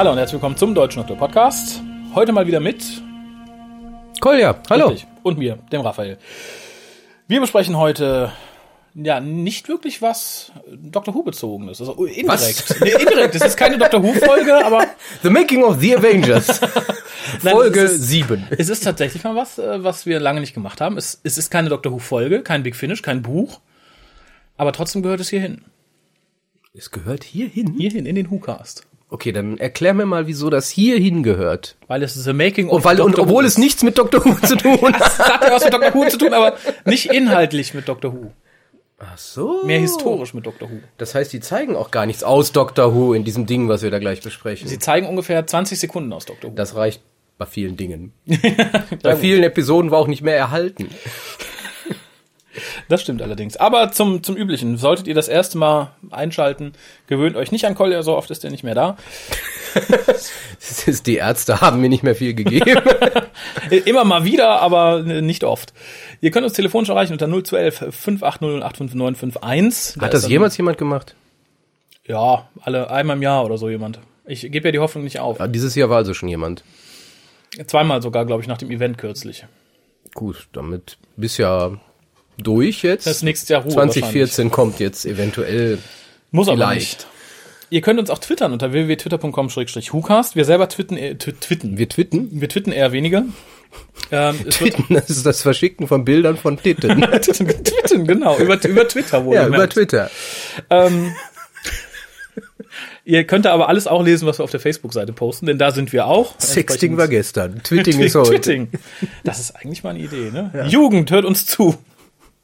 Hallo 0.00 0.12
und 0.12 0.16
herzlich 0.16 0.32
willkommen 0.32 0.56
zum 0.56 0.74
Deutschen 0.74 1.00
Doktor 1.00 1.18
Podcast. 1.18 1.82
Heute 2.14 2.32
mal 2.32 2.46
wieder 2.46 2.58
mit 2.58 2.82
Kolja, 4.18 4.58
hallo. 4.70 4.86
Richtig. 4.86 5.06
und 5.22 5.36
mir, 5.36 5.58
dem 5.70 5.82
Raphael. 5.82 6.16
Wir 7.28 7.38
besprechen 7.38 7.76
heute 7.76 8.32
ja 8.94 9.20
nicht 9.20 9.68
wirklich 9.68 10.00
was 10.00 10.52
Dr. 10.72 11.14
Who 11.14 11.22
bezogenes. 11.22 11.80
Also 11.80 12.02
indirekt. 12.06 12.70
Was? 12.70 12.80
Nee, 12.80 12.92
indirekt. 12.92 13.34
Es 13.34 13.42
ist 13.42 13.58
keine 13.58 13.76
Dr. 13.76 14.02
Who 14.02 14.14
Folge, 14.14 14.64
aber 14.64 14.86
The 15.22 15.28
Making 15.28 15.64
of 15.64 15.78
the 15.80 15.94
Avengers. 15.94 16.62
Nein, 17.42 17.52
Folge 17.52 17.80
es 17.80 17.92
ist- 17.92 18.08
7. 18.08 18.46
es 18.56 18.70
ist 18.70 18.82
tatsächlich 18.82 19.22
mal 19.22 19.36
was, 19.36 19.58
äh, 19.58 19.84
was 19.84 20.06
wir 20.06 20.18
lange 20.18 20.40
nicht 20.40 20.54
gemacht 20.54 20.80
haben. 20.80 20.96
Es, 20.96 21.20
es 21.24 21.36
ist 21.36 21.50
keine 21.50 21.68
Dr. 21.68 21.92
Who 21.92 21.98
Folge, 21.98 22.40
kein 22.42 22.62
Big 22.62 22.74
Finish, 22.74 23.02
kein 23.02 23.20
Buch, 23.20 23.60
aber 24.56 24.72
trotzdem 24.72 25.02
gehört 25.02 25.20
es 25.20 25.28
hierhin. 25.28 25.60
Es 26.72 26.90
gehört 26.90 27.22
hierhin. 27.22 27.74
Hierhin 27.76 28.06
in 28.06 28.14
den 28.14 28.30
Who-Cast. 28.30 28.86
Okay, 29.12 29.32
dann 29.32 29.58
erklär 29.58 29.92
mir 29.92 30.06
mal, 30.06 30.28
wieso 30.28 30.50
das 30.50 30.68
hierhin 30.68 31.24
gehört. 31.24 31.76
Weil 31.88 32.04
es 32.04 32.14
ist 32.16 32.24
The 32.24 32.32
Making 32.32 32.68
Und, 32.68 32.78
of 32.78 32.84
weil, 32.84 33.00
und 33.00 33.18
obwohl 33.18 33.42
Who 33.42 33.46
es 33.48 33.58
nichts 33.58 33.82
mit 33.82 33.98
Dr. 33.98 34.24
Who 34.24 34.34
zu 34.46 34.56
tun 34.56 34.78
hat. 34.94 35.00
Das 35.00 35.18
hat 35.18 35.44
ja 35.44 35.50
was 35.52 35.64
mit 35.64 35.74
Dr. 35.74 35.94
Who 35.94 36.08
zu 36.08 36.16
tun, 36.16 36.32
aber 36.32 36.54
nicht 36.84 37.12
inhaltlich 37.12 37.74
mit 37.74 37.88
Dr. 37.88 38.12
Who. 38.12 38.30
Ach 39.00 39.18
so. 39.18 39.64
Mehr 39.64 39.80
historisch 39.80 40.32
mit 40.32 40.46
Dr. 40.46 40.70
Who. 40.70 40.76
Das 40.96 41.14
heißt, 41.14 41.32
die 41.32 41.40
zeigen 41.40 41.74
auch 41.74 41.90
gar 41.90 42.06
nichts 42.06 42.22
aus 42.22 42.52
Dr. 42.52 42.94
Who 42.94 43.14
in 43.14 43.24
diesem 43.24 43.46
Ding, 43.46 43.68
was 43.68 43.82
wir 43.82 43.90
da 43.90 43.98
gleich 43.98 44.20
besprechen. 44.20 44.68
Sie 44.68 44.78
zeigen 44.78 45.08
ungefähr 45.08 45.44
20 45.44 45.80
Sekunden 45.80 46.12
aus 46.12 46.26
Dr. 46.26 46.50
Who. 46.50 46.54
Das 46.54 46.76
reicht 46.76 47.02
bei 47.36 47.46
vielen 47.46 47.76
Dingen. 47.76 48.12
bei 49.02 49.16
vielen 49.16 49.42
Episoden 49.42 49.90
war 49.90 49.98
auch 49.98 50.06
nicht 50.06 50.22
mehr 50.22 50.36
erhalten. 50.36 50.88
Das 52.88 53.02
stimmt 53.02 53.22
allerdings. 53.22 53.56
Aber 53.56 53.90
zum, 53.92 54.22
zum 54.22 54.36
Üblichen. 54.36 54.76
Solltet 54.76 55.06
ihr 55.06 55.14
das 55.14 55.28
erste 55.28 55.58
Mal 55.58 55.92
einschalten, 56.10 56.72
gewöhnt 57.06 57.36
euch 57.36 57.52
nicht 57.52 57.64
an 57.66 57.74
Collier, 57.74 58.02
so 58.02 58.16
oft 58.16 58.30
ist 58.30 58.44
er 58.44 58.50
nicht 58.50 58.64
mehr 58.64 58.74
da. 58.74 58.96
Das 59.72 60.86
ist, 60.88 61.06
die 61.06 61.16
Ärzte 61.16 61.60
haben 61.60 61.80
mir 61.80 61.88
nicht 61.88 62.02
mehr 62.02 62.14
viel 62.14 62.34
gegeben. 62.34 62.82
Immer 63.84 64.04
mal 64.04 64.24
wieder, 64.24 64.60
aber 64.60 65.04
äh, 65.06 65.22
nicht 65.22 65.44
oft. 65.44 65.72
Ihr 66.20 66.30
könnt 66.32 66.44
uns 66.44 66.54
telefonisch 66.54 66.88
erreichen 66.88 67.12
unter 67.12 67.26
0211 67.28 67.94
580 67.94 68.62
85951. 68.64 69.94
Da 70.00 70.06
hat 70.06 70.14
das 70.14 70.28
jemals 70.28 70.56
jemand 70.56 70.76
gemacht? 70.76 71.14
Ja, 72.06 72.48
alle 72.62 72.90
einmal 72.90 73.16
im 73.16 73.22
Jahr 73.22 73.44
oder 73.44 73.58
so 73.58 73.68
jemand. 73.70 74.00
Ich 74.26 74.42
gebe 74.42 74.68
ja 74.68 74.72
die 74.72 74.78
Hoffnung 74.80 75.04
nicht 75.04 75.20
auf. 75.20 75.40
Ah, 75.40 75.48
Dieses 75.48 75.74
Jahr 75.74 75.88
war 75.90 75.98
also 75.98 76.14
schon 76.14 76.28
jemand. 76.28 76.62
Zweimal 77.66 78.02
sogar, 78.02 78.26
glaube 78.26 78.42
ich, 78.42 78.48
nach 78.48 78.58
dem 78.58 78.70
Event 78.70 78.98
kürzlich. 78.98 79.46
Gut, 80.14 80.48
damit 80.52 80.98
bist 81.16 81.38
ja 81.38 81.72
durch 82.42 82.82
jetzt. 82.82 83.06
Das 83.06 83.16
ist 83.18 83.22
nächstes 83.22 83.48
Jahr 83.48 83.62
Ruhe. 83.62 83.74
wahrscheinlich. 83.74 83.94
2014 84.00 84.50
kommt 84.50 84.80
jetzt 84.80 85.06
eventuell. 85.06 85.78
Muss 86.30 86.48
aber 86.48 86.56
Vielleicht. 86.58 86.80
nicht. 87.00 87.06
Ihr 87.72 87.82
könnt 87.82 88.00
uns 88.00 88.10
auch 88.10 88.18
twittern 88.18 88.52
unter 88.52 88.72
www.twitter.com-hucast. 88.72 90.34
Wir 90.34 90.44
selber 90.44 90.68
twitten, 90.68 90.96
äh, 90.96 91.14
tw- 91.18 91.38
twitten. 91.40 91.78
Wir 91.78 91.88
twitten. 91.88 92.28
Wir 92.40 92.48
twitten 92.48 92.72
eher 92.72 92.90
weniger. 92.92 93.24
Ähm, 94.10 94.36
Twitten, 94.50 94.86
das 94.94 95.08
ist 95.10 95.24
das 95.24 95.42
Verschicken 95.42 95.86
von 95.86 96.04
Bildern 96.04 96.36
von 96.36 96.56
Titten. 96.60 97.00
twitten, 97.22 98.04
genau. 98.08 98.36
Über, 98.38 98.60
über 98.64 98.88
Twitter 98.88 99.24
wohl. 99.24 99.36
ja, 99.36 99.42
über 99.46 99.52
gemerkt. 99.52 99.74
Twitter. 99.74 100.10
Ähm, 100.70 101.14
ihr 103.04 103.24
könnt 103.24 103.46
aber 103.46 103.68
alles 103.68 103.86
auch 103.86 104.02
lesen, 104.02 104.26
was 104.26 104.40
wir 104.40 104.44
auf 104.44 104.50
der 104.50 104.58
Facebook-Seite 104.58 105.12
posten, 105.12 105.46
denn 105.46 105.58
da 105.58 105.70
sind 105.70 105.92
wir 105.92 106.06
auch. 106.06 106.34
Sexting 106.40 106.96
war 106.96 107.06
gestern. 107.06 107.62
Twitting 107.62 108.00
ist 108.00 108.16
heute. 108.16 108.30
Twitting. 108.30 108.68
Das 109.22 109.38
ist 109.38 109.52
eigentlich 109.56 109.84
mal 109.84 109.90
eine 109.90 110.00
Idee, 110.00 110.30
ne? 110.32 110.66
Jugend, 110.68 111.10
hört 111.12 111.24
uns 111.24 111.46
zu. 111.46 111.76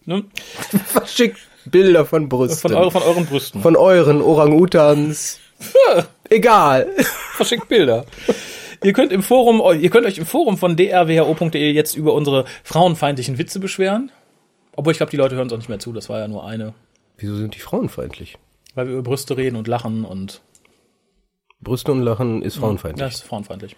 Ne? 0.07 0.25
Verschickt 0.87 1.39
Bilder 1.67 2.07
von 2.07 2.29
Brüsten. 2.29 2.59
Von, 2.71 2.75
eure, 2.75 2.91
von 2.91 3.03
euren 3.03 3.27
Brüsten. 3.27 3.61
Von 3.61 3.77
euren 3.77 4.23
Orang-Utans. 4.23 5.41
Egal. 6.29 6.87
Verschickt 7.35 7.69
Bilder. 7.69 8.07
Ihr 8.85 8.93
könnt 8.93 9.11
im 9.11 9.23
Forum, 9.23 9.63
ihr 9.81 9.91
könnt 9.91 10.07
euch 10.07 10.19
im 10.19 10.27
Forum 10.27 10.59
von 10.59 10.77
drwho.de 10.77 11.73
jetzt 11.73 11.97
über 11.97 12.15
unsere 12.15 12.45
frauenfeindlichen 12.63 13.39
Witze 13.39 13.59
beschweren. 13.59 14.13
Obwohl 14.77 14.93
ich 14.93 14.99
glaube, 14.99 15.11
die 15.11 15.17
Leute 15.17 15.35
hören 15.35 15.45
uns 15.45 15.53
auch 15.53 15.59
nicht 15.59 15.69
mehr 15.69 15.79
zu. 15.79 15.93
Das 15.93 16.09
war 16.09 16.19
ja 16.21 16.29
nur 16.29 16.47
eine, 16.47 16.75
Wieso 17.19 17.37
sind 17.37 17.55
die 17.55 17.61
frauenfeindlich? 17.61 18.37
weil 18.75 18.87
wir 18.87 18.93
über 18.93 19.03
Brüste 19.03 19.37
reden 19.39 19.57
und 19.57 19.67
lachen 19.69 20.05
und 20.05 20.43
Brüste 21.61 21.91
und 21.91 22.03
Lachen 22.03 22.43
ist 22.43 22.57
frauenfeindlich. 22.57 23.05
das 23.05 23.15
ist 23.17 23.25
frauenfeindlich. 23.25 23.75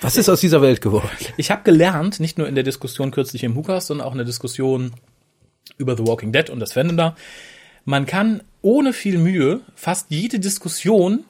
Was 0.00 0.16
ist 0.16 0.28
aus 0.28 0.40
dieser 0.40 0.62
Welt 0.62 0.80
geworden? 0.80 1.10
Ich 1.36 1.50
habe 1.50 1.62
gelernt, 1.64 2.20
nicht 2.20 2.38
nur 2.38 2.46
in 2.46 2.54
der 2.54 2.62
Diskussion 2.62 3.10
kürzlich 3.10 3.42
im 3.42 3.56
Hukas, 3.56 3.88
sondern 3.88 4.06
auch 4.06 4.12
in 4.12 4.18
der 4.18 4.26
Diskussion 4.26 4.92
über 5.78 5.96
The 5.96 6.06
Walking 6.06 6.32
Dead 6.32 6.50
und 6.50 6.60
das 6.60 6.72
Fandom 6.72 6.96
da. 6.96 7.16
Man 7.84 8.06
kann 8.06 8.42
ohne 8.62 8.92
viel 8.92 9.18
Mühe 9.18 9.60
fast 9.74 10.06
jede 10.10 10.38
Diskussion 10.38 11.24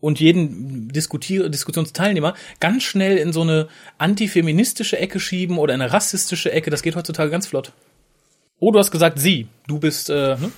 und 0.00 0.20
jeden 0.20 0.88
Diskutier 0.88 1.48
Diskussionsteilnehmer 1.48 2.34
ganz 2.60 2.82
schnell 2.82 3.16
in 3.16 3.32
so 3.32 3.40
eine 3.40 3.68
antifeministische 3.98 4.98
Ecke 4.98 5.18
schieben 5.18 5.58
oder 5.58 5.74
in 5.74 5.80
eine 5.80 5.92
rassistische 5.92 6.52
Ecke. 6.52 6.70
Das 6.70 6.82
geht 6.82 6.94
heutzutage 6.94 7.30
ganz 7.30 7.46
flott. 7.46 7.72
Oh, 8.58 8.70
du 8.70 8.78
hast 8.78 8.90
gesagt 8.90 9.18
sie. 9.18 9.48
Du 9.66 9.78
bist 9.78 10.10
äh, 10.10 10.36
ne? 10.36 10.52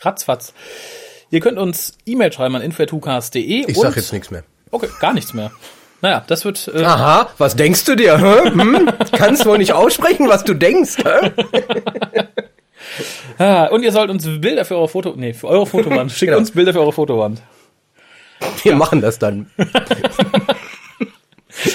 ratzfatz. 0.00 0.54
Ihr 1.30 1.40
könnt 1.40 1.58
uns 1.58 1.98
E-Mail 2.06 2.32
schreiben 2.32 2.54
an 2.56 2.62
info.hukas.de. 2.62 3.42
Ich 3.42 3.66
und- 3.66 3.74
sag 3.74 3.96
jetzt 3.96 4.12
nichts 4.12 4.30
mehr. 4.30 4.44
Okay, 4.70 4.88
gar 5.00 5.14
nichts 5.14 5.34
mehr. 5.34 5.50
Naja, 6.00 6.24
das 6.26 6.44
wird 6.44 6.70
äh, 6.74 6.82
Aha, 6.84 7.28
was 7.38 7.56
denkst 7.56 7.84
du 7.84 7.96
dir? 7.96 8.18
Hm? 8.20 8.88
Kannst 9.12 9.46
wohl 9.46 9.58
nicht 9.58 9.72
aussprechen, 9.72 10.28
was 10.28 10.44
du 10.44 10.54
denkst. 10.54 10.96
Ah, 13.38 13.66
und 13.66 13.82
ihr 13.84 13.92
sollt 13.92 14.10
uns 14.10 14.24
Bilder 14.24 14.64
für 14.64 14.76
eure 14.76 14.88
Foto, 14.88 15.14
nee, 15.16 15.32
für 15.32 15.46
eure 15.46 15.66
Fotowand. 15.66 16.10
Schickt 16.10 16.30
Genau. 16.30 16.38
uns 16.38 16.50
Bilder 16.52 16.72
für 16.72 16.80
eure 16.80 16.92
Fotowand. 16.92 17.40
Wir 18.62 18.74
machen 18.74 19.00
das 19.00 19.18
dann. 19.18 19.50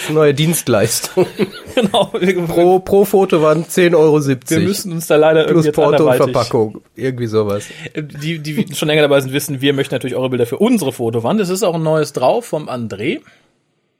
Neue 0.09 0.33
Dienstleistung. 0.33 1.27
Genau. 1.75 2.05
Pro, 2.47 2.79
pro 2.79 3.05
Fotowand 3.05 3.67
10,70 3.67 3.95
Euro. 3.95 4.25
wir 4.25 4.59
müssen 4.59 4.91
uns 4.93 5.07
da 5.07 5.15
leider 5.17 5.47
irgendwie 5.47 5.71
Plus 5.71 5.85
Porto 5.85 6.09
und 6.09 6.15
Verpackung. 6.15 6.81
Irgendwie 6.95 7.27
sowas. 7.27 7.65
Die, 7.95 8.39
die 8.39 8.65
schon 8.75 8.87
länger 8.87 9.01
dabei 9.03 9.19
sind, 9.21 9.33
wissen, 9.33 9.61
wir 9.61 9.73
möchten 9.73 9.93
natürlich 9.95 10.15
eure 10.15 10.29
Bilder 10.29 10.45
für 10.45 10.57
unsere 10.57 10.93
Fotowand. 10.93 11.39
Es 11.41 11.49
ist 11.49 11.63
auch 11.63 11.75
ein 11.75 11.83
neues 11.83 12.13
drauf 12.13 12.45
vom 12.45 12.69
André, 12.69 13.21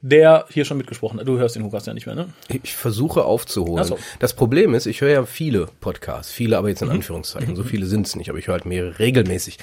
der 0.06 0.46
hier 0.50 0.66
schon 0.66 0.78
mitgesprochen 0.78 1.18
hat. 1.19 1.28
Du 1.30 1.38
hörst 1.40 1.56
den 1.56 1.64
Hukas 1.64 1.86
ja 1.86 1.94
nicht 1.94 2.06
mehr, 2.06 2.16
ne? 2.16 2.28
Ich 2.62 2.75
versuche 2.75 3.24
aufzuholen. 3.24 3.86
So. 3.86 3.97
Das 4.19 4.34
Problem 4.34 4.74
ist, 4.74 4.86
ich 4.86 5.00
höre 5.00 5.09
ja 5.12 5.25
viele 5.25 5.69
Podcasts, 5.80 6.30
viele 6.31 6.58
aber 6.58 6.68
jetzt 6.68 6.81
Mhm. 6.81 6.90
in 6.90 6.96
Anführungszeichen. 6.97 7.56
So 7.56 7.64
viele 7.64 7.86
sind 7.86 8.06
es 8.06 8.16
nicht, 8.18 8.30
aber 8.30 8.38
ich 8.38 8.47
höre 8.47 8.56
halt 8.56 8.66
mehrere 8.66 9.00
regelmäßig. 9.00 9.59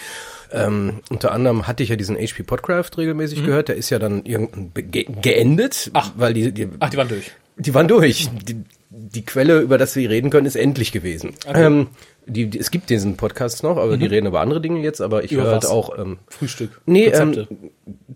Ähm, 0.51 1.01
unter 1.11 1.33
anderem 1.33 1.67
hatte 1.67 1.83
ich 1.83 1.91
ja 1.91 1.97
diesen 1.97 2.17
HP 2.17 2.43
Podcraft 2.43 2.91
regelmäßig 2.97 3.45
gehört. 3.45 3.69
Der 3.69 3.77
ist 3.77 3.91
ja 3.91 3.99
dann 3.99 4.25
irgendwann 4.25 4.71
be- 4.73 4.83
ge 4.83 5.07
geendet, 5.21 5.87
Mhm. 5.89 5.93
Ach. 5.95 6.13
weil 6.17 6.33
die, 6.33 6.53
die, 6.53 6.69
Ach, 6.81 6.89
die 6.89 6.97
waren 6.97 7.09
durch. 7.09 7.31
die 7.59 7.75
waren 7.75 7.87
durch. 7.89 8.31
Die, 8.47 8.57
die 8.89 9.25
Quelle, 9.27 9.61
über 9.61 9.77
das 9.79 9.95
wir 9.95 10.09
reden 10.09 10.31
können, 10.31 10.47
ist 10.47 10.57
endlich 10.57 10.91
gewesen. 10.91 11.35
Ähm, 11.53 11.89
die, 12.27 12.47
die, 12.49 12.59
es 12.59 12.71
gibt 12.71 12.91
diesen 12.91 13.17
Podcast 13.17 13.63
noch, 13.63 13.77
aber 13.77 13.97
die 13.97 14.07
reden 14.07 14.27
über 14.27 14.41
andere 14.41 14.61
Dinge 14.61 14.81
jetzt, 14.81 15.01
aber 15.01 15.25
ich 15.25 15.33
Mhm. 15.33 15.37
Höre 15.39 15.53
halt 15.53 15.67
auch 15.67 15.99
ähm, 15.99 16.19
Frühstück. 16.29 16.81
Nee, 16.87 17.09
Rezepte. 17.09 17.49
ähm, 17.51 17.71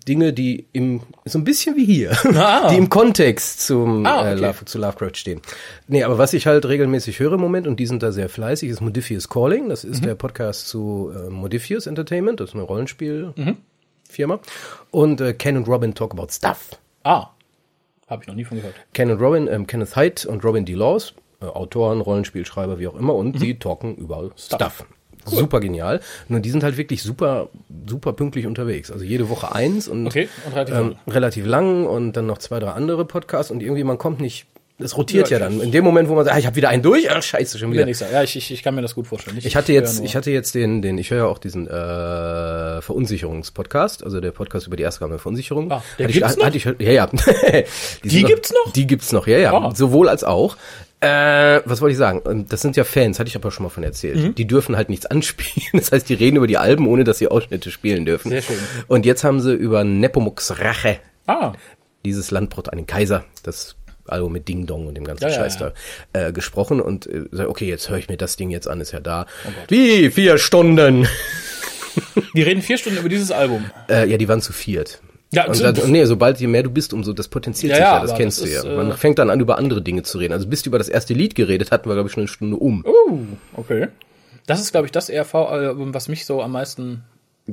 Dinge, 0.07 0.33
die 0.33 0.67
im 0.73 1.01
so 1.25 1.39
ein 1.39 1.45
bisschen 1.45 1.77
wie 1.77 1.85
hier, 1.85 2.13
Ah. 2.35 2.69
die 2.71 2.77
im 2.77 2.89
Kontext 2.91 3.61
zum 3.67 4.05
Ah, 4.07 4.29
äh, 4.31 4.33
okay. 4.35 4.43
Love, 4.47 4.65
zu 4.67 4.79
Lovecraft 4.79 5.15
stehen. 5.17 5.41
Nee, 5.89 6.03
aber 6.05 6.19
was 6.19 6.33
ich 6.35 6.47
halt 6.47 6.67
regelmäßig 6.67 7.19
höre 7.21 7.33
im 7.35 7.41
Moment 7.41 7.67
und 7.67 7.81
die 7.81 7.87
sind 7.87 8.03
da 8.03 8.13
sehr 8.13 8.29
fleißig, 8.29 8.69
ist 8.71 8.81
Modifius 8.81 9.29
Calling. 9.29 9.69
Das 9.69 9.85
Mhm. 9.85 9.93
ist 9.93 10.05
der 10.05 10.15
Podcast 10.15 10.69
zu 10.69 11.11
äh, 11.15 11.31
Modifius 11.31 11.87
Entertainment, 11.87 12.41
das 12.41 12.51
ist 12.51 12.55
eine 12.55 12.63
Rollenspielfirma. 12.65 14.35
Mhm. 14.37 14.39
Und 14.91 15.21
äh, 15.21 15.33
Ken 15.35 15.57
und 15.57 15.67
Robin 15.69 15.95
talk 15.95 16.13
about 16.13 16.29
stuff. 16.31 16.71
ah. 17.05 17.29
Habe 18.07 18.23
ich 18.23 18.29
noch 18.29 18.35
nie 18.35 18.45
von 18.45 18.59
gehört. 18.59 18.75
Ken 18.93 19.11
und 19.11 19.19
Robin, 19.19 19.49
ähm, 19.49 19.67
Kenneth 19.67 19.97
Haidt 19.97 20.27
und 20.27 20.45
Robin 20.45 20.67
D. 20.67 20.75
Laws, 20.75 21.15
äh, 21.17 21.24
Autoren, 21.53 22.01
Rollenspielschreiber, 22.01 22.79
wie 22.79 22.89
auch 22.89 22.97
immer, 22.97 23.15
und 23.15 23.39
sie 23.39 23.59
talken 23.59 23.97
über 23.97 24.31
Stuff. 24.37 24.85
Super 25.27 25.61
genial. 25.61 26.01
Nur 26.29 26.41
die 26.41 26.51
sind 26.51 26.63
halt 26.63 26.77
wirklich 26.77 27.03
super, 27.03 27.49
super 27.87 28.13
pünktlich 28.13 28.47
unterwegs. 28.47 28.91
Also 28.91 29.05
jede 29.05 29.29
Woche 29.29 29.55
eins 29.55 29.89
und, 29.89 30.07
Okay, 30.07 30.29
und 30.47 30.55
relativ 30.55 30.75
ähm, 30.75 30.97
relativ 31.09 31.47
lang 31.47 31.87
und 31.87 32.13
dann 32.13 32.27
noch 32.27 32.39
zwei, 32.39 32.59
drei 32.59 32.73
andere 32.73 33.05
Podcasts 33.05 33.51
und 33.51 33.63
irgendwie 33.63 33.85
man 33.85 33.99
kommt 33.99 34.21
nicht. 34.21 34.47
Es 34.77 34.97
rotiert 34.97 35.31
Ja, 35.31 35.39
ja, 35.39 35.45
dann. 35.45 35.61
In 35.61 35.71
dem 35.71 35.85
Moment, 35.85 36.09
wo 36.09 36.17
man 36.17 36.25
sagt, 36.25 36.35
ah, 36.35 36.39
ich 36.41 36.47
habe 36.47 36.57
wieder 36.57 36.69
einen 36.69 36.83
durch, 36.83 37.09
ach 37.09 37.23
scheiße, 37.23 37.59
schon 37.59 37.71
Der 37.71 37.87
wieder. 37.87 38.11
Ja, 38.11 38.25
ich, 38.25 38.35
ich, 38.35 38.51
ich 38.51 38.63
kann 38.65 38.75
mir 38.75 38.83
das 38.83 38.97
gut 38.97 39.07
vorstellen. 39.07 39.39
Ich 39.41 39.55
hatte 39.55 39.73
höre 39.73 39.81
jetzt, 39.81 40.03
ich 40.05 40.17
hatte 40.17 40.33
jetzt 40.33 40.57
den, 40.57 40.83
den, 40.83 40.99
ich 40.99 41.13
höre 41.13 41.19
ja 41.19 41.27
auch 41.27 41.39
diesen 41.39 41.69
äh, 41.69 42.83
Verunsicherungspodcast, 42.83 44.03
also 44.03 44.21
der 44.21 44.33
Podcast 44.33 44.67
über 44.67 44.77
die 44.77 44.83
Erstgabe 44.83 45.13
der 45.13 45.21
Verunsicherung. 45.21 45.71
Ah, 45.71 45.81
der 45.97 46.07
hatte 46.07 46.19
gibt's 46.19 46.37
ich, 46.37 46.45
hatte 46.45 46.57
ich, 46.57 46.65
ja, 46.65 46.93
ja. 46.93 47.07
die, 48.05 48.09
sind 48.09 48.25
gibt's 48.25 48.53
noch? 48.53 48.73
Die 48.73 48.89
gibt's 48.89 49.13
noch, 49.13 49.29
ja, 49.29 49.39
ja. 49.39 49.53
Ah. 49.55 49.73
Sowohl 49.73 50.09
als 50.09 50.25
auch. 50.25 50.57
Äh, 51.05 51.61
was 51.67 51.81
wollte 51.81 51.93
ich 51.93 51.99
sagen? 51.99 52.23
Ähm, 52.29 52.47
Das 52.49 52.63
sind 52.63 52.77
ja 52.77 52.85
Fans, 52.85 53.19
hatte 53.19 53.29
ich 53.29 53.37
aber 53.37 53.51
schon 53.51 53.65
mal 53.65 53.69
von 53.71 53.83
erzählt. 53.85 54.17
Mhm. 54.17 54.35
Die 54.35 54.47
dürfen 54.47 54.77
halt 54.77 54.89
nichts 54.89 55.05
anspielen. 55.11 55.69
Das 55.75 55.93
heißt, 55.93 56.09
die 56.09 56.15
reden 56.15 56.37
über 56.37 56.47
die 56.47 56.57
Alben, 56.59 56.87
ohne 56.87 57.05
dass 57.05 57.19
sie 57.19 57.29
Ausschnitte 57.29 57.71
spielen 57.71 58.05
dürfen. 58.07 58.31
Sehr 58.31 58.43
schön. 58.43 58.59
Und 58.89 59.05
jetzt 59.05 59.23
haben 59.25 59.41
sie 59.41 59.53
über 59.53 59.85
Nepomuks 59.85 60.59
Rache, 60.61 60.99
Ah, 61.27 61.53
dieses 62.05 62.31
Landbrot 62.31 62.69
an 62.71 62.77
den 62.79 62.87
Kaiser, 62.87 63.25
das 63.43 63.77
Album 64.07 64.33
mit 64.33 64.47
Ding 64.49 64.67
Dong 64.67 64.87
und 64.87 64.95
dem 64.95 65.05
ganzen 65.05 65.25
Ja, 65.25 65.31
ja, 65.31 65.35
Scheiß 65.37 65.59
ja. 65.61 65.73
da, 66.13 66.27
äh, 66.29 66.33
gesprochen 66.33 66.81
und 66.83 67.07
äh, 67.07 67.25
okay, 67.47 67.67
jetzt 67.67 67.89
höre 67.89 67.97
ich 67.97 68.09
mir 68.09 68.19
das 68.19 68.37
Ding 68.37 68.51
jetzt 68.51 68.69
an, 68.69 68.81
ist 68.83 68.93
ja 68.93 69.01
da. 69.01 69.25
Oh 69.47 69.51
Wie? 69.69 70.11
Vier 70.11 70.37
Stunden? 70.37 71.09
die 72.35 72.43
reden 72.43 72.61
vier 72.61 72.77
Stunden 72.77 72.99
über 72.99 73.09
dieses 73.09 73.31
Album. 73.31 73.65
Äh, 73.89 74.09
ja, 74.11 74.19
die 74.19 74.29
waren 74.29 74.43
zu 74.43 74.53
viert. 74.53 75.01
Ja, 75.35 75.47
Und 75.47 75.61
dann, 75.61 75.91
nee, 75.91 76.05
sobald 76.05 76.41
je 76.41 76.47
mehr 76.47 76.63
du 76.63 76.71
bist, 76.71 76.93
umso 76.93 77.13
das 77.13 77.29
potenziert 77.29 77.71
Ja, 77.71 77.77
sich 77.77 77.85
ja, 77.85 78.01
das 78.01 78.15
kennst 78.15 78.43
das 78.43 78.51
du 78.51 78.57
ist, 78.57 78.65
ja. 78.65 78.77
Man 78.77 78.91
äh, 78.91 78.95
fängt 78.95 79.19
dann 79.19 79.31
an, 79.31 79.41
über 79.41 79.59
andere 79.59 79.83
Dinge 79.83 80.03
zu 80.03 80.19
reden. 80.19 80.33
Also 80.33 80.47
bis 80.47 80.63
du 80.63 80.71
über 80.71 80.79
das 80.79 80.89
erste 80.89 81.15
Lied 81.15 81.35
geredet, 81.35 81.71
hatten 81.71 81.89
wir, 81.89 81.95
glaube 81.95 82.09
ich, 82.09 82.13
schon 82.13 82.23
eine 82.23 82.29
Stunde 82.29 82.57
um. 82.57 82.85
Uh, 82.85 83.21
okay. 83.57 83.89
Das 84.47 84.61
ist, 84.61 84.73
glaube 84.73 84.87
ich, 84.87 84.93
das 84.93 85.09
ERV-Album, 85.09 85.95
was 85.95 86.09
mich 86.09 86.27
so 86.27 86.43
am 86.43 86.53
meisten 86.53 87.03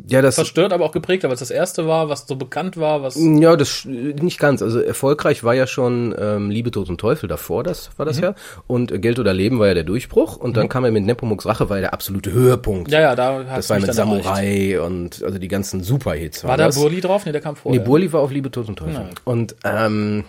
Ja, 0.07 0.21
das 0.21 0.35
verstört, 0.35 0.71
aber 0.71 0.85
auch 0.85 0.93
geprägt 0.93 1.23
weil 1.23 1.33
es 1.33 1.39
das 1.39 1.51
erste 1.51 1.85
war, 1.85 2.07
was 2.07 2.25
so 2.25 2.37
bekannt 2.37 2.77
war, 2.77 3.03
was. 3.03 3.17
Ja, 3.19 3.57
das 3.57 3.83
nicht 3.83 4.39
ganz. 4.39 4.61
Also 4.61 4.79
erfolgreich 4.79 5.43
war 5.43 5.53
ja 5.53 5.67
schon 5.67 6.15
ähm, 6.17 6.49
Liebe, 6.49 6.71
Tod 6.71 6.89
und 6.89 6.97
Teufel 6.97 7.27
davor, 7.27 7.63
das 7.63 7.89
war 7.97 8.05
das 8.05 8.19
ja. 8.19 8.33
Und 8.67 8.91
äh, 8.91 8.99
Geld 8.99 9.19
oder 9.19 9.33
Leben 9.33 9.59
war 9.59 9.67
ja 9.67 9.73
der 9.73 9.83
Durchbruch. 9.83 10.37
Und 10.37 10.55
dann 10.55 10.69
kam 10.69 10.85
er 10.85 10.91
mit 10.91 11.03
Nepomuks 11.03 11.45
Rache, 11.45 11.69
war 11.69 11.77
ja 11.77 11.81
der 11.81 11.93
absolute 11.93 12.31
Höhepunkt. 12.31 12.89
Ja, 12.89 13.01
ja, 13.01 13.15
da 13.17 13.43
hat 13.45 13.57
das 13.57 13.69
war 13.69 13.79
mit 13.79 13.89
dann 13.89 13.97
erreicht. 13.97 14.23
Samurai 14.23 14.81
und 14.81 15.23
also 15.23 15.37
die 15.37 15.49
ganzen 15.49 15.83
Superhits. 15.83 16.45
War 16.45 16.55
da 16.55 16.67
das. 16.67 16.75
Burli 16.79 17.01
drauf? 17.01 17.25
Nee, 17.25 17.33
der 17.33 17.41
kam 17.41 17.55
Nee, 17.55 17.59
vorher. 17.61 17.81
Burli 17.81 18.13
war 18.13 18.21
auf 18.21 18.31
Liebe, 18.31 18.49
Tod 18.49 18.69
und 18.69 18.77
Teufel. 18.77 19.09
Und 19.25 19.55
ähm, 19.65 20.23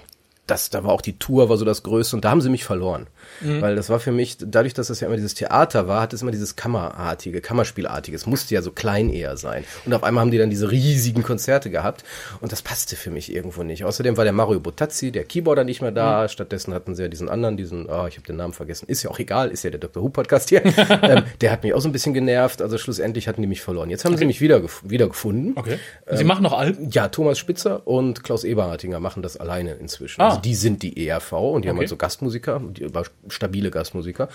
das, 0.49 0.71
da 0.71 0.83
war 0.83 0.91
auch 0.93 1.01
die 1.03 1.19
Tour, 1.19 1.49
war 1.49 1.57
so 1.57 1.65
das 1.65 1.85
Größte 1.85 2.17
und 2.17 2.25
da 2.25 2.31
haben 2.31 2.41
sie 2.41 2.51
mich 2.51 2.65
verloren. 2.65 3.07
Mhm. 3.41 3.61
Weil 3.63 3.77
das 3.77 3.89
war 3.91 4.01
für 4.01 4.11
mich, 4.11 4.37
dadurch, 4.41 4.75
dass 4.75 4.89
das 4.89 4.99
ja 5.01 5.07
immer 5.07 5.17
dieses 5.17 5.35
Theater 5.35 5.87
war, 5.87 6.01
hat 6.03 6.13
es 6.13 6.21
immer 6.23 6.33
dieses 6.33 6.57
Kammerartige, 6.57 7.41
Kammerspielartige. 7.41 8.17
Es 8.17 8.27
musste 8.27 8.53
ja 8.55 8.61
so 8.61 8.73
klein 8.73 9.09
eher 9.09 9.37
sein. 9.37 9.65
Und 9.87 9.95
auf 9.95 10.03
einmal 10.03 10.23
haben 10.23 10.33
die 10.33 10.39
dann 10.39 10.51
diese 10.51 10.71
riesigen 10.71 11.23
Konzerte 11.23 11.71
gehabt 11.71 12.03
und 12.41 12.51
das 12.51 12.61
passte 12.61 12.97
für 12.97 13.11
mich 13.11 13.33
irgendwo 13.33 13.63
nicht. 13.63 13.85
Außerdem 13.85 14.17
war 14.17 14.25
der 14.25 14.33
Mario 14.33 14.59
Botazzi, 14.59 15.13
der 15.13 15.25
Keyboarder, 15.25 15.63
nicht 15.63 15.81
mehr 15.81 15.93
Mhm. 15.93 15.97
da. 15.97 16.29
Stattdessen 16.29 16.75
hatten 16.75 16.97
sie 16.97 17.03
ja 17.03 17.09
diesen 17.09 17.29
anderen, 17.29 17.57
diesen, 17.57 17.89
ah, 17.89 18.09
ich 18.09 18.17
habe 18.17 18.27
den 18.27 18.37
Namen 18.37 18.53
vergessen. 18.53 18.87
Ist 18.89 19.05
ja 19.05 19.11
auch 19.11 19.21
egal, 19.21 19.51
ist 19.51 19.63
ja 19.63 19.71
der 19.71 19.79
Dr. 19.81 20.03
Who 20.03 20.09
Podcast 20.09 20.49
hier. 20.49 20.63
ähm, 21.03 21.23
der 21.41 21.53
hat 21.53 21.63
mich 21.63 21.73
auch 21.73 21.81
so 21.81 21.89
ein 21.89 21.93
bisschen 21.93 22.15
genervt. 22.15 22.61
Also 22.61 22.79
schlussendlich 22.79 23.29
hatten 23.29 23.43
die 23.43 23.49
mich 23.49 23.63
verloren. 23.63 23.91
Jetzt 23.91 24.05
haben 24.05 24.17
sie 24.17 24.25
mich 24.25 24.41
wieder, 24.41 24.57
gef- 24.59 24.83
wieder 24.83 25.07
gefunden. 25.07 25.53
Okay. 25.57 25.79
Ähm, 26.09 26.17
Sie 26.17 26.25
machen 26.25 26.43
noch 26.43 26.53
Alben? 26.53 26.91
Ja, 26.91 27.09
Thomas 27.09 27.39
Spitzer 27.39 27.87
und 27.87 28.25
Klaus 28.25 28.43
Eberhartinger 28.45 28.99
machen 28.99 29.23
das 29.23 29.37
alleine 29.37 29.75
inzwischen. 29.75 30.21
Ah. 30.21 30.32
Also 30.33 30.43
die 30.43 30.55
sind 30.55 30.83
die 30.83 31.07
ERV 31.09 31.33
und 31.33 31.65
die 31.65 31.69
haben 31.69 31.77
Okay. 31.77 31.83
halt 31.85 31.89
so 31.89 31.97
Gastmusiker, 31.97 32.61
die 32.65 32.87
stabile 33.29 33.71
Gastmusiker. 33.71 34.29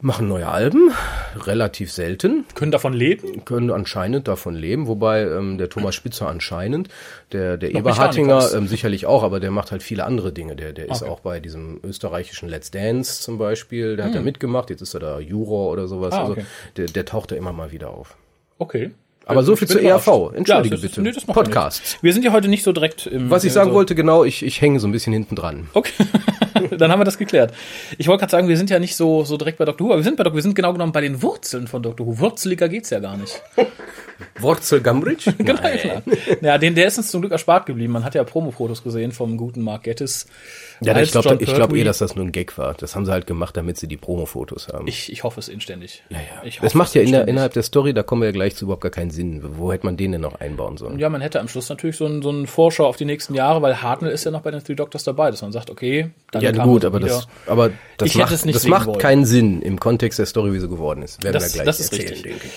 Machen 0.00 0.26
neue 0.28 0.48
Alben, 0.48 0.90
relativ 1.46 1.92
selten, 1.92 2.44
Können 2.56 2.72
davon 2.72 2.92
leben? 2.92 3.44
können 3.44 3.70
anscheinend 3.70 4.26
davon 4.26 4.54
leben, 4.54 4.86
wobei 4.88 5.22
ähm, 5.22 5.56
der 5.56 5.70
Thomas 5.70 5.94
Spitzer 5.94 6.28
anscheinend, 6.28 6.88
der, 7.32 7.56
der 7.56 7.70
Noch 7.72 7.80
Eberhartinger 7.80 8.38
ist. 8.38 8.54
ähm, 8.54 8.66
sicherlich 8.66 9.06
auch, 9.06 9.22
aber 9.22 9.38
der 9.38 9.52
macht 9.52 9.70
halt 9.70 9.82
viele 9.84 10.04
andere 10.04 10.32
Dinge. 10.32 10.56
Der, 10.56 10.72
der 10.72 10.88
ist 10.90 11.02
Okay. 11.02 11.10
auch 11.10 11.20
bei 11.20 11.38
diesem 11.40 11.78
österreichischen 11.84 12.48
Let's 12.48 12.70
Dance 12.72 13.22
zum 13.22 13.38
Beispiel, 13.38 13.94
der 13.96 14.06
hat 14.06 14.14
da 14.16 14.20
mitgemacht, 14.20 14.68
jetzt 14.68 14.82
ist 14.82 14.94
er 14.94 15.00
da 15.00 15.20
Juror 15.20 15.70
oder 15.70 15.86
sowas. 15.86 16.12
Ah, 16.12 16.20
also 16.22 16.32
okay. 16.32 16.44
der, 16.76 16.86
der 16.86 17.04
taucht 17.04 17.30
da 17.30 17.36
immer 17.36 17.52
mal 17.52 17.70
wieder 17.70 17.90
auf. 17.90 18.16
Okay. 18.58 18.90
Aber 19.26 19.42
so 19.42 19.54
Ich 19.54 19.58
viel 19.60 19.68
zur 19.68 19.80
ERV. 19.80 20.32
Entschuldige 20.34 20.74
ist- 20.74 20.82
bitte. 20.82 21.00
Nee, 21.02 21.12
das 21.12 21.24
ja 21.26 21.32
Podcasts. 21.32 21.80
nichts. 21.80 22.02
Wir 22.02 22.12
sind 22.12 22.24
ja 22.24 22.32
heute 22.32 22.48
nicht 22.48 22.62
so 22.62 22.72
direkt 22.72 23.06
im. 23.06 23.30
Was 23.30 23.44
ich 23.44 23.52
sagen 23.52 23.70
so 23.70 23.74
wollte, 23.74 23.94
genau, 23.94 24.24
ich, 24.24 24.44
ich 24.44 24.60
hänge 24.60 24.80
so 24.80 24.86
ein 24.86 24.92
bisschen 24.92 25.12
hinten 25.12 25.34
dran. 25.34 25.68
Okay, 25.72 25.92
dann 26.78 26.90
haben 26.92 27.00
wir 27.00 27.04
das 27.04 27.16
geklärt. 27.18 27.54
Ich 27.98 28.06
wollte 28.08 28.20
gerade 28.20 28.30
sagen, 28.32 28.48
wir 28.48 28.56
sind 28.56 28.68
ja 28.70 28.78
nicht 28.78 28.96
so, 28.96 29.24
so 29.24 29.36
direkt 29.36 29.58
bei 29.58 29.64
Dr. 29.64 29.86
Who, 29.86 29.92
aber 29.92 30.00
wir 30.00 30.04
sind 30.04 30.16
bei 30.16 30.24
Dr. 30.24 30.34
Wir 30.36 30.42
sind 30.42 30.54
genau 30.54 30.72
genommen 30.72 30.92
bei 30.92 31.00
den 31.00 31.22
Wurzeln 31.22 31.66
von 31.68 31.82
Dr. 31.82 32.06
Who. 32.06 32.18
Wurzeliger 32.18 32.68
geht's 32.68 32.90
ja 32.90 33.00
gar 33.00 33.16
nicht. 33.16 33.40
Wurzel 34.40 34.80
Gambridge? 34.80 35.32
Genau, 35.38 35.60
klar. 35.60 36.02
Ja, 36.40 36.58
den, 36.58 36.74
der 36.74 36.86
ist 36.86 36.98
uns 36.98 37.10
zum 37.10 37.20
Glück 37.20 37.32
erspart 37.32 37.66
geblieben. 37.66 37.92
Man 37.92 38.04
hat 38.04 38.14
ja 38.14 38.24
Promo-Fotos 38.24 38.82
gesehen 38.84 39.12
vom 39.12 39.36
guten 39.36 39.62
Mark 39.62 39.84
Gettis. 39.84 40.26
Ja, 40.80 40.98
ich 41.00 41.12
glaube 41.12 41.36
ich 41.40 41.54
glaub 41.54 41.72
eh, 41.74 41.84
dass 41.84 41.98
das 41.98 42.14
nur 42.16 42.24
ein 42.24 42.32
Gag 42.32 42.56
war. 42.58 42.74
Das 42.74 42.94
haben 42.96 43.06
sie 43.06 43.12
halt 43.12 43.26
gemacht, 43.26 43.56
damit 43.56 43.78
sie 43.78 43.86
die 43.88 43.96
Promo-Fotos 43.96 44.68
haben. 44.68 44.86
Ich, 44.88 45.10
ich 45.12 45.22
hoffe 45.24 45.40
es 45.40 45.48
inständig. 45.48 46.02
Ja, 46.10 46.18
ja. 46.18 46.24
Ich 46.44 46.56
hoffe 46.56 46.66
das 46.66 46.74
macht 46.74 46.94
ja 46.94 47.02
in 47.02 47.12
der, 47.12 47.28
innerhalb 47.28 47.52
der 47.52 47.62
Story, 47.62 47.94
da 47.94 48.02
kommen 48.02 48.22
wir 48.22 48.26
ja 48.26 48.32
gleich 48.32 48.56
zu, 48.56 48.64
überhaupt 48.64 48.82
gar 48.82 48.90
keinen 48.90 49.10
Sinn. 49.10 49.40
Wo 49.56 49.72
hätte 49.72 49.86
man 49.86 49.96
den 49.96 50.12
denn 50.12 50.20
noch 50.20 50.40
einbauen 50.40 50.76
sollen? 50.76 50.98
Ja, 50.98 51.08
man 51.08 51.20
hätte 51.20 51.40
am 51.40 51.48
Schluss 51.48 51.68
natürlich 51.68 51.96
so 51.96 52.06
einen, 52.06 52.22
so 52.22 52.28
einen 52.30 52.46
Vorschau 52.46 52.86
auf 52.86 52.96
die 52.96 53.04
nächsten 53.04 53.34
Jahre, 53.34 53.62
weil 53.62 53.82
Hartnell 53.82 54.10
ist 54.12 54.24
ja 54.24 54.30
noch 54.30 54.42
bei 54.42 54.50
den 54.50 54.62
Three 54.64 54.74
Doctors 54.74 55.04
dabei, 55.04 55.30
dass 55.30 55.42
man 55.42 55.52
sagt, 55.52 55.70
okay, 55.70 56.10
dann 56.32 56.42
Ja, 56.42 56.50
gut, 56.50 56.84
er 56.84 56.88
aber 56.88 56.98
wieder. 56.98 57.08
das, 57.08 57.28
aber 57.46 57.70
das 57.98 58.08
Ich 58.08 58.16
macht, 58.16 58.32
das 58.32 58.66
macht 58.66 58.86
wollen. 58.86 58.98
keinen 58.98 59.24
Sinn 59.24 59.62
im 59.62 59.78
Kontext 59.78 60.18
der 60.18 60.26
Story, 60.26 60.52
wie 60.52 60.58
sie 60.60 60.68
geworden 60.68 61.02
ist. 61.02 61.22
Werden 61.22 61.34
Das- 61.34 61.44
wir 61.54 61.62
gleich 61.62 61.66
das 61.66 61.80
ist 61.80 61.92
erzählen, 61.92 62.08
richtig. 62.10 62.32
denke 62.32 62.46
ich. 62.46 62.52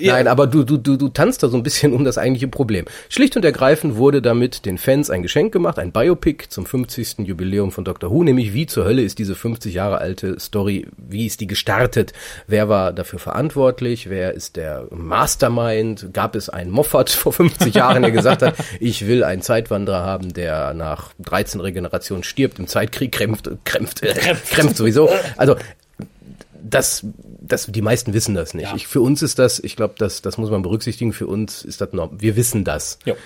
Ja. 0.00 0.14
Nein, 0.14 0.28
aber 0.28 0.46
du, 0.46 0.64
du, 0.64 0.76
du, 0.76 0.96
du 0.96 1.08
tanzt 1.08 1.42
da 1.42 1.48
so 1.48 1.56
ein 1.56 1.62
bisschen 1.62 1.92
um 1.92 2.04
das 2.04 2.18
eigentliche 2.18 2.48
Problem. 2.48 2.84
Schlicht 3.08 3.36
und 3.36 3.44
ergreifend 3.44 3.96
wurde 3.96 4.22
damit 4.22 4.64
den 4.64 4.78
Fans 4.78 5.10
ein 5.10 5.22
Geschenk 5.22 5.52
gemacht, 5.52 5.78
ein 5.78 5.92
Biopic 5.92 6.48
zum 6.48 6.66
50. 6.66 7.18
Jubiläum 7.20 7.72
von 7.72 7.84
Dr. 7.84 8.10
Who, 8.10 8.22
nämlich 8.24 8.54
wie 8.54 8.66
zur 8.66 8.84
Hölle 8.84 9.02
ist 9.02 9.18
diese 9.18 9.34
50 9.34 9.74
Jahre 9.74 9.98
alte 9.98 10.38
Story, 10.40 10.86
wie 10.96 11.26
ist 11.26 11.40
die 11.40 11.46
gestartet? 11.46 12.12
Wer 12.46 12.68
war 12.68 12.92
dafür 12.92 13.18
verantwortlich? 13.18 14.08
Wer 14.08 14.34
ist 14.34 14.56
der 14.56 14.86
Mastermind? 14.90 16.12
Gab 16.12 16.36
es 16.36 16.48
einen 16.48 16.70
Moffat 16.70 17.10
vor 17.10 17.32
50 17.32 17.74
Jahren, 17.74 18.02
der 18.02 18.10
gesagt 18.10 18.42
hat, 18.42 18.54
ich 18.80 19.06
will 19.06 19.24
einen 19.24 19.42
Zeitwanderer 19.42 20.04
haben, 20.04 20.32
der 20.32 20.74
nach 20.74 21.10
13 21.20 21.60
Regenerationen 21.60 22.22
stirbt, 22.24 22.58
im 22.58 22.66
Zeitkrieg 22.66 23.12
krämpft, 23.12 23.50
krämpft, 23.64 24.02
Krämpft. 24.02 24.50
krämpft 24.50 24.76
sowieso. 24.76 25.10
Also 25.36 25.56
das, 26.68 27.06
das, 27.40 27.66
die 27.66 27.82
meisten 27.82 28.12
wissen 28.12 28.34
das 28.34 28.54
nicht. 28.54 28.68
Ja. 28.68 28.76
Ich, 28.76 28.86
für 28.86 29.00
uns 29.00 29.22
ist 29.22 29.38
das, 29.38 29.58
ich 29.58 29.76
glaube, 29.76 29.94
das, 29.98 30.22
das 30.22 30.38
muss 30.38 30.50
man 30.50 30.62
berücksichtigen. 30.62 31.12
Für 31.12 31.26
uns 31.26 31.62
ist 31.62 31.80
das 31.80 31.92
noch, 31.92 32.10
wir 32.18 32.36
wissen 32.36 32.64
das. 32.64 32.98
Jo. 33.04 33.16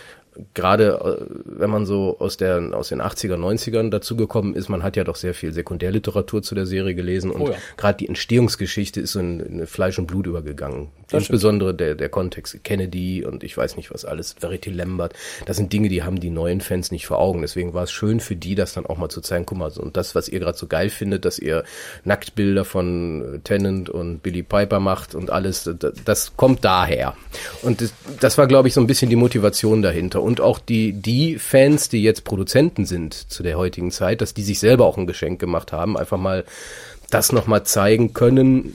Gerade 0.54 1.18
äh, 1.20 1.26
wenn 1.44 1.70
man 1.70 1.84
so 1.84 2.16
aus 2.18 2.36
der 2.36 2.70
aus 2.72 2.88
den 2.88 3.02
80er, 3.02 3.36
90ern 3.36 3.90
dazugekommen 3.90 4.54
ist, 4.54 4.68
man 4.68 4.82
hat 4.82 4.96
ja 4.96 5.04
doch 5.04 5.16
sehr 5.16 5.34
viel 5.34 5.52
Sekundärliteratur 5.52 6.42
zu 6.42 6.54
der 6.54 6.66
Serie 6.66 6.94
gelesen 6.94 7.30
und 7.30 7.42
Oh 7.42 7.50
ja. 7.50 7.56
gerade 7.76 7.98
die 7.98 8.08
Entstehungsgeschichte 8.08 9.00
ist 9.00 9.12
so 9.12 9.20
in, 9.20 9.40
in 9.40 9.66
Fleisch 9.66 9.98
und 9.98 10.06
Blut 10.06 10.26
übergegangen. 10.26 10.88
Das 11.10 11.22
Insbesondere 11.22 11.74
der, 11.74 11.94
der 11.94 12.08
Kontext 12.08 12.62
Kennedy 12.64 13.24
und 13.24 13.44
ich 13.44 13.56
weiß 13.56 13.76
nicht 13.76 13.92
was 13.92 14.04
alles, 14.04 14.36
Verity 14.38 14.70
Lambert, 14.70 15.14
das 15.46 15.56
sind 15.56 15.72
Dinge, 15.72 15.88
die 15.88 16.02
haben 16.02 16.20
die 16.20 16.30
neuen 16.30 16.60
Fans 16.60 16.90
nicht 16.90 17.06
vor 17.06 17.18
Augen. 17.18 17.42
Deswegen 17.42 17.74
war 17.74 17.84
es 17.84 17.92
schön 17.92 18.20
für 18.20 18.36
die, 18.36 18.54
das 18.54 18.72
dann 18.72 18.86
auch 18.86 18.96
mal 18.96 19.08
zu 19.08 19.20
zeigen, 19.20 19.44
guck 19.44 19.58
mal, 19.58 19.70
so, 19.70 19.82
und 19.82 19.96
das, 19.96 20.14
was 20.14 20.28
ihr 20.28 20.40
gerade 20.40 20.56
so 20.56 20.66
geil 20.66 20.88
findet, 20.88 21.24
dass 21.24 21.38
ihr 21.38 21.64
Nacktbilder 22.04 22.64
von 22.64 23.34
äh, 23.34 23.38
Tennant 23.40 23.90
und 23.90 24.22
Billy 24.22 24.42
Piper 24.42 24.80
macht 24.80 25.14
und 25.14 25.30
alles, 25.30 25.68
das, 25.78 25.92
das 26.04 26.36
kommt 26.36 26.64
daher. 26.64 27.14
Und 27.62 27.80
das, 27.80 27.92
das 28.20 28.38
war, 28.38 28.46
glaube 28.46 28.68
ich, 28.68 28.74
so 28.74 28.80
ein 28.80 28.86
bisschen 28.86 29.10
die 29.10 29.16
Motivation 29.16 29.82
dahinter. 29.82 30.21
Und 30.22 30.40
auch 30.40 30.58
die, 30.58 30.92
die 30.92 31.38
Fans, 31.38 31.88
die 31.88 32.02
jetzt 32.02 32.24
Produzenten 32.24 32.84
sind 32.86 33.14
zu 33.14 33.42
der 33.42 33.58
heutigen 33.58 33.90
Zeit, 33.90 34.20
dass 34.20 34.34
die 34.34 34.42
sich 34.42 34.58
selber 34.58 34.86
auch 34.86 34.96
ein 34.96 35.06
Geschenk 35.06 35.40
gemacht 35.40 35.72
haben, 35.72 35.96
einfach 35.96 36.18
mal 36.18 36.44
das 37.10 37.32
nochmal 37.32 37.64
zeigen 37.64 38.14
können, 38.14 38.72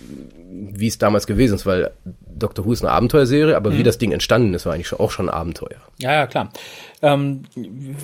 wie 0.73 0.87
es 0.87 0.97
damals 0.97 1.25
gewesen 1.27 1.55
ist, 1.55 1.65
weil 1.65 1.91
Doctor 2.37 2.65
Who 2.65 2.73
ist 2.73 2.83
eine 2.83 2.91
Abenteuerserie, 2.91 3.55
aber 3.55 3.71
Mhm. 3.71 3.77
wie 3.79 3.83
das 3.83 3.97
Ding 3.97 4.11
entstanden 4.11 4.53
ist, 4.53 4.65
war 4.67 4.73
eigentlich 4.73 4.93
auch 4.93 5.09
schon 5.09 5.27
ein 5.29 5.33
Abenteuer. 5.33 5.77
Ja, 5.97 6.13
ja, 6.13 6.27
klar. 6.27 6.51
Ähm, 7.01 7.43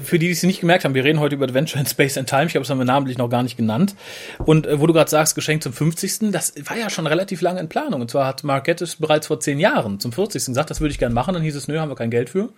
für 0.03 0.17
die, 0.17 0.25
die 0.27 0.31
es 0.31 0.41
nicht 0.43 0.59
gemerkt 0.59 0.85
haben, 0.85 0.95
wir 0.95 1.03
reden 1.03 1.19
heute 1.19 1.35
über 1.35 1.45
Adventure 1.45 1.79
in 1.79 1.85
Space 1.87 2.17
and 2.17 2.27
Time. 2.29 2.45
Ich 2.45 2.51
glaube, 2.53 2.63
das 2.63 2.69
haben 2.71 2.79
wir 2.79 2.85
namentlich 2.85 3.17
noch 3.19 3.29
gar 3.29 3.43
nicht 3.43 3.57
genannt. 3.57 3.95
Und 4.39 4.65
äh, 4.65 4.79
wo 4.79 4.87
du 4.87 4.93
gerade 4.93 5.09
sagst, 5.09 5.35
Geschenk 5.35 5.61
zum 5.63 5.73
50. 5.73 6.31
Das 6.31 6.53
war 6.67 6.77
ja 6.77 6.89
schon 6.89 7.05
relativ 7.07 7.41
lange 7.41 7.59
in 7.59 7.69
Planung. 7.69 8.01
Und 8.01 8.09
zwar 8.11 8.25
hat 8.27 8.43
Mark 8.43 8.65
Gettis 8.65 8.95
bereits 8.95 9.27
vor 9.27 9.39
zehn 9.39 9.59
Jahren 9.59 9.99
zum 9.99 10.11
40. 10.11 10.45
gesagt, 10.45 10.69
das 10.71 10.79
würde 10.81 10.91
ich 10.91 10.99
gerne 10.99 11.13
machen. 11.13 11.33
Dann 11.35 11.43
hieß 11.43 11.55
es, 11.55 11.67
nö, 11.67 11.79
haben 11.79 11.89
wir 11.89 11.95
kein 11.95 12.11
Geld 12.11 12.29
für. 12.29 12.49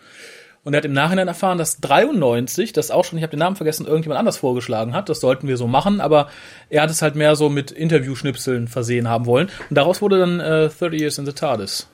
Und 0.66 0.74
er 0.74 0.78
hat 0.80 0.86
im 0.86 0.94
Nachhinein 0.94 1.28
erfahren, 1.28 1.58
dass 1.58 1.80
93, 1.80 2.74
das 2.74 2.92
auch 2.92 3.06
schon, 3.06 3.18
ich 3.20 3.24
habe 3.24 3.32
den 3.32 3.40
Namen 3.40 3.56
vergessen, 3.56 3.86
irgendjemand 3.86 4.20
anders 4.20 4.38
vorgeschlagen 4.38 4.94
hat. 4.94 5.08
Das 5.10 5.20
sollten 5.22 5.48
wir 5.48 5.56
so 5.58 5.68
machen, 5.68 6.02
aber 6.02 6.28
er 6.70 6.82
hat 6.82 6.90
es 6.90 7.02
halt 7.02 7.16
mehr 7.16 7.36
so 7.38 7.50
mit 7.50 7.72
Interviewschnipseln 7.72 8.68
versehen 8.68 9.08
haben 9.08 9.26
wollen. 9.28 9.50
Und 9.70 9.78
daraus 9.78 10.02
wurde 10.02 10.20
dann 10.20 10.40
äh, 10.40 10.70
30 10.70 11.00
Years 11.00 11.18
in 11.20 11.26
the 11.28 11.34
TARDIS. 11.34 11.88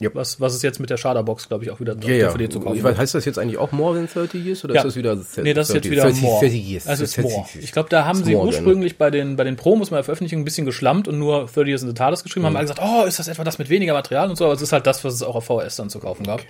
Yep. 0.00 0.14
Was, 0.16 0.40
was 0.40 0.54
es 0.54 0.62
jetzt 0.62 0.80
mit 0.80 0.90
der 0.90 0.96
Schaderbox, 0.96 1.48
glaube 1.48 1.64
ich, 1.64 1.70
auch 1.70 1.78
wieder 1.78 1.94
Ja, 2.02 2.08
ja. 2.14 2.26
DVD 2.28 2.48
zu 2.48 2.58
kaufen 2.60 2.76
Ich 2.76 2.82
weiß, 2.82 2.96
heißt 2.96 3.14
das 3.14 3.24
jetzt 3.24 3.38
eigentlich 3.38 3.58
auch 3.58 3.70
More 3.70 3.94
than 3.94 4.08
30 4.12 4.44
Years 4.44 4.64
oder 4.64 4.74
Ja. 4.74 4.80
ist 4.80 4.86
das 4.86 4.96
wieder 4.96 5.14
30, 5.14 5.44
Nee, 5.44 5.54
das 5.54 5.68
ist 5.68 5.74
jetzt 5.74 5.84
30, 5.84 5.90
wieder 5.92 6.02
30, 6.04 6.22
More. 6.22 6.40
30 6.40 6.68
Years? 6.68 6.84
Das 6.84 7.00
ist 7.00 7.16
30 7.16 7.30
More. 7.32 7.46
Ich 7.60 7.72
glaube, 7.72 7.88
da 7.88 8.04
haben 8.04 8.18
Ist 8.18 8.24
sie 8.26 8.34
More, 8.34 8.46
ursprünglich 8.46 8.98
bei 8.98 9.10
den, 9.10 9.36
bei 9.36 9.44
den 9.44 9.54
Promos, 9.56 9.90
bei 9.90 9.96
der 9.96 10.04
Veröffentlichung 10.04 10.40
ein 10.40 10.44
bisschen 10.44 10.66
geschlammt 10.66 11.06
und 11.06 11.18
nur 11.20 11.46
30 11.46 11.66
Years 11.68 11.82
in 11.82 11.88
the 11.88 11.94
TARDIS 11.94 12.24
geschrieben, 12.24 12.42
Mhm. 12.44 12.46
haben 12.48 12.56
alle 12.56 12.64
gesagt, 12.68 12.80
oh, 12.84 13.04
ist 13.04 13.18
das 13.20 13.28
etwa 13.28 13.44
das 13.44 13.58
mit 13.58 13.68
weniger 13.68 13.92
Material 13.94 14.28
und 14.30 14.36
so, 14.36 14.44
aber 14.46 14.54
es 14.54 14.62
ist 14.62 14.72
halt 14.72 14.86
das, 14.88 15.04
was 15.04 15.14
es 15.14 15.22
auch 15.22 15.36
auf 15.36 15.44
VHS 15.44 15.76
dann 15.76 15.88
zu 15.90 16.00
kaufen 16.00 16.24
gab. 16.24 16.40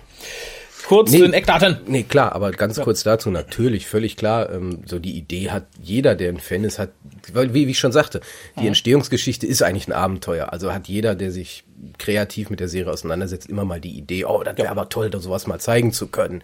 Kurz 0.85 1.11
Nee. 1.11 1.17
zu 1.19 1.23
den 1.23 1.33
Eckdaten. 1.33 1.77
Nee, 1.87 2.03
klar, 2.03 2.33
aber 2.33 2.51
ganz 2.51 2.79
kurz 2.79 3.03
dazu, 3.03 3.31
natürlich, 3.31 3.87
völlig 3.87 4.17
klar, 4.17 4.51
ähm, 4.51 4.79
so 4.85 4.99
die 4.99 5.17
Idee 5.17 5.49
hat 5.49 5.65
jeder, 5.81 6.15
der 6.15 6.29
ein 6.29 6.39
Fan 6.39 6.63
ist, 6.63 6.77
hat, 6.79 6.89
weil, 7.31 7.53
wie, 7.53 7.67
wie 7.67 7.71
ich 7.71 7.79
schon 7.79 7.91
sagte, 7.91 8.21
die 8.59 8.67
Entstehungsgeschichte 8.67 9.47
ist 9.47 9.61
eigentlich 9.63 9.87
ein 9.87 9.93
Abenteuer. 9.93 10.51
Also 10.51 10.73
hat 10.73 10.87
jeder, 10.87 11.15
der 11.15 11.31
sich 11.31 11.63
kreativ 11.97 12.49
mit 12.49 12.59
der 12.59 12.67
Serie 12.67 12.91
auseinandersetzt, 12.91 13.49
immer 13.49 13.65
mal 13.65 13.79
die 13.79 13.97
Idee, 13.97 14.25
oh, 14.25 14.43
das 14.43 14.57
wäre 14.57 14.69
aber 14.69 14.89
toll, 14.89 15.09
da 15.09 15.19
sowas 15.19 15.47
mal 15.47 15.59
zeigen 15.59 15.93
zu 15.93 16.07
können. 16.07 16.43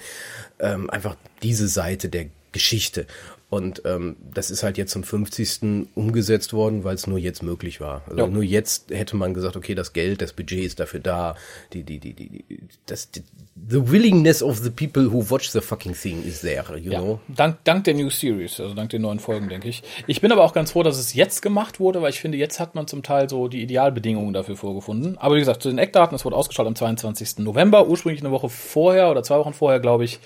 Ähm, 0.60 0.90
einfach 0.90 1.16
diese 1.44 1.68
Seite 1.68 2.10
der 2.10 2.26
Geschichte. 2.52 3.06
Und 3.52 3.82
ähm, 3.86 4.16
das 4.32 4.52
ist 4.52 4.62
halt 4.62 4.78
jetzt 4.78 4.92
zum 4.92 5.04
50. 5.04 5.88
umgesetzt 5.96 6.54
worden, 6.54 6.84
weil 6.84 6.94
es 6.94 7.08
nur 7.08 7.18
jetzt 7.18 7.42
möglich 7.42 7.82
war. 7.82 8.04
Also 8.06 8.18
Ja. 8.20 8.28
nur 8.28 8.44
jetzt 8.44 8.92
hätte 8.92 9.16
man 9.16 9.34
gesagt, 9.34 9.56
okay, 9.56 9.74
das 9.74 9.92
Geld, 9.94 10.22
das 10.22 10.34
Budget 10.34 10.64
ist 10.66 10.80
dafür 10.80 11.00
da. 11.00 11.36
Die, 11.74 11.82
die, 11.82 11.98
die, 11.98 12.14
die, 12.14 12.30
die- 12.30 12.60
das, 12.86 13.10
die, 13.10 13.24
the 13.68 13.90
willingness 13.90 14.44
of 14.44 14.60
the 14.60 14.70
people 14.70 15.12
who 15.12 15.28
watch 15.32 15.50
the 15.50 15.62
fucking 15.62 15.94
thing 15.96 16.24
is 16.24 16.42
there, 16.42 16.78
you 16.78 16.92
Ja, 16.92 17.00
know? 17.00 17.20
dank, 17.28 17.58
dank 17.64 17.86
der 17.86 17.96
New 17.96 18.12
Series, 18.12 18.60
also 18.60 18.76
dank 18.76 18.92
den 18.92 19.02
neuen 19.02 19.18
Folgen, 19.20 19.50
denke 19.50 19.68
ich. 19.68 19.82
Ich 20.06 20.22
bin 20.22 20.32
aber 20.32 20.44
auch 20.44 20.54
ganz 20.54 20.70
froh, 20.74 20.84
dass 20.84 21.00
es 21.00 21.16
jetzt 21.16 21.42
gemacht 21.42 21.80
wurde, 21.80 22.04
weil 22.04 22.12
ich 22.12 22.20
finde, 22.20 22.38
jetzt 22.38 22.60
hat 22.60 22.76
man 22.76 22.86
zum 22.86 23.02
Teil 23.02 23.30
so 23.30 23.48
die 23.48 23.64
Idealbedingungen 23.64 24.32
dafür 24.34 24.58
vorgefunden. 24.58 25.18
Aber 25.18 25.34
wie 25.36 25.40
gesagt, 25.40 25.64
zu 25.64 25.70
den 25.70 25.80
Eckdaten, 25.80 26.14
es 26.16 26.24
wurde 26.24 26.36
ausgestrahlt 26.36 26.68
am 26.68 26.76
22. 26.76 27.40
November, 27.40 27.88
ursprünglich 27.88 28.22
eine 28.22 28.30
Woche 28.32 28.48
vorher 28.48 29.10
oder 29.10 29.24
zwei 29.24 29.40
Wochen 29.40 29.54
vorher, 29.54 29.80
glaube 29.80 30.04
ich, 30.06 30.20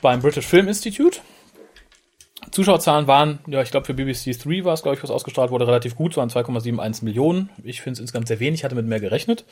beim 0.00 0.20
British 0.20 0.46
Film 0.46 0.68
Institute. 0.68 1.18
Zuschauerzahlen 2.50 3.06
waren, 3.06 3.38
ja, 3.46 3.62
ich 3.62 3.70
glaube 3.70 3.86
für 3.86 3.94
BBC 3.94 4.36
3 4.42 4.64
war 4.64 4.74
es, 4.74 4.82
glaube 4.82 4.96
ich, 4.96 5.02
was 5.02 5.10
ausgestrahlt 5.10 5.50
wurde, 5.50 5.66
relativ 5.66 5.94
gut, 5.94 6.16
waren 6.16 6.28
2,71 6.28 7.04
Millionen. 7.04 7.48
Ich 7.62 7.80
finde 7.80 7.94
es 7.94 8.00
insgesamt 8.00 8.28
sehr 8.28 8.40
wenig, 8.40 8.64
hatte 8.64 8.74
mit 8.74 8.86
mehr 8.86 8.98
gerechnet. 8.98 9.44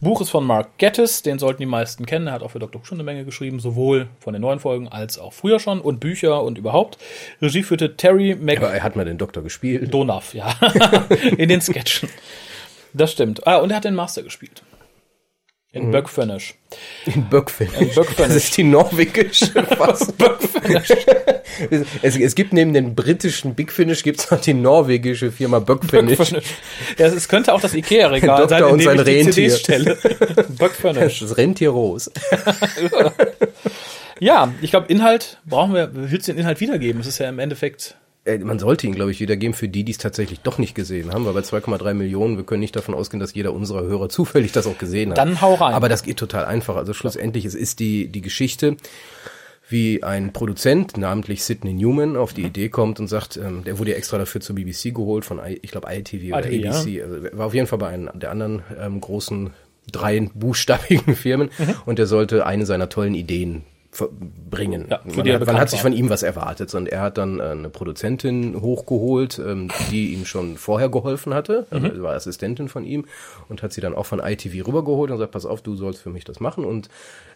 Buch 0.00 0.20
ist 0.20 0.30
von 0.30 0.44
Mark 0.44 0.76
Gettis, 0.78 1.22
den 1.22 1.38
sollten 1.38 1.62
die 1.62 1.66
meisten 1.66 2.04
kennen. 2.04 2.26
Er 2.26 2.34
hat 2.34 2.42
auch 2.42 2.50
für 2.50 2.58
Dr. 2.58 2.80
Who 2.80 2.84
schon 2.84 2.96
eine 2.96 3.04
Menge 3.04 3.24
geschrieben, 3.24 3.60
sowohl 3.60 4.08
von 4.20 4.34
den 4.34 4.42
neuen 4.42 4.60
Folgen 4.60 4.88
als 4.88 5.18
auch 5.18 5.32
früher 5.32 5.58
schon 5.58 5.80
und 5.80 6.00
Bücher 6.00 6.42
und 6.42 6.58
überhaupt. 6.58 6.98
Regie 7.40 7.62
führte 7.62 7.96
Terry 7.96 8.34
Mc... 8.34 8.58
Aber 8.58 8.72
er 8.72 8.82
hat 8.82 8.96
mal 8.96 9.04
den 9.04 9.18
Doktor 9.18 9.42
gespielt. 9.42 9.92
Donav, 9.92 10.34
ja. 10.34 10.54
In 11.38 11.48
den 11.48 11.62
Sketchen. 11.62 12.08
Das 12.92 13.12
stimmt. 13.12 13.46
Ah, 13.46 13.56
und 13.56 13.70
er 13.70 13.76
hat 13.76 13.84
den 13.84 13.94
Master 13.94 14.22
gespielt. 14.22 14.62
In 15.74 15.88
mhm. 15.88 15.90
Böckfönnisch. 15.90 16.54
In 17.04 17.28
Böckfönnisch. 17.28 17.96
Das 18.16 18.34
ist 18.36 18.56
die 18.56 18.62
norwegische 18.62 19.46
Fassung. 19.76 20.14
es, 22.00 22.16
es 22.16 22.34
gibt 22.36 22.52
neben 22.52 22.72
den 22.72 22.94
britischen 22.94 23.56
Big 23.56 23.72
Finish 23.72 24.04
gibt's 24.04 24.30
noch 24.30 24.40
die 24.40 24.54
norwegische 24.54 25.32
Firma. 25.32 25.58
Böckfönnisch. 25.58 26.30
Ja, 26.96 27.06
es 27.06 27.26
könnte 27.26 27.52
auch 27.52 27.60
das 27.60 27.74
Ikea-Regal 27.74 28.48
sein, 28.48 28.62
in 28.62 28.78
dem 28.78 28.84
sein 28.84 28.98
ich 28.98 29.04
die 29.04 29.10
Rentier. 29.10 29.50
stelle. 29.50 29.98
Böckfönnisch. 30.58 31.18
Das 31.18 31.36
Rentier 31.36 31.70
Rose. 31.70 32.12
ja, 34.20 34.54
ich 34.62 34.70
glaube, 34.70 34.86
Inhalt 34.86 35.40
brauchen 35.44 35.74
wir, 35.74 35.90
willst 35.92 36.28
du 36.28 36.32
den 36.32 36.38
Inhalt 36.38 36.60
wiedergeben? 36.60 37.00
Es 37.00 37.08
ist 37.08 37.18
ja 37.18 37.28
im 37.28 37.40
Endeffekt 37.40 37.96
man 38.42 38.58
sollte 38.58 38.86
ihn, 38.86 38.94
glaube 38.94 39.10
ich, 39.10 39.20
wiedergeben 39.20 39.54
für 39.54 39.68
die, 39.68 39.84
die 39.84 39.92
es 39.92 39.98
tatsächlich 39.98 40.40
doch 40.40 40.58
nicht 40.58 40.74
gesehen 40.74 41.12
haben, 41.12 41.26
weil 41.26 41.34
bei 41.34 41.40
2,3 41.40 41.92
Millionen, 41.92 42.36
wir 42.36 42.44
können 42.44 42.60
nicht 42.60 42.74
davon 42.74 42.94
ausgehen, 42.94 43.20
dass 43.20 43.34
jeder 43.34 43.52
unserer 43.52 43.82
Hörer 43.82 44.08
zufällig 44.08 44.52
das 44.52 44.66
auch 44.66 44.78
gesehen 44.78 45.10
hat. 45.10 45.18
Dann 45.18 45.40
hau 45.40 45.54
rein. 45.54 45.74
Aber 45.74 45.88
das 45.88 46.02
geht 46.02 46.18
total 46.18 46.44
einfach. 46.46 46.76
Also 46.76 46.94
schlussendlich, 46.94 47.44
es 47.44 47.54
ist 47.54 47.80
die, 47.80 48.08
die 48.08 48.22
Geschichte, 48.22 48.76
wie 49.68 50.02
ein 50.02 50.32
Produzent, 50.32 50.96
namentlich 50.96 51.44
Sidney 51.44 51.74
Newman, 51.74 52.16
auf 52.16 52.32
die 52.32 52.42
mhm. 52.42 52.48
Idee 52.48 52.68
kommt 52.70 52.98
und 53.00 53.08
sagt, 53.08 53.36
ähm, 53.36 53.64
der 53.64 53.78
wurde 53.78 53.90
ja 53.90 53.96
extra 53.96 54.18
dafür 54.18 54.40
zur 54.40 54.56
BBC 54.56 54.94
geholt, 54.94 55.24
von, 55.24 55.38
I, 55.38 55.58
ich 55.62 55.70
glaube, 55.70 55.88
ITV 55.90 56.36
oder 56.36 56.50
ITV, 56.50 56.68
ABC. 56.68 56.90
Ja. 56.90 57.04
Also 57.04 57.16
war 57.32 57.46
auf 57.46 57.54
jeden 57.54 57.66
Fall 57.66 57.78
bei 57.78 57.88
einem 57.88 58.10
der 58.14 58.30
anderen 58.30 58.62
ähm, 58.80 59.00
großen 59.00 59.50
drei 59.90 60.28
buchstabigen 60.34 61.14
Firmen 61.16 61.50
mhm. 61.58 61.74
und 61.84 61.98
er 61.98 62.06
sollte 62.06 62.46
eine 62.46 62.64
seiner 62.64 62.88
tollen 62.88 63.14
Ideen 63.14 63.64
bringen. 64.50 64.86
Ja, 64.90 65.00
man, 65.04 65.32
hat, 65.32 65.46
man 65.46 65.58
hat 65.58 65.70
sich 65.70 65.80
von 65.80 65.92
ihm 65.92 66.10
was 66.10 66.22
erwartet 66.22 66.74
und 66.74 66.88
er 66.88 67.00
hat 67.00 67.18
dann 67.18 67.40
äh, 67.40 67.44
eine 67.44 67.68
Produzentin 67.68 68.60
hochgeholt, 68.60 69.38
ähm, 69.38 69.68
die 69.90 70.12
ihm 70.12 70.24
schon 70.24 70.56
vorher 70.56 70.88
geholfen 70.88 71.34
hatte, 71.34 71.66
mhm. 71.70 71.84
also 71.84 72.02
war 72.02 72.14
Assistentin 72.14 72.68
von 72.68 72.84
ihm 72.84 73.06
und 73.48 73.62
hat 73.62 73.72
sie 73.72 73.80
dann 73.80 73.94
auch 73.94 74.06
von 74.06 74.20
ITV 74.20 74.66
rübergeholt 74.66 75.10
und 75.10 75.18
sagt, 75.18 75.32
pass 75.32 75.46
auf, 75.46 75.62
du 75.62 75.76
sollst 75.76 76.02
für 76.02 76.10
mich 76.10 76.24
das 76.24 76.40
machen 76.40 76.64
und 76.64 76.88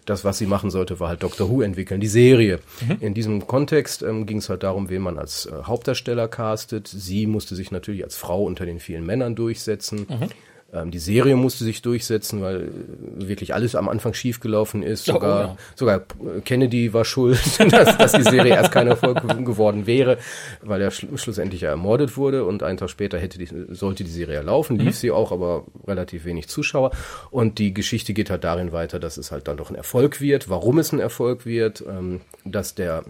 das, 0.09 0.25
was 0.25 0.39
sie 0.39 0.47
machen 0.47 0.71
sollte, 0.71 1.01
war 1.01 1.09
halt 1.09 1.23
Doctor 1.23 1.51
Who 1.51 1.61
entwickeln, 1.61 2.01
die 2.01 2.07
Serie. 2.07 2.61
Mhm. 2.81 2.97
In 3.01 3.15
diesem 3.15 3.47
Kontext 3.47 4.03
ähm, 4.03 4.27
ging 4.27 4.39
es 4.39 4.49
halt 4.49 4.63
darum, 4.63 4.89
wen 4.89 5.03
man 5.03 5.19
als 5.19 5.47
äh, 5.47 5.65
Hauptdarsteller 5.65 6.29
castet. 6.29 6.89
Sie 6.89 7.27
musste 7.27 7.55
sich 7.55 7.71
natürlich 7.71 8.05
als 8.05 8.17
Frau 8.17 8.43
unter 8.45 8.65
den 8.65 8.81
vielen 8.81 9.05
Männern 9.05 9.35
durchsetzen. 9.35 10.07
Mhm. 10.09 10.29
Ähm, 10.71 10.91
die 10.91 10.99
Serie 10.99 11.35
musste 11.35 11.65
sich 11.65 11.81
durchsetzen, 11.81 12.43
weil 12.43 12.65
äh, 12.65 13.27
wirklich 13.27 13.55
alles 13.55 13.75
am 13.75 13.89
Anfang 13.89 14.13
schiefgelaufen 14.13 14.83
ist. 14.83 15.07
Sogar, 15.07 15.39
oh, 15.39 15.49
ja. 15.49 15.57
sogar 15.75 16.03
Kennedy 16.45 16.93
war 16.93 17.07
schuld, 17.07 17.41
dass, 17.73 17.97
dass 17.97 18.13
die 18.13 18.23
Serie 18.23 18.55
erst 18.55 18.73
kein 18.73 18.87
Erfolg 18.87 19.23
geworden 19.45 19.87
wäre, 19.87 20.19
weil 20.61 20.83
er 20.83 20.91
schl 20.91 21.17
schlussendlich 21.17 21.63
ja 21.63 21.71
ermordet 21.71 22.19
wurde 22.19 22.45
und 22.45 22.63
einen 22.63 22.77
Tag 22.77 22.91
später 22.91 23.19
hätte 23.19 23.39
die, 23.39 23.49
sollte 23.71 24.05
die 24.05 24.11
Serie 24.11 24.43
laufen, 24.43 24.77
lief 24.77 24.87
mhm. 24.87 24.93
sie 24.93 25.11
auch, 25.11 25.33
aber 25.33 25.65
relativ 25.87 26.27
wenig 26.27 26.49
Zuschauer. 26.49 26.91
Und 27.31 27.59
die 27.59 27.73
Geschichte 27.73 28.13
geht 28.13 28.29
halt 28.29 28.45
darin 28.45 28.71
weiter, 28.73 28.99
dass 28.99 29.17
es 29.17 29.33
halt 29.33 29.49
dann 29.49 29.57
doch 29.57 29.71
ein 29.71 29.77
Erfolg 29.77 30.21
wird. 30.21 30.51
Warum 30.51 30.79
es 30.79 30.93
ein 30.93 31.01
Erfolg 31.01 31.47
wird, 31.47 31.83
ähm, 31.89 32.21
dass 32.45 32.75
der 32.75 33.05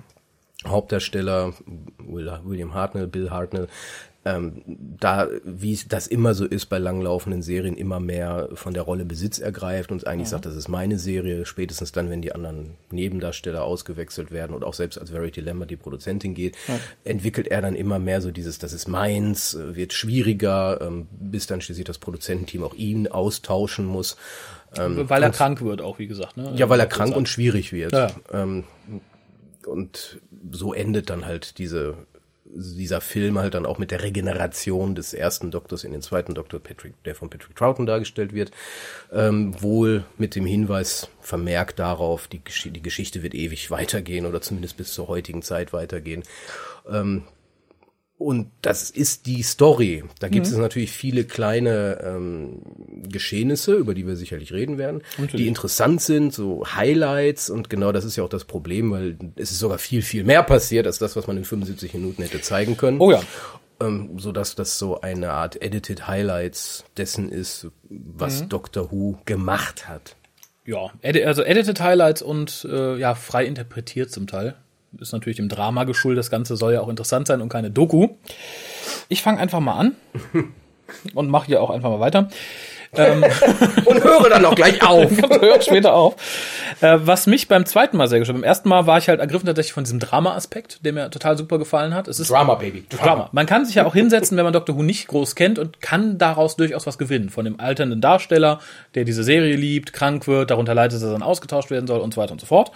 Hauptdarsteller 0.67 1.55
William 1.99 2.75
Hartnell, 2.75 3.07
Bill 3.07 3.31
Hartnell, 3.31 3.69
ähm, 4.29 4.63
da, 4.67 5.29
wie 5.45 5.79
das 5.89 6.07
immer 6.07 6.35
so 6.35 6.45
ist 6.45 6.67
bei 6.67 6.79
langlaufenden 6.79 7.43
Serien, 7.43 7.77
immer 7.77 8.01
mehr 8.01 8.49
von 8.55 8.75
der 8.75 8.83
Rolle 8.83 9.05
Besitz 9.05 9.39
ergreift 9.39 9.91
und 9.91 10.07
eigentlich 10.07 10.29
ja. 10.29 10.33
sagt, 10.33 10.47
das 10.47 10.55
ist 10.55 10.69
meine 10.69 10.99
Serie, 10.99 11.47
spätestens 11.47 11.93
dann, 11.93 12.11
wenn 12.11 12.21
die 12.21 12.33
anderen 12.33 12.75
Nebendarsteller 12.91 13.63
ausgewechselt 13.63 14.31
werden 14.31 14.55
und 14.55 14.65
auch 14.65 14.75
selbst 14.75 14.99
als 14.99 15.11
Verity 15.11 15.41
Lambert 15.41 15.71
die 15.71 15.77
Produzentin 15.77 16.35
geht, 16.35 16.57
ja. 16.67 16.79
entwickelt 17.05 17.49
er 17.49 17.63
dann 17.63 17.75
immer 17.75 17.99
mehr 17.99 18.21
so 18.21 18.31
dieses, 18.31 18.59
das 18.59 18.73
ist 18.73 18.89
meins, 18.89 19.57
wird 19.59 19.93
schwieriger, 19.93 20.81
ähm, 20.81 21.07
bis 21.11 21.47
dann 21.47 21.61
schließlich 21.61 21.87
das 21.87 21.99
Produzententeam 21.99 22.65
auch 22.65 22.75
ihn 22.75 23.09
austauschen 23.09 23.87
muss. 23.87 24.17
Ähm, 24.77 25.09
weil 25.09 25.23
er 25.23 25.31
krank 25.31 25.63
wird, 25.63 25.81
auch 25.81 25.99
wie 25.99 26.07
gesagt. 26.07 26.37
Ne? 26.37 26.53
Ja, 26.55 26.69
weil 26.69 26.81
er 26.81 26.87
krank 26.87 27.17
und 27.17 27.29
schwierig 27.29 27.73
wird. 27.73 27.93
Ja. 27.93 28.09
Ähm, 28.33 28.65
und 29.67 30.21
so 30.51 30.75
endet 30.75 31.09
dann 31.11 31.27
halt 31.27 31.59
diese 31.59 31.95
dieser 32.55 33.01
Film 33.01 33.39
halt 33.39 33.55
dann 33.55 33.67
auch 33.67 33.79
mit 33.79 33.91
der 33.91 34.03
Regeneration 34.03 34.95
des 34.95 35.15
ersten 35.15 35.51
Doktors 35.51 35.85
in 35.85 35.93
den 35.93 36.03
zweiten 36.03 36.35
Doktor, 36.35 36.61
Patrick, 36.61 36.95
der 37.05 37.15
von 37.15 37.31
Patrick 37.31 37.55
Troughton 37.57 37.87
dargestellt 37.87 38.33
wird, 38.33 38.51
ähm, 39.13 39.61
wohl 39.61 40.05
mit 40.17 40.35
dem 40.35 40.47
Hinweis 40.47 41.09
vermerkt 41.21 41.79
darauf, 41.79 42.27
die, 42.27 42.43
Gesch 42.43 42.69
die 42.73 42.83
Geschichte 42.83 43.23
wird 43.23 43.35
ewig 43.35 43.71
weitergehen 43.71 44.27
oder 44.27 44.41
zumindest 44.41 44.77
bis 44.77 44.93
zur 44.93 45.09
heutigen 45.09 45.43
Zeit 45.43 45.73
weitergehen. 45.73 46.23
Ähm, 46.91 47.25
und 48.19 48.51
das 48.63 48.91
ist 48.91 49.27
die 49.27 49.43
Story. 49.43 50.03
Da 50.19 50.29
gibt 50.29 50.47
mhm. 50.47 50.53
es 50.53 50.59
natürlich 50.59 50.91
viele 50.91 51.23
kleine 51.23 52.01
ähm, 52.03 52.63
Geschehnisse, 53.09 53.75
über 53.75 53.95
die 53.95 54.09
wir 54.09 54.17
sicherlich 54.17 54.53
reden 54.53 54.77
werden, 54.77 55.03
natürlich. 55.19 55.45
die 55.45 55.47
interessant 55.47 56.01
sind, 56.03 56.35
so 56.35 56.67
Highlights. 56.67 57.49
Und 57.49 57.71
genau 57.71 57.93
das 57.93 58.05
ist 58.05 58.17
ja 58.17 58.25
auch 58.25 58.29
das 58.29 58.45
Problem, 58.45 58.91
weil 58.91 59.17
es 59.37 59.53
ist 59.53 59.61
sogar 59.61 59.79
viel, 59.79 60.03
viel 60.03 60.25
mehr 60.25 60.43
passiert 60.43 60.89
als 60.89 60.99
das, 60.99 61.15
was 61.15 61.29
man 61.29 61.37
in 61.37 61.45
75 61.45 61.95
Minuten 61.95 62.23
hätte 62.23 62.41
zeigen 62.41 62.77
können. 62.77 63.01
Oh 63.01 63.13
ja. 63.13 63.23
Ähm, 63.81 64.19
so 64.19 64.33
dass 64.33 64.57
das 64.57 64.81
so 64.81 65.01
eine 65.01 65.31
Art 65.31 65.63
Edited 65.63 66.09
Highlights 66.09 66.85
dessen 66.97 67.31
ist, 67.31 67.69
was 67.89 68.43
mhm. 68.43 68.49
Doctor 68.49 68.91
Who 68.91 69.19
gemacht 69.27 69.89
hat. 69.89 70.17
Ja, 70.65 70.91
also 71.03 71.45
Edited 71.45 71.81
Highlights 71.81 72.21
und 72.21 72.67
äh, 72.69 72.97
ja 72.99 73.15
frei 73.15 73.45
interpretiert 73.45 74.11
zum 74.11 74.27
Teil 74.27 74.57
ist 74.99 75.13
natürlich 75.13 75.37
dem 75.37 75.49
Drama 75.49 75.85
geschuldet. 75.85 76.19
Das 76.21 76.31
Ganze 76.31 76.57
soll 76.57 76.73
ja 76.73 76.81
auch 76.81 76.89
interessant 76.89 77.27
sein 77.27 77.41
und 77.41 77.49
keine 77.49 77.71
Doku. 77.71 78.09
Ich 79.09 79.23
fange 79.23 79.39
einfach 79.39 79.61
mal 79.61 79.75
an 79.75 79.97
und 81.15 81.29
mache 81.31 81.47
hier 81.47 81.63
auch 81.63 81.71
einfach 81.71 81.91
mal 81.91 82.01
weiter. 82.01 82.29
ähm, 82.95 83.23
und 83.85 84.03
höre 84.03 84.31
dann 84.31 84.47
auch 84.47 84.55
gleich 84.55 84.83
auf. 84.89 85.11
höre 85.11 85.61
später 85.61 85.93
auf. 85.93 86.17
Äh, 86.81 86.97
was 87.03 87.27
mich 87.27 87.47
beim 87.47 87.67
zweiten 87.67 87.99
Mal 87.99 88.09
sehr 88.09 88.19
gestört. 88.19 88.39
Beim 88.39 88.45
ersten 88.45 88.69
Mal 88.71 88.87
war 88.87 88.97
ich 88.97 89.11
halt 89.11 89.21
ergriffen 89.21 89.45
tatsächlich 89.45 89.75
von 89.75 89.85
diesem 89.85 89.99
Drama-Aspekt, 89.99 90.85
der 90.87 90.95
mir 90.95 91.11
total 91.11 91.37
super 91.37 91.59
gefallen 91.59 91.93
hat. 91.95 92.09
Es 92.09 92.19
ist 92.19 92.31
Drama, 92.31 92.55
Baby. 92.55 92.85
Drama. 92.89 93.05
Drama. 93.05 93.29
Man 93.33 93.45
kann 93.45 93.67
sich 93.67 93.75
ja 93.75 93.85
auch 93.85 93.93
hinsetzen, 93.95 94.39
wenn 94.39 94.45
man 94.45 94.55
Dr. 94.55 94.75
Who 94.75 94.83
nicht 94.83 95.07
groß 95.09 95.35
kennt 95.35 95.59
und 95.59 95.83
kann 95.83 96.17
daraus 96.17 96.57
durchaus 96.57 96.87
was 96.87 96.97
gewinnen. 96.97 97.29
Von 97.29 97.45
dem 97.45 97.61
alternden 97.61 98.01
Darsteller, 98.01 98.61
der 98.95 99.05
diese 99.05 99.23
Serie 99.23 99.57
liebt, 99.57 99.93
krank 99.93 100.27
wird, 100.27 100.51
darunter 100.51 100.75
leidet, 100.75 100.97
dass 100.97 101.03
er 101.03 101.13
dann 101.13 101.23
ausgetauscht 101.23 101.71
werden 101.71 101.87
soll 101.87 102.01
und 102.01 102.15
so 102.15 102.21
weiter 102.23 102.33
und 102.33 102.41
so 102.41 102.47
fort 102.47 102.73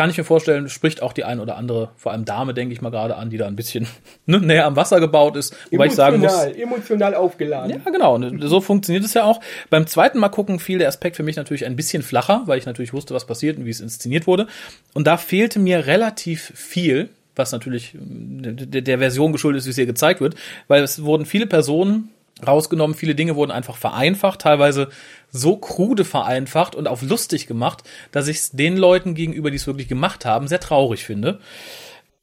kann 0.00 0.08
ich 0.08 0.16
mir 0.16 0.24
vorstellen, 0.24 0.70
spricht 0.70 1.02
auch 1.02 1.12
die 1.12 1.24
ein 1.24 1.40
oder 1.40 1.58
andere, 1.58 1.90
vor 1.94 2.12
allem 2.12 2.24
Dame, 2.24 2.54
denke 2.54 2.72
ich 2.72 2.80
mal 2.80 2.88
gerade 2.88 3.16
an, 3.16 3.28
die 3.28 3.36
da 3.36 3.46
ein 3.46 3.54
bisschen 3.54 3.86
ne, 4.24 4.40
näher 4.40 4.64
am 4.64 4.74
Wasser 4.74 4.98
gebaut 4.98 5.36
ist. 5.36 5.54
Wobei 5.70 5.88
ich 5.88 5.92
sagen 5.92 6.20
muss. 6.20 6.32
Emotional 6.32 7.14
aufgeladen. 7.14 7.82
Ja, 7.84 7.90
genau. 7.90 8.14
Und 8.14 8.40
so 8.40 8.62
funktioniert 8.62 9.04
es 9.04 9.12
ja 9.12 9.24
auch. 9.24 9.42
Beim 9.68 9.86
zweiten 9.86 10.18
Mal 10.18 10.30
gucken 10.30 10.58
fiel 10.58 10.78
der 10.78 10.88
Aspekt 10.88 11.16
für 11.16 11.22
mich 11.22 11.36
natürlich 11.36 11.66
ein 11.66 11.76
bisschen 11.76 12.02
flacher, 12.02 12.44
weil 12.46 12.56
ich 12.56 12.64
natürlich 12.64 12.94
wusste, 12.94 13.12
was 13.12 13.26
passiert 13.26 13.58
und 13.58 13.66
wie 13.66 13.70
es 13.70 13.80
inszeniert 13.80 14.26
wurde. 14.26 14.46
Und 14.94 15.06
da 15.06 15.18
fehlte 15.18 15.58
mir 15.58 15.86
relativ 15.86 16.50
viel, 16.54 17.10
was 17.36 17.52
natürlich 17.52 17.92
der, 17.94 18.80
der 18.80 18.98
Version 19.00 19.32
geschuldet 19.32 19.58
ist, 19.60 19.66
wie 19.66 19.70
es 19.72 19.76
hier 19.76 19.84
gezeigt 19.84 20.22
wird, 20.22 20.34
weil 20.66 20.82
es 20.82 21.02
wurden 21.02 21.26
viele 21.26 21.46
Personen 21.46 22.08
rausgenommen. 22.46 22.96
Viele 22.96 23.14
Dinge 23.14 23.36
wurden 23.36 23.50
einfach 23.50 23.76
vereinfacht, 23.76 24.40
teilweise 24.40 24.88
so 25.30 25.56
krude 25.56 26.04
vereinfacht 26.04 26.74
und 26.74 26.88
auf 26.88 27.02
lustig 27.02 27.46
gemacht, 27.46 27.82
dass 28.12 28.28
ich 28.28 28.38
es 28.38 28.50
den 28.50 28.76
Leuten 28.76 29.14
gegenüber, 29.14 29.50
die 29.50 29.56
es 29.56 29.66
wirklich 29.66 29.88
gemacht 29.88 30.24
haben, 30.24 30.48
sehr 30.48 30.60
traurig 30.60 31.04
finde. 31.04 31.40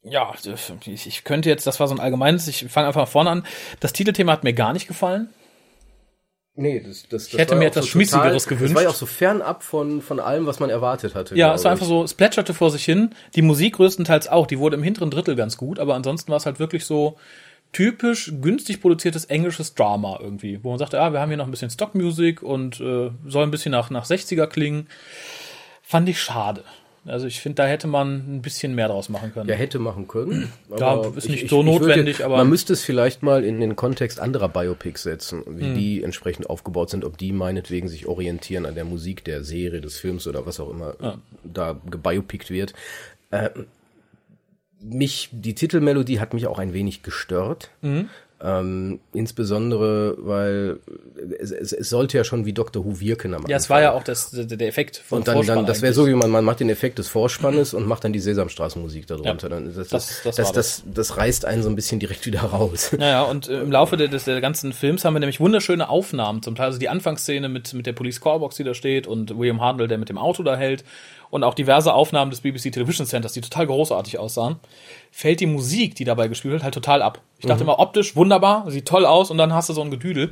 Ja, 0.02 0.32
ich 0.86 1.24
könnte 1.24 1.48
jetzt, 1.48 1.66
das 1.66 1.80
war 1.80 1.88
so 1.88 1.94
ein 1.94 2.00
allgemeines, 2.00 2.46
ich 2.48 2.66
fange 2.68 2.86
einfach 2.86 3.02
mal 3.02 3.06
vorne 3.06 3.30
an. 3.30 3.46
Das 3.80 3.92
Titelthema 3.92 4.32
hat 4.32 4.44
mir 4.44 4.54
gar 4.54 4.72
nicht 4.72 4.86
gefallen. 4.86 5.28
Nee, 6.60 6.80
das, 6.80 7.02
das, 7.02 7.08
das 7.08 7.26
ich 7.28 7.38
hätte 7.38 7.54
mir 7.54 7.66
etwas 7.66 7.84
so 7.84 7.90
Schmissigeres 7.92 8.42
total, 8.42 8.56
gewünscht. 8.56 8.74
Das 8.74 8.76
war 8.76 8.82
ja 8.82 8.88
auch 8.88 8.94
so 8.94 9.06
fernab 9.06 9.62
von, 9.62 10.02
von 10.02 10.18
allem, 10.18 10.44
was 10.46 10.58
man 10.58 10.70
erwartet 10.70 11.14
hatte. 11.14 11.36
Ja, 11.36 11.54
es 11.54 11.62
war 11.62 11.70
einfach 11.70 11.86
so, 11.86 12.02
es 12.02 12.14
plätscherte 12.14 12.52
vor 12.52 12.72
sich 12.72 12.84
hin. 12.84 13.14
Die 13.36 13.42
Musik 13.42 13.76
größtenteils 13.76 14.26
auch, 14.26 14.44
die 14.44 14.58
wurde 14.58 14.76
im 14.76 14.82
hinteren 14.82 15.12
Drittel 15.12 15.36
ganz 15.36 15.56
gut, 15.56 15.78
aber 15.78 15.94
ansonsten 15.94 16.30
war 16.30 16.36
es 16.38 16.46
halt 16.46 16.58
wirklich 16.58 16.84
so, 16.84 17.16
typisch 17.72 18.32
günstig 18.40 18.80
produziertes 18.80 19.26
englisches 19.26 19.74
Drama 19.74 20.18
irgendwie, 20.20 20.58
wo 20.62 20.70
man 20.70 20.78
sagt, 20.78 20.92
ja, 20.94 21.12
wir 21.12 21.20
haben 21.20 21.28
hier 21.28 21.36
noch 21.36 21.46
ein 21.46 21.50
bisschen 21.50 21.70
Stockmusik 21.70 22.42
und 22.42 22.80
äh, 22.80 23.10
soll 23.26 23.42
ein 23.44 23.50
bisschen 23.50 23.72
nach, 23.72 23.90
nach 23.90 24.06
60er 24.06 24.46
klingen. 24.46 24.86
Fand 25.82 26.08
ich 26.08 26.20
schade. 26.20 26.64
Also 27.06 27.26
ich 27.26 27.40
finde, 27.40 27.56
da 27.62 27.66
hätte 27.66 27.86
man 27.86 28.36
ein 28.36 28.42
bisschen 28.42 28.74
mehr 28.74 28.88
draus 28.88 29.08
machen 29.08 29.32
können. 29.32 29.48
Ja, 29.48 29.54
hätte 29.54 29.78
machen 29.78 30.08
können. 30.08 30.52
Ja, 30.78 31.00
ist 31.16 31.28
nicht 31.28 31.48
so 31.48 31.62
notwendig, 31.62 32.18
würde, 32.18 32.24
aber- 32.26 32.36
Man 32.38 32.50
müsste 32.50 32.74
es 32.74 32.82
vielleicht 32.82 33.22
mal 33.22 33.44
in 33.44 33.60
den 33.60 33.76
Kontext 33.76 34.20
anderer 34.20 34.48
Biopics 34.50 35.04
setzen, 35.04 35.42
wie 35.46 35.72
die 35.72 36.02
entsprechend 36.02 36.50
aufgebaut 36.50 36.90
sind, 36.90 37.04
ob 37.06 37.16
die 37.16 37.32
meinetwegen 37.32 37.88
sich 37.88 38.06
orientieren 38.06 38.66
an 38.66 38.74
der 38.74 38.84
Musik 38.84 39.24
der 39.24 39.42
Serie, 39.42 39.80
des 39.80 39.98
Films 39.98 40.26
oder 40.26 40.44
was 40.44 40.60
auch 40.60 40.68
immer 40.70 40.96
da 41.44 41.80
gebiopickt 41.88 42.50
wird. 42.50 42.74
Äh, 43.30 43.50
mich, 44.80 45.28
die 45.32 45.54
Titelmelodie 45.54 46.20
hat 46.20 46.34
mich 46.34 46.46
auch 46.46 46.58
ein 46.58 46.72
wenig 46.72 47.02
gestört. 47.02 47.70
Ähm, 48.40 49.00
insbesondere, 49.12 50.14
weil 50.18 50.78
es, 51.40 51.50
es, 51.50 51.72
es 51.72 51.88
sollte 51.90 52.16
ja 52.16 52.22
schon 52.22 52.46
wie 52.46 52.52
Dr. 52.52 52.84
Who 52.84 53.00
wirken 53.00 53.34
am 53.34 53.44
Ja, 53.48 53.56
es 53.56 53.68
war 53.68 53.80
ja 53.82 53.92
auch 53.92 54.04
das, 54.04 54.30
der 54.30 54.44
der 54.44 54.68
Effekt 54.68 54.96
von 54.96 55.18
und 55.18 55.26
dann, 55.28 55.34
Vorspann 55.34 55.56
dann 55.56 55.66
das 55.66 55.82
wäre 55.82 55.92
so, 55.92 56.06
wie 56.06 56.14
man, 56.14 56.30
man 56.30 56.44
macht 56.44 56.60
den 56.60 56.70
Effekt 56.70 56.98
des 57.00 57.08
Vorspannes 57.08 57.74
und 57.74 57.86
macht 57.88 58.04
dann 58.04 58.12
die 58.12 58.20
Sesamstraßenmusik 58.20 59.08
darunter. 59.08 59.48
Ja, 59.48 59.56
dann, 59.56 59.74
das, 59.74 59.88
das- 59.88 60.20
das, 60.22 60.36
das 60.36 60.52
das, 60.52 60.82
das, 60.86 61.16
reißt 61.16 61.46
einen 61.46 61.64
so 61.64 61.68
ein 61.68 61.74
bisschen 61.74 61.98
direkt 61.98 62.26
wieder 62.26 62.40
raus. 62.42 62.92
Naja, 62.98 63.22
und 63.22 63.48
äh, 63.48 63.60
im 63.60 63.72
Laufe 63.72 63.96
der, 63.96 64.06
des, 64.06 64.24
der 64.24 64.40
ganzen 64.40 64.72
Films 64.72 65.04
haben 65.04 65.14
wir 65.14 65.20
nämlich 65.20 65.40
wunderschöne 65.40 65.88
Aufnahmen. 65.88 66.40
Zum 66.42 66.54
Teil 66.54 66.66
also 66.66 66.78
die 66.78 66.88
Anfangsszene 66.88 67.48
mit, 67.48 67.74
mit 67.74 67.86
der 67.86 67.92
Police 67.92 68.20
Callbox, 68.20 68.54
die 68.56 68.64
da 68.64 68.72
steht 68.74 69.08
und 69.08 69.36
William 69.36 69.60
Hartnell, 69.60 69.88
der 69.88 69.98
mit 69.98 70.08
dem 70.10 70.18
Auto 70.18 70.44
da 70.44 70.56
hält. 70.56 70.84
Und 71.30 71.44
auch 71.44 71.52
diverse 71.54 71.92
Aufnahmen 71.92 72.30
des 72.30 72.40
BBC 72.40 72.72
Television 72.72 73.06
Centers, 73.06 73.32
die 73.34 73.42
total 73.42 73.66
großartig 73.66 74.18
aussahen. 74.18 74.56
Fällt 75.18 75.40
die 75.40 75.46
Musik, 75.46 75.96
die 75.96 76.04
dabei 76.04 76.28
gespielt 76.28 76.52
wird, 76.52 76.62
halt 76.62 76.74
total 76.74 77.02
ab. 77.02 77.20
Ich 77.40 77.46
dachte 77.46 77.64
immer, 77.64 77.80
optisch 77.80 78.14
wunderbar, 78.14 78.70
sieht 78.70 78.86
toll 78.86 79.04
aus 79.04 79.32
und 79.32 79.38
dann 79.38 79.52
hast 79.52 79.68
du 79.68 79.72
so 79.72 79.82
ein 79.82 79.90
Gedüdel. 79.90 80.30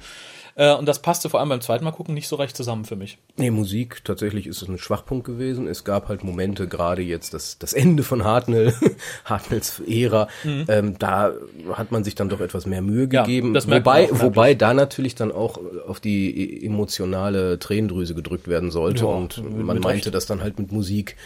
Äh, 0.58 0.74
und 0.74 0.86
das 0.86 1.00
passte 1.02 1.28
vor 1.28 1.40
allem 1.40 1.50
beim 1.50 1.60
zweiten 1.60 1.84
Mal 1.84 1.90
gucken 1.92 2.14
nicht 2.14 2.28
so 2.28 2.36
recht 2.36 2.56
zusammen 2.56 2.84
für 2.86 2.96
mich. 2.96 3.18
Nee, 3.36 3.50
Musik, 3.50 4.02
tatsächlich 4.04 4.46
ist 4.46 4.62
es 4.62 4.68
ein 4.68 4.78
Schwachpunkt 4.78 5.26
gewesen. 5.26 5.68
Es 5.68 5.84
gab 5.84 6.08
halt 6.08 6.24
Momente, 6.24 6.66
gerade 6.66 7.02
jetzt 7.02 7.34
das, 7.34 7.58
das 7.58 7.74
Ende 7.74 8.02
von 8.02 8.24
Hartnell, 8.24 8.72
Hartnells 9.26 9.80
Ära, 9.86 10.28
ähm, 10.44 10.96
da 10.98 11.32
hat 11.74 11.92
man 11.92 12.04
sich 12.04 12.14
dann 12.14 12.30
doch 12.30 12.40
etwas 12.40 12.64
mehr 12.66 12.80
Mühe 12.82 13.06
Mhm. 13.06 13.12
Ja, 13.12 13.22
gegeben. 13.24 13.52
merkt 13.52 13.66
wobei, 13.68 14.10
auch 14.10 14.22
wobei 14.22 14.54
da 14.54 14.72
natürlich 14.72 15.14
dann 15.14 15.30
auch 15.30 15.60
auf 15.86 16.00
die 16.00 16.62
e- 16.62 16.66
emotionale 16.66 17.58
Tränendrüse 17.58 18.14
gedrückt 18.14 18.48
werden 18.48 18.70
sollte 18.70 19.04
Ja, 19.04 19.10
und 19.10 19.42
man 19.44 19.78
meinte, 19.80 20.06
Recht. 20.06 20.14
das 20.14 20.24
dann 20.26 20.40
halt 20.42 20.58
mit 20.58 20.72
Musik 20.72 21.16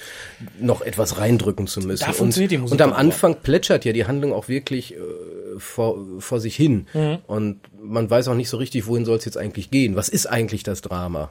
noch 0.60 0.82
etwas 0.82 1.18
reindrücken 1.18 1.68
zu 1.68 1.80
müssen. 1.80 2.04
Da 2.04 2.12
funktioniert 2.12 2.50
und, 2.50 2.56
die 2.56 2.58
Musik 2.62 2.72
und 2.72 2.82
am 2.82 2.92
Anfang 2.92 3.36
plätschert 3.42 3.84
ja 3.84 3.92
die 3.92 4.06
Handlung 4.06 4.32
auch 4.32 4.48
wirklich 4.48 4.94
äh, 4.94 4.98
vor, 5.58 5.98
vor 6.18 6.40
sich 6.40 6.56
hin. 6.56 6.86
Mhm. 6.94 7.18
Und 7.28 7.60
man 7.82 8.10
weiß 8.10 8.26
auch 8.28 8.34
nicht 8.34 8.48
so 8.48 8.56
richtig, 8.56 8.86
wohin 8.86 9.04
soll 9.04 9.19
es 9.20 9.26
jetzt 9.26 9.36
eigentlich 9.38 9.70
gehen. 9.70 9.96
Was 9.96 10.08
ist 10.08 10.26
eigentlich 10.26 10.62
das 10.62 10.82
Drama? 10.82 11.30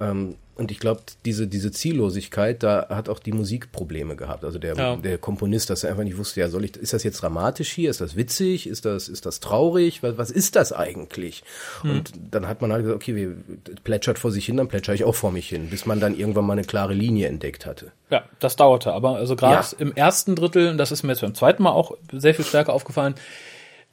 Ähm, 0.00 0.36
und 0.56 0.70
ich 0.70 0.78
glaube, 0.78 1.00
diese, 1.24 1.46
diese 1.46 1.70
Ziellosigkeit, 1.72 2.62
da 2.62 2.88
hat 2.90 3.08
auch 3.08 3.18
die 3.18 3.32
Musik 3.32 3.72
Probleme 3.72 4.14
gehabt. 4.14 4.44
Also 4.44 4.58
der, 4.58 4.74
Ja. 4.76 4.96
der 4.96 5.16
Komponist, 5.16 5.70
dass 5.70 5.84
er 5.84 5.90
einfach 5.90 6.04
nicht 6.04 6.18
wusste, 6.18 6.40
ja, 6.40 6.48
soll 6.50 6.64
ich, 6.66 6.76
ist 6.76 6.92
das 6.92 7.02
jetzt 7.02 7.22
dramatisch 7.22 7.70
hier? 7.72 7.88
Ist 7.88 8.02
das 8.02 8.14
witzig? 8.14 8.66
Ist 8.66 8.84
das, 8.84 9.08
ist 9.08 9.24
das 9.24 9.40
traurig? 9.40 10.02
Was, 10.02 10.18
was 10.18 10.30
ist 10.30 10.56
das 10.56 10.74
eigentlich? 10.74 11.44
Hm. 11.80 11.90
Und 11.90 12.12
dann 12.30 12.46
hat 12.46 12.60
man 12.60 12.72
halt 12.72 12.82
gesagt, 12.82 12.96
okay, 13.02 13.16
wir, 13.16 13.36
plätschert 13.84 14.18
vor 14.18 14.30
sich 14.32 14.44
hin, 14.44 14.58
dann 14.58 14.68
plätschere 14.68 14.94
ich 14.94 15.04
auch 15.04 15.14
vor 15.14 15.32
mich 15.32 15.48
hin, 15.48 15.70
bis 15.70 15.86
man 15.86 15.98
dann 15.98 16.14
irgendwann 16.18 16.44
mal 16.44 16.52
eine 16.54 16.64
klare 16.64 16.92
Linie 16.92 17.28
entdeckt 17.28 17.64
hatte. 17.64 17.92
Ja, 18.10 18.24
das 18.38 18.56
dauerte. 18.56 18.92
Aber 18.92 19.16
also 19.16 19.36
gerade 19.36 19.54
Ja. 19.66 19.78
im 19.78 19.94
ersten 19.94 20.36
Drittel, 20.36 20.68
und 20.68 20.76
das 20.76 20.92
ist 20.92 21.02
mir 21.04 21.12
jetzt 21.12 21.22
beim 21.22 21.34
zweiten 21.34 21.62
Mal 21.62 21.72
auch 21.72 21.96
sehr 22.12 22.34
viel 22.34 22.44
stärker 22.44 22.74
aufgefallen, 22.74 23.14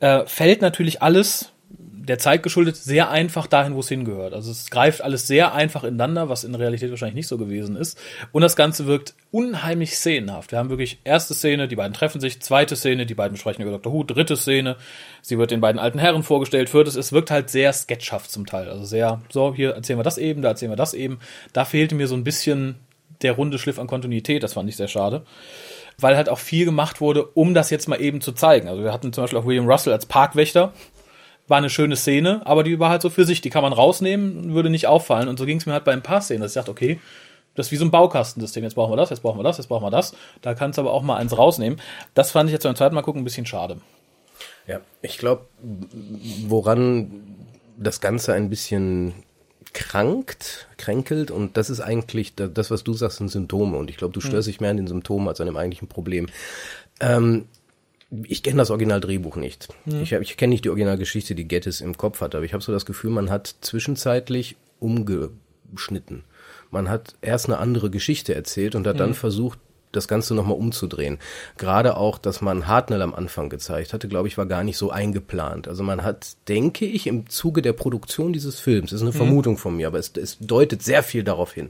äh, 0.02 0.26
fällt 0.26 0.62
natürlich 0.62 1.02
alles 1.02 1.54
der 2.08 2.20
Zeit 2.20 2.44
geschuldet 2.44 2.76
sehr 2.76 3.10
einfach 3.10 3.48
dahin, 3.48 3.76
wo 3.76 3.82
es 3.82 3.90
hingehört. 3.90 4.34
Also 4.34 4.52
es 4.52 4.70
greift 4.70 5.02
alles 5.02 5.28
sehr 5.28 5.54
einfach 5.54 5.84
ineinander, 5.84 6.30
was 6.30 6.44
in 6.44 6.56
Realität 6.56 6.90
wahrscheinlich 6.90 7.16
nicht 7.16 7.28
so 7.28 7.38
gewesen 7.38 7.76
ist. 7.76 8.00
Und 8.32 8.42
das 8.42 8.56
Ganze 8.56 8.88
wirkt 8.88 9.14
unheimlich 9.32 9.96
szenenhaft. 9.96 10.52
Wir 10.52 10.60
haben 10.60 10.70
wirklich 10.70 11.00
erste 11.04 11.34
Szene, 11.34 11.68
die 11.68 11.76
beiden 11.76 11.94
treffen 11.94 12.22
sich, 12.22 12.42
zweite 12.42 12.76
Szene, 12.76 13.06
die 13.06 13.16
beiden 13.16 13.38
sprechen 13.38 13.62
über 13.62 13.72
Dr. 13.72 13.92
Who, 13.92 14.04
dritte 14.04 14.38
Szene, 14.38 14.78
sie 15.22 15.38
wird 15.38 15.52
den 15.52 15.62
beiden 15.62 15.80
alten 15.80 16.00
Herren 16.00 16.24
vorgestellt, 16.24 16.70
viertes, 16.70 16.96
es 16.96 17.12
wirkt 17.12 17.30
halt 17.30 17.50
sehr 17.50 17.74
sketchhaft 17.74 18.32
zum 18.32 18.46
Teil. 18.46 18.70
Also 18.70 18.86
sehr, 18.86 19.22
so, 19.30 19.54
hier 19.54 19.72
erzählen 19.72 20.00
wir 20.00 20.04
das 20.04 20.18
eben, 20.18 20.42
da 20.42 20.50
erzählen 20.50 20.72
wir 20.72 20.78
das 20.78 20.94
eben. 20.94 21.20
Da 21.54 21.66
fehlte 21.66 21.96
mir 21.96 22.08
so 22.08 22.16
ein 22.16 22.24
bisschen 22.24 22.76
der 23.22 23.34
runde 23.34 23.60
Schliff 23.60 23.80
an 23.80 23.88
Kontinuität, 23.88 24.44
das 24.44 24.54
fand 24.54 24.70
ich 24.70 24.78
sehr 24.78 24.88
schade 24.88 25.24
weil 26.00 26.16
halt 26.16 26.30
auch 26.30 26.38
viel 26.38 26.66
gemacht 26.66 27.02
wurde, 27.02 27.26
um 27.26 27.56
das 27.56 27.72
jetzt 27.72 27.90
mal 27.90 28.00
eben 28.00 28.22
zu 28.22 28.32
zeigen. 28.32 28.68
Also 28.68 28.84
wir 28.84 28.94
hatten 28.94 29.12
zum 29.14 29.24
Beispiel 29.24 29.40
auch 29.40 29.46
William 29.46 29.68
Russell 29.68 29.94
als 29.94 30.06
Parkwächter. 30.06 30.72
War 31.48 31.58
eine 31.58 31.70
schöne 31.70 31.96
Szene, 31.96 32.42
aber 32.46 32.64
die 32.64 32.80
war 32.80 32.90
halt 32.90 33.02
so 33.02 33.10
für 33.10 33.26
sich. 33.26 33.42
Die 33.42 33.50
kann 33.50 33.62
man 33.64 33.74
rausnehmen 33.74 34.38
und 34.38 34.54
würde 34.54 34.70
nicht 34.70 34.88
auffallen. 34.88 35.28
Und 35.30 35.40
so 35.40 35.46
ging 35.46 35.58
es 35.58 35.66
mir 35.66 35.74
halt 35.74 35.86
bei 35.86 35.94
ein 35.94 36.04
paar 36.04 36.22
Szenen, 36.22 36.42
dass 36.42 36.52
ich 36.52 36.56
dachte, 36.56 36.72
okay, 36.72 37.00
das 37.56 37.68
ist 37.68 37.72
wie 37.72 37.78
so 37.78 37.86
ein 37.86 37.92
Baukastensystem. 37.92 38.64
Jetzt 38.64 38.76
brauchen 38.76 38.92
wir 38.92 38.98
das, 38.98 39.10
jetzt 39.10 39.22
brauchen 39.22 39.40
wir 39.40 39.44
das, 39.44 39.58
jetzt 39.58 39.68
brauchen 39.68 39.84
wir 39.86 39.90
das. 39.92 40.14
Da 40.42 40.54
kannst 40.54 40.78
du 40.78 40.82
aber 40.82 40.92
auch 40.92 41.02
mal 41.04 41.16
eins 41.18 41.38
rausnehmen. 41.38 41.80
Das 42.14 42.32
fand 42.32 42.50
ich 42.50 42.54
jetzt 42.54 42.64
beim 42.64 42.76
zweiten 42.76 42.94
Mal 42.96 43.02
gucken 43.02 43.22
ein 43.22 43.24
bisschen 43.24 43.46
schade. 43.46 43.78
Ja, 44.68 44.82
ich 45.02 45.18
glaube, 45.18 45.46
woran 46.48 47.12
das 47.78 48.02
Ganze 48.02 48.34
ein 48.34 48.50
bisschen 48.50 49.14
krankt, 49.74 50.68
kränkelt 50.78 51.30
und 51.32 51.58
das 51.58 51.70
ist 51.70 51.82
eigentlich 51.82 52.36
da- 52.36 52.48
das, 52.48 52.72
was 52.72 52.84
du 52.84 52.94
sagst, 52.94 53.18
sind 53.18 53.30
Symptome 53.30 53.78
und 53.78 53.90
ich 53.90 53.98
glaube, 53.98 54.14
du 54.14 54.22
störst 54.22 54.48
dich 54.48 54.60
mehr 54.60 54.72
an 54.72 54.78
den 54.78 54.88
Symptomen 54.88 55.28
als 55.28 55.40
an 55.40 55.46
dem 55.46 55.58
eigentlichen 55.58 55.88
Problem. 55.88 56.28
Ähm, 57.00 57.46
ich 58.24 58.42
kenne 58.44 58.58
das 58.58 58.70
Originaldrehbuch 58.72 59.36
nicht. 59.36 59.68
Ich, 60.02 60.14
hab- 60.14 60.22
ich 60.22 60.38
kenne 60.38 60.52
nicht 60.52 60.64
die 60.66 60.70
Originalgeschichte, 60.70 61.36
die 61.36 61.48
Gettis 61.48 61.82
im 61.82 61.98
Kopf 61.98 62.22
hat, 62.22 62.36
aber 62.36 62.46
ich 62.46 62.54
habe 62.54 62.64
so 62.64 62.72
das 62.72 62.86
Gefühl, 62.86 63.10
man 63.12 63.30
hat 63.30 63.56
zwischenzeitlich 63.62 64.56
umgeschnitten. 64.80 66.24
Man 66.72 66.90
hat 66.90 67.16
erst 67.22 67.46
eine 67.48 67.58
andere 67.58 67.90
Geschichte 67.90 68.36
erzählt 68.36 68.76
und 68.76 68.86
hat 68.88 69.00
dann 69.00 69.14
versucht, 69.14 69.60
das 69.94 70.08
Ganze 70.10 70.36
nochmal 70.36 70.58
umzudrehen. 70.58 71.18
Gerade 71.58 71.96
auch, 71.96 72.18
dass 72.18 72.42
man 72.42 72.68
Hartnell 72.68 73.02
am 73.02 73.16
Anfang 73.16 73.50
gezeigt 73.50 73.94
hatte, 73.94 74.10
glaube 74.10 74.28
ich, 74.28 74.38
war 74.38 74.46
gar 74.46 74.64
nicht 74.64 74.78
so 74.78 74.92
eingeplant. 74.92 75.68
Also 75.70 75.82
man 75.82 76.04
hat, 76.04 76.36
denke 76.50 76.86
ich, 76.86 77.08
im 77.08 77.30
Zuge 77.30 77.62
der 77.62 77.72
Produktion 77.74 78.34
dieses 78.34 78.60
Films, 78.60 78.92
ist 78.92 79.02
eine 79.02 79.14
Vermutung 79.14 79.58
von 79.58 79.78
mir, 79.78 79.88
aber 79.88 79.98
es, 79.98 80.12
es 80.18 80.38
deutet 80.40 80.84
sehr 80.84 81.04
viel 81.04 81.24
darauf 81.24 81.54
hin, 81.54 81.70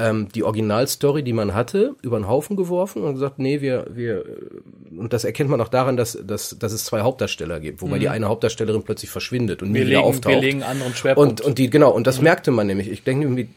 ähm, 0.00 0.28
die 0.34 0.44
Originalstory, 0.44 1.22
die 1.22 1.32
man 1.32 1.54
hatte, 1.54 1.96
über 2.02 2.18
den 2.18 2.28
Haufen 2.28 2.56
geworfen 2.56 3.02
und 3.02 3.14
gesagt, 3.14 3.38
nee, 3.38 3.60
wir, 3.60 3.86
wir, 3.90 4.24
äh, 4.26 4.96
und 4.96 5.12
das 5.12 5.24
erkennt 5.24 5.50
man 5.50 5.60
auch 5.60 5.68
daran, 5.68 5.96
dass, 5.96 6.18
dass, 6.24 6.56
dass 6.58 6.72
es 6.72 6.84
zwei 6.84 7.00
Hauptdarsteller 7.00 7.58
gibt, 7.58 7.82
wobei 7.82 7.98
die 7.98 8.08
eine 8.08 8.28
Hauptdarstellerin 8.28 8.82
plötzlich 8.84 9.10
verschwindet 9.10 9.62
und 9.62 9.72
nie 9.72 9.80
Wir 9.80 9.86
wieder 9.86 9.96
legen, 9.98 10.08
auftaucht. 10.08 10.34
wir 10.34 10.40
legen 10.40 10.62
anderen 10.62 10.94
Schwerpunkt. 10.94 11.40
Und, 11.40 11.46
und 11.46 11.58
die, 11.58 11.68
genau, 11.68 11.90
und 11.90 12.06
das 12.06 12.20
merkte 12.20 12.52
man 12.52 12.68
nämlich. 12.68 12.88
Ich 12.88 13.02
denke, 13.02 13.26
irgendwie, 13.26 13.48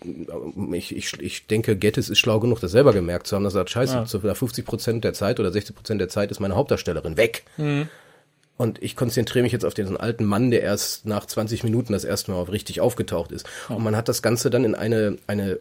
ich, 0.76 0.96
ich, 0.96 1.20
ich 1.20 1.48
denke, 1.48 1.76
Gettis 1.76 2.10
ist 2.10 2.20
schlau 2.20 2.40
genug, 2.40 2.60
das 2.60 2.72
selber 2.72 2.94
gemerkt 2.94 3.28
zu 3.28 3.36
haben, 3.36 3.44
dass 3.44 3.54
er 3.54 3.60
sagt, 3.60 3.70
scheiße, 3.70 4.06
zu 4.06 4.20
50 4.20 4.66
Prozent 4.66 5.04
der 5.04 5.14
Zeit 5.14 5.40
oder 5.40 5.52
60 5.52 5.76
Prozent 5.76 6.02
der 6.02 6.10
Zeit 6.10 6.32
ist 6.32 6.40
meine 6.40 6.56
Hauptdarstellerin 6.56 7.18
weg. 7.18 7.44
Und 8.58 8.82
ich 8.84 8.96
konzentriere 8.96 9.42
mich 9.44 9.52
jetzt 9.54 9.66
auf 9.66 9.74
diesen 9.74 9.98
alten 9.98 10.24
Mann, 10.24 10.52
der 10.52 10.62
erst 10.62 11.06
nach 11.08 11.26
20 11.26 11.64
Minuten 11.64 11.94
das 11.94 12.04
erste 12.04 12.32
Mal 12.32 12.44
richtig 12.44 12.80
aufgetaucht 12.80 13.32
ist. 13.32 13.48
Und 13.70 13.84
man 13.84 13.96
hat 13.96 14.08
das 14.08 14.22
Ganze 14.22 14.52
dann 14.52 14.64
in 14.64 14.76
eine, 14.76 15.18
eine 15.26 15.60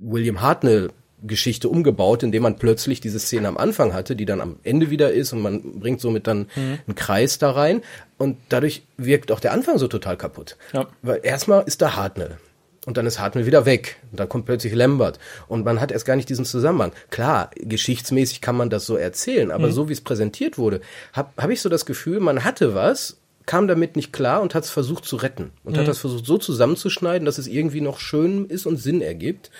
William 0.00 0.40
Hartnell 0.40 0.90
Geschichte 1.22 1.68
umgebaut, 1.68 2.22
indem 2.22 2.42
man 2.42 2.56
plötzlich 2.56 3.00
diese 3.00 3.18
Szene 3.18 3.48
am 3.48 3.56
Anfang 3.56 3.94
hatte, 3.94 4.16
die 4.16 4.26
dann 4.26 4.40
am 4.40 4.56
Ende 4.62 4.90
wieder 4.90 5.12
ist 5.12 5.32
und 5.32 5.40
man 5.40 5.80
bringt 5.80 6.00
somit 6.00 6.26
dann 6.26 6.46
einen 6.54 6.94
Kreis 6.94 7.38
da 7.38 7.50
rein 7.50 7.82
und 8.18 8.36
dadurch 8.48 8.82
wirkt 8.96 9.32
auch 9.32 9.40
der 9.40 9.52
Anfang 9.52 9.78
so 9.78 9.88
total 9.88 10.16
kaputt. 10.16 10.56
Ja. 10.72 10.86
Weil 11.02 11.20
erstmal 11.22 11.64
ist 11.64 11.80
da 11.82 11.96
Hartnell 11.96 12.36
und 12.84 12.96
dann 12.96 13.06
ist 13.06 13.18
Hartnell 13.18 13.46
wieder 13.46 13.66
weg 13.66 13.96
und 14.10 14.20
dann 14.20 14.28
kommt 14.28 14.46
plötzlich 14.46 14.74
Lambert 14.74 15.18
und 15.48 15.64
man 15.64 15.80
hat 15.80 15.90
erst 15.90 16.04
gar 16.06 16.16
nicht 16.16 16.28
diesen 16.28 16.44
Zusammenhang. 16.44 16.92
Klar, 17.10 17.50
geschichtsmäßig 17.56 18.40
kann 18.40 18.56
man 18.56 18.70
das 18.70 18.86
so 18.86 18.96
erzählen, 18.96 19.50
aber 19.50 19.72
so 19.72 19.88
wie 19.88 19.94
es 19.94 20.02
präsentiert 20.02 20.58
wurde, 20.58 20.80
habe 21.12 21.30
hab 21.36 21.50
ich 21.50 21.60
so 21.60 21.68
das 21.68 21.86
Gefühl, 21.86 22.20
man 22.20 22.44
hatte 22.44 22.74
was, 22.74 23.16
kam 23.46 23.68
damit 23.68 23.94
nicht 23.96 24.12
klar 24.12 24.42
und 24.42 24.54
hat 24.54 24.64
es 24.64 24.70
versucht 24.70 25.04
zu 25.04 25.16
retten 25.16 25.52
und 25.62 25.78
hat 25.78 25.86
das 25.86 25.98
versucht 25.98 26.26
so 26.26 26.36
zusammenzuschneiden, 26.36 27.24
dass 27.24 27.38
es 27.38 27.46
irgendwie 27.46 27.80
noch 27.80 28.00
schön 28.00 28.46
ist 28.46 28.66
und 28.66 28.76
Sinn 28.76 29.00
ergibt. 29.00 29.50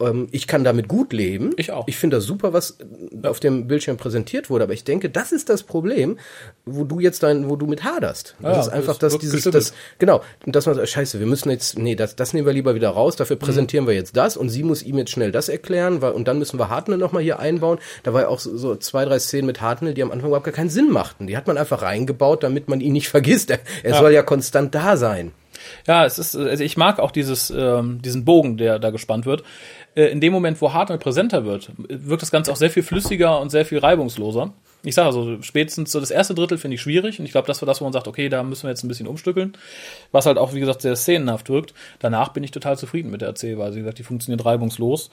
Ähm, 0.00 0.28
ich 0.30 0.46
kann 0.46 0.64
damit 0.64 0.88
gut 0.88 1.12
leben. 1.12 1.52
Ich 1.56 1.70
auch. 1.70 1.86
Ich 1.86 1.96
finde 1.96 2.16
das 2.16 2.24
super, 2.24 2.52
was 2.52 2.78
auf 3.24 3.40
dem 3.40 3.66
Bildschirm 3.68 3.96
präsentiert 3.96 4.50
wurde, 4.50 4.64
aber 4.64 4.72
ich 4.72 4.84
denke, 4.84 5.10
das 5.10 5.32
ist 5.32 5.48
das 5.48 5.62
Problem, 5.62 6.18
wo 6.64 6.84
du 6.84 6.98
jetzt 7.00 7.22
dein, 7.22 7.48
wo 7.48 7.56
du 7.56 7.66
mit 7.66 7.84
haderst. 7.84 8.34
Das 8.40 8.56
Ja, 8.56 8.60
ist 8.60 8.68
einfach 8.68 8.92
das 8.98 8.98
das, 8.98 9.12
wird 9.12 9.22
dieses, 9.22 9.34
gestückelt. 9.36 9.64
das, 9.64 9.74
genau, 9.98 10.22
und 10.46 10.56
dass 10.56 10.66
man 10.66 10.74
sagt, 10.76 10.88
scheiße, 10.88 11.20
wir 11.20 11.26
müssen 11.26 11.50
jetzt, 11.50 11.78
nee, 11.78 11.94
das, 11.94 12.16
das 12.16 12.32
nehmen 12.32 12.46
wir 12.46 12.52
lieber 12.52 12.74
wieder 12.74 12.90
raus, 12.90 13.16
dafür 13.16 13.36
präsentieren 13.36 13.86
wir 13.86 13.94
jetzt 13.94 14.16
das 14.16 14.36
und 14.36 14.48
sie 14.48 14.62
muss 14.62 14.82
ihm 14.82 14.98
jetzt 14.98 15.10
schnell 15.10 15.30
das 15.32 15.48
erklären, 15.48 16.00
weil, 16.02 16.12
und 16.12 16.26
dann 16.28 16.38
müssen 16.38 16.58
wir 16.58 16.68
Hartnell 16.68 16.98
nochmal 16.98 17.22
hier 17.22 17.38
einbauen. 17.38 17.78
Da 18.02 18.12
war 18.14 18.22
ja 18.22 18.28
auch 18.28 18.38
so, 18.40 18.56
so 18.56 18.76
zwei, 18.76 19.04
drei 19.04 19.18
Szenen 19.18 19.46
mit 19.46 19.60
Hartnell, 19.60 19.94
die 19.94 20.02
am 20.02 20.10
Anfang 20.10 20.28
überhaupt 20.28 20.46
gar 20.46 20.54
keinen 20.54 20.70
Sinn 20.70 20.90
machten. 20.90 21.26
Die 21.26 21.36
hat 21.36 21.46
man 21.46 21.58
einfach 21.58 21.82
reingebaut, 21.82 22.42
damit 22.42 22.68
man 22.68 22.80
ihn 22.80 22.92
nicht 22.92 23.08
vergisst. 23.10 23.50
Er, 23.50 23.60
er 23.82 23.94
soll 23.94 24.12
ja 24.12 24.22
konstant 24.22 24.74
da 24.74 24.96
sein. 24.96 25.32
Ja, 25.86 26.04
es 26.04 26.18
ist, 26.18 26.36
also 26.36 26.62
ich 26.62 26.76
mag 26.76 26.98
auch 26.98 27.10
dieses, 27.10 27.50
ähm, 27.50 28.00
diesen 28.02 28.24
Bogen, 28.24 28.56
der 28.56 28.78
da 28.78 28.90
gespannt 28.90 29.26
wird. 29.26 29.42
Äh, 29.94 30.06
in 30.06 30.20
dem 30.20 30.32
Moment, 30.32 30.60
wo 30.60 30.72
Hartnell 30.72 30.98
präsenter 30.98 31.44
wird, 31.44 31.70
wirkt 31.76 32.22
das 32.22 32.30
Ganze 32.30 32.52
auch 32.52 32.56
sehr 32.56 32.70
viel 32.70 32.82
flüssiger 32.82 33.40
und 33.40 33.50
sehr 33.50 33.64
viel 33.64 33.78
reibungsloser. 33.78 34.52
Ich 34.84 34.96
sage 34.96 35.06
also, 35.06 35.40
spätestens 35.42 35.92
so 35.92 36.00
das 36.00 36.10
erste 36.10 36.34
Drittel 36.34 36.58
finde 36.58 36.74
ich 36.74 36.80
schwierig 36.80 37.20
und 37.20 37.24
ich 37.24 37.30
glaube, 37.30 37.46
das 37.46 37.62
war 37.62 37.66
das, 37.66 37.80
wo 37.80 37.84
man 37.84 37.92
sagt, 37.92 38.08
okay, 38.08 38.28
da 38.28 38.42
müssen 38.42 38.64
wir 38.64 38.70
jetzt 38.70 38.82
ein 38.82 38.88
bisschen 38.88 39.06
umstückeln, 39.06 39.56
was 40.10 40.26
halt 40.26 40.38
auch, 40.38 40.54
wie 40.54 40.60
gesagt, 40.60 40.82
sehr 40.82 40.96
szenenhaft 40.96 41.48
wirkt. 41.50 41.72
Danach 42.00 42.30
bin 42.30 42.42
ich 42.42 42.50
total 42.50 42.76
zufrieden 42.76 43.10
mit 43.12 43.20
der 43.20 43.28
Erzählweise. 43.28 43.76
Wie 43.76 43.80
gesagt, 43.80 44.00
die 44.00 44.02
funktioniert 44.02 44.44
reibungslos. 44.44 45.10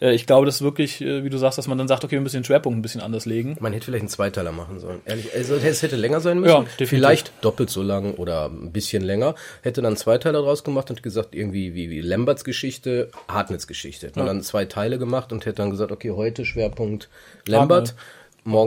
Äh, 0.00 0.14
ich 0.14 0.26
glaube, 0.26 0.46
das 0.46 0.56
ist 0.56 0.62
wirklich, 0.62 1.02
äh, 1.02 1.22
wie 1.22 1.28
du 1.28 1.36
sagst, 1.36 1.58
dass 1.58 1.68
man 1.68 1.76
dann 1.76 1.86
sagt, 1.86 2.02
okay, 2.02 2.16
wir 2.16 2.22
müssen 2.22 2.38
den 2.38 2.44
Schwerpunkt 2.44 2.78
ein 2.78 2.82
bisschen 2.82 3.02
anders 3.02 3.26
legen. 3.26 3.56
Man 3.60 3.74
hätte 3.74 3.86
vielleicht 3.86 4.02
einen 4.02 4.08
Zweiteiler 4.08 4.52
machen 4.52 4.80
sollen. 4.80 5.02
Ehrlich, 5.04 5.34
also 5.34 5.56
es 5.56 5.82
hätte 5.82 5.96
länger 5.96 6.20
sein 6.20 6.40
müssen. 6.40 6.52
Ja, 6.52 6.60
definitiv. 6.60 6.88
vielleicht 6.88 7.32
doppelt 7.42 7.68
so 7.68 7.82
lang 7.82 8.14
oder 8.14 8.46
ein 8.46 8.72
bisschen 8.72 9.02
länger. 9.02 9.34
Hätte 9.60 9.82
dann 9.82 9.88
einen 9.88 9.96
Zweiteiler 9.98 10.40
draus 10.40 10.64
gemacht 10.64 10.88
und 10.88 11.02
gesagt, 11.02 11.34
irgendwie 11.34 11.74
wie, 11.74 11.90
wie 11.90 12.00
Lamberts 12.00 12.42
Geschichte, 12.42 13.10
Hartnets 13.28 13.66
Geschichte. 13.66 14.06
Hätte 14.06 14.18
man 14.18 14.26
dann 14.26 14.42
zwei 14.42 14.64
Teile 14.64 14.98
gemacht 14.98 15.30
und 15.30 15.44
hätte 15.44 15.56
dann 15.56 15.70
gesagt, 15.70 15.92
okay, 15.92 16.12
heute 16.12 16.46
Schwerpunkt 16.46 17.10
Lambert. 17.46 17.88
Morgen 17.88 18.00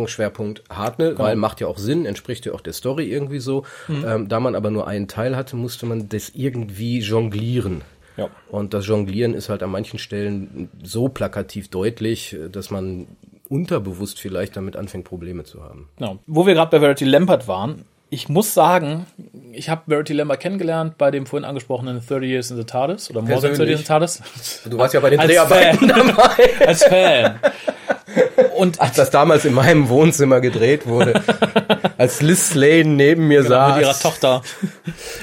Schwerpunkt 0.07 0.63
Hartnell, 0.69 1.17
weil 1.17 1.35
macht 1.35 1.61
ja 1.61 1.67
auch 1.67 1.77
Sinn, 1.77 2.05
entspricht 2.05 2.45
ja 2.45 2.53
auch 2.53 2.61
der 2.61 2.73
Story 2.73 3.05
irgendwie 3.05 3.39
so. 3.39 3.63
Ähm, 3.89 4.27
da 4.27 4.39
man 4.39 4.55
aber 4.55 4.71
nur 4.71 4.87
einen 4.87 5.07
Teil 5.07 5.35
hatte, 5.35 5.55
musste 5.55 5.85
man 5.85 6.09
das 6.09 6.31
irgendwie 6.35 6.99
jonglieren. 6.99 7.81
Ja. 8.17 8.29
Und 8.49 8.73
das 8.73 8.85
Jonglieren 8.87 9.33
ist 9.33 9.49
halt 9.49 9.63
an 9.63 9.71
manchen 9.71 9.97
Stellen 9.97 10.69
so 10.83 11.09
plakativ 11.09 11.69
deutlich, 11.69 12.37
dass 12.51 12.69
man 12.69 13.07
unterbewusst 13.49 14.19
vielleicht 14.19 14.55
damit 14.55 14.75
anfängt, 14.75 15.05
Probleme 15.05 15.43
zu 15.43 15.63
haben. 15.63 15.89
Genau. 15.97 16.19
Wo 16.27 16.45
wir 16.45 16.53
gerade 16.53 16.71
bei 16.71 16.79
Verity 16.79 17.05
Lampert 17.05 17.47
waren, 17.47 17.85
ich 18.09 18.29
muss 18.29 18.53
sagen, 18.53 19.07
ich 19.51 19.69
habe 19.69 19.81
Verity 19.87 20.13
Lampert 20.13 20.39
kennengelernt 20.39 20.99
bei 20.99 21.09
dem 21.09 21.25
vorhin 21.25 21.45
angesprochenen 21.45 21.99
30 22.07 22.29
Years 22.29 22.51
in 22.51 22.57
the 22.57 22.63
TARDIS 22.63 23.09
oder 23.09 23.21
More 23.21 23.41
than 23.41 23.55
30 23.55 23.59
Years 23.59 23.69
in 23.71 23.77
the 23.77 23.83
TARDIS. 23.83 24.21
Du 24.69 24.77
warst 24.77 24.93
ja 24.93 24.99
bei 24.99 25.09
den 25.09 25.19
Als 25.19 25.29
Dreharbeiten 25.31 25.89
Fan. 25.89 25.89
dabei. 25.89 26.67
Als 26.67 26.83
Fan. 26.83 27.39
Und 28.55 28.79
Als 28.79 28.95
das 28.95 29.09
damals 29.09 29.45
in 29.45 29.53
meinem 29.53 29.89
Wohnzimmer 29.89 30.41
gedreht 30.41 30.85
wurde, 30.87 31.21
als 31.97 32.21
Liz 32.21 32.53
Lane 32.53 32.85
neben 32.85 33.27
mir 33.27 33.43
Genau, 33.43 33.69
mit 33.69 33.81
ihrer 33.81 33.93
saß. 33.93 34.01
Tochter. 34.01 34.41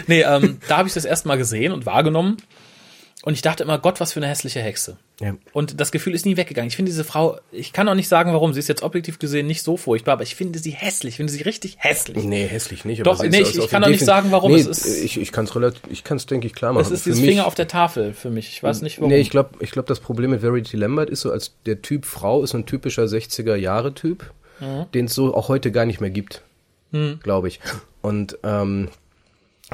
Nee, 0.07 0.23
ähm, 0.23 0.61
da 0.69 0.79
habe 0.79 0.89
ich 0.89 0.95
das 0.95 1.05
erste 1.05 1.29
Mal 1.29 1.39
gesehen 1.39 1.73
und 1.73 1.87
wahrgenommen. 1.87 2.37
Und 3.23 3.35
ich 3.35 3.43
dachte 3.43 3.63
immer, 3.63 3.79
Gott, 3.79 4.01
was 4.01 4.13
für 4.13 4.21
eine 4.21 4.29
hässliche 4.29 4.61
Hexe. 4.61 4.97
Ja. 5.21 5.35
Und 5.53 5.81
das 5.81 5.93
Gefühl 5.93 6.15
ist 6.15 6.25
nie 6.27 6.37
weggegangen. 6.37 6.69
Ich 6.69 6.77
finde 6.77 6.91
diese 6.91 7.05
Frau, 7.05 7.39
ich 7.53 7.73
kann 7.75 7.89
auch 7.89 7.95
nicht 7.95 8.09
sagen, 8.09 8.33
warum. 8.33 8.53
Sie 8.55 8.59
ist 8.59 8.69
jetzt 8.69 8.83
objektiv 8.83 9.19
gesehen 9.19 9.47
nicht 9.47 9.63
so 9.63 9.77
furchtbar, 9.77 10.13
aber 10.15 10.23
ich 10.23 10.35
finde 10.35 10.59
sie 10.59 10.71
hässlich. 10.71 11.13
Ich 11.13 11.17
finde 11.19 11.33
sie 11.33 11.43
richtig 11.43 11.77
hässlich. 11.79 12.25
Nee, 12.25 12.47
hässlich 12.47 12.85
nicht. 12.87 13.07
Doch, 13.07 13.23
nee, 13.23 13.41
ich- 13.43 13.57
ich 13.59 13.69
kann 13.69 13.85
auch 13.85 13.89
nicht 13.89 14.05
sagen, 14.05 14.33
warum. 14.33 14.53
Nee, 14.53 14.61
Es 14.61 14.67
ist- 14.67 15.05
ich, 15.05 15.21
ich 15.21 15.31
kann 15.31 15.45
es 15.45 15.55
relativ, 15.55 15.83
ich 15.91 16.03
kann 16.05 16.17
es 16.17 16.25
denke 16.27 16.47
ich 16.47 16.55
klar 16.55 16.73
machen. 16.73 16.85
Das 16.85 16.91
ist 16.91 17.05
dieses 17.07 17.21
mich- 17.21 17.29
Finger 17.31 17.47
auf 17.47 17.55
der 17.55 17.69
Tafel 17.69 18.15
für 18.15 18.31
mich. 18.31 18.49
Ich 18.49 18.63
weiß 18.63 18.81
nicht, 18.83 18.99
warum. 18.99 19.11
Nee, 19.11 19.21
ich 19.21 19.29
glaube, 19.31 19.51
ich 19.61 19.71
glaub, 19.71 19.87
das 19.87 20.01
Problem 20.01 20.31
mit 20.31 20.41
Verity 20.41 20.77
Lambert 20.79 21.11
ist 21.11 21.21
so, 21.21 21.31
als 21.31 21.53
der 21.67 21.83
Typ 21.83 22.07
Frau 22.07 22.43
ist 22.43 22.51
so 22.51 22.59
ein 22.59 22.65
typischer 22.67 23.07
60er-Jahre-Typ, 23.07 24.31
Mhm. 24.61 24.87
den 24.95 25.05
es 25.05 25.15
so 25.15 25.35
auch 25.35 25.49
heute 25.49 25.71
gar 25.71 25.85
nicht 25.87 26.01
mehr 26.01 26.11
gibt, 26.11 26.43
glaube 27.23 27.49
ich. 27.49 27.61
Und 28.03 28.39
ähm, 28.43 28.89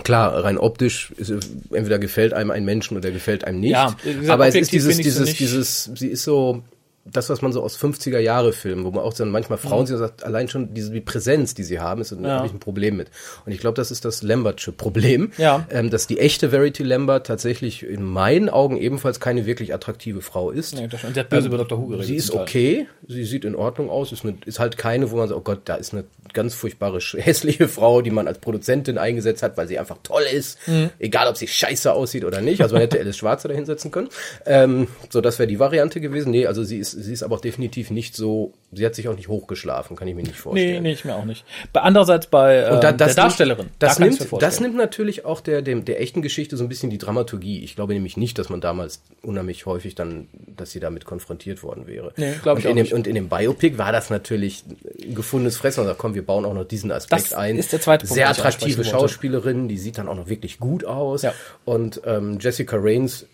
klar, 0.04 0.44
rein 0.44 0.58
optisch, 0.58 1.12
ist, 1.16 1.30
entweder 1.72 1.98
gefällt 1.98 2.32
einem 2.32 2.50
ein 2.50 2.64
Menschen 2.64 2.96
oder 2.96 3.10
gefällt 3.10 3.44
einem 3.44 3.60
nicht. 3.60 3.72
Ja, 3.72 3.96
gesagt, 4.04 4.30
aber 4.30 4.46
es 4.46 4.54
ist 4.54 4.72
dieses, 4.72 4.96
dieses, 4.98 5.34
dieses, 5.34 5.90
sie 5.94 6.08
ist 6.08 6.24
so 6.24 6.62
das, 7.12 7.28
was 7.30 7.40
man 7.42 7.52
so 7.52 7.62
aus 7.62 7.78
50er 7.78 8.18
Jahre 8.18 8.52
Filmen, 8.52 8.84
wo 8.84 8.90
man 8.90 9.02
auch 9.04 9.14
dann 9.14 9.30
manchmal 9.30 9.58
Frauen 9.58 9.82
Mhm. 9.82 9.86
sieht 9.86 9.94
und 9.94 10.00
sagt, 10.00 10.24
allein 10.24 10.48
schon 10.48 10.74
diese 10.74 10.90
die 10.92 11.00
Präsenz, 11.00 11.54
die 11.54 11.62
sie 11.62 11.78
haben, 11.80 12.00
ist, 12.00 12.10
Ja. 12.10 12.18
habe 12.38 12.46
ich 12.46 12.52
ein 12.52 12.58
Problem 12.60 12.96
mit. 12.96 13.08
Und 13.44 13.52
ich 13.52 13.58
glaube, 13.60 13.76
das 13.76 13.90
ist 13.90 14.04
das 14.04 14.22
Lambertsche 14.22 14.72
Problem, 14.72 15.30
Ja. 15.38 15.66
ähm, 15.70 15.90
dass 15.90 16.06
die 16.06 16.18
echte 16.18 16.50
Verity 16.50 16.82
Lambert 16.82 17.26
tatsächlich 17.26 17.84
in 17.84 18.02
meinen 18.02 18.48
Augen 18.48 18.76
ebenfalls 18.76 19.20
keine 19.20 19.46
wirklich 19.46 19.72
attraktive 19.74 20.20
Frau 20.20 20.50
ist. 20.50 20.74
Nee, 20.74 20.88
das 20.88 21.00
stimmt. 21.00 21.16
Der 21.16 21.24
hat 21.24 21.30
böse 21.30 21.46
über 21.48 21.58
Dr. 21.58 21.78
Who 21.78 21.86
geredet. 21.86 22.06
Sie 22.06 22.16
ist 22.16 22.32
okay, 22.32 22.86
sie 23.06 23.24
sieht 23.24 23.44
in 23.44 23.54
Ordnung 23.54 23.88
aus, 23.90 24.12
ist, 24.12 24.24
eine, 24.24 24.36
ist 24.44 24.58
halt 24.58 24.76
keine, 24.76 25.10
wo 25.10 25.16
man 25.16 25.28
sagt, 25.28 25.38
oh 25.38 25.42
Gott, 25.44 25.60
da 25.66 25.76
ist 25.76 25.92
eine 25.92 26.04
ganz 26.32 26.54
furchtbare, 26.54 26.98
hässliche 26.98 27.68
Frau, 27.68 28.02
die 28.02 28.10
man 28.10 28.26
als 28.26 28.38
Produzentin 28.38 28.98
eingesetzt 28.98 29.42
hat, 29.42 29.56
weil 29.56 29.68
sie 29.68 29.78
einfach 29.78 29.98
toll 30.02 30.24
ist, 30.32 30.58
Mhm. 30.66 30.90
egal 30.98 31.28
ob 31.28 31.36
sie 31.36 31.46
scheiße 31.46 31.92
aussieht 31.92 32.24
oder 32.24 32.40
nicht. 32.40 32.60
Also 32.62 32.74
man 32.74 32.82
hätte 32.82 32.98
Alice 32.98 33.16
Schwarzer 33.16 33.48
da 33.48 33.54
hinsetzen 33.54 33.90
können. 33.90 34.08
Ähm, 34.44 34.88
so, 35.10 35.20
das 35.20 35.38
wäre 35.38 35.46
die 35.46 35.58
Variante 35.58 36.00
gewesen. 36.00 36.30
Nee, 36.30 36.46
also 36.46 36.64
sie 36.64 36.78
ist, 36.78 36.95
sie 36.98 37.12
ist 37.12 37.22
aber 37.22 37.36
auch 37.36 37.40
definitiv 37.40 37.90
nicht 37.90 38.16
so, 38.16 38.52
sie 38.72 38.84
hat 38.86 38.94
sich 38.94 39.08
auch 39.08 39.16
nicht 39.16 39.28
hochgeschlafen, 39.28 39.96
kann 39.96 40.08
ich 40.08 40.14
mir 40.14 40.22
nicht 40.22 40.32
Nee, 40.34 40.40
vorstellen. 40.40 40.82
nee, 40.82 40.92
ich 40.92 41.04
mir 41.04 41.14
auch 41.14 41.24
nicht. 41.24 41.44
Bei, 41.72 41.80
andererseits 41.82 42.26
bei 42.28 42.62
ähm, 42.64 42.74
Und 42.74 42.84
da, 42.84 42.92
der 42.92 43.06
das 43.06 43.14
Darstellerin. 43.14 43.66
Das, 43.78 43.96
da 43.98 44.04
nimmt, 44.04 44.26
das 44.40 44.60
nimmt 44.60 44.76
natürlich 44.76 45.24
auch 45.24 45.40
der, 45.40 45.62
dem, 45.62 45.84
der 45.84 46.00
echten 46.00 46.22
Geschichte 46.22 46.56
so 46.56 46.64
ein 46.64 46.68
bisschen 46.68 46.90
die 46.90 46.98
Dramaturgie. 46.98 47.62
Ich 47.62 47.76
glaube 47.76 47.92
nämlich 47.92 48.16
nicht, 48.16 48.38
dass 48.38 48.48
man 48.48 48.60
damals 48.60 49.02
unheimlich 49.22 49.66
häufig 49.66 49.94
dann, 49.94 50.28
dass 50.56 50.70
sie 50.70 50.80
damit 50.80 51.04
konfrontiert 51.04 51.62
worden 51.62 51.86
wäre. 51.86 52.12
Nee, 52.16 52.34
glaub 52.42 52.58
ich 52.58 52.64
und 52.66 52.70
in 52.70 52.72
auch 52.72 52.76
dem, 52.76 52.82
nicht. 52.82 52.92
Und 52.94 53.06
in 53.06 53.14
dem 53.14 53.28
Biopic 53.28 53.78
war 53.78 53.92
das 53.92 54.10
natürlich 54.10 54.64
ein 55.02 55.14
gefundenes 55.14 55.56
Fressen. 55.58 55.80
Und 55.80 55.86
sagt, 55.86 55.98
komm, 55.98 56.14
wir 56.14 56.24
bauen 56.24 56.44
auch 56.44 56.54
noch 56.54 56.64
diesen 56.64 56.90
Aspekt 56.90 57.22
Das 57.26 57.32
ein. 57.34 57.56
ist 57.58 57.72
der 57.72 57.80
zweite 57.80 58.06
Punkt, 58.06 58.14
Sehr 58.14 58.28
attraktive. 58.30 58.84
Schauspielerin, 58.84 59.68
die 59.68 59.78
sieht 59.78 59.98
dann 59.98 60.08
auch 60.08 60.16
noch 60.16 60.28
wirklich 60.28 60.58
gut 60.58 60.84
aus. 60.84 61.22
Ja. 61.22 61.34
Und 61.64 62.00
ähm, 62.06 62.38
Jessica 62.40 62.76
Rains 62.80 63.26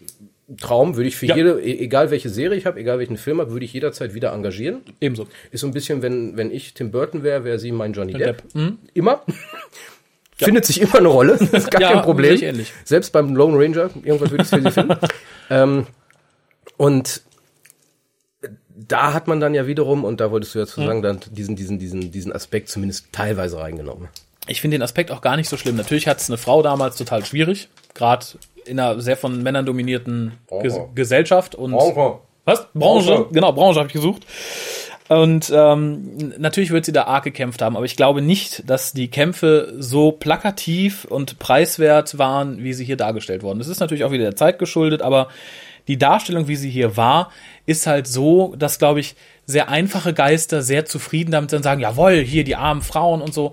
Traum 0.60 0.96
würde 0.96 1.08
ich 1.08 1.16
für 1.16 1.26
Ja. 1.26 1.36
jede, 1.36 1.60
e- 1.60 1.78
egal 1.78 2.10
welche 2.10 2.28
Serie 2.28 2.58
ich 2.58 2.66
habe, 2.66 2.78
egal 2.80 2.98
welchen 2.98 3.16
Film 3.16 3.40
habe, 3.40 3.52
würde 3.52 3.64
ich 3.64 3.72
jederzeit 3.72 4.14
wieder 4.14 4.32
engagieren. 4.32 4.82
Ebenso. 5.00 5.26
Ist 5.50 5.60
so 5.62 5.66
ein 5.66 5.72
bisschen, 5.72 6.02
wenn, 6.02 6.36
wenn 6.36 6.50
ich 6.50 6.74
Tim 6.74 6.90
Burton 6.90 7.22
wäre, 7.22 7.44
wäre 7.44 7.58
sie 7.58 7.72
mein 7.72 7.92
Johnny 7.92 8.12
Depp. 8.12 8.42
Depp. 8.54 8.72
Immer. 8.94 9.22
Findet 10.36 10.64
sich 10.66 10.80
immer 10.80 10.96
eine 10.96 11.08
Rolle. 11.08 11.36
Das 11.38 11.52
ist 11.52 11.70
gar 11.70 11.80
Ja, 11.80 11.92
kein 11.92 12.02
Problem. 12.02 12.40
ähnlich. 12.42 12.72
Selbst 12.84 13.12
beim 13.12 13.36
Lone 13.36 13.56
Ranger, 13.56 13.90
irgendwas 14.02 14.30
würde 14.30 14.42
ich 14.44 14.48
für 14.50 14.60
sie 14.60 14.70
finden. 14.72 14.96
ähm, 15.50 15.86
und 16.76 17.22
da 18.74 19.12
hat 19.12 19.28
man 19.28 19.38
dann 19.38 19.54
ja 19.54 19.66
wiederum, 19.66 20.02
und 20.04 20.20
da 20.20 20.30
wolltest 20.30 20.54
du 20.54 20.58
jetzt 20.58 20.76
Hm. 20.76 20.86
sagen, 20.86 21.02
dann 21.02 21.20
diesen, 21.30 21.54
diesen, 21.54 21.78
diesen, 21.78 22.10
diesen 22.10 22.32
Aspekt 22.32 22.68
zumindest 22.70 23.06
teilweise 23.12 23.58
reingenommen. 23.58 24.08
Ich 24.48 24.60
finde 24.60 24.76
den 24.76 24.82
Aspekt 24.82 25.10
auch 25.10 25.20
gar 25.20 25.36
nicht 25.36 25.48
so 25.48 25.56
schlimm. 25.56 25.76
Natürlich 25.76 26.08
hat 26.08 26.20
es 26.20 26.28
eine 26.28 26.38
Frau 26.38 26.62
damals 26.62 26.96
total 26.96 27.24
schwierig, 27.24 27.68
gerade 27.94 28.26
in 28.64 28.78
einer 28.78 29.00
sehr 29.00 29.16
von 29.16 29.42
Männern 29.42 29.66
dominierten 29.66 30.38
Ges. 30.62 30.78
Gesellschaft 30.94 31.54
und 31.54 31.72
Branche. 31.72 32.18
was 32.44 32.66
Branche, 32.74 33.14
Branche. 33.14 33.28
genau 33.32 33.52
Branche 33.52 33.78
habe 33.78 33.88
ich 33.88 33.92
gesucht. 33.92 34.26
Und 35.08 35.52
ähm, 35.54 36.32
natürlich 36.38 36.70
wird 36.70 36.86
sie 36.86 36.92
da 36.92 37.04
arg 37.04 37.24
gekämpft 37.24 37.60
haben, 37.60 37.76
aber 37.76 37.84
ich 37.84 37.96
glaube 37.96 38.22
nicht, 38.22 38.68
dass 38.70 38.92
die 38.92 39.08
Kämpfe 39.08 39.74
so 39.78 40.12
plakativ 40.12 41.04
und 41.04 41.38
preiswert 41.38 42.18
waren, 42.18 42.62
wie 42.62 42.72
sie 42.72 42.84
hier 42.84 42.96
dargestellt 42.96 43.42
wurden. 43.42 43.58
Das 43.58 43.68
ist 43.68 43.80
natürlich 43.80 44.04
auch 44.04 44.12
wieder 44.12 44.24
der 44.24 44.36
Zeit 44.36 44.58
geschuldet, 44.58 45.02
aber 45.02 45.28
die 45.88 45.98
Darstellung, 45.98 46.48
wie 46.48 46.56
sie 46.56 46.70
hier 46.70 46.96
war, 46.96 47.30
ist 47.66 47.86
halt 47.86 48.06
so, 48.06 48.54
dass, 48.56 48.78
glaube 48.78 49.00
ich, 49.00 49.16
sehr 49.44 49.68
einfache 49.68 50.14
Geister 50.14 50.62
sehr 50.62 50.86
zufrieden 50.86 51.32
damit 51.32 51.52
dann 51.52 51.62
sagen, 51.62 51.80
jawohl, 51.80 52.20
hier 52.20 52.44
die 52.44 52.56
armen 52.56 52.82
Frauen 52.82 53.20
und 53.20 53.34
so. 53.34 53.52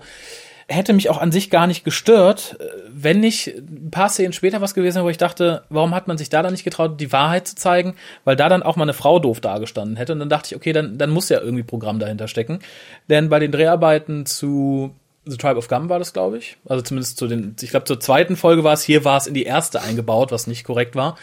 Hätte 0.72 0.92
mich 0.92 1.10
auch 1.10 1.18
an 1.18 1.32
sich 1.32 1.50
gar 1.50 1.66
nicht 1.66 1.84
gestört, 1.84 2.56
äh, 2.60 2.64
wenn 2.88 3.20
nicht 3.20 3.48
ein 3.48 3.90
paar 3.90 4.08
Szenen 4.08 4.32
später 4.32 4.60
was 4.60 4.74
gewesen 4.74 4.96
wäre, 4.96 5.06
wo 5.06 5.10
ich 5.10 5.18
dachte, 5.18 5.64
warum 5.68 5.94
hat 5.94 6.06
man 6.08 6.16
sich 6.16 6.28
da 6.28 6.42
dann 6.42 6.52
nicht 6.52 6.64
getraut, 6.64 7.00
die 7.00 7.12
Wahrheit 7.12 7.48
zu 7.48 7.56
zeigen, 7.56 7.96
weil 8.24 8.36
da 8.36 8.48
dann 8.48 8.62
auch 8.62 8.76
mal 8.76 8.84
eine 8.84 8.94
Frau 8.94 9.18
doof 9.18 9.40
dagestanden 9.40 9.96
hätte. 9.96 10.12
Und 10.12 10.20
dann 10.20 10.28
dachte 10.28 10.48
ich, 10.48 10.56
okay, 10.56 10.72
dann, 10.72 10.96
dann 10.96 11.10
muss 11.10 11.28
ja 11.28 11.40
irgendwie 11.40 11.64
Programm 11.64 11.98
dahinter 11.98 12.28
stecken. 12.28 12.60
Denn 13.08 13.28
bei 13.28 13.38
den 13.38 13.52
Dreharbeiten 13.52 14.26
zu 14.26 14.94
The 15.26 15.36
Tribe 15.36 15.58
of 15.58 15.68
Gum 15.68 15.88
war 15.88 15.98
das, 15.98 16.12
glaube 16.12 16.38
ich. 16.38 16.56
Also 16.66 16.82
zumindest 16.82 17.18
zu 17.18 17.26
den, 17.26 17.56
ich 17.60 17.70
glaube, 17.70 17.84
zur 17.84 18.00
zweiten 18.00 18.36
Folge 18.36 18.64
war 18.64 18.72
es, 18.72 18.82
hier 18.82 19.04
war 19.04 19.18
es 19.18 19.26
in 19.26 19.34
die 19.34 19.44
erste 19.44 19.82
eingebaut, 19.82 20.32
was 20.32 20.46
nicht 20.46 20.64
korrekt 20.64 20.94
war 20.94 21.16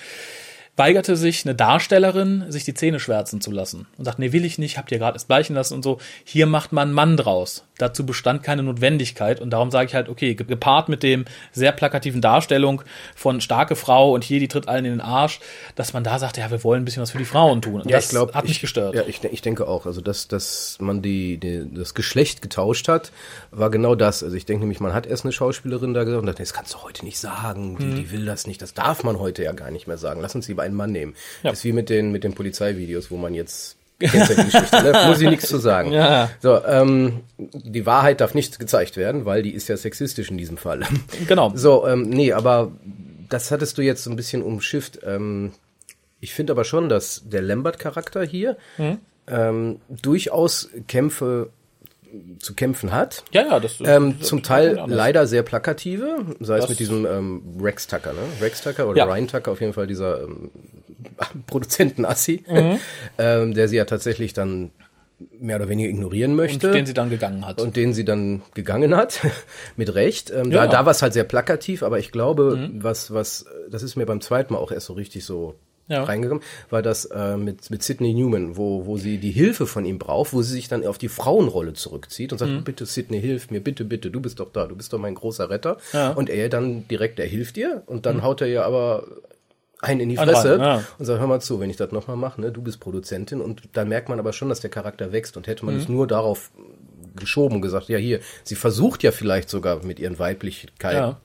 weigerte 0.77 1.15
sich 1.15 1.43
eine 1.45 1.55
Darstellerin, 1.55 2.45
sich 2.49 2.63
die 2.63 2.73
Zähne 2.73 2.99
schwärzen 2.99 3.41
zu 3.41 3.51
lassen 3.51 3.87
und 3.97 4.05
sagt, 4.05 4.19
nee, 4.19 4.31
will 4.31 4.45
ich 4.45 4.57
nicht, 4.59 4.77
habt 4.77 4.91
ihr 4.91 4.99
gerade 4.99 5.17
es 5.17 5.25
bleichen 5.25 5.55
lassen 5.55 5.73
und 5.73 5.83
so. 5.83 5.97
Hier 6.23 6.45
macht 6.45 6.71
man 6.71 6.89
einen 6.89 6.93
Mann 6.93 7.17
draus. 7.17 7.63
Dazu 7.79 8.05
bestand 8.05 8.41
keine 8.43 8.63
Notwendigkeit 8.63 9.39
und 9.39 9.51
darum 9.51 9.69
sage 9.71 9.87
ich 9.87 9.95
halt, 9.95 10.09
okay, 10.09 10.33
ge- 10.35 10.45
gepaart 10.47 10.89
mit 10.89 11.03
dem 11.03 11.25
sehr 11.51 11.71
plakativen 11.71 12.21
Darstellung 12.21 12.81
von 13.15 13.41
starke 13.41 13.75
Frau 13.75 14.13
und 14.13 14.23
hier, 14.23 14.39
die 14.39 14.47
tritt 14.47 14.67
allen 14.67 14.85
in 14.85 14.91
den 14.91 15.01
Arsch, 15.01 15.39
dass 15.75 15.93
man 15.93 16.03
da 16.03 16.17
sagt, 16.19 16.37
ja, 16.37 16.49
wir 16.51 16.63
wollen 16.63 16.81
ein 16.81 16.85
bisschen 16.85 17.01
was 17.01 17.11
für 17.11 17.17
die 17.19 17.25
Frauen 17.25 17.61
tun. 17.61 17.81
Und 17.81 17.89
Ja, 17.89 17.97
das 17.97 18.05
ich 18.05 18.09
glaube, 18.11 18.33
hat 18.33 18.43
mich 18.45 18.53
ich, 18.53 18.61
gestört. 18.61 18.95
Ja, 18.95 19.03
ich, 19.07 19.23
ich 19.23 19.41
denke 19.41 19.67
auch. 19.67 19.85
Also, 19.85 20.01
dass, 20.01 20.27
dass 20.27 20.77
man 20.79 21.01
die, 21.01 21.37
die, 21.37 21.67
das 21.73 21.93
Geschlecht 21.93 22.41
getauscht 22.41 22.87
hat, 22.87 23.11
war 23.51 23.69
genau 23.69 23.93
das. 23.95 24.23
Also, 24.23 24.35
ich 24.35 24.45
denke 24.45 24.61
nämlich, 24.61 24.79
man 24.79 24.93
hat 24.93 25.05
erst 25.05 25.25
eine 25.25 25.31
Schauspielerin 25.31 25.93
da 25.93 26.03
gesagt 26.03 26.21
und 26.21 26.27
dachte, 26.27 26.41
das 26.41 26.53
kannst 26.53 26.73
du 26.73 26.79
heute 26.83 27.05
nicht 27.05 27.17
sagen. 27.19 27.77
Die, 27.79 27.85
Mhm. 27.85 27.95
die 27.95 28.11
will 28.11 28.25
das 28.25 28.47
nicht. 28.47 28.61
Das 28.61 28.73
darf 28.73 29.03
man 29.03 29.19
heute 29.19 29.43
ja 29.43 29.51
gar 29.53 29.71
nicht 29.71 29.87
mehr 29.87 29.97
sagen. 29.97 30.19
Lass 30.21 30.33
uns 30.35 30.47
lieber 30.47 30.66
einen 30.67 30.75
Mann 30.75 30.91
nehmen. 30.91 31.15
Ja. 31.41 31.49
Das 31.49 31.59
ist 31.59 31.65
wie 31.65 31.73
mit 31.73 31.89
den, 31.89 32.11
mit 32.11 32.23
den 32.23 32.33
Polizeivideos, 32.33 33.09
wo 33.09 33.17
man 33.17 33.33
jetzt 33.33 33.75
ne? 33.99 34.93
Muss 35.07 35.21
ich 35.21 35.29
nichts 35.29 35.47
zu 35.47 35.57
sagen. 35.57 35.91
Ja. 35.91 36.29
So, 36.39 36.63
ähm, 36.65 37.21
die 37.37 37.85
Wahrheit 37.85 38.21
darf 38.21 38.33
nicht 38.35 38.59
gezeigt 38.59 38.95
werden, 38.97 39.25
weil 39.25 39.41
die 39.41 39.53
ist 39.55 39.67
ja 39.69 39.77
sexistisch 39.77 40.29
in 40.29 40.37
diesem 40.37 40.57
Fall. 40.57 40.81
Genau. 41.27 41.51
So, 41.55 41.87
ähm, 41.87 42.03
nee, 42.09 42.31
aber 42.33 42.71
das 43.29 43.49
hattest 43.51 43.77
du 43.77 43.81
jetzt 43.81 44.03
so 44.03 44.09
ein 44.11 44.15
bisschen 44.15 44.43
umschifft. 44.43 44.99
Ähm, 45.03 45.51
ich 46.19 46.33
finde 46.33 46.53
aber 46.53 46.63
schon, 46.63 46.89
dass 46.89 47.23
der 47.25 47.41
Lambert-Charakter 47.41 48.23
hier 48.23 48.57
Mhm. 48.77 48.97
ähm, 49.27 49.79
durchaus 49.89 50.69
Kämpfe 50.87 51.49
zu 52.39 52.53
kämpfen 52.53 52.91
hat. 52.93 53.23
Ja, 53.31 53.43
ja, 53.43 53.59
das 53.59 53.75
Ähm, 53.83 54.15
das- 54.19 54.27
zum 54.27 54.43
Teil 54.43 54.79
leider 54.87 55.27
sehr 55.27 55.43
plakative, 55.43 56.17
sei 56.39 56.55
es 56.57 56.61
Das- 56.61 56.69
mit 56.69 56.79
diesem 56.79 57.05
ähm, 57.05 57.41
Rex 57.61 57.87
Tucker, 57.87 58.13
ne? 58.13 58.19
Rex 58.41 58.61
Tucker 58.61 58.87
oder 58.87 58.97
Ja. 58.97 59.05
Ryan 59.05 59.27
Tucker, 59.27 59.51
auf 59.51 59.61
jeden 59.61 59.73
Fall 59.73 59.87
dieser 59.87 60.23
ähm, 60.23 60.51
Produzentenassi, 61.47 62.43
Mhm. 62.47 62.79
ähm, 63.17 63.53
der 63.53 63.67
sie 63.67 63.77
ja 63.77 63.85
tatsächlich 63.85 64.33
dann 64.33 64.71
mehr 65.39 65.55
oder 65.55 65.67
weniger 65.67 65.89
ignorieren 65.89 66.35
möchte. 66.35 66.67
Und 66.67 66.73
den 66.75 66.85
sie 66.85 66.93
dann 66.93 67.09
gegangen 67.09 67.45
hat. 67.45 67.59
Und 67.59 67.75
den 67.75 67.93
sie 67.93 68.05
dann 68.05 68.43
gegangen 68.53 68.95
hat, 68.95 69.19
mit 69.75 69.93
Recht. 69.95 70.29
Ähm, 70.29 70.51
Ja. 70.51 70.65
Da, 70.65 70.71
da 70.71 70.85
war 70.85 70.91
es 70.91 71.01
halt 71.01 71.13
sehr 71.13 71.23
plakativ, 71.23 71.81
aber 71.81 71.97
ich 71.99 72.11
glaube, 72.11 72.69
was, 72.75 73.11
was, 73.13 73.45
das 73.69 73.81
ist 73.83 73.95
mir 73.95 74.05
beim 74.05 74.21
zweiten 74.21 74.53
Mal 74.53 74.59
auch 74.59 74.71
erst 74.71 74.85
so 74.87 74.93
richtig 74.93 75.25
so 75.25 75.55
Ja. 75.89 76.03
reingekommen, 76.03 76.43
war 76.69 76.81
das 76.81 77.05
äh, 77.05 77.37
mit, 77.37 77.69
mit 77.69 77.81
Sidney 77.83 78.13
Newman, 78.13 78.57
wo, 78.57 78.85
wo 78.85 78.97
sie 78.97 79.19
die 79.19 79.31
Hilfe 79.31 79.65
von 79.67 79.85
ihm 79.85 79.99
braucht, 79.99 80.33
wo 80.33 80.41
sie 80.41 80.51
sich 80.53 80.67
dann 80.67 80.85
auf 80.85 80.97
die 80.97 81.07
Frauenrolle 81.09 81.73
zurückzieht 81.73 82.31
und 82.33 82.39
sagt, 82.39 82.51
Mhm. 82.51 82.63
bitte 82.65 82.85
Sidney, 82.85 83.21
hilf 83.21 83.51
mir, 83.51 83.61
bitte, 83.61 83.85
bitte, 83.85 84.11
du 84.11 84.19
bist 84.19 84.39
doch 84.41 84.51
da, 84.51 84.65
du 84.65 84.75
bist 84.75 84.91
doch 84.91 84.99
mein 84.99 85.15
großer 85.15 85.49
Retter. 85.49 85.77
Ja. 85.93 86.11
Mhm. 86.11 86.17
Und 86.17 86.29
er 86.29 86.49
dann 86.49 86.87
direkt, 86.89 87.19
er 87.19 87.25
hilft 87.25 87.55
ihr 87.57 87.83
und 87.85 88.05
dann 88.05 88.21
haut 88.23 88.41
er 88.41 88.47
ihr 88.47 88.65
aber 88.65 89.05
einen 89.79 89.99
in 90.01 90.09
die 90.09 90.17
Fresse 90.17 90.53
rein, 90.53 90.59
ja. 90.59 90.83
und 90.97 91.05
sagt, 91.05 91.19
hör 91.19 91.27
mal 91.27 91.39
zu, 91.39 91.59
wenn 91.59 91.69
ich 91.69 91.77
das 91.77 91.91
nochmal 91.91 92.17
mache, 92.17 92.41
ne, 92.41 92.51
du 92.51 92.61
bist 92.61 92.79
Produzentin 92.79 93.39
und 93.41 93.61
dann 93.73 93.87
merkt 93.87 94.09
man 94.09 94.19
aber 94.19 94.33
schon, 94.33 94.49
dass 94.49 94.59
der 94.59 94.71
Charakter 94.71 95.11
wächst 95.11 95.37
und 95.37 95.47
hätte 95.47 95.65
man 95.65 95.75
Mhm. 95.75 95.81
es 95.81 95.87
nur 95.87 96.07
darauf 96.07 96.51
geschoben 97.15 97.55
und 97.55 97.61
gesagt, 97.61 97.87
ja 97.89 97.97
hier, 97.97 98.19
sie 98.43 98.55
versucht 98.55 99.03
ja 99.03 99.11
vielleicht 99.11 99.49
sogar 99.49 99.83
mit 99.85 99.99
ihren 99.99 100.19
Weiblichkeiten. 100.19 101.15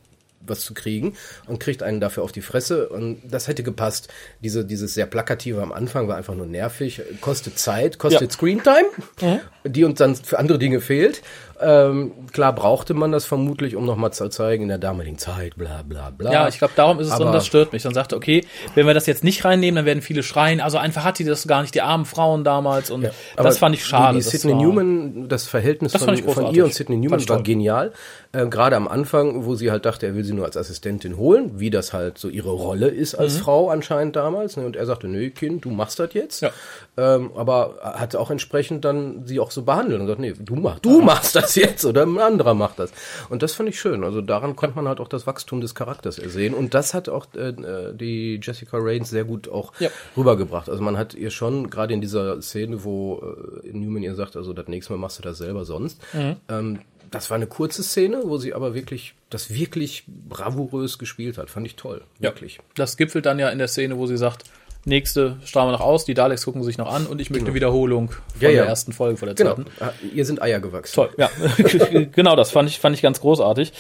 Was 0.46 0.61
zu 0.61 0.74
kriegen 0.74 1.14
und 1.46 1.61
kriegt 1.61 1.83
einen 1.83 2.00
dafür 2.00 2.22
auf 2.22 2.33
die 2.33 2.42
Fresse 2.42 2.88
und 2.88 3.20
das 3.28 3.48
hätte 3.48 3.62
gepasst. 3.62 4.09
Diese, 4.40 4.64
dieses 4.64 4.94
sehr 4.94 5.07
plakative 5.07 5.62
am 5.62 5.72
Anfang 5.72 6.09
war 6.09 6.16
einfach 6.16 6.35
nur 6.35 6.46
nervig, 6.46 7.02
kostet 7.20 7.59
Zeit, 7.59 7.98
kostet 7.98 8.20
Ja. 8.22 8.26
Mhm. 8.26 8.33
Screentime, 8.33 9.40
die 9.64 9.85
uns 9.85 9.98
dann 9.98 10.14
für 10.16 10.38
andere 10.38 10.59
Dinge 10.59 10.81
fehlt. 10.81 11.22
Ähm, 11.62 12.12
klar 12.33 12.53
brauchte 12.55 12.94
man 12.94 13.12
das 13.12 13.25
vermutlich, 13.25 13.77
um 13.77 13.87
nochmal 13.87 14.12
zu 14.12 14.29
zeigen, 14.29 14.64
in 14.64 14.68
der 14.68 14.79
damaligen 14.79 15.18
Zeit, 15.18 15.57
bla 15.57 15.83
bla 15.83 16.11
bla. 16.11 16.33
Ja, 16.33 16.48
ich 16.48 16.59
glaube, 16.59 16.72
darum 16.77 16.98
ist 16.98 17.09
es 17.09 17.16
so, 17.16 17.25
und 17.25 17.33
das 17.33 17.46
stört 17.46 17.72
mich. 17.72 17.83
Dann 17.83 17.94
sagte, 17.94 18.16
okay, 18.16 18.44
wenn 18.75 18.87
wir 18.87 18.94
das 18.94 19.07
jetzt 19.07 19.22
nicht 19.22 19.44
reinnehmen, 19.44 19.77
dann 19.77 19.85
werden 19.85 20.03
viele 20.03 20.22
schreien. 20.22 20.61
Also 20.61 20.79
einfach 20.79 21.05
hat 21.05 21.18
die 21.18 21.25
das 21.25 21.46
gar 21.46 21.62
nicht, 21.62 21.75
die 21.75 21.83
armen 21.83 22.05
Frauen 22.05 22.44
damals. 22.44 22.90
Und 22.90 23.11
Aber 23.37 23.48
das 23.48 23.59
fand 23.59 23.75
ich 23.75 23.85
schade. 23.85 24.18
Die, 24.18 24.25
die 24.25 24.29
Sidney 24.29 24.55
Newman, 24.55 25.29
das 25.29 25.46
Verhältnis 25.46 25.92
Das 25.92 26.05
von, 26.05 26.16
von 26.16 26.55
ihr 26.55 26.64
und 26.64 26.75
Sidney 26.75 26.96
Newman 26.96 27.29
war 27.29 27.42
genial. 27.42 27.92
Äh, 28.33 28.46
Gerade 28.46 28.77
am 28.77 28.88
Anfang, 28.88 29.44
wo 29.44 29.55
sie 29.55 29.70
halt 29.70 29.85
dachte, 29.85 30.07
er 30.07 30.14
will 30.14 30.25
sie 30.25 30.33
nur 30.33 30.46
als 30.46 30.57
Assistentin 30.57 31.16
holen, 31.16 31.61
wie 31.61 31.70
das 31.70 31.92
halt 31.92 32.18
so 32.18 32.29
ihre 32.29 32.51
Rolle 32.51 32.88
ist 32.88 33.14
als 33.14 33.38
Frau 33.38 33.68
anscheinend 33.70 34.16
damals. 34.16 34.57
Ne? 34.57 34.64
Und 34.64 34.77
er 34.77 34.87
sagte, 34.87 35.07
nö, 35.07 35.31
Kind, 35.31 35.64
du 35.64 35.70
machst 35.70 35.98
das 35.98 36.14
jetzt. 36.14 36.42
Mhm. 36.42 36.48
Ja. 36.96 37.14
Ähm, 37.14 37.31
aber 37.37 37.77
hat 37.83 38.16
auch 38.16 38.31
entsprechend 38.31 38.85
dann 38.85 39.27
sie 39.27 39.38
auch 39.40 39.51
so 39.51 39.62
behandelt 39.62 40.01
und 40.01 40.07
gesagt, 40.07 40.20
nee, 40.20 40.35
du 40.38 40.57
machst, 40.57 40.85
du 40.85 41.01
machst 41.01 41.37
das 41.37 41.52
jetzt 41.55 41.85
oder 41.85 42.03
ein 42.05 42.19
anderer 42.19 42.55
macht 42.55 42.79
das. 42.79 42.93
Und 43.29 43.43
das 43.43 43.53
fand 43.55 43.69
ich 43.69 43.79
schön. 43.81 44.05
Also 44.05 44.21
daran 44.21 44.57
konnte 44.57 44.77
man 44.77 44.88
halt 44.88 45.01
auch 45.01 45.09
das 45.09 45.27
Wachstum 45.27 45.61
des 45.61 45.75
Charakters 45.75 46.19
ersehen. 46.19 46.55
Und 46.55 46.75
das 46.75 46.95
hat 46.95 47.09
auch 47.09 47.27
äh, 47.35 47.53
die 47.95 48.41
Jessica 48.43 48.79
Raines 48.81 49.11
sehr 49.11 49.25
gut 49.25 49.49
auch 49.49 49.73
Ja. 49.81 49.91
rübergebracht. 50.17 50.69
Also 50.69 50.83
man 50.83 50.97
hat 50.99 51.15
ihr 51.15 51.31
schon, 51.31 51.71
gerade 51.71 51.95
in 51.95 52.01
dieser 52.01 52.41
Szene, 52.43 52.85
wo 52.85 53.23
äh, 53.65 53.69
Newman 53.73 54.03
ihr 54.03 54.15
sagt, 54.15 54.37
also 54.37 54.53
das 54.53 54.69
nächste 54.69 54.93
Mal 54.93 54.99
machst 54.99 55.19
du 55.19 55.23
das 55.23 55.38
selber 55.38 55.65
sonst. 55.65 56.01
Ähm, 56.49 56.81
das 57.11 57.29
war 57.29 57.35
eine 57.35 57.47
kurze 57.47 57.83
Szene, 57.83 58.23
wo 58.25 58.38
sie 58.38 58.55
aber 58.55 58.73
wirklich, 58.75 59.15
das 59.29 59.53
wirklich 59.53 60.05
bravourös 60.07 60.99
gespielt 60.99 61.37
hat. 61.38 61.51
Fand 61.51 61.67
ich 61.67 61.77
toll. 61.77 62.03
Wirklich. 62.19 62.59
Das 62.75 62.97
gipfelt 62.97 63.27
dann 63.27 63.38
ja 63.38 63.51
in 63.51 63.59
der 63.59 63.69
Szene, 63.69 63.99
wo 63.99 64.07
sie 64.07 64.17
sagt, 64.17 64.45
nächste 64.85 65.37
strahlen 65.45 65.68
wir 65.68 65.73
noch 65.73 65.81
aus, 65.85 66.05
die 66.05 66.14
Daleks 66.14 66.45
gucken 66.45 66.62
sich 66.62 66.79
noch 66.79 66.92
an 66.92 67.07
und 67.07 67.21
ich 67.21 67.31
möchte 67.31 67.47
eine 67.47 67.55
Wiederholung 67.55 68.11
von 68.11 68.21
Ja, 68.40 68.49
ja. 68.51 68.57
der 68.62 68.66
ersten 68.66 68.92
Folge, 68.92 69.16
von 69.16 69.27
der 69.27 69.35
Genau. 69.35 69.55
zweiten. 69.55 69.71
Ihr 70.14 70.25
sind 70.25 70.42
Eier 70.42 70.61
gewachsen. 70.61 70.95
Toll, 70.95 71.11
ja. 71.18 71.31
genau, 72.12 72.37
das 72.37 72.51
fand 72.51 72.68
ich, 72.68 72.79
fand 72.81 72.97
ich 72.97 73.03
ganz 73.03 73.21
großartig. 73.21 73.73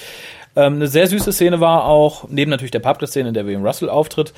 Ähm, 0.54 0.74
eine 0.74 0.86
sehr 0.86 1.06
süße 1.06 1.32
Szene 1.32 1.60
war 1.60 1.86
auch, 1.86 2.28
neben 2.28 2.50
natürlich 2.50 2.70
der 2.72 2.80
Public-Szene, 2.80 3.28
in 3.28 3.34
der 3.34 3.46
William 3.46 3.64
Russell 3.64 3.88
auftritt, 3.88 4.32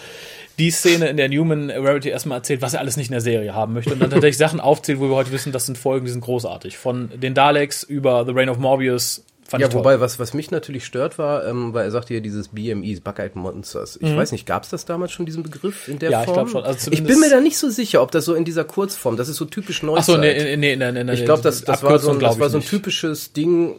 die 0.59 0.70
Szene, 0.70 1.09
in 1.09 1.16
der 1.16 1.29
Newman 1.29 1.70
Rarity 1.70 2.11
erstmal 2.11 2.38
erzählt, 2.38 2.62
was 2.62 2.74
er 2.74 2.81
alles 2.81 2.96
nicht 2.96 3.09
in 3.09 3.12
der 3.12 3.20
Serie 3.20 3.53
haben 3.55 3.72
möchte. 3.72 3.92
Und 3.92 4.00
dann 4.00 4.11
tatsächlich 4.11 4.38
Sachen 4.38 4.61
aufzählt, 4.61 5.00
wo 5.00 5.09
wir 5.09 5.16
heute 5.16 5.33
wissen, 5.33 5.50
das 5.53 5.66
sind 5.66 5.77
Folgen, 5.77 6.07
die 6.07 6.12
sind 6.12 6.20
großartig. 6.20 6.79
Von 6.79 7.11
den 7.20 7.35
Daleks 7.35 7.83
über 7.83 8.24
The 8.24 8.31
Reign 8.33 8.48
of 8.48 8.59
Morbius. 8.59 9.24
Fand 9.46 9.61
Ja, 9.62 9.72
wobei, 9.74 10.00
was, 10.00 10.18
was 10.18 10.33
mich 10.33 10.50
natürlich 10.50 10.85
stört 10.87 11.18
war, 11.18 11.46
ähm, 11.46 11.74
weil 11.74 11.85
er 11.85 11.90
sagte 11.90 12.14
hier 12.14 12.22
dieses 12.22 12.48
BMEs, 12.48 13.00
Buckeye 13.02 13.30
Monsters. 13.35 13.98
Ich 14.00 14.16
weiß 14.16 14.33
nicht, 14.33 14.46
gab 14.46 14.62
es 14.64 14.70
das 14.70 14.87
damals 14.87 15.12
schon, 15.12 15.26
diesen 15.26 15.42
Begriff 15.42 15.87
in 15.87 15.98
der 15.98 16.09
Mhm. 16.09 16.12
Ja, 16.12 16.20
ich 16.20 16.24
Form? 16.24 16.35
glaub 16.37 16.48
schon. 16.50 16.64
Also 16.64 16.90
ich 16.90 17.04
bin 17.04 17.20
mir 17.20 17.28
da 17.28 17.40
nicht 17.40 17.59
so 17.59 17.68
sicher, 17.68 18.00
ob 18.00 18.11
das 18.11 18.24
so 18.24 18.35
in 18.35 18.44
dieser 18.46 18.64
Kurzform, 18.64 19.16
das 19.18 19.28
ist 19.28 19.37
so 19.37 19.44
typisch 19.44 19.83
Neuzeit. 19.83 20.00
Achso, 20.00 20.16
nee, 20.18 20.57
nee, 20.57 20.76
nee, 20.76 20.92
nee, 20.92 21.04
nee, 21.04 21.12
Ich 21.12 21.24
glaube, 21.26 21.42
das, 21.42 21.62
das, 21.62 21.83
war 21.83 21.98
so, 21.98 22.11
ein- 22.12 22.20
das 22.20 22.38
war 22.40 22.48
so 22.48 22.59
ein 22.59 22.64
typisches 22.64 23.33
Ding, 23.35 23.74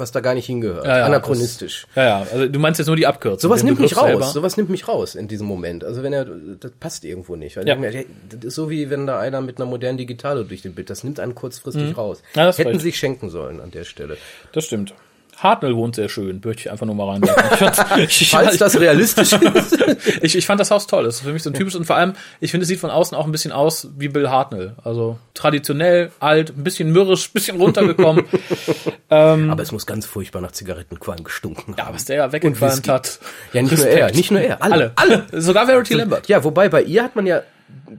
was 0.00 0.12
da 0.12 0.20
gar 0.20 0.34
nicht 0.34 0.46
hingehört. 0.46 0.84
Ja, 0.84 0.98
ja, 0.98 1.06
Anachronistisch. 1.06 1.86
Das, 1.94 1.96
ja, 1.96 2.04
ja, 2.04 2.26
also 2.32 2.48
du 2.48 2.58
meinst 2.58 2.78
jetzt 2.78 2.88
nur 2.88 2.96
die 2.96 3.06
Abkürzung. 3.06 3.48
Sowas 3.48 3.62
nimmt 3.62 3.78
mich 3.78 3.96
raus. 3.96 4.06
selber. 4.06 4.24
Sowas 4.24 4.56
nimmt 4.56 4.70
mich 4.70 4.88
raus 4.88 5.14
in 5.14 5.28
diesem 5.28 5.46
Moment. 5.46 5.84
Also 5.84 6.02
wenn 6.02 6.12
er, 6.12 6.24
das 6.24 6.72
passt 6.80 7.04
irgendwo 7.04 7.36
nicht. 7.36 7.56
Ja. 7.56 7.76
mir, 7.76 8.04
das 8.28 8.44
ist 8.44 8.54
so 8.54 8.70
wie 8.70 8.90
wenn 8.90 9.06
da 9.06 9.20
einer 9.20 9.40
mit 9.40 9.58
einer 9.58 9.66
modernen 9.66 9.98
Digitale 9.98 10.44
durch 10.44 10.62
den 10.62 10.74
Bild, 10.74 10.90
das 10.90 11.04
nimmt 11.04 11.20
einen 11.20 11.34
kurzfristig 11.34 11.96
raus. 11.96 12.22
Mhm. 12.34 12.38
Ja, 12.40 12.46
das 12.46 12.58
ist 12.58 12.64
Hätten 12.64 12.78
sich 12.80 12.98
schenken 12.98 13.30
sollen 13.30 13.60
an 13.60 13.70
der 13.70 13.84
Stelle. 13.84 14.16
Das 14.52 14.64
stimmt. 14.64 14.94
Hartnell 15.42 15.74
wohnt 15.74 15.96
sehr 15.96 16.08
schön, 16.08 16.40
möchte 16.44 16.60
ich 16.62 16.70
einfach 16.70 16.84
nur 16.86 16.94
mal 16.94 17.08
reinwerfen. 17.08 17.44
Ich, 17.52 17.58
fand- 17.58 17.98
ich, 18.20 18.30
Falls 18.30 18.58
das 18.58 18.78
realistisch 18.78 19.32
ist. 19.54 19.78
ich, 20.22 20.36
ich 20.36 20.46
fand 20.46 20.60
das 20.60 20.70
Haus 20.70 20.86
toll. 20.86 21.04
Das 21.04 21.16
ist 21.16 21.20
für 21.22 21.32
mich 21.32 21.42
so 21.42 21.50
ein 21.50 21.54
typisches 21.54 21.78
und 21.80 21.86
vor 21.86 21.96
allem, 21.96 22.12
ich 22.40 22.50
finde, 22.50 22.62
es 22.62 22.68
sieht 22.68 22.78
von 22.80 22.90
außen 22.90 23.16
auch 23.16 23.24
ein 23.24 23.32
bisschen 23.32 23.50
aus 23.52 23.88
wie 23.96 24.08
Bill 24.08 24.28
Hartnell. 24.28 24.74
Also 24.84 25.18
traditionell, 25.34 26.10
alt, 26.20 26.50
ein 26.56 26.62
bisschen 26.64 26.90
mürrisch, 26.92 27.28
ein 27.28 27.32
bisschen 27.32 27.56
runtergekommen. 27.56 28.24
Aber 29.08 29.62
es 29.62 29.72
muss 29.72 29.86
ganz 29.86 30.06
furchtbar 30.06 30.40
nach 30.40 30.52
Zigarettenqualm 30.52 31.24
gestunken 31.24 31.74
ja, 31.76 31.86
haben. 31.86 31.94
was 31.94 32.04
der 32.04 32.16
ja 32.16 32.32
weggequalmt 32.32 32.88
hat. 32.88 33.18
Ja, 33.52 33.62
nicht 33.62 33.70
nur 33.72 33.80
Respekt. 33.86 33.98
er, 34.00 34.12
nicht 34.14 34.30
nur 34.30 34.40
er, 34.40 34.62
alle. 34.62 34.92
Alle. 34.96 35.26
Sogar 35.32 35.66
Verity 35.66 35.94
Lambert. 35.94 36.28
Ja, 36.28 36.44
wobei 36.44 36.68
bei 36.68 36.82
ihr 36.82 37.02
hat 37.02 37.16
man 37.16 37.26
ja 37.26 37.42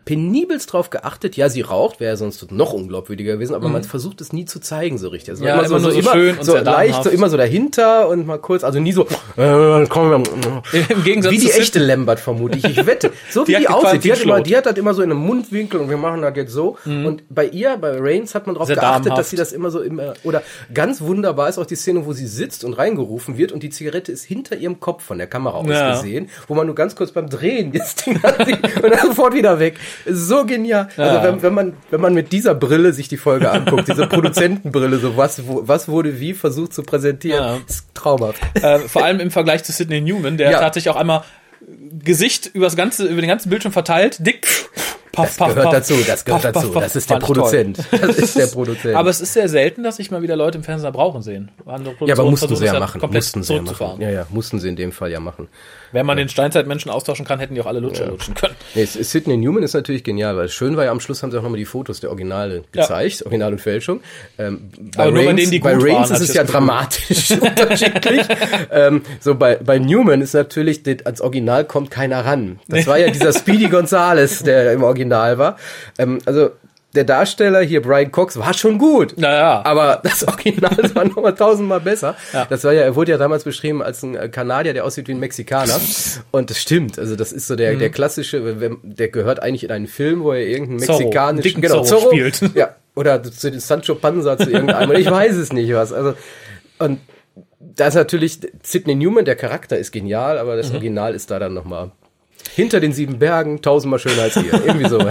penibelst 0.05 0.71
drauf 0.73 0.89
geachtet. 0.89 1.35
Ja, 1.37 1.49
sie 1.49 1.61
raucht, 1.61 1.99
wäre 1.99 2.15
sonst 2.17 2.51
noch 2.51 2.73
unglaubwürdiger 2.73 3.33
gewesen, 3.33 3.53
aber 3.55 3.67
man 3.69 3.83
versucht 3.83 4.21
es 4.21 4.31
nie 4.33 4.45
zu 4.45 4.59
zeigen 4.59 4.97
so 4.97 5.09
richtig. 5.09 5.31
Also 5.31 5.43
Mhm. 5.43 5.47
Ja, 5.49 5.61
immer 5.61 5.79
nur 5.79 5.91
so 5.91 6.01
schön 6.01 6.37
und 6.37 6.43
so 6.45 6.57
leicht, 6.57 7.03
so 7.03 7.09
immer 7.09 7.29
so 7.29 7.37
dahinter 7.37 8.07
und 8.07 8.25
mal 8.25 8.37
kurz, 8.39 8.63
also 8.63 8.79
nie 8.79 8.91
so, 8.93 9.05
äh, 9.37 9.85
komm, 9.89 10.23
Im 10.89 11.03
Gegensatz 11.03 11.31
wie 11.33 11.37
die 11.37 11.51
echte 11.51 11.79
Lambert 11.79 12.19
vermutlich. 12.19 12.63
Ich 12.65 12.85
wette, 12.85 13.11
so 13.29 13.41
wie 13.47 13.53
Die 13.53 13.57
die, 13.59 13.67
hat 13.67 13.75
gequalmt 13.75 13.85
aussieht. 13.87 14.03
wie 14.03 14.07
Die 14.07 14.11
hat, 14.13 14.21
immer, 14.23 14.41
die 14.41 14.57
hat 14.57 14.65
das 14.65 14.77
immer 14.77 14.93
so 14.93 15.01
in 15.01 15.11
einem 15.11 15.19
Mundwinkel 15.19 15.79
und 15.79 15.89
wir 15.89 15.97
machen 15.97 16.21
das 16.21 16.35
jetzt 16.35 16.51
so. 16.53 16.77
Und 16.85 17.23
bei 17.29 17.45
ihr, 17.47 17.77
bei 17.77 17.97
Reigns, 17.99 18.33
hat 18.35 18.47
man 18.47 18.55
darauf 18.55 18.69
Mhm. 18.69 18.73
Geachtet, 18.75 19.05
damenhaft. 19.05 19.19
dass 19.19 19.29
sie 19.29 19.35
das 19.35 19.51
immer 19.51 19.71
so 19.71 19.81
immer, 19.81 20.13
oder 20.23 20.41
ganz 20.73 21.01
wunderbar 21.01 21.49
ist 21.49 21.57
auch 21.57 21.65
die 21.65 21.75
Szene, 21.75 22.05
wo 22.05 22.13
sie 22.13 22.27
sitzt 22.27 22.63
und 22.63 22.73
reingerufen 22.73 23.37
wird 23.37 23.51
und 23.51 23.61
die 23.63 23.69
Zigarette 23.69 24.11
ist 24.11 24.23
hinter 24.23 24.55
ihrem 24.55 24.79
Kopf 24.79 25.03
von 25.03 25.17
der 25.17 25.27
Kamera 25.27 25.57
aus 25.57 25.67
Ja. 25.67 25.91
gesehen, 25.91 26.29
wo 26.47 26.55
man 26.55 26.65
nur 26.65 26.75
ganz 26.75 26.95
kurz 26.95 27.11
beim 27.11 27.29
Drehen 27.29 27.71
das 27.73 27.95
Ding 27.95 28.21
hat 28.23 28.39
und 28.47 28.91
dann 28.91 29.07
sofort 29.07 29.33
wieder 29.33 29.59
weg. 29.61 29.75
So 30.05 30.45
genial. 30.45 30.89
Ja. 30.97 31.03
Also 31.05 31.23
wenn, 31.23 31.41
wenn 31.41 31.53
man, 31.53 31.73
wenn 31.89 32.01
man 32.01 32.13
mit 32.13 32.33
dieser 32.33 32.53
Brille 32.53 32.91
sich 32.91 33.07
die 33.07 33.15
Folge 33.17 33.49
anguckt, 33.49 33.87
diese 33.87 34.07
Produzentenbrille, 34.07 34.97
so 34.97 35.15
was, 35.15 35.47
wo, 35.47 35.61
was 35.65 35.87
wurde 35.87 36.19
wie 36.19 36.33
versucht 36.33 36.73
zu 36.73 36.83
präsentieren, 36.83 37.43
Ja. 37.43 37.57
ist 37.65 37.85
traumhaft. 37.93 38.41
äh, 38.61 38.79
vor 38.79 39.05
allem 39.05 39.19
im 39.21 39.31
Vergleich 39.31 39.63
zu 39.63 39.71
Sidney 39.71 40.01
Newman, 40.01 40.35
der 40.37 40.51
Ja. 40.51 40.59
tatsächlich 40.59 40.89
auch 40.93 40.99
einmal 40.99 41.23
Gesicht 42.03 42.49
übers 42.53 42.75
ganze, 42.75 43.05
über 43.07 43.21
den 43.21 43.29
ganzen 43.29 43.49
Bildschirm 43.49 43.71
verteilt, 43.71 44.17
dick, 44.25 44.47
paff, 45.11 45.37
Das 45.37 45.55
gehört 45.55 45.73
dazu, 45.73 45.93
das 46.07 46.25
gehört 46.25 46.45
dazu. 46.45 46.69
das 46.69 46.95
ist 46.95 47.09
der 47.09 47.17
ich. 47.17 47.23
Produzent. 47.23 47.77
Das 47.91 48.17
ist 48.17 48.37
der 48.37 48.47
Produzent. 48.47 48.95
Aber 48.95 49.09
es 49.09 49.21
ist 49.21 49.33
sehr 49.33 49.49
selten, 49.49 49.83
dass 49.83 49.97
sich 49.97 50.11
mal 50.11 50.21
wieder 50.21 50.35
Leute 50.35 50.57
im 50.57 50.63
Fernsehen 50.63 50.91
brauchen 50.93 51.21
sehen. 51.21 51.51
Ja, 52.05 52.13
aber 52.15 52.29
mussten 52.29 52.55
sie 52.55 52.65
ja 52.65 52.79
machen. 52.79 52.99
Komplett 53.01 53.21
Mussten 53.23 53.43
sie 53.43 53.53
ja 53.55 53.61
machen. 53.61 54.01
Ja, 54.01 54.09
ja, 54.09 54.27
mussten 54.29 54.59
sie 54.59 54.69
in 54.69 54.75
dem 54.75 54.91
Fall 54.91 55.11
ja 55.11 55.19
machen. 55.19 55.47
Wenn 55.93 56.05
man 56.05 56.15
den 56.17 56.29
Steinzeitmenschen 56.29 56.89
austauschen 56.89 57.25
kann, 57.25 57.39
hätten 57.39 57.53
die 57.55 57.61
auch 57.61 57.65
alle 57.65 57.79
Lutscher 57.81 58.05
lutschen 58.07 58.33
können. 58.33 58.55
Nee, 58.75 58.85
Sidney 58.85 59.35
Newman 59.35 59.61
ist 59.63 59.73
natürlich 59.73 60.03
genial, 60.05 60.37
weil 60.37 60.47
schön 60.47 60.77
war 60.77 60.85
ja 60.85 60.91
am 60.91 61.01
Schluss 61.01 61.21
haben 61.21 61.31
sie 61.31 61.37
auch 61.37 61.43
nochmal 61.43 61.57
die 61.59 61.65
Fotos 61.65 61.99
der 61.99 62.09
Originale 62.11 62.63
gezeigt, 62.71 63.23
Original 63.25 63.51
und 63.51 63.59
Fälschung. 63.59 63.99
Ähm, 64.37 64.69
bei 64.95 65.03
Aber 65.03 65.11
nur 65.11 65.21
bei 65.23 65.27
Reigns- 65.27 65.41
denen, 65.41 65.51
die 65.51 65.59
bei 65.59 65.73
gut 65.73 65.83
Reigns 65.83 65.95
waren, 66.09 66.15
ist 66.15 66.21
es 66.21 66.29
ich 66.29 66.35
ja 66.35 66.43
dramatisch 66.45 67.31
unterschiedlich. 67.41 68.21
ähm, 68.71 69.01
so 69.19 69.35
bei, 69.35 69.55
bei 69.57 69.79
Newman 69.79 70.21
ist 70.21 70.33
natürlich, 70.33 70.83
das- 70.83 71.05
als 71.05 71.19
Original 71.19 71.65
kommt 71.65 71.91
keiner 71.91 72.23
ran. 72.25 72.59
Das 72.69 72.87
war 72.87 72.97
ja 72.97 73.09
dieser 73.09 73.33
Speedy 73.33 73.67
Gonzales, 73.67 74.43
der 74.43 74.71
im 74.71 74.83
Original 74.83 75.00
war. 75.09 75.57
Ähm, 75.97 76.19
also 76.25 76.51
der 76.93 77.05
Darsteller 77.05 77.61
hier, 77.61 77.81
Brian 77.81 78.11
Cox, 78.11 78.37
war 78.37 78.53
schon 78.53 78.77
gut. 78.77 79.13
Naja. 79.17 79.61
Aber 79.63 80.01
das 80.03 80.27
Original 80.27 80.77
war 80.93 81.05
noch 81.05 81.15
mal 81.21 81.31
tausendmal 81.31 81.79
besser. 81.79 82.15
Ja. 82.33 82.45
Das 82.49 82.65
war 82.65 82.73
ja, 82.73 82.81
er 82.81 82.95
wurde 82.97 83.11
ja 83.13 83.17
damals 83.17 83.45
beschrieben 83.45 83.81
als 83.81 84.03
ein 84.03 84.15
äh, 84.15 84.27
Kanadier, 84.27 84.73
der 84.73 84.83
aussieht 84.83 85.07
wie 85.07 85.13
ein 85.13 85.19
Mexikaner. 85.19 85.79
Und 86.31 86.49
das 86.49 86.59
stimmt. 86.61 86.99
Also 86.99 87.15
das 87.15 87.31
ist 87.31 87.47
so 87.47 87.55
der, 87.55 87.75
der 87.75 87.89
klassische, 87.91 88.41
der 88.83 89.07
gehört 89.07 89.41
eigentlich 89.41 89.63
in 89.63 89.71
einen 89.71 89.87
Film, 89.87 90.21
wo 90.23 90.33
er 90.33 90.45
irgendeinen 90.45 90.79
Zorro, 90.79 90.99
mexikanischen, 90.99 91.63
Zorro 91.85 92.07
spielt. 92.11 92.41
Ja. 92.55 92.75
Oder 92.93 93.23
zu 93.23 93.49
den 93.49 93.61
Sancho 93.61 93.95
Panza 93.95 94.37
zu 94.37 94.51
irgendeinem. 94.51 94.91
ich 94.91 95.09
weiß 95.09 95.37
es 95.37 95.53
nicht 95.53 95.73
was. 95.73 95.93
Also, 95.93 96.15
und 96.79 96.99
da 97.59 97.87
ist 97.87 97.95
natürlich 97.95 98.39
Sidney 98.63 98.95
Newman, 98.95 99.23
der 99.23 99.37
Charakter 99.37 99.77
ist 99.77 99.93
genial, 99.93 100.37
aber 100.37 100.55
Mhm. 100.55 100.57
das 100.57 100.71
Original 100.71 101.15
ist 101.15 101.31
da 101.31 101.39
dann 101.39 101.53
nochmal 101.53 101.91
Hinter 102.55 102.79
den 102.79 102.91
sieben 102.93 103.19
Bergen, 103.19 103.61
tausendmal 103.61 103.99
schöner 103.99 104.23
als 104.23 104.33
hier. 104.33 104.53
Irgendwie 104.53 104.89
so. 104.89 104.99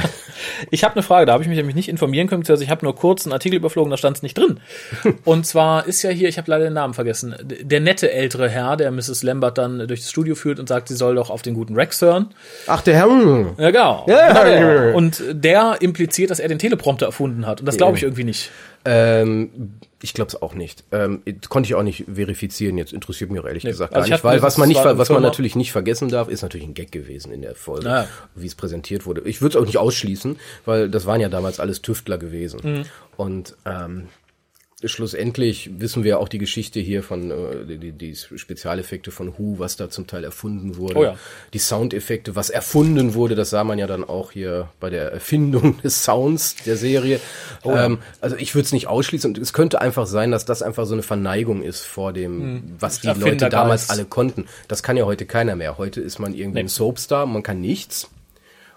Ich 0.70 0.84
habe 0.84 0.94
eine 0.94 1.02
Frage, 1.02 1.26
da 1.26 1.32
habe 1.34 1.42
ich 1.42 1.48
mich 1.48 1.56
nämlich 1.58 1.74
nicht 1.76 1.88
informieren 1.88 2.26
können, 2.26 2.40
beziehungsweise 2.40 2.64
ich 2.64 2.70
habe 2.70 2.84
nur 2.84 2.94
kurz 2.96 3.26
einen 3.26 3.32
Artikel 3.34 3.56
überflogen, 3.56 3.90
da 3.90 3.96
stand 3.98 4.16
es 4.16 4.22
nicht 4.22 4.38
drin. 4.38 4.58
Und 5.24 5.46
zwar 5.46 5.86
ist 5.86 6.02
ja 6.02 6.08
hier, 6.10 6.28
ich 6.30 6.38
habe 6.38 6.50
leider 6.50 6.64
den 6.64 6.72
Namen 6.72 6.94
vergessen, 6.94 7.34
der 7.42 7.80
nette 7.80 8.10
ältere 8.10 8.48
Herr, 8.48 8.76
der 8.78 8.90
Mrs. 8.90 9.22
Lambert 9.22 9.58
dann 9.58 9.86
durch 9.86 10.00
das 10.00 10.10
Studio 10.10 10.34
führt 10.34 10.58
und 10.58 10.66
sagt, 10.68 10.88
sie 10.88 10.96
soll 10.96 11.14
doch 11.16 11.28
auf 11.28 11.42
den 11.42 11.52
guten 11.54 11.74
Rex 11.74 12.00
hören. 12.00 12.30
Ach, 12.66 12.80
der 12.80 12.94
Herr. 12.94 13.08
Ja, 13.58 13.70
genau. 13.70 14.06
Ja, 14.08 14.44
Genau. 14.44 14.84
ja. 14.88 14.94
Und 14.94 15.22
der 15.30 15.76
impliziert, 15.80 16.30
dass 16.30 16.40
er 16.40 16.48
den 16.48 16.58
Teleprompter 16.58 17.06
erfunden 17.06 17.46
hat. 17.46 17.60
Und 17.60 17.66
das 17.66 17.76
glaube 17.76 17.96
ich 17.98 18.02
irgendwie 18.02 18.24
nicht. 18.24 18.50
Ähm, 18.84 19.74
ich 20.02 20.14
glaube 20.14 20.28
es 20.28 20.40
auch 20.40 20.54
nicht. 20.54 20.84
Ähm, 20.92 21.22
konnte 21.48 21.66
ich 21.66 21.74
auch 21.74 21.82
nicht 21.82 22.06
verifizieren. 22.12 22.78
Jetzt 22.78 22.92
interessiert 22.92 23.30
mich 23.30 23.40
auch 23.40 23.46
ehrlich 23.46 23.64
gesagt 23.64 23.92
gar 23.92 23.98
also 23.98 24.06
ich 24.06 24.12
nicht, 24.12 24.24
weil 24.24 24.40
was 24.40 24.56
man 24.56 24.68
nicht, 24.68 24.82
was 24.82 25.10
man 25.10 25.22
natürlich 25.22 25.56
nicht 25.56 25.72
vergessen 25.72 26.08
darf, 26.08 26.28
ist 26.28 26.42
natürlich 26.42 26.66
ein 26.66 26.72
Gag 26.74 26.90
gewesen 26.90 27.32
in 27.32 27.42
der 27.42 27.54
Folge, 27.54 27.86
Ja. 27.86 28.08
wie 28.34 28.46
es 28.46 28.54
präsentiert 28.54 29.04
wurde. 29.04 29.20
Ich 29.22 29.42
würde 29.42 29.58
es 29.58 29.62
auch 29.62 29.66
nicht 29.66 29.76
ausschließen, 29.78 30.38
weil 30.64 30.88
das 30.88 31.04
waren 31.04 31.20
ja 31.20 31.28
damals 31.28 31.60
alles 31.60 31.82
Tüftler 31.82 32.16
gewesen. 32.16 32.60
Mhm. 32.62 32.82
Und 33.18 33.56
ähm, 33.66 34.08
schlussendlich 34.84 35.70
wissen 35.78 36.04
wir 36.04 36.20
auch 36.20 36.28
die 36.28 36.38
Geschichte 36.38 36.80
hier 36.80 37.02
von 37.02 37.30
äh, 37.30 37.76
die, 37.78 37.92
die- 37.92 38.16
Spezialeffekte 38.16 39.10
von 39.10 39.38
Who, 39.38 39.58
was 39.58 39.76
da 39.76 39.90
zum 39.90 40.06
Teil 40.06 40.24
erfunden 40.24 40.76
wurde. 40.76 40.96
Oh 40.96 41.04
ja. 41.04 41.16
Die 41.52 41.58
Soundeffekte, 41.58 42.34
was 42.36 42.50
erfunden 42.50 43.14
wurde, 43.14 43.34
das 43.34 43.50
sah 43.50 43.62
man 43.64 43.78
ja 43.78 43.86
dann 43.86 44.04
auch 44.04 44.32
hier 44.32 44.68
bei 44.80 44.88
der 44.90 45.12
Erfindung 45.12 45.80
des 45.82 46.02
Sounds 46.04 46.56
der 46.64 46.76
Serie. 46.76 47.20
Oh 47.62 47.72
ähm, 47.72 47.98
also 48.20 48.36
ich 48.36 48.54
würde 48.54 48.64
es 48.66 48.72
nicht 48.72 48.86
ausschließen. 48.86 49.30
Und 49.30 49.38
es 49.38 49.52
könnte 49.52 49.80
einfach 49.80 50.06
sein, 50.06 50.30
dass 50.30 50.44
das 50.44 50.62
einfach 50.62 50.86
so 50.86 50.94
eine 50.94 51.02
Verneigung 51.02 51.62
ist 51.62 51.82
vor 51.84 52.12
dem, 52.12 52.74
was 52.78 53.00
die 53.00 53.08
Leute 53.08 53.20
Erfindergeist. 53.20 53.52
damals 53.52 53.90
alle 53.90 54.04
konnten. 54.06 54.46
Das 54.68 54.82
kann 54.82 54.96
ja 54.96 55.04
heute 55.04 55.26
keiner 55.26 55.56
mehr. 55.56 55.78
Heute 55.78 56.00
ist 56.00 56.18
man 56.18 56.34
irgendwie 56.34 56.60
ein 56.60 56.68
Soapstar, 56.68 57.26
man 57.26 57.42
kann 57.42 57.60
nichts. 57.60 58.08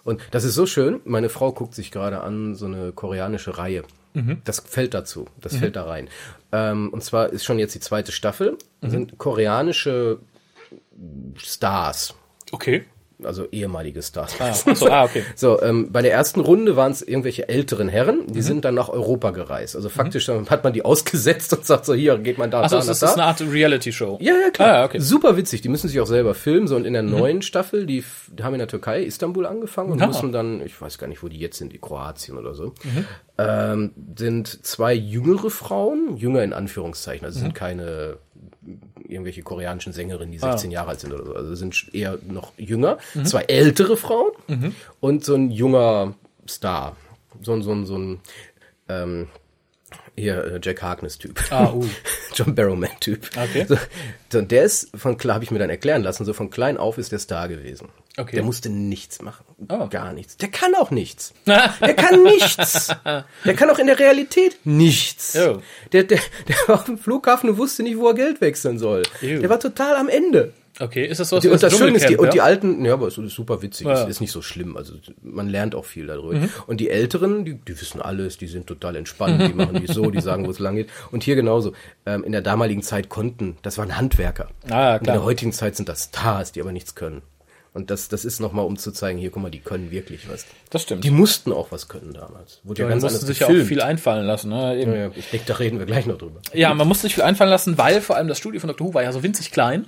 Und 0.04 0.22
das 0.32 0.44
ist 0.44 0.56
so 0.56 0.66
schön. 0.66 1.00
Meine 1.06 1.30
Frau 1.30 1.54
guckt 1.54 1.76
sich 1.76 1.90
gerade 1.92 2.20
an 2.22 2.56
so 2.56 2.66
eine 2.66 2.92
koreanische 2.92 3.58
Reihe. 3.58 3.84
Das 4.44 4.60
fällt 4.60 4.94
dazu. 4.94 5.28
Das 5.42 5.56
fällt 5.56 5.76
da 5.76 5.86
rein. 5.86 6.10
Ähm, 6.52 6.90
und 6.92 7.04
zwar 7.04 7.30
ist 7.30 7.44
schon 7.44 7.60
jetzt 7.60 7.74
die 7.76 7.80
zweite 7.80 8.12
Staffel. 8.12 8.58
Das 8.82 8.92
sind 8.92 9.18
koreanische 9.18 10.20
Stars. 11.38 12.14
Okay. 12.52 12.86
Also 13.26 13.48
ehemalige 13.52 14.02
Stars. 14.02 14.36
Ah, 14.40 14.52
ach 14.66 14.76
so, 14.76 14.90
ah, 14.90 15.04
okay. 15.06 15.24
So, 15.36 15.62
ähm, 15.62 15.92
bei 15.92 16.02
der 16.02 16.12
ersten 16.14 16.40
Runde 16.40 16.76
waren 16.76 16.92
es 16.92 17.02
irgendwelche 17.02 17.48
älteren 17.50 17.88
Herren, 17.90 18.28
die 18.28 18.42
sind 18.42 18.66
dann 18.66 18.76
nach 18.76 18.90
Europa 18.90 19.32
gereist. 19.32 19.76
Also 19.76 19.90
faktisch 19.90 20.26
dann 20.26 20.50
hat 20.50 20.64
man 20.64 20.74
die 20.74 20.84
ausgesetzt 20.86 21.54
und 21.54 21.66
sagt 21.66 21.86
so, 21.86 21.94
hier 21.94 22.18
geht 22.18 22.38
man 22.38 22.52
da, 22.52 22.62
Achso, 22.62 22.76
da, 22.76 22.82
es 22.82 22.88
nach 22.88 22.94
ist 22.94 23.02
da. 23.04 23.14
eine 23.14 23.24
Art 23.26 23.42
Reality-Show. 23.42 24.20
Ja, 24.22 24.34
ja, 24.34 24.50
klar. 24.52 24.70
Ah, 24.74 24.78
ja, 24.80 24.86
okay. 24.86 25.00
Mhm. 25.00 25.04
Super 25.04 25.38
witzig. 25.38 25.62
Die 25.62 25.70
müssen 25.70 25.88
sich 25.88 26.00
auch 26.00 26.08
selber 26.08 26.34
filmen. 26.34 26.68
So, 26.68 26.76
und 26.76 26.86
in 26.86 26.94
der 26.94 27.04
neuen 27.04 27.42
Staffel, 27.42 27.86
die, 27.86 28.04
die 28.32 28.44
haben 28.44 28.54
in 28.54 28.60
der 28.60 28.68
Türkei, 28.68 29.04
Istanbul 29.04 29.46
angefangen 29.46 29.92
und 29.92 30.02
Ah. 30.02 30.08
müssen 30.08 30.32
dann, 30.32 30.62
ich 30.66 30.80
weiß 30.82 30.98
gar 30.98 31.08
nicht, 31.08 31.24
wo 31.24 31.28
die 31.28 31.40
jetzt 31.40 31.58
sind, 31.58 31.74
die 31.74 31.80
Kroatien 31.80 32.38
oder 32.38 32.54
so, 32.54 32.74
Mhm. 32.84 33.06
ähm, 33.38 33.92
sind 34.18 34.66
zwei 34.66 34.94
jüngere 34.94 35.50
Frauen, 35.50 36.18
jünger 36.18 36.44
in 36.44 36.54
Anführungszeichen, 36.54 37.26
also 37.26 37.40
Mhm. 37.40 37.44
sind 37.44 37.56
keine 37.56 38.18
irgendwelche 39.14 39.42
koreanischen 39.44 39.94
Sängerinnen, 39.94 40.30
Ah. 40.30 40.48
die 40.48 40.52
16 40.52 40.72
Jahre 40.72 40.90
alt 40.90 41.00
sind 41.00 41.14
oder 41.14 41.26
so, 41.26 41.36
also 41.36 41.56
sind 41.56 41.90
eher 41.94 42.20
noch 42.28 42.52
jünger. 42.58 42.98
Mhm. 43.14 43.26
Zwei 43.26 43.44
ältere 43.44 43.96
Frauen 43.98 44.32
und 45.00 45.24
so 45.24 45.36
ein 45.36 45.52
junger 45.52 46.16
Star. 46.50 46.96
So 47.42 47.54
ein, 47.54 47.62
so 47.64 47.72
ein, 47.72 47.86
so 47.86 47.98
ein, 47.98 48.20
ähm, 48.90 49.28
hier, 50.16 50.44
äh, 50.44 50.60
Jack 50.62 50.82
Harkness-Typ. 50.82 51.40
Ah, 51.52 51.72
uh. 51.72 51.86
John 52.36 52.54
Barrowman-Typ. 52.56 53.30
Okay. 53.36 53.66
So, 53.68 53.78
so, 54.32 54.42
der 54.42 54.64
ist 54.64 54.90
von 54.96 55.18
klar, 55.18 55.36
habe 55.36 55.44
ich 55.44 55.52
mir 55.52 55.60
dann 55.60 55.70
erklären 55.70 56.04
lassen, 56.04 56.26
so 56.26 56.34
von 56.34 56.50
klein 56.50 56.78
auf 56.78 56.98
ist 56.98 57.12
der 57.12 57.20
Star 57.20 57.48
gewesen. 57.48 57.90
Okay. 58.16 58.36
Der 58.36 58.44
musste 58.44 58.70
nichts 58.70 59.22
machen. 59.24 59.44
Oh. 59.70 59.88
Gar 59.90 60.14
nichts. 60.14 60.38
Der 60.38 60.50
kann 60.50 60.76
auch 60.76 60.92
nichts. 60.92 61.34
Der 61.48 61.96
kann 61.96 62.22
nichts. 62.24 62.90
Der 63.44 63.54
kann 63.56 63.70
auch 63.72 63.80
in 63.80 63.88
der 63.88 63.98
Realität 63.98 64.58
nichts. 64.66 65.36
Oh. 65.36 65.62
Der, 65.92 66.04
der, 66.04 66.20
der 66.48 66.56
war 66.68 66.76
auf 66.76 66.84
dem 66.86 67.00
Flughafen 67.00 67.50
und 67.50 67.58
wusste 67.58 67.82
nicht, 67.82 67.98
wo 67.98 68.08
er 68.10 68.14
Geld 68.14 68.40
wechseln 68.40 68.78
soll. 68.78 69.02
Ew. 69.22 69.40
Der 69.40 69.50
war 69.50 69.60
total 69.60 69.96
am 69.96 70.10
Ende. 70.10 70.54
Okay, 70.80 71.06
ist 71.06 71.20
das 71.20 71.32
was 71.32 71.42
Die, 71.44 71.50
und 71.50 71.62
das 71.62 71.78
Schöne 71.78 71.98
ist, 71.98 72.10
die, 72.10 72.18
und 72.18 72.34
die 72.34 72.42
alten, 72.42 72.84
ja, 72.84 72.94
aber 72.94 73.08
es 73.08 73.16
ist 73.18 73.34
super 73.36 73.62
witzig, 73.62 73.86
Ja. 73.86 74.06
ist 74.06 74.22
nicht 74.22 74.32
so 74.32 74.42
schlimm, 74.42 74.76
also 74.76 74.96
man 75.22 75.48
lernt 75.48 75.76
auch 75.76 75.86
viel 75.86 76.08
darüber. 76.08 76.34
Mhm. 76.34 76.50
Und 76.66 76.78
die 76.80 76.90
Älteren, 76.90 77.46
die, 77.46 77.54
die 77.54 77.80
wissen 77.80 78.02
alles, 78.02 78.40
die 78.40 78.48
sind 78.48 78.66
total 78.66 78.96
entspannt, 78.96 79.40
die 79.48 79.54
machen 79.54 79.80
die 79.86 79.92
so, 79.94 80.10
die 80.10 80.20
sagen, 80.22 80.48
wo 80.48 80.52
es 80.52 80.58
lang 80.58 80.76
geht. 80.76 80.90
Und 81.12 81.24
hier 81.24 81.36
genauso, 81.36 81.74
ähm, 82.08 82.24
in 82.24 82.32
der 82.32 82.42
damaligen 82.42 82.82
Zeit 82.82 83.10
konnten, 83.10 83.58
das 83.62 83.78
waren 83.78 83.96
Handwerker. 83.98 84.50
Ah, 84.68 84.94
Und 84.94 84.98
in 85.02 85.04
klar. 85.04 85.18
der 85.18 85.24
heutigen 85.24 85.52
Zeit 85.52 85.76
sind 85.76 85.90
das 85.90 86.06
Stars, 86.06 86.52
die 86.54 86.62
aber 86.62 86.72
nichts 86.72 86.96
können. 86.96 87.22
Und 87.74 87.90
das, 87.90 88.08
das 88.08 88.24
ist 88.24 88.40
nochmal, 88.40 88.66
um 88.66 88.78
zu 88.78 88.92
zeigen, 88.92 89.18
hier, 89.18 89.32
guck 89.32 89.42
mal, 89.42 89.50
die 89.50 89.60
können 89.60 89.90
wirklich 89.90 90.30
was. 90.30 90.46
Das 90.70 90.84
stimmt. 90.84 91.04
Die 91.04 91.10
mussten 91.10 91.52
auch 91.52 91.72
was 91.72 91.88
können 91.88 92.14
damals. 92.14 92.60
Wurde 92.64 92.82
ja, 92.82 92.86
Ja, 92.86 92.90
man 92.90 93.00
ganz 93.00 93.04
musste 93.04 93.18
anders 93.18 93.28
sich 93.28 93.40
ja 93.40 93.48
auch 93.48 93.50
gefilmt. 93.50 93.68
viel 93.70 93.82
einfallen 93.82 94.26
lassen. 94.28 94.50
Ne? 94.50 94.78
Eben. 94.80 94.92
ja, 94.94 94.98
ja, 95.00 95.12
ich 95.16 95.30
denke, 95.32 95.48
da 95.48 95.56
reden 95.56 95.80
wir 95.80 95.88
gleich 95.88 96.06
noch 96.06 96.18
drüber. 96.20 96.40
Ja, 96.54 96.74
man 96.76 96.88
musste 96.88 97.04
sich 97.04 97.16
viel 97.16 97.24
einfallen 97.24 97.50
lassen, 97.50 97.78
weil 97.80 98.02
vor 98.02 98.16
allem 98.16 98.28
das 98.28 98.38
Studio 98.38 98.62
von 98.62 98.68
Dr. 98.68 98.88
Who 98.88 98.94
war 98.94 99.02
ja 99.04 99.12
so 99.12 99.24
winzig 99.24 99.52
klein. 99.52 99.88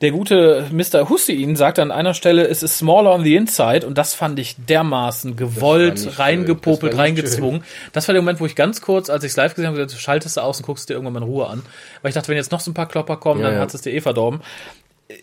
Der 0.00 0.12
gute 0.12 0.66
Mr. 0.70 1.08
Hussein 1.08 1.56
sagte 1.56 1.82
an 1.82 1.90
einer 1.90 2.14
Stelle, 2.14 2.46
es 2.46 2.62
ist 2.62 2.78
smaller 2.78 3.12
on 3.12 3.24
the 3.24 3.34
inside 3.34 3.84
und 3.84 3.98
das 3.98 4.14
fand 4.14 4.38
ich 4.38 4.54
dermaßen 4.68 5.34
gewollt, 5.34 5.98
schön. 5.98 6.08
reingepopelt, 6.10 6.96
reingezwungen. 6.96 7.64
Das 7.92 8.06
war 8.06 8.12
der 8.12 8.22
Moment, 8.22 8.38
wo 8.38 8.46
ich 8.46 8.54
ganz 8.54 8.80
kurz, 8.80 9.10
als 9.10 9.24
ich 9.24 9.30
es 9.32 9.36
live 9.36 9.56
gesehen 9.56 9.66
habe, 9.66 9.76
gesagt, 9.84 10.00
schaltest 10.00 10.36
du 10.36 10.40
aus 10.42 10.58
und 10.60 10.66
guckst 10.66 10.88
dir 10.88 10.94
irgendwann 10.94 11.14
mal 11.14 11.22
in 11.22 11.28
Ruhe 11.28 11.48
an. 11.48 11.64
Weil 12.02 12.10
ich 12.10 12.14
dachte, 12.14 12.28
wenn 12.28 12.36
jetzt 12.36 12.52
noch 12.52 12.60
so 12.60 12.70
ein 12.70 12.74
paar 12.74 12.86
Klopper 12.86 13.16
kommen, 13.16 13.40
Ja, 13.40 13.46
dann 13.48 13.56
ja. 13.56 13.60
hat 13.62 13.74
es 13.74 13.80
dir 13.82 13.92
eh 13.92 14.00
verdorben. 14.00 14.40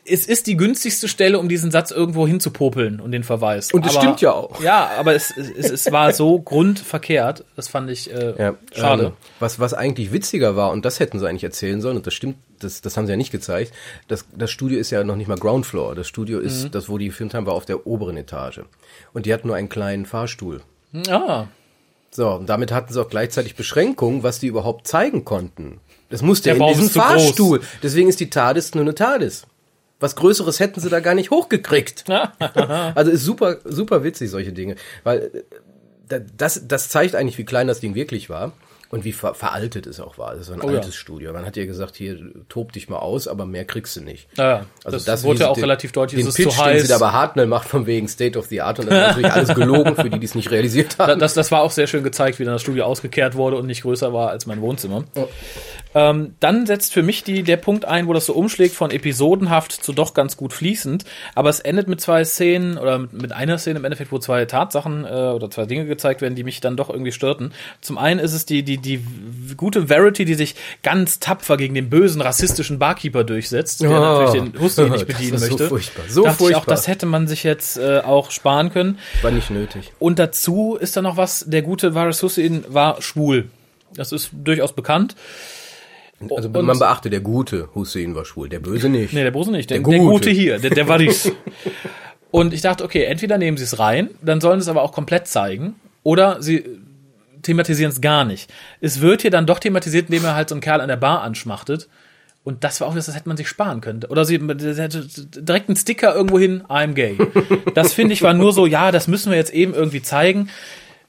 Es 0.03 0.25
ist 0.25 0.47
die 0.47 0.57
günstigste 0.57 1.07
Stelle, 1.07 1.37
um 1.37 1.47
diesen 1.47 1.69
Satz 1.69 1.91
irgendwo 1.91 2.25
hinzupopeln 2.25 2.99
und 2.99 3.11
den 3.11 3.23
Verweis. 3.23 3.71
Und 3.71 3.85
das 3.85 3.95
aber, 3.95 4.01
stimmt 4.03 4.21
ja 4.21 4.31
auch. 4.31 4.59
Ja, 4.59 4.89
aber 4.97 5.13
es, 5.13 5.31
es, 5.37 5.69
es 5.69 5.91
war 5.91 6.11
so 6.11 6.39
grundverkehrt. 6.41 7.45
Das 7.55 7.67
fand 7.67 7.91
ich 7.91 8.11
äh, 8.11 8.33
Ja, 8.35 8.55
schade. 8.73 9.03
Ähm, 9.05 9.11
was, 9.39 9.59
was 9.59 9.75
eigentlich 9.75 10.11
witziger 10.11 10.55
war, 10.55 10.71
und 10.71 10.85
das 10.85 10.99
hätten 10.99 11.19
sie 11.19 11.29
eigentlich 11.29 11.43
erzählen 11.43 11.81
sollen, 11.81 11.97
und 11.97 12.07
das 12.07 12.15
stimmt, 12.15 12.37
das, 12.59 12.81
das 12.81 12.97
haben 12.97 13.05
sie 13.05 13.11
ja 13.13 13.17
nicht 13.17 13.31
gezeigt, 13.31 13.73
das, 14.07 14.25
das 14.35 14.49
Studio 14.49 14.79
ist 14.79 14.89
ja 14.89 15.03
noch 15.03 15.17
nicht 15.17 15.27
mal 15.27 15.37
Ground 15.37 15.67
Floor. 15.67 15.93
Das 15.93 16.07
Studio 16.07 16.39
ist, 16.39 16.73
das, 16.73 16.89
wo 16.89 16.97
die 16.97 17.05
gefilmt 17.07 17.35
haben, 17.35 17.45
war 17.45 17.53
auf 17.53 17.65
der 17.65 17.85
oberen 17.85 18.17
Etage. 18.17 18.61
Und 19.13 19.27
die 19.27 19.33
hatten 19.35 19.45
nur 19.47 19.55
einen 19.55 19.69
kleinen 19.69 20.07
Fahrstuhl. 20.07 20.61
Ah, 21.09 21.45
So, 22.09 22.29
und 22.31 22.49
damit 22.49 22.71
hatten 22.71 22.91
sie 22.91 22.99
auch 22.99 23.09
gleichzeitig 23.09 23.55
Beschränkungen, 23.55 24.23
was 24.23 24.39
die 24.39 24.47
überhaupt 24.47 24.87
zeigen 24.87 25.25
konnten. 25.25 25.79
Das 26.09 26.23
musste 26.23 26.49
Der 26.49 26.57
ja 26.57 26.67
in 26.67 26.73
diesem 26.73 26.89
zu 26.89 26.99
groß. 26.99 27.07
Fahrstuhl. 27.07 27.61
Deswegen 27.83 28.09
ist 28.09 28.19
die 28.19 28.31
TARDIS 28.31 28.73
nur 28.73 28.83
eine 28.83 28.95
TARDIS. 28.95 29.45
Was 29.99 30.15
Größeres 30.15 30.59
hätten 30.59 30.79
sie 30.79 30.89
da 30.89 30.99
gar 30.99 31.13
nicht 31.15 31.31
hochgekriegt. 31.31 32.05
also 32.95 33.11
ist 33.11 33.23
super, 33.23 33.57
super 33.63 34.03
witzig, 34.03 34.29
solche 34.29 34.51
Dinge. 34.53 34.75
Weil 35.03 35.19
äh, 35.33 35.43
da- 36.09 36.19
das, 36.37 36.67
das 36.67 36.89
zeigt 36.89 37.15
eigentlich, 37.15 37.37
wie 37.37 37.45
klein 37.45 37.67
das 37.67 37.79
Ding 37.79 37.95
wirklich 37.95 38.29
war. 38.29 38.51
Und 38.91 39.03
wie 39.03 39.13
ver 39.13 39.33
veraltet 39.33 39.87
es 39.87 39.99
auch 39.99 40.19
war. 40.19 40.35
Das 40.35 40.47
war 40.47 40.55
ein 40.57 40.61
Oh 40.61 40.69
ja. 40.69 40.77
altes 40.77 40.95
Studio. 40.95 41.33
Man 41.33 41.43
hat 41.43 41.57
ja 41.57 41.65
gesagt, 41.65 41.95
hier, 41.95 42.17
tob 42.49 42.71
dich 42.71 42.87
mal 42.87 42.99
aus, 42.99 43.27
aber 43.27 43.45
mehr 43.47 43.65
kriegst 43.65 43.95
du 43.95 44.01
nicht. 44.01 44.27
Ja, 44.37 44.67
Also 44.83 44.97
das, 44.97 45.05
das, 45.05 45.23
wurde 45.23 45.39
ja 45.39 45.49
auch 45.49 45.55
den, 45.55 45.63
relativ 45.63 45.91
deutlich. 45.91 46.23
Den 46.23 46.31
Pitch, 46.31 46.59
den 46.63 46.79
sie 46.79 46.87
da 46.87 46.99
bei 46.99 47.09
Hartnell 47.09 47.47
macht, 47.47 47.67
von 47.67 47.87
wegen 47.87 48.07
State 48.07 48.37
of 48.37 48.45
the 48.45 48.61
Art. 48.61 48.79
Und 48.79 48.85
das 48.91 48.93
ist 48.95 49.07
natürlich 49.07 49.31
alles 49.33 49.55
gelogen, 49.55 49.95
für 49.95 50.09
die, 50.09 50.19
die 50.19 50.25
es 50.25 50.35
nicht 50.35 50.51
realisiert 50.51 50.97
haben. 50.99 51.19
das, 51.19 51.33
das 51.33 51.51
war 51.51 51.61
auch 51.61 51.71
sehr 51.71 51.87
schön 51.87 52.03
gezeigt, 52.03 52.37
wie 52.39 52.45
dann 52.45 52.53
das 52.53 52.61
Studio 52.61 52.85
ausgekehrt 52.85 53.33
wurde 53.35 53.57
und 53.57 53.65
nicht 53.65 53.81
größer 53.81 54.13
war 54.13 54.29
als 54.29 54.45
mein 54.45 54.61
Wohnzimmer. 54.61 55.03
Ähm, 55.95 56.35
dann 56.41 56.65
setzt 56.65 56.91
für 56.93 57.03
mich 57.03 57.23
die, 57.23 57.41
der 57.43 57.55
Punkt 57.55 57.85
ein, 57.85 58.07
wo 58.07 58.13
das 58.13 58.25
so 58.25 58.33
umschlägt 58.33 58.75
von 58.75 58.91
episodenhaft 58.91 59.71
zu 59.71 59.93
doch 59.93 60.13
ganz 60.13 60.35
gut 60.35 60.51
fließend. 60.51 61.05
Aber 61.35 61.49
es 61.49 61.61
endet 61.61 61.87
mit 61.87 62.01
zwei 62.01 62.25
Szenen 62.25 62.77
oder 62.77 62.99
mit, 62.99 63.13
mit 63.13 63.31
einer 63.31 63.57
Szene 63.57 63.79
im 63.79 63.85
Endeffekt, 63.85 64.11
wo 64.11 64.19
zwei 64.19 64.43
Tatsachen 64.43 65.05
äh, 65.05 65.07
oder 65.07 65.49
zwei 65.49 65.65
Dinge 65.65 65.85
gezeigt 65.85 66.21
werden, 66.21 66.35
die 66.35 66.43
mich 66.43 66.59
dann 66.59 66.75
doch 66.75 66.89
irgendwie 66.89 67.13
störten. 67.13 67.53
Zum 67.79 67.97
einen 67.97 68.19
ist 68.19 68.33
es 68.33 68.45
die, 68.45 68.63
die, 68.63 68.77
die 68.77 69.05
gute 69.55 69.87
Verity, 69.87 70.25
die 70.25 70.33
sich 70.33 70.55
ganz 70.83 71.19
tapfer 71.19 71.55
gegen 71.55 71.73
den 71.75 71.89
bösen 71.89 72.19
rassistischen 72.21 72.77
Barkeeper 72.77 73.23
durchsetzt, 73.23 73.81
der 73.81 73.89
Oh. 73.89 73.93
natürlich 73.93 74.51
den 74.51 74.61
Husky 74.61 74.81
nicht 74.89 74.91
Das 75.07 75.17
bedienen 75.17 75.33
ist 75.35 75.41
so 75.45 75.47
möchte. 75.51 75.67
furchtbar, 75.69 76.03
so 76.09 76.23
Dachte 76.23 76.49
ich 76.49 76.55
auch, 76.57 76.65
das 76.65 76.87
hätte 76.89 77.05
man 77.05 77.27
sich 77.27 77.43
jetzt 77.43 77.77
äh, 77.77 77.99
auch 77.99 78.31
sparen 78.31 78.69
können. 78.69 78.99
War 79.21 79.31
nicht 79.31 79.49
nötig. 79.49 79.93
Und 79.99 80.19
dazu 80.19 80.75
ist 80.77 80.97
da 80.97 81.01
noch 81.01 81.15
was, 81.15 81.45
der 81.47 81.61
gute 81.61 81.95
Varys 81.95 82.21
Hussein 82.21 82.65
war 82.67 83.01
schwul. 83.01 83.45
Das 83.93 84.11
ist 84.11 84.31
durchaus 84.33 84.73
bekannt. 84.73 85.15
Also 86.35 86.49
Und- 86.49 86.65
man 86.65 86.77
beachte, 86.79 87.09
der 87.09 87.19
gute 87.21 87.69
Hussein 87.75 88.15
war 88.15 88.25
schwul, 88.25 88.49
der 88.49 88.59
böse 88.59 88.89
nicht. 88.89 89.13
Nee, 89.13 89.23
der 89.23 89.31
Bose 89.31 89.51
nicht, 89.51 89.69
der, 89.69 89.79
Der 89.79 89.87
der, 89.89 89.99
Gute. 89.99 90.11
gute 90.11 90.29
hier, 90.31 90.59
der, 90.59 90.69
der 90.71 90.87
Varys. 90.87 91.31
Und 92.31 92.53
ich 92.53 92.61
dachte, 92.61 92.83
okay, 92.83 93.03
entweder 93.05 93.37
nehmen 93.37 93.57
sie 93.57 93.63
es 93.63 93.79
rein, 93.79 94.09
dann 94.21 94.41
sollen 94.41 94.59
sie 94.59 94.65
es 94.65 94.69
aber 94.69 94.81
auch 94.81 94.91
komplett 94.91 95.27
zeigen, 95.27 95.75
oder 96.03 96.41
sie 96.41 96.63
thematisieren 97.43 97.91
es 97.91 98.01
gar 98.01 98.25
nicht. 98.25 98.51
Es 98.81 99.01
wird 99.01 99.21
hier 99.21 99.31
dann 99.31 99.45
doch 99.45 99.59
thematisiert, 99.59 100.09
indem 100.09 100.25
er 100.25 100.35
halt 100.35 100.49
so 100.49 100.55
einen 100.55 100.61
Kerl 100.61 100.81
an 100.81 100.87
der 100.89 100.97
Bar 100.97 101.21
anschmachtet. 101.21 101.87
Und 102.43 102.63
das 102.63 102.79
war 102.81 102.87
auch 102.87 102.95
das, 102.95 103.07
das 103.07 103.15
hätte 103.15 103.27
man 103.27 103.37
sich 103.37 103.47
sparen 103.47 103.81
können. 103.81 104.03
Oder 104.07 104.23
sie 104.25 104.39
sie 104.59 104.81
hätte 104.81 105.07
direkt 105.41 105.67
einen 105.69 105.75
Sticker 105.75 106.13
irgendwo 106.13 106.37
hin, 106.37 106.63
I'm 106.67 106.93
gay. 106.93 107.17
Das 107.73 107.93
finde 107.93 108.13
ich 108.13 108.21
war 108.21 108.33
nur 108.35 108.51
so, 108.53 108.65
ja, 108.67 108.91
das 108.91 109.07
müssen 109.07 109.31
wir 109.31 109.37
jetzt 109.37 109.53
eben 109.53 109.73
irgendwie 109.73 110.01
zeigen. 110.03 110.49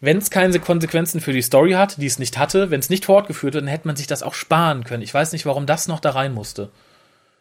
Wenn 0.01 0.18
es 0.18 0.30
keine 0.30 0.59
Konsequenzen 0.61 1.20
für 1.20 1.32
die 1.32 1.42
Story 1.42 1.72
hat, 1.72 2.01
die 2.01 2.07
es 2.07 2.18
nicht 2.18 2.36
hatte, 2.38 2.70
wenn 2.70 2.80
es 2.80 2.90
nicht 2.90 3.07
fortgeführt 3.07 3.55
wird, 3.55 3.62
dann 3.64 3.68
hätte 3.70 3.86
man 3.86 3.97
sich 3.97 4.07
das 4.07 4.22
auch 4.22 4.34
sparen 4.34 4.84
können. 4.84 5.03
Ich 5.03 5.14
weiß 5.14 5.32
nicht, 5.32 5.47
warum 5.47 5.66
das 5.66 5.88
noch 5.88 6.01
da 6.01 6.11
rein 6.11 6.34
musste. 6.34 6.68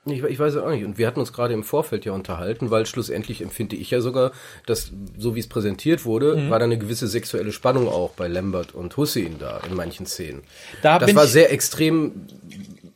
Ich, 0.07 0.23
ich 0.23 0.37
weiß 0.37 0.57
auch 0.57 0.69
nicht. 0.69 0.85
Und 0.85 0.99
wir 0.99 1.07
hatten 1.07 1.19
uns 1.19 1.33
gerade 1.33 1.55
im 1.55 1.63
Vorfeld 1.63 2.05
ja 2.05 2.11
unterhalten, 2.11 2.69
weil 2.69 2.85
schlussendlich 2.85 3.41
empfinde 3.41 3.75
ich 3.75 3.89
ja 3.89 4.01
sogar, 4.01 4.31
dass 4.67 4.91
so 5.17 5.33
wie 5.33 5.39
es 5.39 5.47
präsentiert 5.47 6.05
wurde, 6.05 6.35
Mhm. 6.35 6.49
war 6.51 6.59
da 6.59 6.65
eine 6.65 6.77
gewisse 6.77 7.07
sexuelle 7.07 7.51
Spannung 7.51 7.87
auch 7.87 8.11
bei 8.11 8.27
Lambert 8.27 8.75
und 8.75 8.95
Hussein 8.97 9.37
da 9.39 9.61
in 9.67 9.75
manchen 9.75 10.05
Szenen. 10.05 10.43
Da 10.83 10.99
das 10.99 11.15
war 11.15 11.25
sehr 11.25 11.51
extrem 11.51 12.11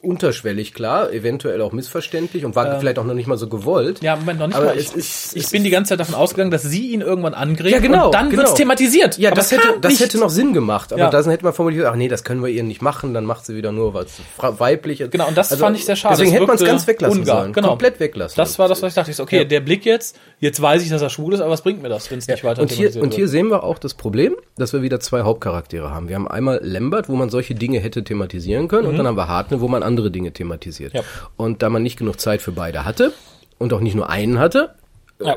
unterschwellig, 0.01 0.73
klar, 0.73 1.11
eventuell 1.11 1.61
auch 1.61 1.71
missverständlich 1.71 2.45
und 2.45 2.55
war 2.55 2.79
vielleicht 2.79 2.99
auch 2.99 3.03
noch 3.05 3.13
nicht 3.13 3.27
mal 3.27 3.37
so 3.37 3.47
gewollt. 3.49 3.99
Ähm. 3.99 4.05
Ja, 4.05 4.15
Moment, 4.15 4.39
noch 4.39 4.47
nicht 4.47 4.55
Aber 4.55 4.65
mal. 4.67 4.77
Ich, 4.77 4.93
ist- 4.93 5.35
ich 5.35 5.49
bin 5.49 5.63
die 5.63 5.69
ganze 5.69 5.89
Zeit 5.89 5.99
davon 5.99 6.15
ausgegangen, 6.15 6.51
dass 6.51 6.63
sie 6.63 6.87
ihn 6.93 7.01
irgendwann 7.01 7.33
angreift 7.33 7.73
Ja, 7.73 7.79
genau, 7.79 8.05
und 8.07 8.13
dann 8.15 8.29
genau. 8.29 8.43
wird's 8.43 8.53
thematisiert. 8.53 9.17
Ja, 9.17 9.29
Aber 9.31 9.35
das 9.37 9.51
hätte, 9.51 9.77
das 9.81 9.91
nicht. 9.93 10.01
hätte 10.01 10.17
noch 10.17 10.29
Sinn 10.29 10.53
gemacht, 10.53 10.93
aber 10.93 11.01
Ja. 11.01 11.09
da 11.09 11.21
hätte 11.23 11.43
man 11.43 11.53
formuliert, 11.53 11.85
ach 11.85 11.95
nee, 11.95 12.07
das 12.07 12.23
können 12.23 12.41
wir 12.41 12.49
ihr 12.49 12.63
nicht 12.63 12.81
machen, 12.81 13.13
dann 13.13 13.25
macht 13.25 13.45
sie 13.45 13.55
wieder 13.55 13.71
nur 13.71 13.93
was 13.93 14.07
weibliches. 14.37 15.09
Genau, 15.11 15.27
und 15.27 15.37
das 15.37 15.53
fand 15.55 15.75
ich 15.77 15.85
sehr 15.85 15.95
schade. 15.95 16.13
Deswegen 16.15 16.29
Es 16.29 16.35
hätte 16.35 16.47
man 16.47 16.55
es 16.55 16.63
ganz 16.63 16.87
weglassen 16.87 17.19
ungar, 17.19 17.41
sollen. 17.41 17.53
genau. 17.53 17.67
Komplett 17.69 17.99
weglassen. 17.99 18.35
Das 18.37 18.57
war 18.59 18.67
das, 18.67 18.81
was 18.81 18.89
ich 18.91 18.95
dachte. 18.95 19.11
Ich 19.11 19.17
so, 19.17 19.23
okay, 19.23 19.39
Ja. 19.39 19.43
der 19.43 19.59
Blick 19.59 19.85
jetzt, 19.85 20.17
jetzt 20.39 20.61
weiß 20.61 20.81
ich, 20.83 20.89
dass 20.89 21.01
er 21.01 21.09
schwul 21.09 21.33
ist, 21.33 21.41
aber 21.41 21.51
was 21.51 21.61
bringt 21.61 21.81
mir 21.81 21.89
das, 21.89 22.09
wenn 22.09 22.19
es 22.19 22.27
nicht 22.27 22.43
weiter 22.43 22.61
und 22.61 22.69
hier, 22.71 22.77
thematisiert 22.91 23.03
und 23.03 23.13
hier 23.13 23.23
wird? 23.23 23.31
sehen 23.31 23.47
wir 23.49 23.63
auch 23.63 23.77
das 23.79 23.93
Problem, 23.93 24.35
dass 24.57 24.73
wir 24.73 24.81
wieder 24.81 24.99
zwei 24.99 25.21
Hauptcharaktere 25.21 25.89
haben. 25.91 26.07
Wir 26.07 26.15
haben 26.15 26.27
einmal 26.27 26.59
Lambert, 26.63 27.09
wo 27.09 27.15
man 27.15 27.29
solche 27.29 27.55
Dinge 27.55 27.79
hätte 27.79 28.03
thematisieren 28.03 28.67
können, 28.67 28.87
und 28.87 28.97
dann 28.97 29.07
haben 29.07 29.17
wir 29.17 29.27
Hartnell, 29.27 29.61
wo 29.61 29.67
man 29.67 29.83
andere 29.89 30.09
Dinge 30.11 30.31
thematisiert. 30.31 30.93
Mhm. 30.93 30.99
Ja. 30.99 31.05
Und 31.35 31.61
da 31.61 31.69
man 31.69 31.83
nicht 31.83 31.97
genug 31.99 32.19
Zeit 32.21 32.41
für 32.41 32.53
beide 32.53 32.85
hatte 32.85 33.11
und 33.57 33.73
auch 33.73 33.81
nicht 33.81 33.95
nur 33.95 34.09
einen 34.09 34.39
hatte, 34.39 34.73
Ja. 35.21 35.35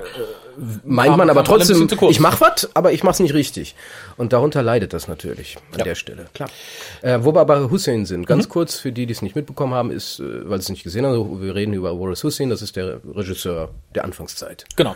meint 0.84 1.08
Kam- 1.10 1.18
man 1.18 1.28
aber 1.30 1.42
trotzdem, 1.42 1.88
ich 2.08 2.20
mach 2.20 2.40
was, 2.40 2.70
aber 2.76 2.92
ich 2.92 3.02
mach's 3.02 3.18
nicht 3.18 3.34
richtig. 3.34 3.74
Und 4.16 4.32
darunter 4.32 4.62
leidet 4.62 4.92
das 4.92 5.08
natürlich 5.08 5.56
an 5.72 5.78
Ja. 5.80 5.84
der 5.84 5.94
Stelle. 5.96 6.26
Klar. 6.34 6.48
Äh, 7.00 7.18
wo 7.22 7.34
wir 7.34 7.40
aber 7.40 7.68
Hussein 7.70 8.06
sind, 8.06 8.20
Mhm. 8.20 8.26
ganz 8.26 8.48
kurz 8.48 8.76
für 8.78 8.92
die, 8.92 9.06
die 9.06 9.12
es 9.12 9.22
nicht 9.22 9.34
mitbekommen 9.34 9.74
haben, 9.74 9.90
ist, 9.90 10.20
äh, 10.20 10.48
weil 10.48 10.58
sie 10.60 10.66
es 10.66 10.68
nicht 10.68 10.84
gesehen 10.84 11.04
haben, 11.04 11.42
wir 11.42 11.54
reden 11.56 11.72
über 11.74 11.92
Boris 11.94 12.22
Hussein, 12.22 12.48
das 12.50 12.62
ist 12.62 12.76
der 12.76 13.00
Regisseur 13.12 13.70
der 13.96 14.04
Anfangszeit. 14.04 14.66
Genau. 14.76 14.94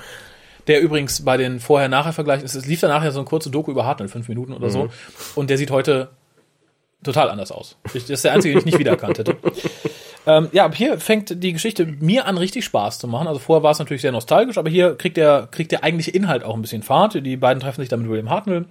Der 0.68 0.80
übrigens 0.82 1.24
bei 1.24 1.36
den 1.36 1.58
Vorher-Nachher-Vergleichen, 1.60 2.44
es 2.44 2.54
es 2.54 2.66
lief 2.66 2.80
danach 2.80 3.02
ja 3.04 3.10
so 3.12 3.18
ein 3.20 3.24
kurze 3.24 3.50
Doku 3.50 3.70
über 3.72 3.84
Hartnell, 3.86 4.08
fünf 4.08 4.28
Minuten 4.28 4.52
oder 4.52 4.66
Mhm. 4.66 4.72
so. 4.72 4.88
Und 5.34 5.50
der 5.50 5.58
sieht 5.58 5.70
heute 5.72 6.08
total 7.02 7.30
anders 7.30 7.52
aus. 7.52 7.76
Ich, 7.94 8.02
das 8.02 8.10
ist 8.10 8.24
der 8.24 8.32
einzige, 8.32 8.54
den 8.54 8.60
ich 8.60 8.66
nicht 8.66 8.78
wiedererkannt 8.78 9.18
hätte. 9.18 9.36
ähm, 10.26 10.48
ja, 10.52 10.64
aber 10.64 10.74
hier 10.74 10.98
fängt 10.98 11.42
die 11.42 11.52
Geschichte 11.52 11.86
mir 11.86 12.26
an, 12.26 12.38
richtig 12.38 12.64
Spaß 12.64 12.98
zu 12.98 13.08
machen. 13.08 13.28
Also 13.28 13.40
vorher 13.40 13.62
war 13.62 13.70
es 13.70 13.78
natürlich 13.78 14.02
sehr 14.02 14.12
nostalgisch, 14.12 14.58
aber 14.58 14.70
hier 14.70 14.96
kriegt 14.96 15.16
der, 15.16 15.48
kriegt 15.50 15.72
der 15.72 15.84
eigentliche 15.84 16.10
Inhalt 16.10 16.44
auch 16.44 16.54
ein 16.54 16.62
bisschen 16.62 16.82
Fahrt. 16.82 17.14
Die 17.14 17.36
beiden 17.36 17.60
treffen 17.60 17.80
sich 17.80 17.88
dann 17.88 18.00
mit 18.00 18.10
William 18.10 18.30
Hartnell, 18.30 18.66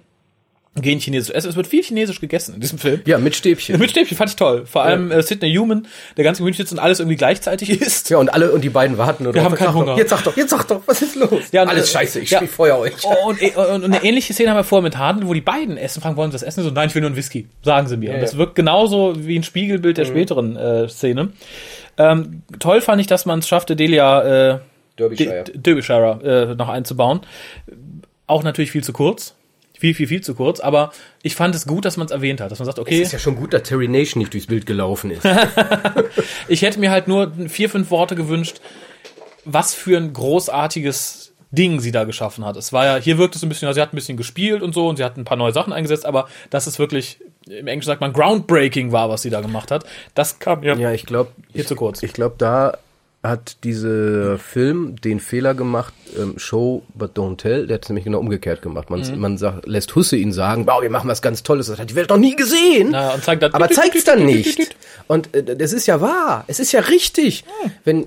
gehen 0.80 1.00
chinesisch 1.00 1.34
essen. 1.34 1.48
Es 1.48 1.56
wird 1.56 1.66
viel 1.66 1.82
chinesisch 1.82 2.20
gegessen 2.20 2.54
in 2.54 2.60
diesem 2.60 2.78
Film. 2.78 3.00
Ja, 3.06 3.18
mit 3.18 3.34
Stäbchen. 3.34 3.78
Mit 3.78 3.90
Stäbchen 3.90 4.16
fand 4.16 4.30
ich 4.30 4.36
toll. 4.36 4.66
Vor 4.66 4.82
allem 4.82 5.10
äh, 5.10 5.22
Sidney 5.22 5.54
Human, 5.54 5.86
der 6.16 6.24
ganze 6.24 6.42
Gemüse 6.42 6.58
sitzt 6.58 6.72
und 6.72 6.78
alles 6.78 7.00
irgendwie 7.00 7.16
gleichzeitig 7.16 7.70
isst. 7.80 8.10
Ja, 8.10 8.18
und 8.18 8.28
alle, 8.32 8.52
und 8.52 8.62
die 8.62 8.68
beiden 8.68 8.98
warten 8.98 9.24
nur 9.24 9.34
Wir 9.34 9.42
drauf. 9.42 9.52
haben 9.52 9.56
keinen 9.58 9.66
Sag 9.68 9.74
doch, 9.74 9.80
Hunger. 9.80 9.96
Jetzt 9.98 10.10
sag 10.10 10.22
doch, 10.24 10.36
jetzt 10.36 10.50
sag 10.50 10.68
doch, 10.68 10.82
was 10.86 11.02
ist 11.02 11.16
los? 11.16 11.44
Ja, 11.52 11.62
und, 11.62 11.68
Alles 11.68 11.88
äh, 11.88 11.92
scheiße, 11.92 12.20
ich 12.20 12.30
ja. 12.30 12.38
spiel 12.38 12.48
Feuer 12.48 12.78
euch. 12.78 12.92
Oh, 13.04 13.28
und, 13.30 13.40
und, 13.42 13.56
und 13.56 13.84
eine 13.84 14.04
ähnliche 14.04 14.32
Szene 14.32 14.50
haben 14.50 14.56
wir 14.58 14.64
vorher 14.64 14.82
mit 14.82 14.96
Harden, 14.98 15.26
wo 15.26 15.34
die 15.34 15.40
beiden 15.40 15.76
essen, 15.76 16.00
fragen, 16.02 16.16
wollen 16.16 16.30
sie 16.30 16.34
das 16.36 16.42
essen? 16.42 16.62
So, 16.62 16.70
nein, 16.70 16.88
ich 16.88 16.94
will 16.94 17.00
nur 17.02 17.08
einen 17.08 17.16
Whisky, 17.16 17.46
sagen 17.62 17.86
sie 17.88 17.96
mir. 17.96 18.14
und 18.14 18.20
das 18.20 18.32
ja. 18.32 18.38
wirkt 18.38 18.54
genauso 18.54 19.14
wie 19.16 19.38
ein 19.38 19.42
Spiegelbild 19.44 19.96
der 19.98 20.04
späteren 20.04 20.56
äh, 20.56 20.88
Szene. 20.88 21.32
Ähm, 21.98 22.42
toll 22.58 22.80
fand 22.82 23.00
ich, 23.00 23.06
dass 23.06 23.24
man 23.24 23.38
es 23.38 23.48
schaffte, 23.48 23.74
Delia 23.76 24.54
äh, 24.54 24.58
Derbyshire. 24.98 25.44
D- 25.44 25.52
Derbyshire 25.56 26.50
äh, 26.52 26.54
noch 26.54 26.68
einzubauen. 26.68 27.20
Auch 28.26 28.42
natürlich 28.42 28.70
viel 28.70 28.84
zu 28.84 28.92
kurz. 28.92 29.34
Viel, 29.78 29.94
viel, 29.94 30.06
viel 30.06 30.20
zu 30.20 30.34
kurz, 30.34 30.60
aber 30.60 30.92
ich 31.22 31.34
fand 31.34 31.54
es 31.54 31.66
gut, 31.66 31.84
dass 31.84 31.96
man 31.96 32.06
es 32.06 32.12
erwähnt 32.12 32.40
hat, 32.40 32.50
dass 32.50 32.58
man 32.58 32.66
sagt, 32.66 32.78
okay, 32.78 33.02
Ist 33.02 33.12
ja 33.12 33.18
schon 33.18 33.36
gut, 33.36 33.52
dass 33.52 33.64
Terry 33.64 33.88
Nation 33.88 34.20
nicht 34.20 34.32
durchs 34.32 34.46
Bild 34.46 34.66
gelaufen 34.66 35.10
ist. 35.10 35.22
ich 36.48 36.62
hätte 36.62 36.80
mir 36.80 36.90
halt 36.90 37.08
nur 37.08 37.32
vier, 37.48 37.68
fünf 37.68 37.90
Worte 37.90 38.14
gewünscht, 38.16 38.60
was 39.44 39.74
für 39.74 39.96
ein 39.96 40.12
großartiges 40.12 41.34
Ding 41.50 41.80
sie 41.80 41.92
da 41.92 42.04
geschaffen 42.04 42.44
hat. 42.44 42.56
Es 42.56 42.72
war 42.72 42.84
ja, 42.84 42.96
hier 42.96 43.18
wirkt 43.18 43.36
es 43.36 43.42
ein 43.42 43.48
bisschen, 43.48 43.68
ja, 43.68 43.74
sie 43.74 43.80
hat 43.80 43.92
ein 43.92 43.96
bisschen 43.96 44.16
gespielt 44.16 44.62
und 44.62 44.74
so 44.74 44.88
und 44.88 44.96
sie 44.96 45.04
hat 45.04 45.16
ein 45.16 45.24
paar 45.24 45.36
neue 45.36 45.52
Sachen 45.52 45.72
eingesetzt, 45.72 46.04
aber 46.04 46.28
das 46.50 46.66
ist 46.66 46.78
wirklich, 46.78 47.18
im 47.46 47.66
Englischen 47.66 47.88
sagt 47.88 48.00
man, 48.00 48.12
groundbreaking 48.12 48.92
war, 48.92 49.08
was 49.08 49.22
sie 49.22 49.30
da 49.30 49.40
gemacht 49.40 49.70
hat. 49.70 49.84
Das 50.14 50.38
kam 50.38 50.62
ja, 50.62 50.74
ja, 50.74 50.92
ich 50.92 51.06
glaube, 51.06 51.30
Hier 51.52 51.62
ich, 51.62 51.66
zu 51.68 51.76
kurz. 51.76 52.02
Ich 52.02 52.12
glaube, 52.12 52.34
da 52.38 52.78
hat 53.28 53.64
dieser 53.64 54.38
Film 54.38 54.96
den 55.00 55.20
Fehler 55.20 55.54
gemacht, 55.54 55.92
ähm, 56.18 56.38
Show 56.38 56.82
but 56.94 57.16
don't 57.16 57.36
tell, 57.36 57.66
der 57.66 57.74
hat 57.76 57.84
es 57.84 57.88
nämlich 57.88 58.04
genau 58.04 58.18
umgekehrt 58.18 58.62
gemacht. 58.62 58.90
Man, 58.90 59.00
Mhm. 59.00 59.18
man 59.20 59.38
sagt, 59.38 59.66
lässt 59.66 59.94
Hussein 59.94 60.32
sagen, 60.32 60.66
wow, 60.66 60.80
wir 60.82 60.90
machen 60.90 61.08
was 61.08 61.22
ganz 61.22 61.42
Tolles, 61.42 61.66
das 61.66 61.78
hat 61.78 61.90
die 61.90 61.94
Welt 61.94 62.10
noch 62.10 62.16
nie 62.18 62.36
gesehen. 62.36 62.88
Na, 62.90 63.14
und 63.14 63.24
zeigt 63.24 63.42
dann- 63.42 63.54
aber 63.54 63.68
zeigt's 63.70 64.04
dann 64.04 64.24
nicht. 64.24 64.76
Und 65.08 65.34
äh, 65.34 65.56
das 65.56 65.72
ist 65.72 65.86
ja 65.86 66.00
wahr, 66.00 66.44
es 66.46 66.60
ist 66.60 66.72
ja 66.72 66.80
richtig. 66.80 67.44
Wenn 67.84 68.06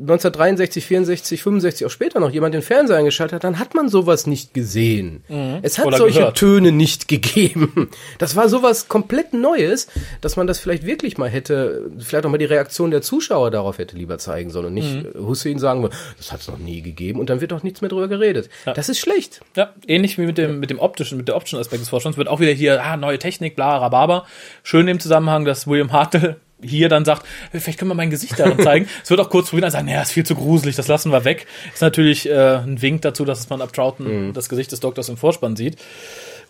1963, 0.00 0.84
64, 0.86 1.42
65 1.42 1.86
auch 1.86 1.90
später 1.90 2.20
noch 2.20 2.30
jemand 2.30 2.54
den 2.54 2.62
Fernseher 2.62 2.96
eingeschaltet 2.96 3.36
hat, 3.36 3.44
dann 3.44 3.58
hat 3.58 3.74
man 3.74 3.88
sowas 3.88 4.26
nicht 4.26 4.52
gesehen. 4.54 5.22
Es 5.62 5.78
hat 5.78 5.84
Mhm. 5.84 5.88
Oder 5.88 5.98
solche 5.98 6.18
gehört. 6.20 6.36
Töne 6.38 6.72
nicht 6.72 7.08
gegeben. 7.08 7.88
Das 8.18 8.34
war 8.36 8.48
sowas 8.48 8.88
komplett 8.88 9.32
Neues, 9.32 9.86
dass 10.20 10.36
man 10.36 10.46
das 10.46 10.58
vielleicht 10.58 10.84
wirklich 10.86 11.18
mal 11.18 11.28
hätte, 11.28 11.90
vielleicht 11.98 12.26
auch 12.26 12.30
mal 12.30 12.38
die 12.38 12.44
Reaktion 12.44 12.90
der 12.90 13.02
Zuschauer 13.02 13.50
darauf 13.50 13.78
hätte 13.78 13.96
lieber 13.96 14.18
zeigen 14.18 14.50
sollen 14.50 14.66
und 14.66 14.74
nicht 14.74 14.86
Mhm. 15.14 15.26
Hussein 15.26 15.58
sagen 15.58 15.88
das 16.16 16.32
hat 16.32 16.40
es 16.40 16.48
noch 16.48 16.58
nie 16.58 16.82
gegeben 16.82 17.20
und 17.20 17.30
dann 17.30 17.40
wird 17.40 17.52
auch 17.52 17.62
nichts 17.62 17.80
mehr 17.80 17.88
drüber 17.90 18.08
geredet. 18.08 18.48
Das 18.64 18.88
ist 18.88 18.98
schlecht. 18.98 19.40
Ja, 19.56 19.72
ähnlich 19.86 20.18
wie 20.18 20.26
mit 20.26 20.38
dem, 20.38 20.58
mit 20.60 20.70
dem 20.70 20.78
optischen, 20.78 21.18
mit 21.18 21.28
der 21.28 21.36
optischen 21.36 21.58
Aspekt 21.58 21.82
des 21.82 21.88
Vorstands 21.88 22.16
wird 22.18 22.28
auch 22.28 22.40
wieder 22.40 22.52
hier, 22.52 22.82
ah, 22.82 22.96
neue 22.96 23.18
Technik, 23.18 23.56
bla, 23.56 23.76
rababa. 23.78 24.26
Schön 24.62 24.88
im 24.88 25.00
Zusammenhang, 25.00 25.44
dass 25.44 25.66
William 25.66 25.92
Hartnell 25.92 26.36
hier 26.62 26.88
dann 26.88 27.04
sagt, 27.04 27.26
"Hey, 27.50 27.60
vielleicht 27.60 27.78
können 27.78 27.90
wir 27.90 27.94
mein 27.94 28.10
Gesicht 28.10 28.38
darin 28.38 28.58
zeigen. 28.60 28.88
es 29.02 29.10
wird 29.10 29.20
auch 29.20 29.30
kurz 29.30 29.50
vorhin 29.50 29.70
sagen, 29.70 29.86
naja, 29.86 30.02
ist 30.02 30.12
viel 30.12 30.24
zu 30.24 30.34
gruselig, 30.34 30.76
das 30.76 30.88
lassen 30.88 31.12
wir 31.12 31.24
weg. 31.24 31.46
Ist 31.72 31.82
natürlich 31.82 32.28
äh, 32.28 32.56
ein 32.56 32.80
Wink 32.80 33.02
dazu, 33.02 33.24
dass 33.24 33.48
man 33.50 33.60
ab 33.60 33.72
Troughton 33.72 34.32
das 34.32 34.48
Gesicht 34.48 34.72
des 34.72 34.80
Doktors 34.80 35.08
im 35.08 35.16
Vorspann 35.16 35.56
sieht. 35.56 35.76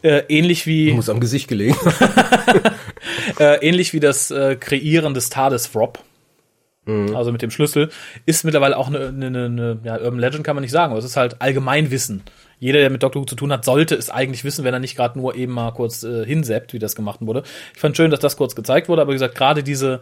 Äh, 0.03 0.23
ähnlich 0.29 0.67
wie 0.67 0.93
Muss 0.93 1.09
am 1.09 1.21
Gesicht 1.21 1.49
gelegen. 1.49 1.77
äh, 3.41 3.67
ähnlich 3.67 3.93
wie 3.93 4.01
das 4.01 4.31
äh, 4.31 4.57
Kreieren 4.57 5.15
des 5.15 5.31
TARDIS-Frop. 5.31 5.99
Also 6.87 7.33
mit 7.33 7.43
dem 7.43 7.51
Schlüssel 7.51 7.91
ist 8.27 8.45
mittlerweile 8.45 8.77
auch 8.77 8.87
eine, 8.87 9.09
eine, 9.09 9.27
eine, 9.27 9.45
eine 9.47 9.79
ja, 9.83 9.99
Urban 9.99 10.21
Legend 10.21 10.45
kann 10.45 10.55
man 10.55 10.63
nicht 10.63 10.71
sagen, 10.71 10.93
aber 10.93 11.01
es 11.01 11.05
ist 11.05 11.17
halt 11.17 11.43
Allgemeinwissen. 11.43 12.23
Jeder, 12.59 12.81
der 12.81 12.91
mit 12.91 13.03
Doctor 13.03 13.23
Who 13.23 13.27
zu 13.27 13.37
tun 13.37 13.53
hat, 13.53 13.65
sollte 13.65 13.95
es 13.95 14.11
eigentlich 14.11 14.45
wissen, 14.45 14.65
wenn 14.65 14.73
er 14.73 14.81
nicht 14.81 14.97
gerade 14.97 15.19
nur 15.19 15.35
eben 15.35 15.53
mal 15.53 15.73
kurz 15.73 16.03
äh, 16.03 16.25
hinseppt, 16.25 16.73
wie 16.73 16.79
das 16.79 16.97
gemacht 16.97 17.21
wurde. 17.21 17.43
Ich 17.75 17.81
fand 17.81 17.97
schön, 17.97 18.11
dass 18.11 18.21
das 18.21 18.37
kurz 18.37 18.55
gezeigt 18.55 18.89
wurde, 18.89 19.03
aber 19.03 19.13
wie 19.13 19.17
gesagt, 19.17 19.35
gerade 19.35 19.63
diese 19.63 20.01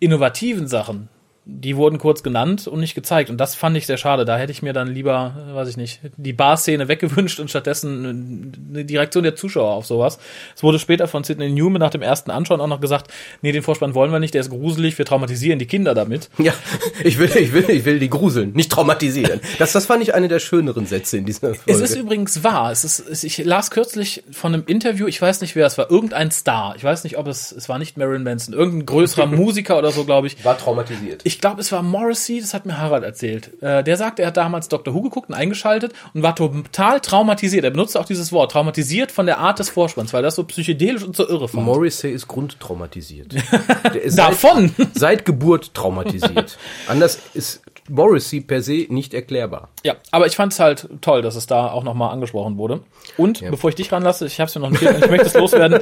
innovativen 0.00 0.66
Sachen, 0.66 1.08
die 1.48 1.76
wurden 1.76 1.98
kurz 1.98 2.24
genannt 2.24 2.66
und 2.66 2.80
nicht 2.80 2.96
gezeigt. 2.96 3.30
Und 3.30 3.38
das 3.38 3.54
fand 3.54 3.76
ich 3.76 3.86
sehr 3.86 3.98
schade. 3.98 4.24
Da 4.24 4.36
hätte 4.36 4.50
ich 4.50 4.62
mir 4.62 4.72
dann 4.72 4.88
lieber, 4.88 5.36
äh, 5.48 5.54
weiß 5.54 5.68
ich 5.68 5.76
nicht, 5.76 6.00
die 6.16 6.32
Bar-Szene 6.32 6.88
weggewünscht 6.88 7.38
und 7.38 7.48
stattdessen 7.48 8.52
eine 8.70 8.84
Direktion 8.84 9.22
der 9.22 9.36
Zuschauer 9.36 9.72
auf 9.72 9.86
sowas. 9.86 10.18
Es 10.56 10.64
wurde 10.64 10.80
später 10.80 11.06
von 11.06 11.22
Sidney 11.22 11.48
Newman 11.50 11.78
nach 11.78 11.90
dem 11.90 12.02
ersten 12.02 12.32
Anschauen 12.32 12.60
auch 12.60 12.66
noch 12.66 12.80
gesagt, 12.80 13.12
nee, 13.42 13.52
den 13.52 13.62
Vorspann 13.62 13.94
wollen 13.94 14.10
wir 14.10 14.18
nicht, 14.18 14.34
der 14.34 14.40
ist 14.40 14.50
gruselig, 14.50 14.98
wir 14.98 15.04
traumatisieren 15.04 15.60
die 15.60 15.66
Kinder 15.66 15.94
damit. 15.94 16.30
ja, 16.38 16.52
ich 17.04 17.18
will, 17.18 17.30
ich 17.36 17.52
will, 17.52 17.70
ich 17.70 17.84
will 17.84 18.00
die 18.00 18.10
gruseln, 18.10 18.52
nicht 18.52 18.72
traumatisieren. 18.72 19.40
Das, 19.60 19.72
das 19.72 19.86
fand 19.86 20.02
ich 20.02 20.14
eine 20.14 20.26
der 20.26 20.40
schöneren 20.40 20.86
Sätze 20.86 21.18
in 21.18 21.26
dieser 21.26 21.54
Folge. 21.54 21.60
Es 21.66 21.80
ist 21.80 21.94
übrigens 21.94 22.42
wahr. 22.42 22.72
Es 22.72 22.82
ist, 22.82 23.22
ich 23.22 23.38
las 23.38 23.70
kürzlich 23.70 24.24
von 24.32 24.52
einem 24.52 24.64
Interview, 24.66 25.06
ich 25.06 25.22
weiß 25.22 25.40
nicht 25.42 25.54
wer, 25.54 25.66
es 25.66 25.78
war 25.78 25.92
irgendein 25.92 26.32
Star. 26.32 26.74
Ich 26.76 26.82
weiß 26.82 27.04
nicht, 27.04 27.18
ob 27.18 27.28
es, 27.28 27.52
es 27.52 27.68
war 27.68 27.78
nicht 27.78 27.96
Marilyn 27.96 28.24
Manson, 28.24 28.52
irgendein 28.52 28.86
größerer 28.86 29.26
Musiker 29.36 29.78
oder 29.78 29.92
so, 29.92 30.04
glaube 30.04 30.26
ich. 30.26 30.44
war 30.44 30.58
traumatisiert. 30.58 31.20
Ich 31.22 31.35
glaube, 31.40 31.60
es 31.60 31.72
war 31.72 31.82
Morrissey, 31.82 32.40
das 32.40 32.54
hat 32.54 32.66
mir 32.66 32.78
Harald 32.78 33.04
erzählt. 33.04 33.62
Äh, 33.62 33.82
der 33.82 33.96
sagt, 33.96 34.18
er 34.18 34.28
hat 34.28 34.36
damals 34.36 34.68
Dr. 34.68 34.94
Who 34.94 35.02
geguckt 35.02 35.28
und 35.28 35.34
eingeschaltet 35.34 35.92
und 36.14 36.22
war 36.22 36.34
total 36.36 37.00
traumatisiert. 37.00 37.64
Er 37.64 37.70
benutzte 37.70 38.00
auch 38.00 38.04
dieses 38.04 38.32
Wort, 38.32 38.52
traumatisiert 38.52 39.12
von 39.12 39.26
der 39.26 39.38
Art 39.38 39.58
des 39.58 39.70
Vorspanns, 39.70 40.12
weil 40.12 40.22
das 40.22 40.36
so 40.36 40.44
psychedelisch 40.44 41.02
und 41.02 41.16
so 41.16 41.28
irre 41.28 41.48
fand. 41.48 41.64
Morrissey 41.64 42.10
ist 42.10 42.28
grundtraumatisiert. 42.28 43.34
Der 43.94 44.02
ist 44.02 44.18
Davon? 44.18 44.74
Seit, 44.76 44.94
seit 44.94 45.24
Geburt 45.24 45.74
traumatisiert. 45.74 46.58
Anders 46.88 47.20
ist 47.34 47.62
Morrissey 47.88 48.40
per 48.40 48.62
se 48.62 48.86
nicht 48.88 49.14
erklärbar. 49.14 49.68
Ja, 49.84 49.94
aber 50.10 50.26
ich 50.26 50.36
fand 50.36 50.52
es 50.52 50.60
halt 50.60 50.88
toll, 51.00 51.22
dass 51.22 51.36
es 51.36 51.46
da 51.46 51.70
auch 51.70 51.84
nochmal 51.84 52.12
angesprochen 52.12 52.56
wurde. 52.56 52.80
Und 53.16 53.42
bevor 53.50 53.70
ich 53.70 53.76
dich 53.76 53.92
ranlasse, 53.92 54.26
ich 54.26 54.40
habe 54.40 54.48
es 54.48 54.54
mir 54.54 54.62
noch 54.62 54.70
und 54.70 54.82
ich 54.82 55.10
möchte 55.10 55.26
es 55.26 55.34
loswerden. 55.34 55.80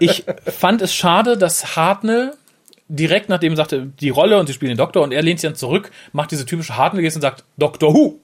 Ich 0.00 0.24
fand 0.46 0.82
es 0.82 0.94
schade, 0.94 1.36
dass 1.36 1.76
Hartnell 1.76 2.32
direkt 2.88 3.28
nachdem 3.28 3.56
sagte, 3.56 3.90
die 4.00 4.10
Rolle 4.10 4.38
und 4.38 4.46
sie 4.46 4.52
spielen 4.52 4.70
den 4.70 4.78
Doktor 4.78 5.02
und 5.02 5.12
er 5.12 5.22
lehnt 5.22 5.40
sich 5.40 5.48
dann 5.48 5.56
zurück, 5.56 5.90
macht 6.12 6.30
diese 6.30 6.46
typische 6.46 6.76
Hartnell-Geste 6.76 7.18
und 7.18 7.22
sagt, 7.22 7.44
Doctor 7.56 7.94
Who. 7.94 8.20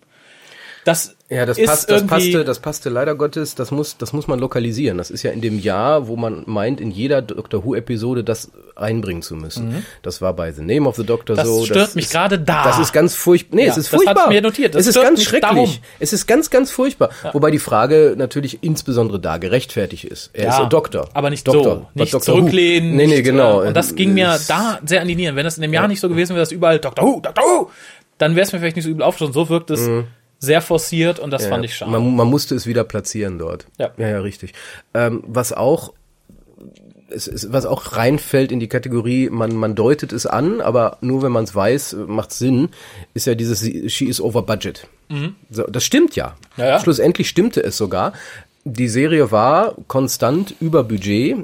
Das, 0.91 1.17
Ja, 1.29 1.47
das, 1.47 1.59
ist 1.59 1.67
passt, 1.67 1.91
das, 1.91 2.07
passte, 2.07 2.45
das 2.45 2.59
passte 2.59 2.89
leider 2.91 3.15
Gottes, 3.15 3.55
das 3.55 3.71
muss, 3.71 3.97
das 3.97 4.13
muss 4.13 4.27
man 4.27 4.39
lokalisieren. 4.41 4.99
Das 4.99 5.11
ist 5.11 5.23
ja 5.23 5.31
in 5.31 5.41
dem 5.41 5.59
Jahr, 5.59 6.09
wo 6.09 6.17
man 6.17 6.43
meint, 6.47 6.81
in 6.81 6.91
jeder 6.91 7.23
Doctor 7.23 7.65
Who-Episode 7.65 8.25
das 8.25 8.51
einbringen 8.77 9.23
zu 9.23 9.37
müssen. 9.37 9.85
Das 10.03 10.21
war 10.21 10.33
bei 10.35 10.51
The 10.53 10.63
Name 10.63 10.89
of 10.89 10.97
the 10.97 11.05
Doctor 11.05 11.35
Mhm. 11.35 11.39
Das 11.39 11.47
so. 11.49 11.65
stört 11.67 11.95
mich 11.95 12.07
ist- 12.07 12.13
gerade 12.13 12.39
da. 12.39 12.65
Das 12.65 12.79
ist 12.79 12.93
ganz 12.93 13.15
furchtbar. 13.15 13.57
Nee, 13.57 13.67
Ja, 13.67 13.71
es 13.73 13.77
ist 13.79 13.87
das 13.87 13.93
hatte 13.93 14.03
ich 14.05 14.09
furchtbar. 14.11 14.29
mir 14.29 14.43
notiert. 14.43 14.75
Das 14.75 14.83
es 14.87 14.97
ist 14.97 15.03
ganz 15.03 15.23
schrecklich. 15.23 15.51
darum. 15.51 15.71
Es 16.01 16.13
ist 16.13 16.27
ganz, 16.27 16.51
ganz 16.51 16.71
furchtbar. 16.71 17.11
Wobei 17.33 17.51
die 17.51 17.59
Frage 17.61 18.15
natürlich 18.19 18.63
insbesondere 18.63 19.21
da 19.21 19.39
gerechtfertigt 19.39 20.05
ist. 20.05 20.31
Er 20.33 20.49
ist 20.49 20.57
Ja, 20.59 20.63
ein 20.65 20.69
Doktor. 20.71 21.09
Aber 21.15 21.31
nicht 21.31 21.47
Doktor. 21.47 21.63
so. 21.65 21.87
Nicht 21.95 22.13
Doctor 22.15 22.35
Who. 22.35 22.39
zurücklehnen. 22.41 22.97
Nee, 22.97 23.07
nee, 23.07 23.15
nicht, 23.17 23.25
genau. 23.25 23.63
äh, 23.63 23.69
Und 23.69 23.75
das 23.77 23.95
ging 23.95 24.15
mir 24.15 24.39
da 24.49 24.81
sehr 24.85 25.01
an 25.03 25.09
die 25.09 25.15
Nieren. 25.15 25.37
Wenn 25.37 25.45
das 25.45 25.57
in 25.57 25.63
dem 25.63 25.73
Jahr 25.73 25.87
nicht 25.87 26.01
so 26.01 26.09
gewesen 26.09 26.31
wäre, 26.31 26.41
dass 26.41 26.51
überall 26.53 26.79
Doctor 26.81 27.05
Who, 27.05 27.21
Doctor 27.21 27.45
Who, 27.45 27.71
dann 28.19 28.35
wäre 28.35 28.45
es 28.47 28.53
mir 28.53 28.59
vielleicht 28.59 28.77
nicht 28.77 28.85
so 28.85 28.91
übel 28.91 29.03
aufgestoßen. 29.03 29.33
So 29.33 29.49
wirkt 29.49 29.71
es 29.71 29.89
sehr 30.41 30.63
forciert 30.63 31.19
und 31.19 31.31
das 31.31 31.47
fand 31.47 31.65
ich 31.65 31.77
schade. 31.77 31.93
Man, 31.93 32.17
man 32.17 32.27
musste 32.27 32.55
es 32.55 32.67
wieder 32.67 32.83
platzieren 32.83 33.39
dort. 33.39 33.67
Ja. 33.79 33.91
ja, 33.99 34.09
ja 34.09 34.21
richtig. 34.21 34.55
Ähm, 34.95 35.23
was 35.27 35.53
auch 35.53 35.93
es, 37.11 37.27
es, 37.27 37.53
was 37.53 37.67
auch 37.67 37.97
reinfällt 37.97 38.53
in 38.53 38.61
die 38.61 38.69
Kategorie, 38.69 39.29
man, 39.31 39.55
man 39.55 39.75
deutet 39.75 40.13
es 40.13 40.27
an, 40.27 40.61
aber 40.61 40.99
nur 41.01 41.23
wenn 41.23 41.33
man 41.33 41.45
es 41.45 41.55
weiß, 41.55 41.97
macht 42.07 42.33
Sinn, 42.33 42.71
ist 43.15 43.27
ja 43.27 43.35
dieses 43.35 43.61
She 43.93 44.07
is 44.07 44.21
over 44.21 44.43
budget. 44.43 44.87
So, 45.51 45.65
das 45.65 45.85
stimmt 45.85 46.17
ja. 46.17 46.37
Ja, 46.57 46.67
ja. 46.67 46.81
Schlussendlich 46.81 47.29
stimmte 47.29 47.63
es 47.63 47.77
sogar. 47.77 48.13
Die 48.65 48.89
Serie 48.89 49.31
war 49.31 49.75
konstant 49.89 50.55
über 50.61 50.85
Budget. 50.85 51.39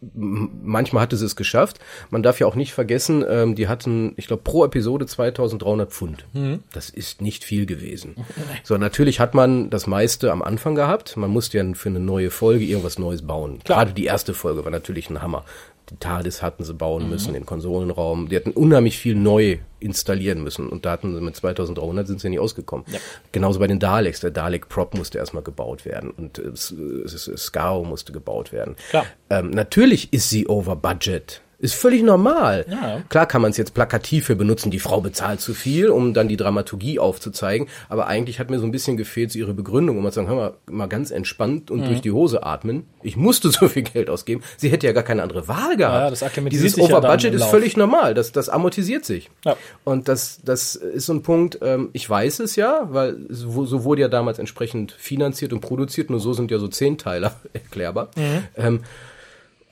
Manchmal 0.00 1.02
hatte 1.02 1.16
sie 1.16 1.26
es 1.26 1.34
geschafft. 1.34 1.80
Man 2.10 2.22
darf 2.22 2.38
ja 2.38 2.46
auch 2.46 2.54
nicht 2.54 2.72
vergessen, 2.72 3.24
ähm, 3.28 3.54
die 3.56 3.66
hatten, 3.66 4.12
ich 4.16 4.28
glaube, 4.28 4.42
pro 4.42 4.64
Episode 4.64 5.06
2300 5.06 5.90
Pfund. 5.90 6.26
Das 6.72 6.88
ist 6.88 7.20
nicht 7.20 7.44
viel 7.44 7.66
gewesen. 7.66 8.14
So, 8.64 8.76
natürlich 8.76 9.20
hat 9.20 9.34
man 9.34 9.70
das 9.70 9.86
meiste 9.86 10.30
am 10.30 10.42
Anfang 10.42 10.74
gehabt. 10.74 11.16
Man 11.16 11.30
musste 11.30 11.58
ja 11.58 11.74
für 11.74 11.88
eine 11.88 12.00
neue 12.00 12.30
Folge 12.30 12.64
irgendwas 12.64 12.98
Neues 12.98 13.22
bauen. 13.22 13.60
Klar. 13.64 13.78
Gerade 13.78 13.92
die 13.94 14.04
erste 14.04 14.34
Folge 14.34 14.64
war 14.64 14.70
natürlich 14.70 15.08
ein 15.10 15.22
Hammer. 15.22 15.44
Die 15.90 15.96
TARDIS 15.96 16.42
hatten 16.42 16.64
sie 16.64 16.74
bauen 16.74 17.08
müssen, 17.08 17.32
den 17.32 17.46
Konsolenraum. 17.46 18.28
Die 18.28 18.36
hatten 18.36 18.50
unheimlich 18.50 18.98
viel 18.98 19.14
neu 19.14 19.58
installieren 19.80 20.42
müssen. 20.42 20.68
Und 20.68 20.84
da 20.84 20.90
hatten 20.92 21.14
sie 21.14 21.20
mit 21.20 21.34
2300 21.36 22.06
sind 22.06 22.20
sie 22.20 22.28
nicht 22.28 22.40
ausgekommen. 22.40 22.84
Genauso 23.32 23.58
bei 23.58 23.66
den 23.66 23.78
Daleks. 23.78 24.20
Der 24.20 24.30
Dalek-Prop 24.30 24.94
musste 24.94 25.16
erstmal 25.18 25.42
gebaut 25.42 25.84
werden. 25.86 26.10
Und 26.10 26.38
äh, 26.38 26.48
S- 26.48 26.74
S- 27.06 27.30
Skaro 27.36 27.84
musste 27.84 28.12
gebaut 28.12 28.52
werden. 28.52 28.76
Klar. 28.90 29.06
Ähm, 29.30 29.50
natürlich 29.50 30.12
ist 30.12 30.28
sie 30.28 30.46
over 30.46 30.76
budget. 30.76 31.40
Ist 31.60 31.74
völlig 31.74 32.04
normal. 32.04 32.64
Ja. 32.70 33.02
Klar 33.08 33.26
kann 33.26 33.42
man 33.42 33.50
es 33.50 33.56
jetzt 33.56 33.74
plakativ 33.74 34.26
für 34.26 34.36
benutzen, 34.36 34.70
die 34.70 34.78
Frau 34.78 35.00
bezahlt 35.00 35.40
zu 35.40 35.54
viel, 35.54 35.88
um 35.88 36.14
dann 36.14 36.28
die 36.28 36.36
Dramaturgie 36.36 37.00
aufzuzeigen. 37.00 37.66
Aber 37.88 38.06
eigentlich 38.06 38.38
hat 38.38 38.48
mir 38.48 38.60
so 38.60 38.64
ein 38.64 38.70
bisschen 38.70 38.96
gefehlt 38.96 39.32
so 39.32 39.40
ihre 39.40 39.54
Begründung, 39.54 39.96
um 39.96 40.04
mal 40.04 40.10
zu 40.12 40.16
sagen, 40.20 40.28
hör 40.28 40.36
mal, 40.36 40.54
mal 40.70 40.86
ganz 40.86 41.10
entspannt 41.10 41.68
Mhm. 41.70 41.76
und 41.80 41.88
durch 41.88 42.00
die 42.00 42.12
Hose 42.12 42.44
atmen. 42.44 42.86
Ich 43.02 43.16
musste 43.16 43.50
so 43.50 43.66
viel 43.66 43.82
Geld 43.82 44.08
ausgeben. 44.08 44.42
Sie 44.56 44.68
hätte 44.68 44.86
ja 44.86 44.92
gar 44.92 45.02
keine 45.02 45.20
andere 45.24 45.48
Wahl 45.48 45.76
gehabt. 45.76 46.20
Ja, 46.20 46.28
das 46.28 46.32
Dieses 46.48 46.76
ja 46.76 46.84
Overbudget 46.84 47.34
ist 47.34 47.44
völlig 47.46 47.76
normal. 47.76 48.14
Das, 48.14 48.30
das 48.30 48.48
amortisiert 48.48 49.04
sich. 49.04 49.28
Ja. 49.44 49.56
Und 49.82 50.06
das, 50.06 50.38
das 50.44 50.76
ist 50.76 51.06
so 51.06 51.12
ein 51.12 51.22
Punkt, 51.22 51.58
ähm, 51.60 51.88
ich 51.92 52.08
weiß 52.08 52.38
es 52.38 52.54
ja, 52.54 52.86
weil 52.92 53.16
so, 53.30 53.66
so 53.66 53.82
wurde 53.82 54.02
ja 54.02 54.08
damals 54.08 54.38
entsprechend 54.38 54.92
finanziert 54.92 55.52
und 55.52 55.58
produziert, 55.60 56.08
nur 56.08 56.20
so 56.20 56.32
sind 56.34 56.52
ja 56.52 56.60
so 56.60 56.68
Zehnteiler 56.68 57.34
erklärbar. 57.52 58.10
Mhm. 58.16 58.44
Ähm, 58.56 58.80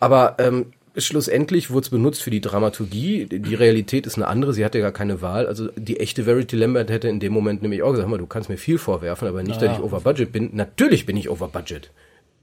aber 0.01 0.35
ähm, 0.39 0.73
schlussendlich 0.97 1.71
wurde 1.71 1.85
es 1.85 1.91
benutzt 1.91 2.23
für 2.23 2.31
die 2.31 2.41
Dramaturgie. 2.41 3.27
Die 3.27 3.55
Realität 3.55 4.07
ist 4.07 4.17
eine 4.17 4.27
andere. 4.29 4.53
Sie 4.53 4.65
hatte 4.65 4.81
gar 4.81 4.93
keine 4.93 5.23
Wahl. 5.23 5.47
Also 5.47 5.69
die 5.77 6.01
echte 6.01 6.25
Verity 6.25 6.57
Lambert 6.57 6.91
hätte 6.91 7.09
in 7.09 7.21
dem 7.21 7.33
Moment 7.33 7.63
nämlich 7.63 7.83
auch 7.83 7.91
gesagt, 7.93 8.09
mal, 8.09 8.19
du 8.19 8.27
kannst 8.27 8.49
mir 8.49 8.57
viel 8.57 8.79
vorwerfen, 8.79 9.29
aber 9.29 9.43
nicht, 9.43 9.61
dass 9.63 9.77
ich 9.77 9.83
over 9.83 10.01
budget 10.01 10.33
bin. 10.33 10.51
Natürlich 10.53 11.07
bin 11.07 11.17
ich 11.17 11.29
over 11.31 11.49
budget. 11.49 11.91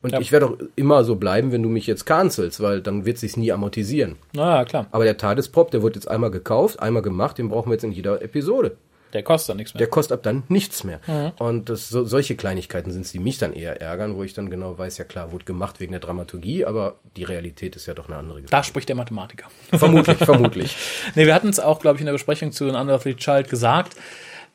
Und 0.02 0.12
Ja. 0.12 0.20
ich 0.20 0.32
werde 0.34 0.48
auch 0.48 0.58
immer 0.76 1.04
so 1.06 1.16
bleiben, 1.16 1.52
wenn 1.54 1.64
du 1.64 1.70
mich 1.70 1.88
jetzt 1.88 2.06
cancelst, 2.06 2.60
weil 2.62 2.82
dann 2.82 3.06
wird 3.06 3.18
sich's 3.18 3.38
nie 3.38 3.52
amortisieren. 3.54 4.16
Na 4.34 4.58
ja, 4.58 4.66
klar. 4.66 4.88
Aber 4.92 5.06
der 5.06 5.18
TARDIS-Pop, 5.18 5.72
der 5.72 5.82
wird 5.82 5.96
jetzt 5.96 6.10
einmal 6.10 6.30
gekauft, 6.30 6.80
einmal 6.82 7.02
gemacht, 7.02 7.38
den 7.38 7.48
brauchen 7.50 7.70
wir 7.70 7.76
jetzt 7.76 7.86
in 7.86 7.94
jeder 7.94 8.22
Episode. 8.22 8.76
Der 9.14 9.24
kostet 9.24 9.50
dann 9.50 9.58
nichts 9.58 9.74
mehr. 9.74 9.80
Der 9.80 9.88
kostet 9.88 10.18
ab 10.18 10.24
dann 10.24 10.44
nichts 10.48 10.84
mehr. 10.84 11.00
Und 11.38 11.70
das, 11.70 11.90
so, 11.90 12.04
solche 12.04 12.36
Kleinigkeiten 12.36 12.92
sind 12.92 13.06
es, 13.06 13.12
die 13.12 13.20
mich 13.20 13.38
dann 13.38 13.54
eher 13.54 13.82
ärgern, 13.82 14.16
wo 14.16 14.24
ich 14.24 14.34
dann 14.34 14.50
genau 14.50 14.78
weiß, 14.78 14.98
ja 14.98 15.06
klar, 15.06 15.32
wurde 15.32 15.46
gemacht 15.46 15.80
wegen 15.80 15.92
der 15.92 16.02
Dramaturgie, 16.02 16.66
aber 16.66 16.96
die 17.16 17.24
Realität 17.24 17.76
ist 17.76 17.86
ja 17.86 17.94
doch 17.94 18.08
eine 18.08 18.18
andere. 18.18 18.38
gewesen. 18.38 18.52
da 18.52 18.64
spricht 18.64 18.90
der 18.90 18.96
Mathematiker. 18.96 19.48
vermutlich, 19.72 20.18
vermutlich. 20.18 20.76
Nee, 21.16 21.26
wir 21.26 21.36
hatten 21.36 21.50
es 21.50 21.60
auch, 21.60 21.80
glaube 21.80 21.98
ich, 21.98 22.02
in 22.02 22.06
der 22.06 22.14
Besprechung 22.14 22.52
zu 22.52 22.66
An 22.66 22.76
Unearthly 22.76 23.16
Child 23.16 23.50
gesagt, 23.50 23.96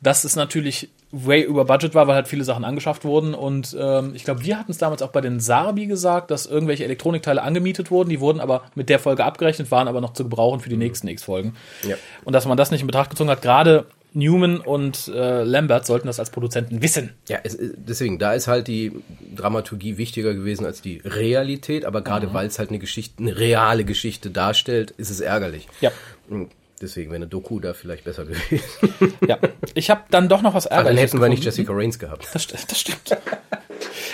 dass 0.01 0.23
es 0.23 0.35
natürlich 0.35 0.89
way 1.11 1.41
über 1.41 1.65
Budget 1.65 1.95
war, 1.95 2.07
weil 2.07 2.15
halt 2.15 2.27
viele 2.27 2.43
Sachen 2.43 2.63
angeschafft 2.63 3.03
wurden. 3.03 3.33
Und 3.33 3.75
ähm, 3.79 4.13
ich 4.15 4.23
glaube, 4.23 4.43
wir 4.43 4.57
hatten 4.59 4.71
es 4.71 4.77
damals 4.77 5.01
auch 5.01 5.09
bei 5.09 5.21
den 5.21 5.39
Sarbi 5.39 5.87
gesagt, 5.87 6.31
dass 6.31 6.45
irgendwelche 6.45 6.83
Elektronikteile 6.83 7.41
angemietet 7.41 7.89
wurden. 7.91 8.09
Die 8.09 8.19
wurden 8.19 8.39
aber 8.39 8.63
mit 8.75 8.89
der 8.89 8.99
Folge 8.99 9.25
abgerechnet, 9.25 9.71
waren 9.71 9.87
aber 9.87 10.01
noch 10.01 10.13
zu 10.13 10.23
gebrauchen 10.23 10.59
für 10.59 10.69
die 10.69 10.77
nächsten 10.77 11.07
X-Folgen. 11.07 11.55
Ja. 11.83 11.95
Und 12.23 12.33
dass 12.33 12.45
man 12.45 12.57
das 12.57 12.71
nicht 12.71 12.81
in 12.81 12.87
Betracht 12.87 13.09
gezogen 13.09 13.29
hat, 13.29 13.41
gerade 13.41 13.85
Newman 14.13 14.57
und 14.57 15.07
äh, 15.07 15.43
Lambert 15.43 15.85
sollten 15.85 16.07
das 16.07 16.19
als 16.19 16.31
Produzenten 16.31 16.81
wissen. 16.81 17.11
Ja, 17.27 17.39
es, 17.43 17.57
deswegen, 17.59 18.17
da 18.19 18.33
ist 18.33 18.47
halt 18.47 18.67
die 18.67 18.91
Dramaturgie 19.35 19.97
wichtiger 19.97 20.33
gewesen 20.33 20.65
als 20.65 20.81
die 20.81 21.01
Realität, 21.05 21.85
aber 21.85 22.01
gerade 22.01 22.33
weil 22.33 22.47
es 22.47 22.59
halt 22.59 22.69
eine 22.69 22.79
Geschichte, 22.79 23.19
eine 23.19 23.37
reale 23.37 23.85
Geschichte 23.85 24.31
darstellt, 24.31 24.91
ist 24.91 25.09
es 25.09 25.19
ärgerlich. 25.19 25.67
Ja. 25.81 25.91
Deswegen 26.81 27.11
wäre 27.11 27.17
eine 27.17 27.27
Doku 27.27 27.59
da 27.59 27.73
vielleicht 27.73 28.05
besser 28.05 28.25
gewesen. 28.25 28.61
Ja. 29.27 29.37
Ich 29.73 29.89
habe 29.89 30.01
dann 30.09 30.29
doch 30.29 30.41
noch 30.41 30.53
was 30.53 30.67
Aber 30.67 30.77
dann 30.77 30.85
Ärgerliches 30.87 31.11
hätten 31.13 31.21
wir 31.21 31.29
nicht. 31.29 31.43
Jessica 31.43 31.73
Rains 31.73 31.99
gehabt. 31.99 32.27
Das, 32.33 32.47
das 32.47 32.79
stimmt. 32.79 33.17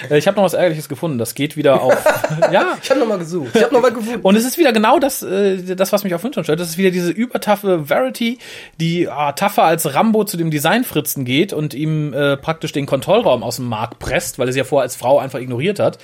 Äh, 0.09 0.17
ich 0.17 0.27
habe 0.27 0.37
noch 0.37 0.43
was 0.43 0.53
Ärgerliches 0.53 0.89
gefunden. 0.89 1.17
Das 1.17 1.35
geht 1.35 1.57
wieder 1.57 1.81
auf. 1.81 1.93
ja. 2.51 2.77
Ich 2.81 2.89
habe 2.89 2.99
noch 2.99 3.07
mal 3.07 3.17
gesucht. 3.17 3.51
Ich 3.53 3.63
habe 3.63 3.73
noch 3.73 3.81
mal 3.81 3.91
gefunden. 3.91 4.21
Und 4.21 4.35
es 4.35 4.45
ist 4.45 4.57
wieder 4.57 4.73
genau 4.73 4.99
das, 4.99 5.21
äh, 5.23 5.75
das 5.75 5.91
was 5.91 6.03
mich 6.03 6.13
auf 6.15 6.23
Wünschen 6.23 6.43
stellt. 6.43 6.59
Das 6.59 6.69
ist 6.69 6.77
wieder 6.77 6.91
diese 6.91 7.11
übertaffe 7.11 7.85
Verity, 7.85 8.39
die 8.79 9.07
ah, 9.07 9.31
tougher 9.33 9.63
als 9.63 9.93
Rambo 9.93 10.23
zu 10.23 10.37
dem 10.37 10.51
Designfritzen 10.51 11.25
geht 11.25 11.53
und 11.53 11.73
ihm 11.73 12.13
äh, 12.13 12.37
praktisch 12.37 12.71
den 12.71 12.85
Kontrollraum 12.85 13.43
aus 13.43 13.57
dem 13.57 13.67
Markt 13.67 13.99
presst, 13.99 14.39
weil 14.39 14.47
er 14.47 14.53
sie 14.53 14.59
ja 14.59 14.65
vorher 14.65 14.83
als 14.83 14.95
Frau 14.95 15.19
einfach 15.19 15.39
ignoriert 15.39 15.79
hat. 15.79 15.97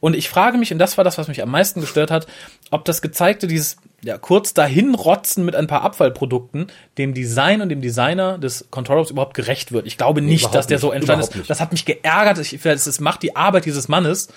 Und 0.00 0.14
ich 0.14 0.28
frage 0.28 0.58
mich, 0.58 0.72
und 0.72 0.78
das 0.78 0.96
war 0.98 1.04
das, 1.04 1.18
was 1.18 1.28
mich 1.28 1.42
am 1.42 1.50
meisten 1.50 1.80
gestört 1.80 2.10
hat, 2.10 2.26
ob 2.70 2.84
das 2.84 3.00
gezeigte, 3.02 3.46
dieses 3.46 3.76
ja, 4.02 4.18
kurz 4.18 4.54
dahinrotzen 4.54 5.44
mit 5.44 5.56
ein 5.56 5.66
paar 5.66 5.82
Abfallprodukten, 5.82 6.66
dem 6.98 7.14
Design 7.14 7.60
und 7.60 7.68
dem 7.70 7.80
Designer 7.80 8.38
des 8.38 8.66
Controllers 8.70 9.10
überhaupt 9.10 9.34
gerecht 9.34 9.72
wird. 9.72 9.86
Ich 9.86 9.96
glaube 9.96 10.22
nicht, 10.22 10.40
Überhaupt 10.42 10.54
dass 10.54 10.66
der 10.66 10.78
so 10.78 10.88
nicht. 10.88 10.96
entstanden 10.96 11.20
Überhaupt 11.22 11.34
ist. 11.34 11.38
nicht. 11.40 11.50
Das 11.50 11.60
hat 11.60 11.72
mich 11.72 11.84
geärgert. 11.84 12.38
Ich, 12.38 12.64
es 12.64 13.00
macht 13.00 13.22
die 13.22 13.34
Arbeit 13.36 13.64
dieses 13.64 13.88
Mannes 13.88 14.28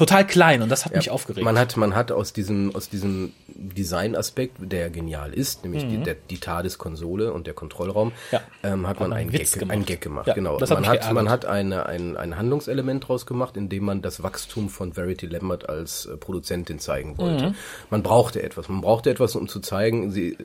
total 0.00 0.26
klein 0.26 0.62
und 0.62 0.68
das 0.70 0.84
hat 0.86 0.94
mich 0.96 1.10
aufgeregt. 1.10 1.44
Man 1.44 1.58
hat, 1.58 1.76
man 1.76 1.94
hat 1.94 2.10
aus 2.10 2.32
diesem, 2.32 2.74
aus 2.74 2.88
diesem 2.88 3.32
Designaspekt, 3.48 4.56
der 4.60 4.90
genial 4.90 5.32
ist, 5.32 5.62
nämlich 5.64 5.86
die, 5.86 5.98
der, 5.98 6.16
die 6.28 6.38
TARDIS-Konsole 6.38 7.32
und 7.32 7.46
der 7.46 7.54
Kontrollraum, 7.54 8.08
Mhm. 8.08 8.12
Ja. 8.32 8.40
ähm, 8.62 8.86
hat 8.88 8.98
man 9.00 9.12
einen 9.12 9.28
einen 9.28 9.30
Gag, 9.30 9.52
gemacht. 9.52 9.70
einen 9.70 9.84
Gag 9.84 10.00
gemacht. 10.00 10.26
Ja, 10.26 10.34
genau. 10.34 10.60
hat 10.60 10.70
man, 10.70 10.86
hat, 10.86 10.92
geärgert. 11.00 11.12
man 11.14 11.28
hat 11.28 11.44
eine, 11.44 11.86
ein, 11.86 12.16
ein 12.16 12.36
Handlungselement 12.36 13.06
draus 13.06 13.26
gemacht, 13.26 13.56
indem 13.56 13.84
man 13.84 14.00
das 14.02 14.22
Wachstum 14.22 14.68
von 14.70 14.94
Verity 14.94 15.26
Lambert 15.26 15.68
als 15.68 16.06
äh, 16.06 16.16
Produzentin 16.16 16.78
zeigen 16.78 17.18
wollte. 17.18 17.48
Mhm. 17.48 17.54
Man 17.90 18.02
brauchte 18.02 18.42
etwas. 18.42 18.68
Man 18.68 18.80
brauchte 18.80 19.10
etwas, 19.10 19.36
um 19.36 19.48
zu 19.48 19.60
zeigen, 19.60 20.10
sie, 20.10 20.38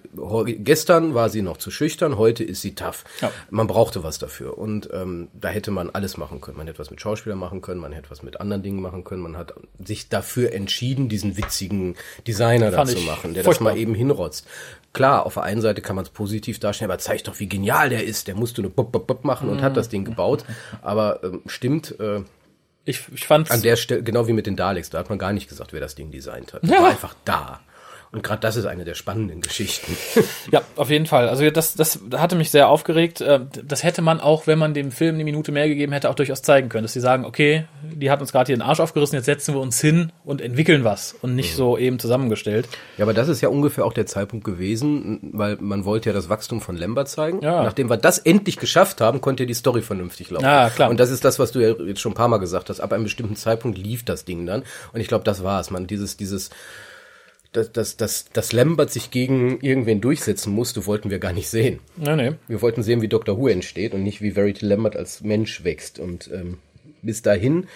gestern 0.58 1.14
war 1.14 1.30
sie 1.30 1.42
noch 1.42 1.58
zu 1.58 1.72
schüchtern, 1.72 2.18
heute 2.18 2.44
ist 2.44 2.62
sie 2.62 2.76
tough. 2.76 3.04
Ja. 3.22 3.32
Man 3.50 3.68
brauchte 3.68 4.04
was 4.04 4.20
dafür. 4.20 4.58
Und 4.58 4.90
ähm, 4.94 5.30
da 5.34 5.48
hätte 5.50 5.72
man 5.72 5.90
alles 5.92 6.18
machen 6.18 6.42
können. 6.42 6.58
Man 6.58 6.68
hätte 6.68 6.80
was 6.80 6.92
mit 6.92 7.00
Schauspielern 7.02 7.40
machen 7.40 7.62
können, 7.62 7.80
man 7.80 7.94
hätte 7.94 8.10
was 8.10 8.22
mit 8.24 8.42
anderen 8.42 8.64
Dingen 8.64 8.82
machen 8.82 9.04
können. 9.04 9.22
Man 9.22 9.38
hat 9.38 9.45
sich 9.84 10.10
dafür 10.10 10.54
entschieden, 10.54 11.10
diesen 11.10 11.38
witzigen 11.38 11.96
Designer 12.28 12.72
da 12.72 12.86
zu 12.86 13.00
machen, 13.00 13.34
der 13.34 13.44
furchtbar. 13.44 13.70
das 13.70 13.76
mal 13.76 13.80
eben 13.80 13.96
hinrotzt. 13.96 14.48
Klar, 14.94 15.26
auf 15.26 15.34
der 15.34 15.44
einen 15.44 15.62
Seite 15.62 15.82
kann 15.82 15.96
man 15.96 16.06
es 16.06 16.10
positiv 16.10 16.60
darstellen, 16.60 16.90
aber 16.90 17.00
zeigt 17.00 17.28
doch, 17.28 17.40
wie 17.40 17.50
genial 17.50 17.90
der 17.90 18.06
ist. 18.06 18.28
Der 18.28 18.36
musste 18.36 18.62
nur 18.62 18.72
bop, 18.72 18.92
bop, 18.92 19.08
bop 19.08 19.26
machen 19.26 19.50
und 19.50 19.62
hat 19.62 19.76
das 19.76 19.90
Ding 19.90 20.06
gebaut. 20.06 20.46
Aber 20.82 21.22
ähm, 21.24 21.42
stimmt, 21.48 22.00
äh, 22.00 22.22
ich, 22.86 23.02
ich 23.14 23.26
fand's 23.26 23.52
an 23.52 23.62
der 23.62 23.76
Stelle, 23.76 24.04
genau 24.04 24.28
wie 24.28 24.34
mit 24.34 24.46
den 24.46 24.56
Daleks, 24.56 24.90
da 24.92 25.00
hat 25.00 25.10
man 25.10 25.18
gar 25.18 25.34
nicht 25.34 25.50
gesagt, 25.50 25.74
wer 25.74 25.80
das 25.80 25.96
Ding 25.96 26.12
designt 26.12 26.54
hat. 26.54 26.64
Ja. 26.64 26.82
war 26.82 26.86
einfach 26.90 27.16
da. 27.26 27.60
Und 28.16 28.24
gerade 28.24 28.40
das 28.40 28.56
ist 28.56 28.66
eine 28.66 28.86
der 28.86 28.94
spannenden 28.96 29.42
Geschichten. 29.42 29.96
Ja, 30.52 30.62
auf 30.76 30.90
jeden 30.90 31.06
Fall. 31.06 31.28
Also 31.28 31.50
das, 31.50 31.74
das 31.74 32.00
hatte 32.16 32.36
mich 32.36 32.50
sehr 32.52 32.70
aufgeregt. 32.70 33.20
Äh, 33.20 33.42
Das 33.66 33.84
hätte 33.84 34.02
man 34.02 34.20
auch, 34.22 34.48
wenn 34.48 34.58
man 34.60 34.74
dem 34.74 34.92
Film 34.92 35.16
eine 35.16 35.24
Minute 35.24 35.52
mehr 35.52 35.68
gegeben 35.68 35.92
hätte, 35.92 36.10
auch 36.10 36.16
durchaus 36.16 36.42
zeigen 36.44 36.70
können. 36.70 36.84
Dass 36.84 36.94
sie 36.94 37.00
sagen, 37.02 37.26
okay, 37.26 37.66
die 37.84 38.10
hat 38.10 38.22
uns 38.22 38.32
gerade 38.32 38.48
hier 38.48 38.56
den 38.56 38.62
Arsch 38.62 38.80
aufgerissen, 38.80 39.16
jetzt 39.16 39.26
setzen 39.26 39.54
wir 39.54 39.60
uns 39.60 39.82
hin 39.82 40.12
und 40.24 40.40
entwickeln 40.40 40.84
was 40.84 41.14
und 41.22 41.36
nicht 41.36 41.56
so 41.56 41.78
eben 41.78 42.00
zusammengestellt. 42.00 42.70
Ja, 42.98 43.04
aber 43.06 43.14
das 43.14 43.28
ist 43.28 43.42
ja 43.42 43.50
ungefähr 43.50 43.86
auch 43.86 43.92
der 43.94 44.06
Zeitpunkt 44.06 44.46
gewesen, 44.46 45.32
weil 45.34 45.58
man 45.60 45.84
wollte 45.84 46.10
ja 46.10 46.14
das 46.14 46.30
Wachstum 46.30 46.62
von 46.62 46.78
Lambert 46.78 47.10
zeigen. 47.10 47.42
Ja. 47.42 47.64
Nachdem 47.64 47.90
wir 47.90 47.98
das 47.98 48.20
endlich 48.20 48.58
geschafft 48.58 49.02
haben, 49.02 49.20
konnte 49.20 49.44
ja 49.44 49.48
die 49.48 49.54
Story 49.56 49.82
vernünftig 49.82 50.30
laufen. 50.30 50.46
Ja, 50.46 50.70
klar. 50.70 50.90
Und 50.90 51.00
das 51.00 51.10
ist 51.10 51.26
das, 51.26 51.38
was 51.40 51.52
du 51.52 51.60
ja 51.60 51.76
jetzt 51.86 52.00
schon 52.00 52.14
ein 52.14 52.16
paar 52.16 52.30
Mal 52.30 52.38
gesagt 52.38 52.70
hast. 52.70 52.80
Ab 52.80 52.94
einem 52.94 53.04
bestimmten 53.04 53.36
Zeitpunkt 53.36 53.78
lief 53.78 54.06
das 54.06 54.24
Ding 54.26 54.46
dann. 54.46 54.64
Und 54.94 55.02
ich 55.02 55.08
glaube, 55.08 55.24
das 55.24 55.44
war 55.44 55.60
es. 55.60 55.70
Man, 55.72 55.88
dieses, 55.88 56.16
dieses, 56.18 56.52
dass, 57.56 57.72
dass, 57.72 57.98
dass, 57.98 58.26
dass 58.32 58.54
Lambert 58.54 58.92
sich 58.92 59.12
gegen 59.12 59.60
irgendwen 59.62 60.02
durchsetzen 60.02 60.54
musste, 60.54 60.86
wollten 60.86 61.10
wir 61.10 61.20
gar 61.20 61.34
nicht 61.34 61.50
sehen. 61.50 61.80
Nee, 61.98 62.16
nee. 62.16 62.32
Wir 62.48 62.62
wollten 62.62 62.84
sehen, 62.84 63.02
wie 63.02 63.08
Dr. 63.08 63.38
Who 63.38 63.48
entsteht 63.48 63.94
und 63.94 64.04
nicht 64.04 64.22
wie 64.22 64.32
Verity 64.32 64.66
Lambert 64.66 64.96
als 64.96 65.22
Mensch 65.22 65.64
wächst. 65.64 66.00
Und 66.00 66.30
ähm, 66.34 66.58
bis 67.02 67.22
dahin 67.22 67.68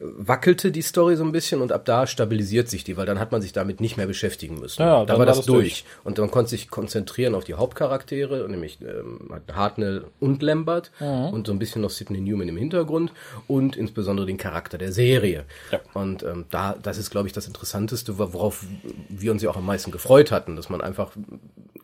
wackelte 0.00 0.72
die 0.72 0.82
Story 0.82 1.16
so 1.16 1.24
ein 1.24 1.32
bisschen 1.32 1.60
und 1.60 1.72
ab 1.72 1.84
da 1.84 2.06
stabilisiert 2.06 2.68
sich 2.68 2.84
die, 2.84 2.96
weil 2.96 3.04
dann 3.04 3.20
hat 3.20 3.32
man 3.32 3.42
sich 3.42 3.52
damit 3.52 3.80
nicht 3.80 3.98
mehr 3.98 4.06
beschäftigen 4.06 4.58
müssen. 4.58 4.80
Ja, 4.80 5.00
da 5.00 5.04
dann 5.04 5.18
war 5.18 5.26
das, 5.26 5.38
das 5.38 5.46
durch. 5.46 5.84
durch. 5.84 5.84
Und 6.04 6.18
man 6.18 6.30
konnte 6.30 6.50
sich 6.50 6.70
konzentrieren 6.70 7.34
auf 7.34 7.44
die 7.44 7.54
Hauptcharaktere, 7.54 8.48
nämlich 8.48 8.78
ähm, 8.80 9.30
Hartnell 9.52 10.06
und 10.18 10.42
Lambert 10.42 10.90
und 11.00 11.46
so 11.46 11.52
ein 11.52 11.58
bisschen 11.58 11.82
noch 11.82 11.90
Sidney 11.90 12.20
Newman 12.20 12.48
im 12.48 12.56
Hintergrund 12.56 13.12
und 13.46 13.76
insbesondere 13.76 14.26
den 14.26 14.38
Charakter 14.38 14.78
der 14.78 14.92
Serie. 14.92 15.44
Ja. 15.70 15.80
Und 15.92 16.22
ähm, 16.22 16.46
da, 16.50 16.76
das 16.82 16.96
ist, 16.96 17.10
glaube 17.10 17.28
ich, 17.28 17.34
das 17.34 17.46
Interessanteste, 17.46 18.18
worauf 18.18 18.64
wir 19.08 19.32
uns 19.32 19.42
ja 19.42 19.50
auch 19.50 19.56
am 19.56 19.66
meisten 19.66 19.90
gefreut 19.90 20.32
hatten, 20.32 20.56
dass 20.56 20.70
man 20.70 20.80
einfach 20.80 21.12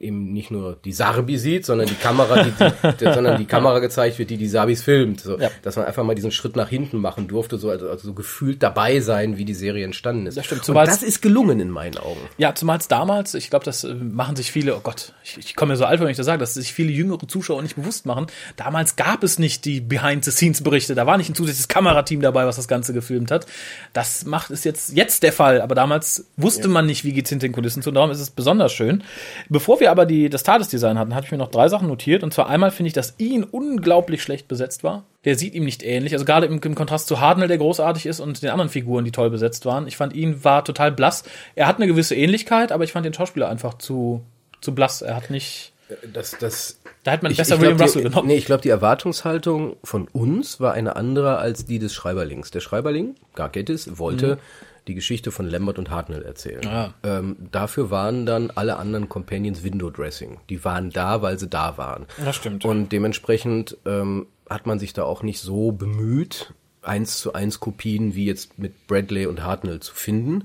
eben 0.01 0.33
nicht 0.33 0.51
nur 0.51 0.77
die 0.85 0.93
Sarbi 0.93 1.39
sieht, 1.39 1.65
sondern 1.65 1.87
die 1.87 1.95
Kamera, 1.95 2.43
die, 2.43 2.53
die, 3.01 3.13
sondern 3.13 3.39
die 3.39 3.45
Kamera 3.47 3.79
gezeigt 3.79 4.19
wird, 4.19 4.31
die 4.31 4.37
die 4.37 4.49
Sabis 4.49 4.83
filmt. 4.83 5.21
So, 5.21 5.39
Ja. 5.39 5.51
Dass 5.63 5.77
man 5.77 5.87
einfach 5.87 6.05
mal 6.05 6.15
diesen 6.15 6.31
Schritt 6.31 6.57
nach 6.57 6.69
hinten 6.69 6.99
machen 6.99 7.29
durfte, 7.29 7.59
so 7.59 7.71
also, 7.71 7.89
also 7.89 8.06
so 8.07 8.15
gefühlt 8.15 8.63
dabei 8.63 9.01
sein, 9.01 9.37
wie 9.37 9.45
die 9.45 9.53
Serie 9.55 9.85
entstanden 9.85 10.27
ist. 10.27 10.39
Das 10.39 10.47
stimmt, 10.47 10.63
Und 10.63 10.65
zumal- 10.65 10.87
das 10.87 11.03
ist 11.03 11.21
gelungen 11.21 11.61
in 11.61 11.69
meinen 11.69 11.99
Augen. 11.99 12.21
Ja, 12.39 12.55
zumal 12.55 12.79
es 12.79 12.89
damals, 12.89 13.35
ich 13.35 13.51
glaube, 13.51 13.65
das 13.67 13.85
äh, 13.85 13.93
machen 13.95 14.37
sich 14.37 14.51
viele, 14.51 14.75
oh 14.77 14.81
Gott, 14.83 15.13
ich, 15.23 15.37
ich 15.37 15.57
komme 15.57 15.73
mir 15.73 15.77
so 15.77 15.85
alt, 15.85 16.01
wenn 16.01 16.09
ich 16.09 16.17
das 16.17 16.25
sage, 16.25 16.39
dass 16.39 16.55
sich 16.55 16.73
viele 16.73 16.91
jüngere 16.91 17.29
Zuschauer 17.29 17.61
nicht 17.61 17.77
bewusst 17.77 18.07
machen. 18.07 18.27
Damals 18.57 18.97
gab 18.97 19.23
es 19.23 19.39
nicht 19.39 19.65
die 19.67 19.81
Behind-the-Scenes-Berichte, 19.81 20.95
da 20.95 21.07
war 21.07 21.19
nicht 21.19 21.29
ein 21.29 21.35
zusätzliches 21.35 21.69
Kamerateam 21.69 22.21
dabei, 22.23 22.47
was 22.47 22.57
das 22.57 22.69
Ganze 22.69 22.93
gefilmt 22.95 23.31
hat. 23.31 23.47
Das 23.93 24.25
macht 24.25 24.51
es 24.51 24.65
jetzt, 24.65 24.93
jetzt 24.97 25.23
der 25.23 25.33
Fall, 25.33 25.61
aber 25.61 25.75
damals 25.75 26.27
wusste 26.37 26.69
man 26.69 26.87
nicht, 26.87 27.05
wie 27.05 27.13
geht's 27.13 27.31
hinter 27.31 27.47
den 27.49 27.53
Kulissen 27.53 27.83
zu, 27.83 27.91
und 27.91 27.95
darum 27.97 28.11
ist 28.11 28.21
es 28.21 28.31
besonders 28.31 28.73
schön. 28.73 29.03
Bevor 29.49 29.81
wir 29.81 29.91
aber 29.91 30.07
die, 30.07 30.31
das 30.31 30.43
Tadesdesign 30.45 30.99
hatten, 30.99 31.15
hatte 31.15 31.27
ich 31.27 31.33
mir 31.33 31.39
noch 31.39 31.51
drei 31.51 31.69
Sachen 31.69 31.89
notiert, 31.89 32.23
und 32.23 32.33
zwar 32.33 32.49
einmal 32.49 32.71
finde 32.71 32.89
ich, 32.89 32.93
dass 32.95 33.15
Ian 33.19 33.43
unglaublich 33.45 34.23
schlecht 34.23 34.49
besetzt 34.49 34.85
war. 34.85 35.05
Der 35.27 35.37
sieht 35.37 35.55
ihm 35.55 35.65
nicht 35.65 35.83
ähnlich, 35.83 36.15
also 36.15 36.25
gerade 36.25 36.47
im, 36.47 36.59
im 36.63 36.75
Kontrast 36.75 37.09
zu 37.09 37.21
Hartnell, 37.21 37.49
der 37.49 37.59
großartig 37.59 38.07
ist, 38.07 38.21
und 38.21 38.41
den 38.41 38.49
anderen 38.49 38.71
Figuren, 38.71 39.05
die 39.05 39.13
toll 39.13 39.29
besetzt 39.29 39.67
waren. 39.67 39.87
Ich 39.87 39.99
fand 39.99 40.15
ihn 40.15 40.43
war 40.43 40.65
total 40.65 40.91
blass. 40.93 41.25
Er 41.55 41.67
hat 41.67 41.77
eine 41.77 41.87
gewisse 41.87 42.15
Ähnlichkeit, 42.15 42.73
aber 42.73 42.85
ich 42.85 42.93
fand 42.93 43.05
den 43.05 43.13
Schauspieler 43.13 43.51
einfach 43.51 43.75
zu, 43.75 44.23
zu 44.63 44.75
blass. 44.75 45.03
Er 45.03 45.17
hat 45.17 45.29
nicht, 45.29 45.75
Das, 46.13 46.37
das, 46.41 46.81
da 47.05 47.13
hätte 47.13 47.25
man 47.25 47.33
ich, 47.33 47.39
besser 47.39 47.57
ich 47.57 47.61
William 47.61 47.77
glaub, 47.77 47.89
Russell 47.89 48.03
die, 48.03 48.09
genommen. 48.09 48.29
Nee, 48.29 48.37
ich 48.37 48.47
glaube, 48.47 48.63
die 48.63 48.71
Erwartungshaltung 48.71 49.77
von 49.85 50.09
uns 50.09 50.61
war 50.61 50.73
eine 50.73 50.97
andere 50.97 51.39
als 51.39 51.65
die 51.65 51.79
des 51.79 51.95
Schreiberlings. 51.95 52.51
Der 52.51 52.61
Schreiberling, 52.61 53.15
Gargettis, 53.35 53.99
wollte 53.99 54.39
die 54.87 54.95
Geschichte 54.95 55.33
von 55.33 55.49
Lambert 55.49 55.79
und 55.79 55.91
Hartnell 55.91 56.23
erzählen. 56.23 56.63
Ja. 56.63 56.95
Ähm, 57.03 57.37
dafür 57.51 57.91
waren 57.91 58.27
dann 58.27 58.51
alle 58.55 58.77
anderen 58.77 59.09
Companions 59.09 59.65
Window 59.65 59.91
Dressing. 59.91 60.39
Die 60.49 60.65
waren 60.65 60.91
da, 60.91 61.23
weil 61.23 61.39
sie 61.39 61.49
da 61.49 61.77
waren. 61.77 62.07
Das 62.25 62.37
stimmt. 62.37 62.65
Und 62.65 62.93
dementsprechend 62.93 63.77
ähm, 63.85 64.27
hat 64.49 64.67
man 64.67 64.79
sich 64.79 64.93
da 64.93 65.05
auch 65.05 65.23
nicht 65.23 65.41
so 65.41 65.73
bemüht, 65.73 66.55
eins 66.83 67.19
zu 67.19 67.33
eins 67.33 67.59
Kopien 67.59 68.15
wie 68.15 68.27
jetzt 68.27 68.59
mit 68.59 68.87
Bradley 68.87 69.27
und 69.27 69.43
Hartnell 69.43 69.81
zu 69.81 69.95
finden. 69.95 70.45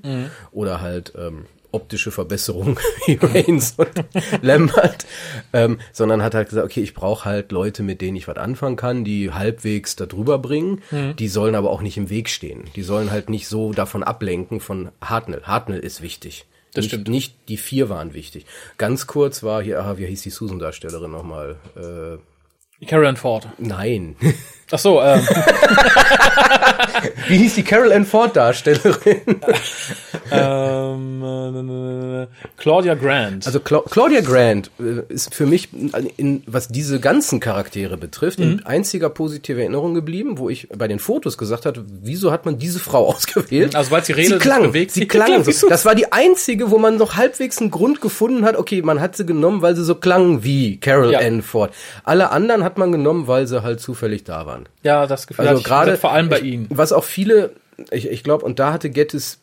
Oder 0.52 0.82
halt 0.82 1.14
ähm, 1.16 1.46
optische 1.72 2.12
Verbesserungen 2.12 2.78
wie 3.06 3.18
Reigns 3.22 3.76
und 3.78 3.90
Lambert. 4.42 5.06
Ähm, 5.54 5.80
sondern 5.92 6.24
hat 6.24 6.36
halt 6.36 6.50
gesagt, 6.50 6.66
okay, 6.66 6.82
ich 6.82 6.94
brauche 6.94 7.26
halt 7.26 7.52
Leute, 7.52 7.84
mit 7.84 8.02
denen 8.02 8.18
ich 8.18 8.28
was 8.28 8.38
anfangen 8.38 8.76
kann, 8.76 9.04
die 9.04 9.32
halbwegs 9.32 9.96
da 9.96 10.06
drüber 10.06 10.40
bringen. 10.40 10.82
Die 11.18 11.28
sollen 11.28 11.56
aber 11.56 11.70
auch 11.70 11.82
nicht 11.82 11.98
im 11.98 12.10
Weg 12.10 12.30
stehen. 12.30 12.66
Die 12.76 12.84
sollen 12.84 13.12
halt 13.12 13.30
nicht 13.30 13.48
so 13.48 13.74
davon 13.74 14.04
ablenken 14.04 14.60
von 14.60 14.90
Hartnell. 15.02 15.42
Hartnell 15.44 15.80
ist 15.80 16.02
wichtig. 16.02 16.46
Das 16.74 16.84
nicht, 16.84 16.92
stimmt. 16.92 17.08
Nicht 17.10 17.36
die 17.50 17.58
vier 17.58 17.90
waren 17.90 18.14
wichtig. 18.14 18.46
Ganz 18.78 19.08
kurz 19.08 19.44
war 19.44 19.62
hier, 19.62 19.84
ah, 19.84 19.98
wie 19.98 20.06
hieß 20.06 20.22
die 20.22 20.30
Susan-Darstellerin 20.30 21.12
nochmal? 21.12 21.58
Äh, 21.76 22.86
Karen 22.86 23.18
Ford. 23.18 23.48
nein. 23.60 24.16
Ach 24.72 24.80
so, 24.80 25.02
ähm, 25.02 25.20
Wie 27.28 27.38
hieß 27.38 27.56
die 27.56 27.64
Carol 27.64 27.92
Ann 27.92 28.06
Ford 28.06 28.36
Darstellerin? 28.36 29.22
ähm, 30.32 32.22
äh, 32.24 32.28
Claudia 32.58 32.96
Grant. 32.96 33.46
Also 33.46 33.60
Cla 33.60 33.82
Claudia 33.90 34.22
Grant 34.22 34.72
äh, 34.80 35.02
ist 35.14 35.34
für 35.34 35.46
mich, 35.46 35.70
in, 36.18 36.44
was 36.46 36.68
diese 36.68 37.00
ganzen 37.00 37.40
Charaktere 37.40 37.98
betrifft, 37.98 38.40
Mhm. 38.40 38.44
in 38.52 38.66
einziger 38.66 39.10
positive 39.10 39.60
Erinnerung 39.62 39.94
geblieben, 39.94 40.38
wo 40.38 40.50
ich 40.50 40.68
bei 40.70 40.88
den 40.88 41.00
Fotos 41.00 41.38
gesagt 41.38 41.66
habe, 41.66 41.84
wieso 42.02 42.32
hat 42.32 42.46
man 42.46 42.58
diese 42.58 42.80
Frau 42.80 43.08
ausgewählt? 43.14 43.76
Also, 43.76 43.92
weil 43.92 44.04
sie 44.04 44.14
redet, 44.14 44.34
sie 44.34 44.40
klang, 44.40 44.64
bewegt, 44.64 44.92
sie 44.92 45.08
klang 45.08 45.44
so. 45.52 45.70
Das 45.70 45.86
war 45.86 45.96
die 45.96 46.12
einzige, 46.12 46.72
wo 46.72 46.78
man 46.78 46.98
noch 46.98 47.16
halbwegs 47.16 47.60
einen 47.60 47.72
Grund 47.72 48.02
gefunden 48.02 48.46
hat. 48.46 48.56
Okay, 48.58 48.82
man 48.82 49.00
hat 49.02 49.16
sie 49.16 49.26
genommen, 49.26 49.62
weil 49.62 49.76
sie 49.76 49.84
so 49.84 49.96
klang 49.96 50.44
wie 50.44 50.78
Carol 50.80 51.12
Ja. 51.12 51.20
Ann 51.20 51.42
Ford. 51.42 51.74
Alle 52.04 52.32
anderen 52.32 52.64
hat 52.64 52.78
man 52.78 52.92
genommen, 52.92 53.28
weil 53.28 53.48
sie 53.48 53.64
halt 53.64 53.80
zufällig 53.80 54.24
da 54.24 54.46
waren. 54.46 54.68
ja, 54.84 55.08
das 55.08 55.28
Gefühl 55.28 55.48
Also 55.48 55.60
hatte 55.60 55.68
gerade 55.68 55.98
vor 55.98 56.12
allem 56.12 56.30
bei 56.30 56.40
ich, 56.40 56.46
ihnen. 56.46 56.68
Was 56.70 56.92
auch 56.94 57.04
viele, 57.04 57.52
ich, 57.92 58.08
ich 58.10 58.24
glaube, 58.24 58.46
und 58.46 58.60
da 58.60 58.74
hatte 58.74 58.90
Gettis, 58.90 59.40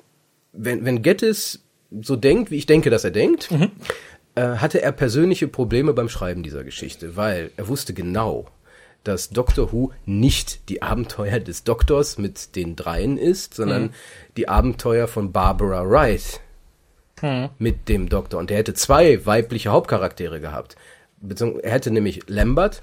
wenn, 0.52 0.84
wenn 0.84 1.02
Gettis 1.02 1.64
so 2.00 2.16
denkt, 2.16 2.50
wie 2.50 2.56
ich 2.56 2.66
denke, 2.66 2.90
dass 2.90 3.04
er 3.04 3.10
denkt, 3.10 3.50
Mhm. 3.50 3.70
äh, 4.34 4.42
hatte 4.56 4.82
er 4.82 4.92
persönliche 4.92 5.48
Probleme 5.48 5.92
beim 5.94 6.08
Schreiben 6.08 6.42
dieser 6.42 6.64
Geschichte, 6.64 7.16
weil 7.16 7.50
er 7.56 7.68
wusste 7.68 7.94
genau, 7.94 8.46
dass 9.04 9.30
Doctor 9.30 9.72
Who 9.72 9.92
nicht 10.04 10.68
die 10.68 10.82
Abenteuer 10.82 11.38
des 11.40 11.64
Doktors 11.64 12.18
mit 12.18 12.56
den 12.56 12.76
Dreien 12.76 13.16
ist, 13.16 13.54
sondern 13.54 13.84
Mhm. 13.84 13.90
die 14.36 14.48
Abenteuer 14.48 15.08
von 15.08 15.32
Barbara 15.32 15.88
Wright 15.88 16.40
Mhm. 17.22 17.48
mit 17.58 17.88
dem 17.88 18.08
Doktor. 18.08 18.38
Und 18.38 18.50
er 18.50 18.58
hätte 18.58 18.74
zwei 18.74 19.24
weibliche 19.24 19.70
Hauptcharaktere 19.70 20.40
gehabt. 20.40 20.76
Beziehungsweise 21.20 21.64
Er 21.64 21.72
hätte 21.72 21.90
nämlich 21.90 22.20
Lambert, 22.28 22.82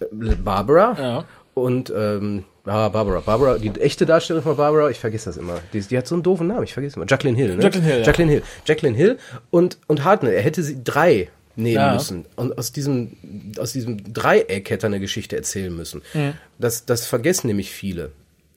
äh, 0.00 0.04
Barbara 0.36 0.96
Ja. 1.00 1.24
und 1.54 1.92
ähm, 1.96 2.44
ah, 2.64 2.88
Barbara. 2.88 3.20
Barbara, 3.20 3.58
die 3.58 3.70
echte 3.80 4.06
Darstellerin 4.06 4.44
von 4.44 4.56
Barbara, 4.56 4.90
ich 4.90 4.98
vergesse 4.98 5.26
das 5.26 5.36
immer. 5.36 5.60
Die, 5.72 5.80
die 5.80 5.98
hat 5.98 6.06
so 6.06 6.14
einen 6.14 6.22
doofen 6.22 6.46
Namen, 6.46 6.64
ich 6.64 6.72
vergesse 6.72 6.96
immer. 6.96 7.06
Jacqueline 7.08 7.36
Hill, 7.36 7.56
ne? 7.56 7.62
Jacqueline 7.62 7.86
Hill, 7.86 8.00
ja. 8.00 8.06
Jacqueline 8.06 8.32
Hill. 8.32 8.42
Jacqueline 8.66 8.96
Hill 8.96 9.18
und, 9.50 9.78
und 9.86 10.04
Hartnell. 10.04 10.32
Er 10.34 10.42
hätte 10.42 10.62
sie 10.62 10.82
drei 10.82 11.28
nehmen 11.56 11.76
Ja. 11.76 11.94
müssen. 11.94 12.24
Und 12.36 12.56
aus 12.56 12.72
diesem, 12.72 13.16
aus 13.58 13.72
diesem 13.72 14.12
Dreieck 14.12 14.70
hätte 14.70 14.86
er 14.86 14.88
eine 14.88 15.00
Geschichte 15.00 15.36
erzählen 15.36 15.74
müssen. 15.74 16.02
Mhm. 16.14 16.34
Das, 16.58 16.86
das 16.86 17.06
vergessen 17.06 17.46
nämlich 17.48 17.70
viele. 17.70 18.12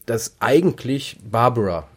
Dass 0.06 0.36
eigentlich 0.39 1.18
Barbara 1.30 1.88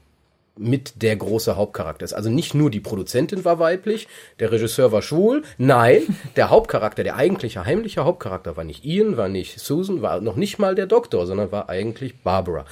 mit 0.59 1.03
der 1.03 1.17
große 1.17 1.57
Hauptcharakter 1.57 2.05
ist. 2.05 2.13
Also 2.13 2.31
nicht 2.31 2.55
nur 2.55 2.71
die 2.71 2.81
Produzentin 2.81 3.45
war 3.45 3.59
weiblich, 3.59 4.09
der 4.41 4.53
Regisseur 4.53 4.93
war 4.93 5.03
schwul. 5.03 5.43
Nein, 5.57 6.03
der 6.37 6.51
Hauptcharakter, 6.51 7.05
der 7.05 7.17
eigentliche 7.17 7.65
heimliche 7.65 8.05
Hauptcharakter 8.05 8.57
war 8.57 8.65
nicht 8.65 8.85
Ian, 8.85 9.17
war 9.17 9.29
nicht 9.29 9.61
Susan, 9.61 10.03
war 10.03 10.21
noch 10.21 10.37
nicht 10.37 10.59
mal 10.59 10.75
der 10.75 10.87
Doktor, 10.87 11.27
sondern 11.27 11.53
war 11.53 11.69
eigentlich 11.69 12.17
Barbara. 12.23 12.65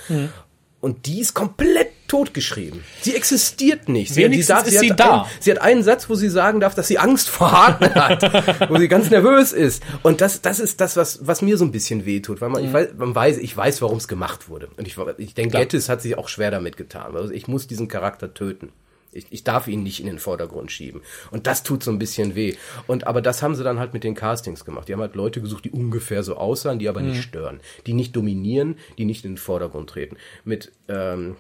Und 0.86 1.06
die 1.06 1.18
ist 1.18 1.34
komplett 1.34 1.88
totgeschrieben. 2.06 2.80
Sie 3.00 3.16
existiert 3.16 3.88
nicht. 3.88 4.14
Sie, 4.14 4.22
Wenigstens 4.22 4.68
ist 4.68 4.78
sie 4.78 4.92
hat 4.92 5.00
da. 5.00 5.22
Ein, 5.22 5.28
sie 5.40 5.50
hat 5.50 5.60
einen 5.60 5.82
Satz, 5.82 6.08
wo 6.08 6.14
sie 6.14 6.28
sagen 6.28 6.60
darf, 6.60 6.76
dass 6.76 6.86
sie 6.86 6.96
Angst 6.96 7.28
vor 7.28 7.50
Hartnell 7.50 7.92
hat, 7.96 8.70
wo 8.70 8.78
sie 8.78 8.86
ganz 8.86 9.10
nervös 9.10 9.50
ist. 9.50 9.82
Und 10.04 10.20
das, 10.20 10.42
das 10.42 10.60
ist 10.60 10.80
das, 10.80 10.96
was, 10.96 11.26
was 11.26 11.42
mir 11.42 11.56
so 11.56 11.64
ein 11.64 11.72
bisschen 11.72 12.06
wehtut, 12.06 12.40
weil 12.40 12.50
man, 12.50 12.64
ich 12.64 12.72
weiß, 12.72 12.90
man 12.96 13.12
weiß, 13.12 13.38
ich 13.38 13.56
weiß, 13.56 13.82
warum 13.82 13.98
es 13.98 14.06
gemacht 14.06 14.48
wurde. 14.48 14.68
Und 14.76 14.86
ich, 14.86 14.96
ich 15.18 15.34
denke, 15.34 15.50
Klar. 15.50 15.62
Gettis 15.64 15.88
hat 15.88 16.02
sich 16.02 16.16
auch 16.16 16.28
schwer 16.28 16.52
damit 16.52 16.76
getan. 16.76 17.16
Also 17.16 17.34
ich 17.34 17.48
muss 17.48 17.66
diesen 17.66 17.88
Charakter 17.88 18.32
töten. 18.32 18.70
Ich, 19.16 19.26
ich 19.30 19.44
darf 19.44 19.66
ihn 19.68 19.82
nicht 19.82 20.00
in 20.00 20.06
den 20.06 20.18
Vordergrund 20.18 20.70
schieben. 20.70 21.02
Und 21.30 21.46
das 21.46 21.62
tut 21.62 21.82
so 21.82 21.90
ein 21.90 21.98
bisschen 21.98 22.34
weh. 22.34 22.54
Und 22.86 23.06
aber 23.06 23.22
das 23.22 23.42
haben 23.42 23.54
sie 23.54 23.64
dann 23.64 23.78
halt 23.78 23.94
mit 23.94 24.04
den 24.04 24.14
Castings 24.14 24.64
gemacht. 24.64 24.88
Die 24.88 24.92
haben 24.92 25.00
halt 25.00 25.14
Leute 25.14 25.40
gesucht, 25.40 25.64
die 25.64 25.70
ungefähr 25.70 26.22
so 26.22 26.36
aussahen, 26.36 26.78
die 26.78 26.88
aber 26.88 27.02
nicht 27.02 27.22
stören, 27.22 27.60
die 27.86 27.92
nicht 27.94 28.14
dominieren, 28.14 28.76
die 28.98 29.04
nicht 29.04 29.24
in 29.24 29.32
den 29.32 29.38
Vordergrund 29.38 29.90
treten. 29.90 30.16
Mit 30.44 30.72
ähm, 30.88 31.36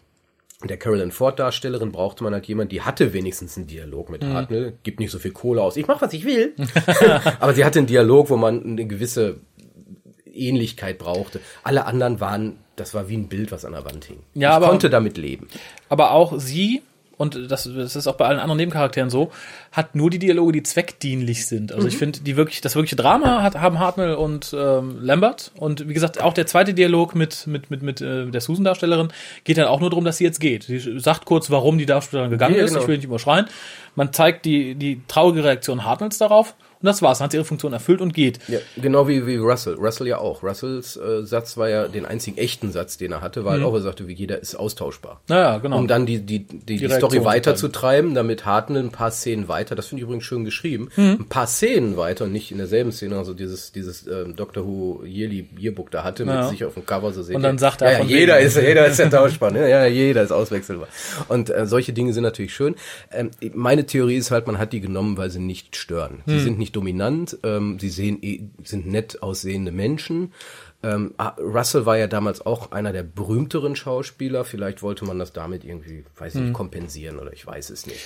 der 0.64 0.78
Carolyn 0.78 1.10
Ford 1.12 1.38
Darstellerin 1.38 1.92
brauchte 1.92 2.24
man 2.24 2.32
halt 2.32 2.46
jemand, 2.46 2.72
die 2.72 2.80
hatte 2.80 3.12
wenigstens 3.12 3.56
einen 3.56 3.66
Dialog 3.66 4.08
mit 4.08 4.24
Hartnell, 4.24 4.78
gibt 4.84 5.00
nicht 5.00 5.10
so 5.10 5.18
viel 5.18 5.32
Kohle 5.32 5.62
aus. 5.62 5.76
Ich 5.76 5.86
mach 5.86 6.00
was 6.00 6.12
ich 6.14 6.24
will. 6.24 6.54
aber 7.40 7.52
sie 7.54 7.64
hatte 7.64 7.80
einen 7.80 7.86
Dialog, 7.88 8.30
wo 8.30 8.36
man 8.36 8.62
eine 8.64 8.86
gewisse 8.86 9.40
Ähnlichkeit 10.32 10.98
brauchte. 10.98 11.40
Alle 11.62 11.86
anderen 11.86 12.20
waren, 12.20 12.58
das 12.76 12.94
war 12.94 13.08
wie 13.08 13.16
ein 13.16 13.28
Bild, 13.28 13.52
was 13.52 13.64
an 13.64 13.72
der 13.72 13.84
Wand 13.84 14.04
hing. 14.06 14.20
Ja, 14.34 14.50
ich 14.50 14.56
aber- 14.56 14.68
konnte 14.68 14.90
damit 14.90 15.16
leben. 15.18 15.48
Aber 15.88 16.12
auch 16.12 16.38
sie, 16.38 16.82
und 17.18 17.50
das, 17.50 17.64
das 17.74 17.96
ist 17.96 18.06
auch 18.06 18.16
bei 18.16 18.26
allen 18.26 18.38
anderen 18.38 18.58
Nebencharakteren 18.58 19.08
so, 19.10 19.30
hat 19.72 19.94
nur 19.94 20.10
die 20.10 20.18
Dialoge, 20.18 20.52
die 20.52 20.62
zweckdienlich 20.62 21.46
sind. 21.46 21.72
Also 21.72 21.82
Mhm. 21.84 21.88
ich 21.88 21.96
finde, 21.96 22.20
die 22.20 22.36
wirklich, 22.36 22.60
das 22.60 22.74
wirkliche 22.74 22.96
Drama 22.96 23.42
hat, 23.42 23.54
haben 23.56 23.78
Hartnell 23.78 24.14
und 24.14 24.54
ähm, 24.58 24.98
Lambert. 25.00 25.50
Und 25.56 25.88
wie 25.88 25.94
gesagt, 25.94 26.20
auch 26.22 26.34
der 26.34 26.46
zweite 26.46 26.74
Dialog 26.74 27.14
mit, 27.14 27.46
mit, 27.46 27.70
mit, 27.70 27.82
mit 27.82 28.00
äh, 28.00 28.26
der 28.26 28.40
Susan-Darstellerin 28.40 29.08
geht 29.44 29.58
dann 29.58 29.66
auch 29.66 29.80
nur 29.80 29.90
darum, 29.90 30.04
dass 30.04 30.18
sie 30.18 30.24
jetzt 30.24 30.40
geht. 30.40 30.64
Sie 30.64 30.98
sagt 30.98 31.24
kurz, 31.24 31.50
warum 31.50 31.78
die 31.78 31.86
Darstellerin 31.86 32.30
gegangen 32.30 32.56
Ja, 32.56 32.64
ist. 32.64 32.70
genau. 32.70 32.82
Ich 32.82 32.88
will 32.88 32.96
nicht 32.96 33.04
überschreien. 33.06 33.46
Man 33.94 34.12
zeigt 34.12 34.44
die, 34.44 34.74
die 34.74 35.00
traurige 35.08 35.42
Reaktion 35.44 35.84
Hartnells 35.84 36.18
darauf 36.18 36.54
Und 36.80 36.86
das 36.86 37.02
war's. 37.02 37.18
Dann 37.18 37.26
hat 37.26 37.32
sie 37.32 37.38
ihre 37.38 37.44
Funktion 37.44 37.72
erfüllt 37.72 38.00
und 38.00 38.12
geht. 38.12 38.38
Ja, 38.48 38.58
genau 38.76 39.08
wie, 39.08 39.26
wie 39.26 39.36
Russell. 39.36 39.74
Russell 39.74 40.06
ja 40.06 40.18
auch. 40.18 40.42
Russells 40.42 40.96
äh, 40.96 41.24
Satz 41.24 41.56
war 41.56 41.68
ja 41.68 41.88
den 41.88 42.04
einzigen 42.04 42.36
echten 42.36 42.70
Satz, 42.72 42.98
den 42.98 43.12
er 43.12 43.20
hatte, 43.20 43.44
weil 43.44 43.60
mhm. 43.60 43.64
auch 43.64 43.74
er 43.74 43.80
sagte, 43.80 44.06
wie 44.08 44.12
jeder 44.12 44.40
ist 44.40 44.54
austauschbar. 44.54 45.20
Naja, 45.28 45.58
genau. 45.58 45.78
Um 45.78 45.88
dann 45.88 46.06
die, 46.06 46.20
die, 46.20 46.44
die, 46.44 46.76
die, 46.76 46.88
Story 46.88 47.24
weiterzutreiben, 47.24 48.14
damit 48.14 48.44
Hartnell 48.44 48.82
ein 48.82 48.90
paar 48.90 49.10
Szenen 49.10 49.48
weiter, 49.48 49.74
das 49.74 49.86
finde 49.86 50.00
ich 50.00 50.04
übrigens 50.04 50.24
schön 50.24 50.44
geschrieben, 50.44 50.90
mhm. 50.96 51.18
ein 51.20 51.28
paar 51.28 51.46
Szenen 51.46 51.96
weiter, 51.96 52.26
nicht 52.26 52.52
in 52.52 52.58
derselben 52.58 52.92
Szene, 52.92 53.16
also 53.16 53.34
dieses, 53.34 53.72
dieses 53.72 54.06
ähm, 54.06 54.36
Doctor 54.36 54.64
Who 54.66 55.02
Yearly 55.04 55.48
Yearbook 55.58 55.90
da 55.90 56.04
hatte, 56.04 56.24
Ja. 56.24 56.42
mit 56.42 56.50
sich 56.50 56.64
auf 56.64 56.74
dem 56.74 56.86
Cover 56.86 57.12
so 57.12 57.22
sehen. 57.22 57.36
Und 57.36 57.42
dann 57.42 57.58
sagt 57.58 57.82
er 57.82 57.92
ja, 57.92 57.98
ja, 57.98 58.04
jeder 58.04 58.38
ist, 58.38 58.56
jeder 58.56 58.86
ist 58.86 58.98
ja 58.98 59.08
tauschbar, 59.10 59.50
ne? 59.50 59.68
ja, 59.68 59.86
jeder 59.86 60.22
ist 60.22 60.32
auswechselbar. 60.32 60.88
Und 61.28 61.50
äh, 61.50 61.66
solche 61.66 61.92
Dinge 61.92 62.12
sind 62.12 62.22
natürlich 62.22 62.54
schön. 62.54 62.74
Ähm, 63.10 63.30
meine 63.54 63.86
Theorie 63.86 64.16
ist 64.16 64.30
halt, 64.30 64.46
man 64.46 64.58
hat 64.58 64.72
die 64.72 64.80
genommen, 64.80 65.16
weil 65.16 65.30
sie 65.30 65.40
nicht 65.40 65.76
stören. 65.76 66.22
Hm. 66.24 66.38
Sie 66.38 66.40
sind 66.40 66.58
nicht 66.58 66.75
dominant, 66.76 67.38
ähm, 67.42 67.78
sie 67.80 67.88
sehen, 67.88 68.18
eh- 68.22 68.42
sind 68.64 68.86
nett 68.86 69.22
aussehende 69.22 69.72
Menschen. 69.72 70.32
Ähm, 70.82 71.14
ah, 71.16 71.34
Russell 71.40 71.86
war 71.86 71.96
ja 71.96 72.06
damals 72.06 72.44
auch 72.44 72.70
einer 72.70 72.92
der 72.92 73.02
berühmteren 73.02 73.74
Schauspieler. 73.74 74.44
Vielleicht 74.44 74.82
wollte 74.82 75.04
man 75.06 75.18
das 75.18 75.32
damit 75.32 75.64
irgendwie, 75.64 76.04
weiß 76.18 76.34
Hm. 76.34 76.42
nicht, 76.44 76.52
kompensieren 76.52 77.18
oder 77.18 77.32
ich 77.32 77.44
weiß 77.46 77.70
es 77.70 77.86
nicht. 77.86 77.98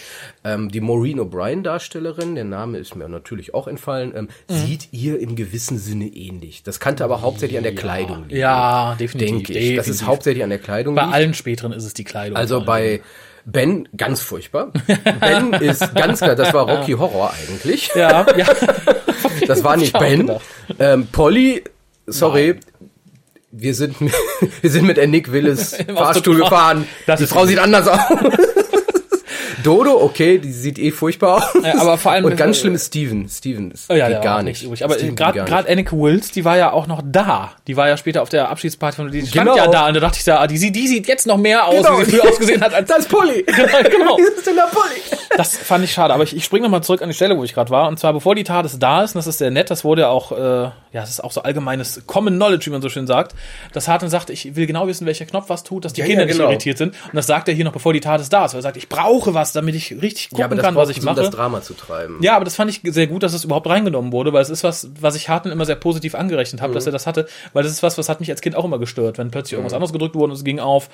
Ähm, 0.45 0.71
die 0.71 0.81
Maureen 0.81 1.19
O'Brien 1.21 1.63
Darstellerin, 1.63 2.37
der 2.37 2.45
Name 2.45 2.79
ist 2.79 2.95
mir 2.95 3.09
natürlich 3.09 3.53
auch 3.55 3.67
entfallen, 3.67 4.13
ähm, 4.17 4.29
Hm. 4.49 4.57
sieht 4.67 4.89
ihr 4.93 5.19
im 5.19 5.35
gewissen 5.35 5.79
Sinne 5.79 6.07
ähnlich. 6.07 6.63
Das 6.63 6.79
kannte 6.79 7.05
aber 7.05 7.21
hauptsächlich 7.23 7.59
an 7.59 7.65
der 7.65 7.75
Kleidung 7.75 8.29
liegen. 8.29 8.41
Ja, 8.41 8.95
definitiv. 8.99 9.29
denke 9.49 9.53
ich. 9.59 9.77
Das 9.77 9.89
ist 9.89 9.97
definitiv. 9.97 10.07
hauptsächlich 10.07 10.45
an 10.45 10.51
der 10.51 10.59
Kleidung. 10.61 10.95
Bei 10.95 11.03
liegt. 11.03 11.15
allen 11.15 11.35
späteren 11.35 11.73
ist 11.73 11.85
es 11.85 11.93
die 11.93 12.05
Kleidung. 12.05 12.37
Also 12.37 12.65
bei 12.65 13.01
Ben 13.45 13.89
ganz 13.97 14.21
furchtbar. 14.23 14.73
Ben 15.21 15.53
ist 15.61 15.95
ganz 15.95 16.21
klar, 16.21 16.35
das 16.37 16.53
war 16.53 16.69
Rocky 16.69 16.93
Horror 16.93 17.33
eigentlich. 17.33 17.91
ja, 17.95 18.27
ja. 18.37 18.47
Das 19.47 19.65
war 19.65 19.77
nicht 19.77 19.99
Ben. 19.99 20.31
Ähm, 20.79 21.07
Polly, 21.11 21.65
sorry. 22.07 22.59
Wir 23.53 23.75
sind, 23.75 24.01
mit- 24.01 24.15
wir 24.61 24.71
sind 24.71 24.87
mit 24.87 24.97
der 24.97 25.09
Nick 25.09 25.33
Willis 25.33 25.77
Fahrstuhl 25.93 26.37
gefahren. 26.37 26.87
Das 27.07 27.19
die 27.19 27.25
ist 27.25 27.33
Frau 27.33 27.47
sieht 27.47 27.59
anders 27.59 27.89
aus. 27.89 27.99
Dodo, 29.63 30.01
okay, 30.03 30.39
die 30.39 30.53
sieht 30.53 30.79
eh 30.79 30.91
furchtbar 30.91 31.37
aus. 31.37 31.63
Ja, 31.65 31.79
aber 31.81 31.99
vor 31.99 32.13
allem- 32.13 32.25
Und 32.25 32.37
ganz 32.37 32.59
schlimm 32.59 32.75
ist 32.75 32.87
Steven. 32.89 33.29
Steven 33.29 33.71
ist 33.71 33.91
Oh 33.91 33.95
ja, 33.95 34.09
geht 34.09 34.23
gar 34.23 34.43
nicht. 34.43 34.63
übrig. 34.63 34.85
Aber 34.85 34.97
gerade 34.97 35.69
Anneke 35.69 35.97
Wills, 35.97 36.31
die 36.31 36.45
war 36.45 36.57
ja 36.57 36.73
auch 36.73 36.87
noch 36.87 37.03
da. 37.05 37.53
Die 37.67 37.77
war 37.77 37.89
ja 37.89 37.97
später 37.97 38.23
auf 38.23 38.29
der 38.29 38.49
Abschiedsparty 38.51 38.97
von 38.97 39.11
die 39.11 39.27
stand 39.27 39.47
Genau. 39.51 39.57
ja 39.57 39.67
da 39.69 39.89
und 39.89 39.95
da 39.95 40.01
dachte 40.01 40.19
ich 40.19 40.25
da, 40.25 40.39
ah, 40.41 40.47
die, 40.47 40.59
sieht- 40.59 40.75
die 40.77 40.87
sieht 40.89 41.07
jetzt 41.09 41.27
noch 41.27 41.37
mehr 41.39 41.67
aus, 41.67 41.77
Genau. 41.85 42.01
wie 42.01 42.05
sie 42.05 42.11
früher 42.13 42.29
ausgesehen 42.29 42.61
hat 42.61 42.75
als 42.75 42.89
Das 42.89 42.99
ist 43.01 43.09
Polly. 43.09 43.45
genau. 43.91 44.17
Das. 45.37 45.53
Das 45.53 45.57
fand 45.57 45.85
ich 45.85 45.93
schade, 45.93 46.13
aber 46.13 46.25
ich, 46.25 46.35
ich 46.37 46.45
springe 46.45 46.65
nochmal 46.65 46.83
zurück 46.83 47.03
an 47.03 47.09
die 47.09 47.15
Stelle, 47.15 47.37
wo 47.39 47.45
ich 47.45 47.55
gerade 47.55 47.71
war. 47.71 47.89
Und 47.89 47.99
zwar, 47.99 48.13
bevor 48.13 48.35
die 48.35 48.43
TARDIS 48.45 48.79
da 48.79 49.05
ist, 49.05 49.15
und 49.15 49.21
das 49.21 49.27
ist 49.29 49.39
sehr 49.39 49.51
nett, 49.51 49.71
das 49.71 49.85
wurde 49.85 50.03
ja 50.03 50.09
auch, 50.09 50.33
äh, 50.33 50.37
ja, 50.65 50.73
das 50.93 51.09
ist 51.11 51.23
auch 51.23 51.31
so 51.33 51.43
allgemeines 51.43 52.03
Common 52.07 52.35
Knowledge, 52.35 52.67
wie 52.67 52.71
man 52.71 52.83
so 52.83 52.89
schön 52.89 53.07
sagt, 53.07 53.35
dass 53.73 53.87
Hartmann 53.89 54.11
sagt, 54.11 54.29
ich 54.31 54.57
will 54.57 54.67
genau 54.67 54.87
wissen, 54.89 55.07
welcher 55.07 55.25
Knopf 55.27 55.49
was 55.49 55.63
tut, 55.63 55.85
dass 55.85 55.93
die 55.93 56.01
Ja, 56.01 56.07
Kinder 56.07 56.23
ja, 56.23 56.27
nicht 56.27 56.37
genau. 56.37 56.51
irritiert 56.51 56.79
sind. 56.79 56.95
Und 57.05 57.15
das 57.15 57.27
sagt 57.27 57.49
er 57.49 57.55
hier 57.55 57.65
noch, 57.65 57.73
bevor 57.73 57.93
die 57.93 58.01
TARDIS 58.01 58.29
da 58.29 58.45
ist, 58.45 58.53
weil 58.55 58.59
er 58.59 58.63
sagt, 58.63 58.77
ich 58.77 58.89
brauche 58.89 59.33
was, 59.33 59.50
damit 59.53 59.75
ich 59.75 59.93
richtig 60.03 60.31
gucken 60.31 60.59
kann, 60.59 60.75
was 60.75 60.89
ich 60.91 60.99
um 60.99 61.05
mache. 61.07 61.17
das 61.17 61.31
Drama 61.31 61.63
zu 61.63 61.75
treiben. 61.75 62.19
Ja, 62.23 62.37
aber 62.37 62.45
das 62.45 62.57
fand 62.57 62.71
ich 62.71 62.81
sehr 62.93 63.07
gut, 63.07 63.23
dass 63.23 63.33
es 63.35 63.45
überhaupt 63.45 63.67
reingenommen 63.69 64.13
wurde, 64.13 64.33
weil 64.33 64.43
es 64.43 64.51
ist 64.51 64.65
was, 64.65 64.89
was 65.01 65.15
ich 65.17 65.29
Hartmann 65.29 65.53
immer 65.53 65.65
sehr 65.67 65.77
positiv 65.77 66.15
angerechnet 66.15 66.61
habe, 66.63 66.75
dass 66.75 66.87
er 66.87 66.93
das 66.93 67.07
hatte, 67.07 67.27
weil 67.53 67.63
das 67.63 67.73
ist 67.73 67.83
was, 67.83 67.97
was 67.99 68.09
hat 68.09 68.21
mich 68.21 68.31
als 68.31 68.41
Kind 68.41 68.57
auch 68.57 68.65
immer 68.65 68.79
gestört, 68.79 69.19
wenn 69.19 69.31
plötzlich 69.31 69.55
irgendwas 69.55 69.73
anderes 69.75 69.93
gedrückt 69.93 70.15
wurde 70.15 70.33
und 70.33 70.37
es 70.39 70.45
ging 70.45 70.59
auf. 70.61 70.89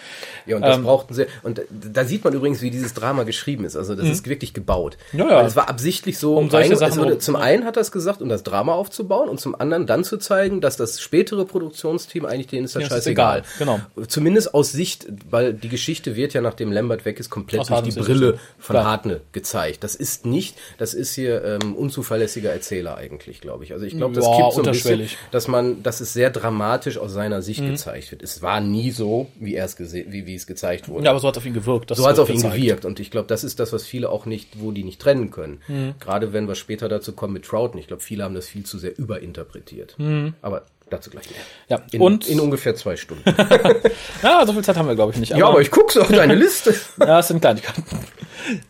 Ja, 0.47 0.57
und 0.57 0.63
das 0.63 0.77
Ähm, 0.77 0.85
brauchten 0.85 1.15
sie. 1.15 1.27
Und 1.43 1.63
da- 1.71 2.05
sieht 2.05 2.25
man 2.25 2.33
übrigens, 2.35 2.63
wie 2.63 2.71
dieses 2.71 2.95
Drama 2.95 3.25
geschrieben 3.25 3.65
ist. 3.65 3.77
Also 3.77 3.95
das 3.95 4.07
ist 4.09 4.29
wirklich 4.29 4.55
gebaut. 4.55 4.97
Mhm. 5.13 5.19
Ja, 5.21 5.29
ja. 5.29 5.37
Weil 5.39 5.47
es 5.47 5.57
war 5.57 5.69
absichtlich 5.69 6.19
so. 6.19 6.37
Um 6.37 6.51
solche 6.51 6.71
rein- 6.71 6.79
Sachen 6.79 6.99
wurde, 6.99 7.19
zum 7.19 7.37
einen 7.37 7.65
hat 7.65 7.77
er 7.77 7.81
es 7.83 7.91
gesagt, 7.93 8.23
um 8.23 8.29
das 8.29 8.43
Drama 8.43 8.73
aufzubauen 8.75 9.29
und 9.29 9.41
zum 9.41 9.55
anderen 9.61 9.87
dann 9.87 10.05
zu 10.05 10.19
zeigen, 10.19 10.61
dass 10.61 10.77
das 10.77 11.01
spätere 11.01 11.45
Produktionsteam 11.45 12.25
eigentlich 12.27 12.47
denen 12.49 12.65
ist 12.67 12.77
das 12.77 12.83
Ja, 12.83 12.87
es 12.89 12.93
ist 12.93 12.99
scheißegal. 13.05 13.43
egal, 13.61 13.81
Zumindest 14.09 14.55
aus 14.55 14.73
Sicht, 14.73 15.07
weil 15.31 15.53
die 15.55 15.69
Geschichte 15.69 16.17
wird 16.17 16.35
ja 16.35 16.41
nachdem 16.41 16.71
Lambert 16.73 17.05
weg 17.05 17.19
ist 17.19 17.31
komplett 17.31 17.61
Aus 17.63 17.69
durch 17.69 17.83
die 17.83 17.93
Brille. 17.93 18.39
Von 18.59 18.75
Klar. 18.75 18.85
Hartnell 18.85 19.21
gezeigt. 19.33 19.85
Das 19.85 19.95
ist 19.95 20.27
nicht, 20.27 20.57
das 20.79 20.95
ist 20.95 21.15
hier 21.15 21.45
ähm, 21.45 21.75
unzuverlässiger 21.75 22.51
Erzähler 22.53 22.97
eigentlich, 22.97 23.41
glaube 23.41 23.65
ich. 23.65 23.73
Also 23.73 23.85
ich 23.87 23.97
glaube, 23.97 24.15
das 24.15 24.25
Ja, 24.25 24.37
kippt 24.37 24.53
so 24.55 24.63
ein 24.63 24.67
bisschen. 24.73 25.01
Mhm. 25.01 25.07
dass 25.31 25.49
man, 25.49 25.83
dass 25.83 26.01
es 26.01 26.13
sehr 26.13 26.31
dramatisch 26.31 26.99
aus 26.99 27.13
seiner 27.13 27.43
Sicht 27.43 27.65
gezeigt 27.65 28.11
wird. 28.11 28.23
Es 28.23 28.43
war 28.43 28.61
nie 28.61 28.91
so, 28.91 29.29
wie 29.39 29.55
er 29.55 29.65
es 29.67 29.77
gesehen, 29.77 30.13
wie, 30.13 30.27
wie 30.27 30.35
es 30.35 30.47
gezeigt 30.47 30.89
wurde. 30.89 31.05
Ja, 31.05 31.11
aber 31.11 31.21
so 31.21 31.29
hat 31.29 31.35
es 31.37 31.39
auf 31.39 31.47
ihn 31.47 31.55
gewirkt. 31.55 31.91
Das 31.91 31.99
So 31.99 32.07
hat 32.07 32.15
es 32.15 32.19
auf 32.19 32.29
ihn 32.29 32.37
gezeigt. 32.37 32.55
gewirkt. 32.57 32.85
Und 32.85 33.01
ich 33.01 33.11
glaube, 33.11 33.29
das 33.29 33.45
ist 33.45 33.61
das, 33.61 33.73
was 33.73 33.85
viele 33.85 34.11
auch 34.11 34.27
nicht, 34.27 34.61
wo 34.61 34.73
die 34.73 34.85
nicht 34.85 35.01
trennen 35.01 35.31
können. 35.31 35.61
Gerade 36.01 36.33
wenn 36.33 36.49
wir 36.49 36.55
später 36.55 36.89
dazu 36.89 37.13
kommen 37.13 37.33
mit 37.35 37.45
Troughton. 37.45 37.79
Ich 37.79 37.87
glaube, 37.87 38.03
viele 38.03 38.25
haben 38.25 38.35
das 38.35 38.47
viel 38.49 38.65
zu 38.65 38.79
sehr 38.79 38.97
überinterpretiert. 38.99 39.97
Aber 40.43 40.63
dazu 40.91 41.11
gleich 41.11 41.29
mehr. 41.31 41.41
Ja, 41.69 41.83
In, 41.93 42.01
und- 42.01 42.29
in 42.29 42.41
ungefähr 42.41 42.75
zwei 42.77 42.97
Stunden. 42.97 43.25
Ja, 44.23 44.45
so 44.47 44.53
viel 44.53 44.63
Zeit 44.65 44.77
haben 44.77 44.89
wir, 44.89 44.95
glaube 44.95 45.13
ich, 45.13 45.19
nicht. 45.19 45.31
ja, 45.37 45.47
aber 45.47 45.61
ich 45.61 45.71
guck's 45.71 45.97
auf 45.97 46.09
deine 46.09 46.35
Liste. 46.35 46.75
Ja, 46.99 47.19
es 47.21 47.29
sind 47.29 47.41
Kleinigkeiten. 47.41 47.85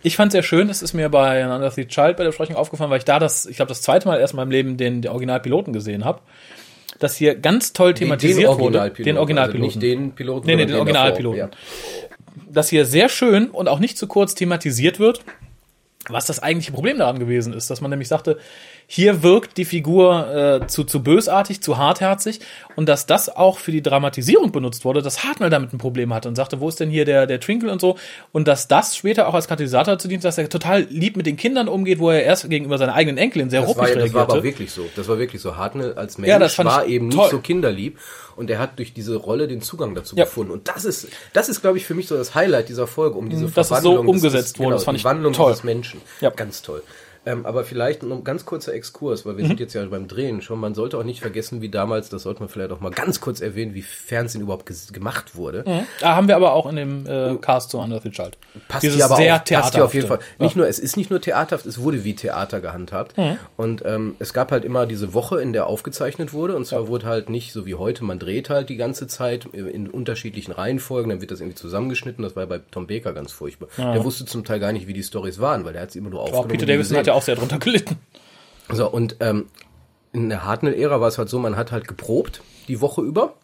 Ich 0.02 0.16
fand 0.16 0.32
sehr 0.32 0.42
schön, 0.42 0.68
das 0.68 0.82
ist 0.82 0.92
mir 0.94 1.08
bei 1.08 1.44
Another 1.44 1.70
the 1.70 1.86
Child 1.86 2.16
bei 2.16 2.22
der 2.24 2.30
Besprechung 2.30 2.56
aufgefallen, 2.56 2.90
weil 2.90 2.98
ich 2.98 3.04
da 3.04 3.18
das, 3.18 3.44
ich 3.46 3.56
glaube, 3.56 3.68
das 3.68 3.82
zweite 3.82 4.08
Mal 4.08 4.18
erst 4.20 4.32
in 4.32 4.36
meinem 4.38 4.50
Leben 4.50 4.76
den, 4.76 5.02
den 5.02 5.10
Originalpiloten 5.10 5.72
gesehen 5.72 6.04
habe, 6.04 6.20
dass 6.98 7.16
hier 7.16 7.34
ganz 7.34 7.72
toll 7.74 7.92
thematisiert 7.94 8.58
wurde. 8.58 8.90
Den 8.90 9.18
Originalpiloten. 9.18 9.64
Also 9.64 9.78
nicht 9.78 9.82
den 9.82 10.12
Piloten. 10.14 10.46
Nee, 10.46 10.56
nee, 10.56 10.66
den. 10.66 10.76
Originalpiloten. 10.76 11.38
Ja. 11.38 11.50
dass 12.50 12.70
hier 12.70 12.86
sehr 12.86 13.08
schön 13.10 13.50
und 13.50 13.68
auch 13.68 13.78
nicht 13.78 13.98
zu 13.98 14.06
kurz 14.06 14.34
thematisiert 14.34 14.98
wird, 14.98 15.20
was 16.08 16.24
das 16.26 16.42
eigentliche 16.42 16.72
Problem 16.72 16.98
daran 16.98 17.18
gewesen 17.18 17.52
ist, 17.52 17.68
dass 17.68 17.80
man 17.82 17.90
nämlich 17.90 18.08
sagte, 18.08 18.38
hier 18.88 19.24
wirkt 19.24 19.56
die 19.56 19.64
Figur 19.64 20.60
äh, 20.62 20.66
zu, 20.68 20.84
zu 20.84 21.02
bösartig, 21.02 21.60
zu 21.60 21.76
hartherzig 21.76 22.38
und 22.76 22.88
dass 22.88 23.04
das 23.06 23.28
auch 23.34 23.58
für 23.58 23.72
die 23.72 23.82
Dramatisierung 23.82 24.52
benutzt 24.52 24.84
wurde, 24.84 25.02
dass 25.02 25.24
Hartnell 25.24 25.50
damit 25.50 25.72
ein 25.72 25.78
Problem 25.78 26.14
hatte 26.14 26.28
und 26.28 26.36
sagte, 26.36 26.60
wo 26.60 26.68
ist 26.68 26.78
denn 26.78 26.88
hier 26.88 27.04
der, 27.04 27.26
der 27.26 27.40
Twinkle 27.40 27.72
und 27.72 27.80
so 27.80 27.96
und 28.30 28.46
dass 28.46 28.68
das 28.68 28.96
später 28.96 29.26
auch 29.26 29.34
als 29.34 29.48
Katalysator 29.48 29.94
dazu 29.94 30.06
dient, 30.06 30.22
dass 30.22 30.38
er 30.38 30.48
total 30.48 30.82
lieb 30.82 31.16
mit 31.16 31.26
den 31.26 31.36
Kindern 31.36 31.66
umgeht, 31.68 31.98
wo 31.98 32.10
er 32.10 32.22
erst 32.22 32.48
gegenüber 32.48 32.78
seiner 32.78 32.94
eigenen 32.94 33.18
Enkelin 33.18 33.50
sehr 33.50 33.62
Das 33.62 33.70
war, 33.70 33.76
ruppig 33.86 33.94
ja, 33.96 34.00
das 34.02 34.14
war 34.14 34.22
aber 34.22 34.34
reagierte. 34.34 34.54
wirklich 34.56 34.70
so. 34.72 34.82
Das 34.94 35.08
war 35.08 35.18
wirklich 35.18 35.42
so. 35.42 35.56
Hartnell 35.56 35.94
als 35.94 36.18
Mensch 36.18 36.28
Ja, 36.30 36.38
das 36.38 36.54
fand 36.54 36.70
war 36.70 36.86
eben 36.86 37.10
toll. 37.10 37.22
nicht 37.22 37.30
so 37.32 37.38
kinderlieb 37.40 37.98
und 38.36 38.50
er 38.50 38.60
hat 38.60 38.78
durch 38.78 38.92
diese 38.94 39.16
Rolle 39.16 39.48
den 39.48 39.62
Zugang 39.62 39.96
dazu 39.96 40.14
Ja. 40.14 40.24
gefunden. 40.26 40.52
Und 40.52 40.68
das 40.68 40.84
ist, 40.84 41.08
das 41.32 41.48
ist, 41.48 41.60
glaube 41.60 41.78
ich, 41.78 41.84
für 41.86 41.94
mich 41.94 42.06
so 42.06 42.16
das 42.16 42.36
Highlight 42.36 42.68
dieser 42.68 42.86
Folge, 42.86 43.16
um 43.18 43.30
diese 43.30 43.46
Dass 43.46 43.50
es 43.50 43.54
so 43.56 43.62
Verwandlung 43.74 44.06
des- 44.06 44.22
umgesetzt 44.22 44.58
wurde, 44.58 44.66
Genau, 44.66 44.76
das 44.76 44.84
fand 44.84 44.98
ich 44.98 45.04
Wandlung 45.04 45.32
toll. 45.32 45.50
des 45.50 45.64
Menschen. 45.64 46.00
Ja. 46.20 46.30
Ganz 46.30 46.62
toll. 46.62 46.82
Ähm, 47.26 47.44
aber 47.44 47.64
vielleicht 47.64 48.02
noch 48.04 48.16
ein 48.16 48.24
ganz 48.24 48.44
kurzer 48.46 48.72
Exkurs, 48.72 49.26
weil 49.26 49.36
wir 49.36 49.44
Mhm. 49.44 49.48
sind 49.48 49.60
jetzt 49.60 49.74
ja 49.74 49.84
beim 49.86 50.06
Drehen 50.08 50.40
schon. 50.42 50.60
Man 50.60 50.74
sollte 50.74 50.96
auch 50.96 51.02
nicht 51.04 51.20
vergessen, 51.20 51.60
wie 51.60 51.68
damals, 51.68 52.08
das 52.08 52.22
sollte 52.22 52.40
man 52.40 52.48
vielleicht 52.48 52.70
auch 52.70 52.80
mal 52.80 52.90
ganz 52.92 53.20
kurz 53.20 53.40
erwähnen, 53.40 53.74
wie 53.74 53.82
Fernsehen 53.82 54.40
überhaupt 54.42 54.70
gemacht 54.92 55.34
wurde. 55.36 55.64
Da 56.00 56.14
haben 56.16 56.28
wir 56.28 56.36
aber 56.36 56.52
auch 56.52 56.66
in 56.70 56.76
dem 56.76 57.06
äh, 57.06 57.36
Cast 57.40 57.70
zu 57.70 57.78
Under 57.78 58.00
the 58.00 58.10
Child. 58.10 58.38
passt 58.68 58.84
Dieses 58.84 58.96
hier 58.96 59.04
aber 59.06 59.16
sehr 59.16 59.34
auch, 59.36 59.44
passt 59.44 59.74
hier 59.74 59.84
auf 59.84 59.92
jeden 59.94 60.06
Fall. 60.06 60.20
Nicht 60.38 60.56
nur, 60.56 60.68
es 60.68 60.78
ist 60.78 60.96
nicht 60.96 61.10
nur 61.10 61.20
theaterhaft, 61.20 61.66
es 61.66 61.80
wurde 61.80 62.04
wie 62.04 62.14
Theater 62.14 62.60
gehandhabt. 62.60 63.18
Mhm. 63.18 63.38
Und 63.56 63.82
ähm, 63.84 64.14
es 64.20 64.32
gab 64.32 64.52
halt 64.52 64.64
immer 64.64 64.86
diese 64.86 65.12
Woche, 65.12 65.40
in 65.40 65.52
der 65.52 65.66
aufgezeichnet 65.66 66.32
wurde. 66.32 66.54
Und 66.56 66.64
zwar 66.66 66.86
wurde 66.88 67.06
halt 67.06 67.28
nicht 67.28 67.52
so 67.52 67.66
wie 67.66 67.74
heute, 67.74 68.04
man 68.04 68.18
dreht 68.18 68.50
halt 68.50 68.68
die 68.68 68.76
ganze 68.76 69.06
Zeit 69.08 69.46
in 69.46 69.90
unterschiedlichen 69.90 70.52
Reihenfolgen, 70.52 71.10
dann 71.10 71.20
wird 71.20 71.30
das 71.32 71.40
irgendwie 71.40 71.56
zusammengeschnitten. 71.56 72.22
Das 72.22 72.36
war 72.36 72.44
ja 72.44 72.48
bei 72.48 72.60
Tom 72.70 72.86
Baker 72.86 73.12
ganz 73.12 73.32
furchtbar. 73.32 73.68
Der 73.76 74.04
wusste 74.04 74.24
zum 74.26 74.44
Teil 74.44 74.60
gar 74.60 74.72
nicht, 74.72 74.86
wie 74.86 74.92
die 74.92 75.02
Stories 75.02 75.40
waren, 75.40 75.64
weil 75.64 75.72
der 75.72 75.82
hat 75.82 75.90
sie 75.90 75.98
immer 75.98 76.10
nur 76.10 76.20
Auch 76.20 76.26
aufgenommen. 76.26 76.48
Peter 76.50 76.66
Davison 76.66 76.96
hat 76.96 77.06
ja 77.08 77.15
auch 77.16 77.22
sehr 77.22 77.36
drunter 77.36 77.58
gelitten. 77.58 77.98
So, 78.70 78.88
und 78.90 79.16
ähm, 79.20 79.46
in 80.12 80.28
der 80.28 80.44
Hartnell-Ära 80.44 81.00
war 81.00 81.08
es 81.08 81.18
halt 81.18 81.28
so, 81.28 81.38
man 81.38 81.56
hat 81.56 81.72
halt 81.72 81.88
geprobt 81.88 82.42
die 82.68 82.80
Woche 82.80 83.02
über. 83.02 83.34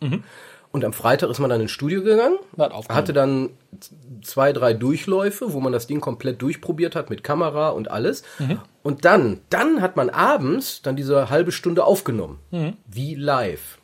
Und 0.72 0.86
am 0.86 0.94
Freitag 0.94 1.28
ist 1.28 1.38
man 1.38 1.50
dann 1.50 1.60
ins 1.60 1.70
Studio 1.70 2.02
gegangen, 2.02 2.38
Hat 2.88 2.96
hatte 2.96 3.12
dann 3.12 3.50
zwei, 4.22 4.54
drei 4.54 4.72
Durchläufe, 4.72 5.52
wo 5.52 5.60
man 5.60 5.70
das 5.72 5.86
Ding 5.86 6.00
komplett 6.00 6.40
durchprobiert 6.40 6.96
hat 6.96 7.10
mit 7.10 7.22
Kamera 7.22 7.68
und 7.70 7.90
alles. 7.90 8.22
Und 8.82 9.04
dann, 9.04 9.40
dann 9.50 9.82
hat 9.82 9.96
man 9.96 10.08
abends 10.08 10.80
dann 10.80 10.96
diese 10.96 11.28
halbe 11.28 11.52
Stunde 11.52 11.84
aufgenommen. 11.84 12.38
Wie 12.86 13.14
live. 13.14 13.78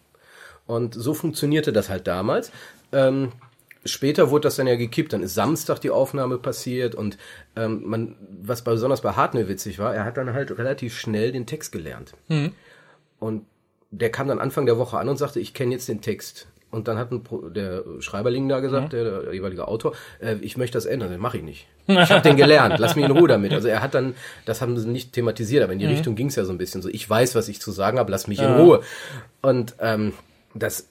Und 0.67 0.95
so 0.95 1.13
funktionierte 1.13 1.73
das 1.75 1.91
halt 1.91 2.07
damals. 2.07 2.53
Ähm, 2.93 3.33
später 3.85 4.31
wurde 4.31 4.43
das 4.43 4.57
dann 4.57 4.67
ja 4.67 4.77
gekippt. 4.77 5.13
Dann 5.13 5.23
ist 5.23 5.35
Samstag 5.35 5.81
die 5.81 5.91
Aufnahme 5.91 6.39
passiert 6.39 6.95
und 6.95 7.19
ähm, 7.57 7.83
man, 7.85 8.17
was 8.43 8.63
besonders 8.63 9.01
bei 9.01 9.13
Hartnell 9.13 9.49
witzig 9.49 9.79
war, 9.79 9.95
er 9.95 10.05
hat 10.05 10.17
dann 10.17 10.33
halt 10.33 10.57
relativ 10.57 10.99
schnell 10.99 11.33
den 11.33 11.47
Text 11.47 11.73
gelernt. 11.73 12.15
Und 13.19 13.45
der 13.91 14.11
kam 14.11 14.29
dann 14.29 14.39
Anfang 14.39 14.67
der 14.67 14.79
Woche 14.79 14.99
an 14.99 15.09
und 15.09 15.17
sagte, 15.17 15.41
ich 15.41 15.55
kenne 15.55 15.73
jetzt 15.73 15.89
den 15.89 16.01
Text. 16.01 16.47
Und 16.71 16.87
dann 16.87 16.99
hat 16.99 17.11
ein 17.11 17.23
Pro 17.23 17.49
der 17.49 17.83
Schreiberling 18.01 18.47
da 18.47 18.61
gesagt, 18.61 18.93
der, 18.93 19.23
der 19.23 19.35
jeweilige 19.35 19.67
Autor, 19.69 19.95
äh, 20.21 20.37
ich 20.43 20.59
möchte 20.59 20.77
das 20.77 20.85
ändern. 20.85 21.11
Das 21.11 21.19
mache 21.19 21.39
ich 21.39 21.43
nicht. 21.43 21.67
Ich 21.87 22.11
habe 22.11 22.21
den 22.21 22.37
gelernt. 22.37 22.79
Lass 22.79 22.95
mich 22.95 23.07
in 23.07 23.11
Ruhe 23.11 23.27
damit. 23.27 23.55
Also 23.55 23.69
er 23.69 23.81
hat 23.81 23.95
dann, 23.95 24.15
das 24.45 24.61
haben 24.61 24.77
sie 24.77 24.87
nicht 24.87 25.15
thematisiert, 25.15 25.65
aber 25.65 25.73
in 25.73 25.79
die 25.79 25.87
Richtung 25.87 26.15
ging 26.15 26.27
es 26.27 26.37
ja 26.37 26.45
so 26.45 26.53
ein 26.53 26.59
bisschen 26.59 26.83
so. 26.83 26.91
Ich 26.91 27.09
weiß, 27.09 27.35
was 27.35 27.49
ich 27.49 27.63
zu 27.63 27.71
sagen 27.73 27.99
habe. 27.99 28.13
Lass 28.13 28.27
mich 28.27 28.41
in 28.41 28.53
Ruhe. 28.53 28.83
Und 29.41 29.77
ähm, 29.81 30.13
das 30.55 30.89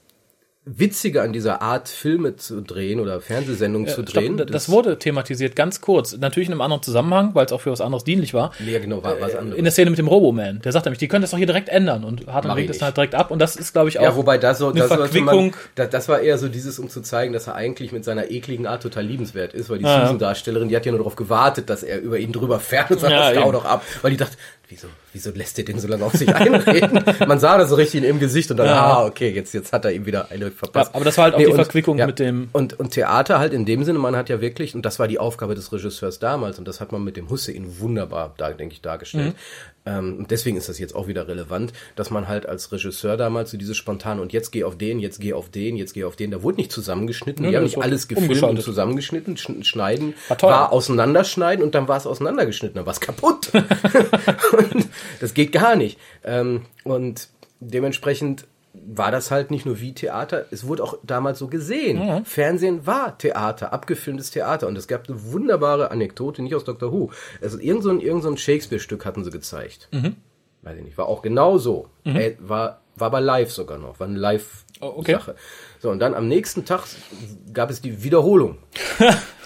Witzige 0.67 1.21
an 1.21 1.33
dieser 1.33 1.61
Art, 1.61 1.87
Filme 1.87 2.35
zu 2.35 2.61
drehen 2.61 2.99
oder 2.99 3.21
Fernsehsendungen 3.21 3.87
zu 3.87 4.03
drehen. 4.03 4.35
Stopp, 4.35 4.51
das, 4.51 4.69
wurde 4.69 4.99
thematisiert, 4.99 5.55
ganz 5.55 5.81
kurz. 5.81 6.17
Natürlich 6.17 6.49
in 6.49 6.53
einem 6.53 6.61
anderen 6.61 6.83
Zusammenhang, 6.83 7.33
weil 7.33 7.45
es 7.45 7.51
auch 7.51 7.61
für 7.61 7.71
was 7.71 7.81
anderes 7.81 8.03
dienlich 8.03 8.33
war. 8.33 8.51
ja, 8.65 8.79
genau, 8.79 9.01
war 9.03 9.19
was 9.21 9.35
anderes. 9.35 9.57
In 9.57 9.63
der 9.63 9.71
Szene 9.71 9.89
mit 9.89 9.99
dem 9.99 10.07
Roboman. 10.07 10.59
Der 10.61 10.71
sagt 10.71 10.85
nämlich, 10.85 10.99
die 10.99 11.07
können 11.07 11.21
das 11.21 11.31
doch 11.31 11.37
hier 11.37 11.47
direkt 11.47 11.69
ändern. 11.69 12.03
Und 12.03 12.27
Hartmann 12.27 12.57
legt 12.57 12.69
das 12.69 12.79
dann 12.79 12.87
halt 12.87 12.97
direkt 12.97 13.15
ab. 13.15 13.31
Und 13.31 13.39
das 13.39 13.55
ist, 13.55 13.73
glaube 13.73 13.89
ich, 13.89 13.99
auch 13.99 14.03
Ja, 14.03 14.15
wobei 14.15 14.37
das 14.37 14.57
so, 14.59 14.69
eine 14.69 14.79
das, 14.79 14.89
war 14.89 14.97
so 14.97 15.03
man, 15.03 15.09
Verquickung. 15.09 15.55
das, 15.75 15.89
das 15.89 16.09
war 16.09 16.19
eher 16.19 16.37
so 16.37 16.47
dieses, 16.49 16.79
um 16.79 16.89
zu 16.89 17.01
zeigen, 17.01 17.33
dass 17.33 17.47
er 17.47 17.55
eigentlich 17.55 17.91
mit 17.91 18.03
seiner 18.03 18.29
ekligen 18.29 18.67
Art 18.67 18.83
total 18.83 19.05
liebenswert 19.05 19.53
ist, 19.53 19.69
weil 19.69 19.77
die 19.79 19.85
ja. 19.85 20.01
Susan-Darstellerin, 20.01 20.69
die 20.69 20.75
hat 20.75 20.85
ja 20.85 20.91
nur 20.91 20.99
darauf 20.99 21.15
gewartet, 21.15 21.69
dass 21.69 21.83
er 21.83 22.01
über 22.01 22.19
ihn 22.19 22.31
drüber 22.33 22.59
fährt 22.59 22.91
und 22.91 22.99
sagt, 22.99 23.11
Ja, 23.13 23.31
das 23.31 23.41
eben. 23.41 23.51
doch 23.51 23.65
ab, 23.65 23.83
weil 24.01 24.11
die 24.11 24.17
dachte, 24.17 24.35
wieso, 24.69 24.87
wieso 25.13 25.31
lässt 25.31 25.57
der 25.57 25.65
den 25.65 25.79
so 25.79 25.87
lange 25.87 26.03
auf 26.03 26.13
sich 26.13 26.27
einreden? 26.35 27.03
Man 27.27 27.39
sah 27.39 27.57
das 27.57 27.69
so 27.69 27.75
richtig 27.75 27.99
in 27.99 28.03
ihrem 28.05 28.19
Gesicht 28.19 28.51
und 28.51 28.57
dann, 28.57 28.67
Ja. 28.67 28.83
ah, 28.97 29.05
okay, 29.05 29.29
jetzt, 29.29 29.53
jetzt 29.53 29.71
hat 29.73 29.85
er 29.85 29.91
ihm 29.91 30.05
wieder 30.05 30.29
eine 30.31 30.51
verpasst. 30.51 30.91
Ja, 30.91 30.95
aber 30.95 31.05
das 31.05 31.17
war 31.17 31.25
halt 31.25 31.35
auch 31.35 31.39
die 31.39 31.51
Verquickung 31.53 31.97
mit 31.97 32.19
dem- 32.19 32.49
Und, 32.53 32.79
und 32.79 32.91
Theater 32.91 33.39
halt 33.39 33.53
in 33.53 33.65
dem 33.65 33.83
Sinne, 33.83 33.99
man 33.99 34.15
hat 34.15 34.29
ja 34.29 34.41
wirklich, 34.41 34.75
und 34.75 34.85
das 34.85 34.99
war 34.99 35.07
die 35.07 35.19
Aufgabe 35.19 35.55
des 35.55 35.71
Regisseurs 35.71 36.19
damals, 36.19 36.59
und 36.59 36.67
das 36.67 36.81
hat 36.81 36.91
man 36.91 37.03
mit 37.03 37.17
dem 37.17 37.29
Hussein 37.29 37.65
wunderbar, 37.79 38.33
da, 38.37 38.51
denke 38.51 38.73
ich, 38.73 38.81
dargestellt. 38.81 39.35
Ähm, 39.87 40.17
und 40.19 40.31
deswegen 40.31 40.57
ist 40.57 40.67
das 40.67 40.79
jetzt 40.79 40.93
auch 40.95 41.07
wieder 41.07 41.27
relevant, 41.27 41.71
dass 41.95 42.09
man 42.09 42.27
halt 42.27 42.45
als 42.45 42.71
Regisseur 42.71 43.15
damals 43.15 43.51
so 43.51 43.57
dieses 43.57 43.77
spontane 43.77 44.21
und 44.21 44.33
jetzt 44.33 44.51
geh 44.51 44.65
auf 44.65 44.77
den, 44.77 44.99
jetzt 44.99 45.21
geh 45.21 45.31
auf 45.33 45.49
den, 45.49 45.77
jetzt 45.77 45.93
geh 45.93 46.03
auf 46.03 46.17
den, 46.17 46.31
da 46.31 46.43
wurde 46.43 46.57
nicht 46.57 46.71
zusammengeschnitten, 46.71 47.45
Nö, 47.45 47.51
die 47.51 47.55
haben 47.55 47.63
nicht 47.63 47.77
alles 47.77 48.07
gefilmt 48.09 48.43
und 48.43 48.61
zusammengeschnitten, 48.61 49.37
Sch- 49.37 49.63
schneiden, 49.63 50.13
War 50.27 50.41
war 50.41 50.71
auseinanderschneiden 50.73 51.63
und 51.63 51.73
dann 51.73 51.87
war 51.87 51.97
es 51.97 52.05
auseinandergeschnitten, 52.05 52.75
dann 52.75 52.85
war 52.85 52.93
es 52.93 52.99
kaputt. 52.99 53.51
und 53.53 54.89
das 55.21 55.33
geht 55.33 55.53
gar 55.53 55.75
nicht. 55.75 55.97
Ähm, 56.23 56.65
und 56.83 57.29
dementsprechend 57.59 58.45
war 58.89 59.11
das 59.11 59.31
halt 59.31 59.51
nicht 59.51 59.65
nur 59.65 59.81
wie 59.81 59.93
Theater, 59.93 60.45
es 60.49 60.65
wurde 60.65 60.83
auch 60.83 60.97
damals 61.03 61.39
so 61.39 61.47
gesehen. 61.47 61.97
Fernsehen 62.25 62.85
war 62.87 63.17
Theater, 63.17 63.73
abgefilmtes 63.73 64.31
Theater. 64.31 64.67
Und 64.67 64.77
es 64.77 64.87
gab 64.87 65.09
eine 65.09 65.31
wunderbare 65.31 65.91
Anekdote, 65.91 66.41
nicht 66.41 66.55
aus 66.55 66.63
Doctor 66.63 66.93
Who. 66.93 67.11
Also 67.41 67.59
irgend 67.59 67.83
so 67.83 67.89
ein, 67.89 67.99
irgend 67.99 68.23
so 68.23 68.29
ein 68.29 68.37
Shakespeare-Stück 68.37 69.05
hatten 69.05 69.23
sie 69.25 69.31
gezeigt. 69.31 69.89
Weiß 70.61 70.77
ich 70.77 70.83
nicht, 70.83 70.97
war 70.97 71.07
auch 71.07 71.21
genau 71.21 71.57
so. 71.57 71.87
Äh, 72.17 72.35
war, 72.39 72.79
war 72.95 73.07
aber 73.07 73.19
live 73.21 73.51
sogar 73.51 73.77
noch, 73.77 73.99
war 73.99 74.07
eine 74.07 74.17
Live-Sache. 74.17 74.63
Oh, 74.79 74.93
okay. 74.97 75.17
So, 75.79 75.89
und 75.89 75.99
dann 75.99 76.13
am 76.13 76.27
nächsten 76.27 76.65
Tag 76.65 76.83
gab 77.53 77.69
es 77.69 77.81
die 77.81 78.03
Wiederholung. 78.03 78.57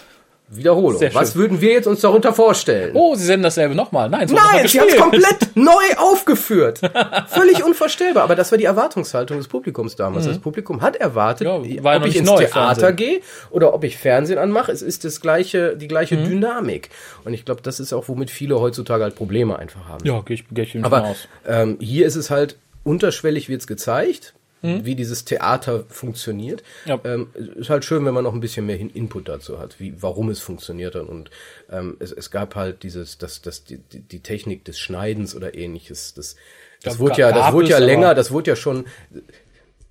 Wiederholung. 0.54 1.00
Was 1.12 1.34
würden 1.36 1.60
wir 1.60 1.72
jetzt 1.72 1.86
uns 1.86 2.00
darunter 2.00 2.32
vorstellen? 2.32 2.90
Oh, 2.94 3.14
sie 3.14 3.24
senden 3.24 3.44
dasselbe 3.44 3.74
nochmal. 3.74 4.08
Nein, 4.10 4.28
wird 4.28 4.38
Nein, 4.40 4.68
sie 4.68 4.80
haben 4.80 4.88
es 4.88 4.96
komplett 4.96 5.36
neu 5.56 5.70
aufgeführt. 5.98 6.80
Völlig 7.28 7.64
unvorstellbar. 7.64 8.22
Aber 8.24 8.34
das 8.36 8.50
war 8.52 8.58
die 8.58 8.64
Erwartungshaltung 8.64 9.38
des 9.38 9.48
Publikums 9.48 9.96
damals. 9.96 10.26
Das 10.26 10.38
Publikum 10.38 10.80
hat 10.82 10.96
erwartet, 10.96 11.46
Ja, 11.46 11.54
ob 11.56 11.64
ich 12.06 12.16
ins 12.16 12.28
neu, 12.28 12.36
Theater 12.44 12.74
Fernsehen. 12.80 12.96
gehe 12.96 13.20
oder 13.50 13.72
ob 13.74 13.84
ich 13.84 13.96
Fernsehen 13.96 14.38
anmache. 14.38 14.72
Es 14.72 14.82
ist 14.82 15.04
das 15.04 15.20
gleiche, 15.20 15.76
die 15.76 15.88
gleiche 15.88 16.16
Mhm. 16.16 16.24
Dynamik. 16.28 16.90
Und 17.24 17.32
ich 17.34 17.44
glaube, 17.44 17.62
das 17.62 17.80
ist 17.80 17.92
auch, 17.92 18.08
womit 18.08 18.30
viele 18.30 18.60
heutzutage 18.60 19.04
halt 19.04 19.14
Probleme 19.14 19.58
einfach 19.58 19.88
haben. 19.88 20.06
Ja, 20.06 20.20
gehe 20.20 20.34
ich, 20.34 20.44
geh 20.50 20.62
ich 20.62 20.84
Aber 20.84 21.04
aus. 21.04 21.28
ähm, 21.46 21.78
hier 21.80 22.06
ist 22.06 22.16
es 22.16 22.30
halt 22.30 22.56
unterschwellig 22.84 23.48
wird's 23.48 23.66
gezeigt, 23.66 24.34
Mhm. 24.62 24.84
wie 24.84 24.94
dieses 24.94 25.24
Theater 25.24 25.84
funktioniert. 25.88 26.62
Ja. 26.86 27.00
Ähm, 27.04 27.28
ist 27.56 27.68
halt 27.68 27.84
schön, 27.84 28.04
wenn 28.04 28.14
man 28.14 28.24
noch 28.24 28.32
ein 28.32 28.40
bisschen 28.40 28.64
mehr 28.64 28.78
Input 28.78 29.28
dazu 29.28 29.58
hat, 29.58 29.80
wie 29.80 29.94
warum 30.00 30.30
es 30.30 30.40
funktioniert 30.40 30.94
hat. 30.94 31.06
Und 31.08 31.30
ähm, 31.70 31.96
es, 31.98 32.12
es 32.12 32.30
gab 32.30 32.54
halt 32.54 32.84
dieses, 32.84 33.18
das, 33.18 33.42
das, 33.42 33.64
die, 33.64 33.78
die 33.78 34.20
Technik 34.20 34.64
des 34.64 34.78
Schneidens 34.78 35.34
oder 35.34 35.54
ähnliches. 35.54 36.14
Das, 36.14 36.36
das 36.82 36.94
Ja, 36.94 37.00
wurde 37.00 37.20
ja, 37.20 37.32
das 37.32 37.52
wurde 37.52 37.68
ja 37.68 37.78
länger, 37.78 38.14
das 38.14 38.30
wurde 38.30 38.50
ja 38.50 38.56
schon. 38.56 38.86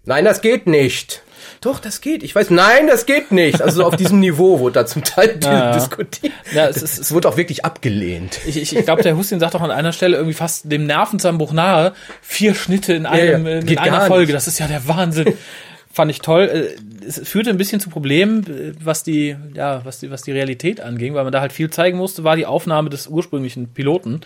Nein, 0.05 0.25
das 0.25 0.41
geht 0.41 0.67
nicht. 0.67 1.21
Doch, 1.59 1.79
das 1.79 2.01
geht. 2.01 2.23
Ich 2.23 2.33
weiß, 2.33 2.49
nein, 2.49 2.87
das 2.87 3.05
geht 3.05 3.31
nicht. 3.31 3.61
Also 3.61 3.81
so 3.81 3.85
auf 3.85 3.95
diesem 3.95 4.19
Niveau 4.21 4.59
wurde 4.59 4.73
da 4.73 4.85
zum 4.87 5.03
Teil 5.03 5.37
ja. 5.43 5.73
diskutiert. 5.73 6.33
Ja, 6.53 6.67
es 6.67 6.81
ist- 6.81 6.97
es 6.97 7.11
wurde 7.13 7.29
auch 7.29 7.37
wirklich 7.37 7.65
abgelehnt. 7.65 8.39
Ich, 8.47 8.57
ich, 8.57 8.75
ich 8.75 8.83
glaube, 8.85 9.03
der 9.03 9.15
Hussein 9.15 9.39
sagt 9.39 9.53
doch 9.53 9.61
an 9.61 9.69
einer 9.71 9.91
Stelle 9.93 10.17
irgendwie 10.17 10.33
fast 10.33 10.71
dem 10.71 10.87
Nervenzusammenbruch 10.87 11.53
nahe. 11.53 11.93
Vier 12.21 12.55
Schnitte 12.55 12.93
in, 12.93 13.05
einem, 13.05 13.45
ja, 13.45 13.59
in 13.59 13.65
geht 13.67 13.77
einer 13.77 14.01
Folge. 14.07 14.27
nicht. 14.27 14.35
Das 14.35 14.47
ist 14.47 14.57
ja 14.59 14.67
der 14.67 14.87
Wahnsinn. 14.87 15.33
Fand 15.93 16.09
ich 16.11 16.19
toll. 16.19 16.43
Äh, 16.43 17.05
Es 17.05 17.19
führte 17.27 17.49
ein 17.49 17.57
bisschen 17.57 17.79
zu 17.79 17.89
Problemen, 17.89 18.45
äh, 18.47 18.73
was 18.79 19.03
die, 19.03 19.35
ja, 19.53 19.83
was 19.83 19.99
die, 19.99 20.11
was 20.11 20.21
die 20.21 20.31
Realität 20.31 20.79
anging, 20.81 21.13
weil 21.15 21.23
man 21.23 21.33
da 21.33 21.41
halt 21.41 21.51
viel 21.51 21.69
zeigen 21.69 21.97
musste, 21.97 22.23
war 22.23 22.35
die 22.35 22.45
Aufnahme 22.45 22.89
des 22.89 23.07
ursprünglichen 23.07 23.69
Piloten. 23.73 24.21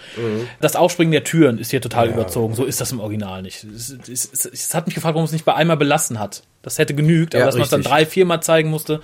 Das 0.61 0.75
Aufspringen 0.75 1.11
der 1.11 1.23
Türen 1.23 1.57
ist 1.57 1.71
hier 1.71 1.81
total 1.81 2.09
überzogen. 2.09 2.53
So 2.53 2.65
ist 2.65 2.81
das 2.81 2.91
im 2.91 2.99
Original 2.99 3.41
nicht. 3.41 3.63
Es, 3.63 3.89
es, 4.07 4.29
es, 4.31 4.45
es 4.45 4.73
hat 4.73 4.85
mich 4.87 4.95
gefragt, 4.95 5.15
warum 5.15 5.25
es 5.25 5.31
nicht 5.31 5.45
bei 5.45 5.55
einmal 5.55 5.77
belassen 5.77 6.19
hat. 6.19 6.43
Das 6.65 6.79
hätte 6.79 6.95
genügt, 6.95 7.35
aber 7.35 7.41
Ja, 7.41 7.45
dass 7.45 7.55
man 7.55 7.63
es 7.63 7.69
dann 7.69 7.83
drei, 7.83 8.07
viermal 8.07 8.41
zeigen 8.41 8.71
musste. 8.71 8.99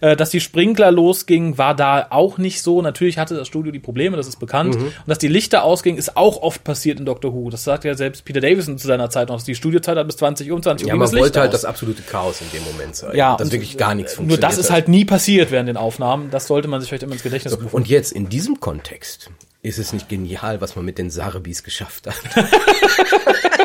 Äh, 0.00 0.14
dass 0.14 0.28
die 0.28 0.40
Sprinkler 0.40 0.90
losgingen, 0.90 1.56
war 1.56 1.74
da 1.74 2.08
auch 2.10 2.36
nicht 2.36 2.60
so. 2.62 2.82
Natürlich 2.82 3.16
hatte 3.16 3.34
das 3.34 3.48
Studio 3.48 3.72
die 3.72 3.78
Probleme, 3.78 4.16
das 4.18 4.28
ist 4.28 4.38
bekannt. 4.38 4.76
Mhm. 4.76 4.84
Und 4.84 4.94
dass 5.06 5.16
die 5.18 5.28
Lichter 5.28 5.64
ausgingen, 5.64 5.98
ist 5.98 6.18
auch 6.18 6.42
oft 6.42 6.64
passiert 6.64 7.00
in 7.00 7.06
Doctor 7.06 7.32
Who. 7.32 7.48
Das 7.48 7.64
sagt 7.64 7.84
ja 7.84 7.94
selbst 7.94 8.26
Peter 8.26 8.40
Davison 8.40 8.76
zu 8.76 8.86
seiner 8.86 9.08
Zeit 9.08 9.28
noch, 9.28 9.36
dass 9.36 9.44
die 9.44 9.54
Studiozeit 9.54 9.96
hat 9.96 10.06
bis 10.06 10.18
20 10.18 10.52
Uhr, 10.52 10.60
20 10.60 10.84
Uhr 10.84 10.88
Ja, 10.88 10.96
man 10.96 11.06
das 11.06 11.12
Licht 11.12 11.22
wollte 11.22 11.40
halt 11.40 11.48
aus. 11.48 11.62
das 11.62 11.64
absolute 11.64 12.02
Chaos 12.02 12.42
in 12.42 12.58
dem 12.58 12.64
Moment 12.70 12.94
sein. 12.94 13.16
ja, 13.16 13.36
dass 13.36 13.46
und, 13.46 13.52
wirklich 13.52 13.78
gar 13.78 13.94
nichts 13.94 14.12
funktioniert. 14.14 14.42
Nur 14.42 14.48
das 14.50 14.58
ist 14.58 14.70
halt 14.70 14.88
nie 14.88 15.06
passiert 15.06 15.50
während 15.50 15.68
den 15.68 15.78
Aufnahmen. 15.78 16.30
Das 16.30 16.46
sollte 16.46 16.68
man 16.68 16.80
sich 16.80 16.90
vielleicht 16.90 17.04
immer 17.04 17.14
ins 17.14 17.22
Gedächtnis 17.22 17.54
rufen. 17.54 17.68
Und 17.72 17.88
jetzt 17.88 18.12
in 18.12 18.28
diesem 18.28 18.60
Kontext 18.60 19.30
ist 19.62 19.78
es 19.78 19.92
nicht 19.92 20.08
genial, 20.08 20.60
was 20.60 20.76
man 20.76 20.84
mit 20.84 20.98
den 20.98 21.10
Sarabis 21.10 21.62
geschafft 21.62 22.06
hat. 22.06 22.14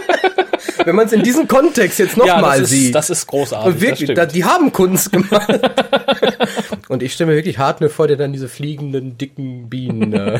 Wenn 0.83 0.95
man 0.95 1.07
es 1.07 1.13
in 1.13 1.23
diesem 1.23 1.47
Kontext 1.47 1.99
jetzt 1.99 2.17
ja, 2.17 2.25
nochmal 2.25 2.61
das 2.61 2.69
sieht. 2.69 2.95
das 2.95 3.09
ist 3.09 3.27
großartig. 3.27 3.73
und 3.73 3.81
wirklich, 3.81 4.13
da, 4.13 4.25
die 4.25 4.43
haben 4.43 4.71
Kunst 4.71 5.11
gemacht. 5.11 5.49
und 6.89 7.03
ich 7.03 7.13
stelle 7.13 7.31
mir 7.31 7.35
wirklich 7.35 7.57
hart 7.57 7.81
nur 7.81 7.89
vor, 7.89 8.07
der 8.07 8.17
dann 8.17 8.33
diese 8.33 8.47
fliegenden, 8.47 9.17
dicken 9.17 9.69
Bienen. 9.69 10.13
Äh, 10.13 10.39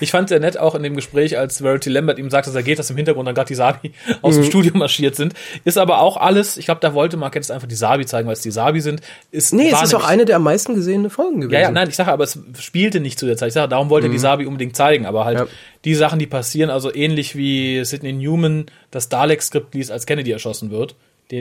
Ich 0.00 0.10
fand 0.10 0.28
sehr 0.30 0.40
nett 0.40 0.56
auch 0.58 0.74
in 0.74 0.82
dem 0.82 0.96
Gespräch, 0.96 1.36
als 1.38 1.58
Verity 1.60 1.90
Lambert 1.90 2.18
ihm 2.18 2.30
sagt, 2.30 2.46
dass 2.46 2.54
er 2.54 2.62
geht, 2.62 2.78
dass 2.78 2.88
im 2.90 2.96
Hintergrund 2.96 3.28
dann 3.28 3.34
gerade 3.34 3.48
die 3.48 3.54
Sabi 3.54 3.92
aus 4.22 4.36
Mhm. 4.36 4.42
dem 4.42 4.44
Studio 4.48 4.72
marschiert 4.76 5.14
sind. 5.14 5.34
Ist 5.64 5.76
aber 5.78 6.00
auch 6.00 6.16
alles, 6.16 6.56
ich 6.56 6.64
glaube, 6.64 6.80
da 6.80 6.94
wollte 6.94 7.16
Mark 7.16 7.34
jetzt 7.34 7.50
einfach 7.50 7.68
die 7.68 7.74
Sabi 7.74 8.06
zeigen, 8.06 8.26
weil 8.26 8.32
es 8.34 8.40
die 8.40 8.50
Sabi 8.50 8.80
sind. 8.80 9.00
Ist, 9.30 9.52
nee, 9.52 9.70
es 9.70 9.82
ist 9.82 9.94
auch 9.94 10.04
eine 10.06 10.24
der 10.24 10.36
am 10.36 10.42
meisten 10.44 10.74
gesehene 10.74 11.10
Folgen 11.10 11.40
gewesen. 11.42 11.52
Ja, 11.54 11.60
ja, 11.60 11.70
nein, 11.70 11.88
ich 11.88 11.96
sage 11.96 12.10
aber, 12.12 12.24
es 12.24 12.38
spielte 12.58 13.00
nicht 13.00 13.18
zu 13.18 13.26
der 13.26 13.36
Zeit. 13.36 13.48
Ich 13.48 13.54
sage, 13.54 13.68
darum 13.68 13.90
wollte 13.90 14.06
er 14.06 14.10
die 14.10 14.18
Sabi 14.18 14.46
unbedingt 14.46 14.74
zeigen, 14.76 15.04
aber 15.06 15.24
halt 15.24 15.38
Mhm. 15.38 15.44
Ja. 15.44 15.50
die 15.84 15.94
Sachen, 15.94 16.18
die 16.18 16.26
passieren, 16.26 16.70
also 16.70 16.94
ähnlich 16.94 17.36
wie 17.36 17.84
Sidney 17.84 18.12
Newman 18.12 18.66
das 18.90 19.08
Dalek-Skript 19.08 19.74
liest, 19.74 19.90
als 19.90 20.06
Kennedy 20.06 20.30
erschossen 20.30 20.70
wird. 20.70 20.94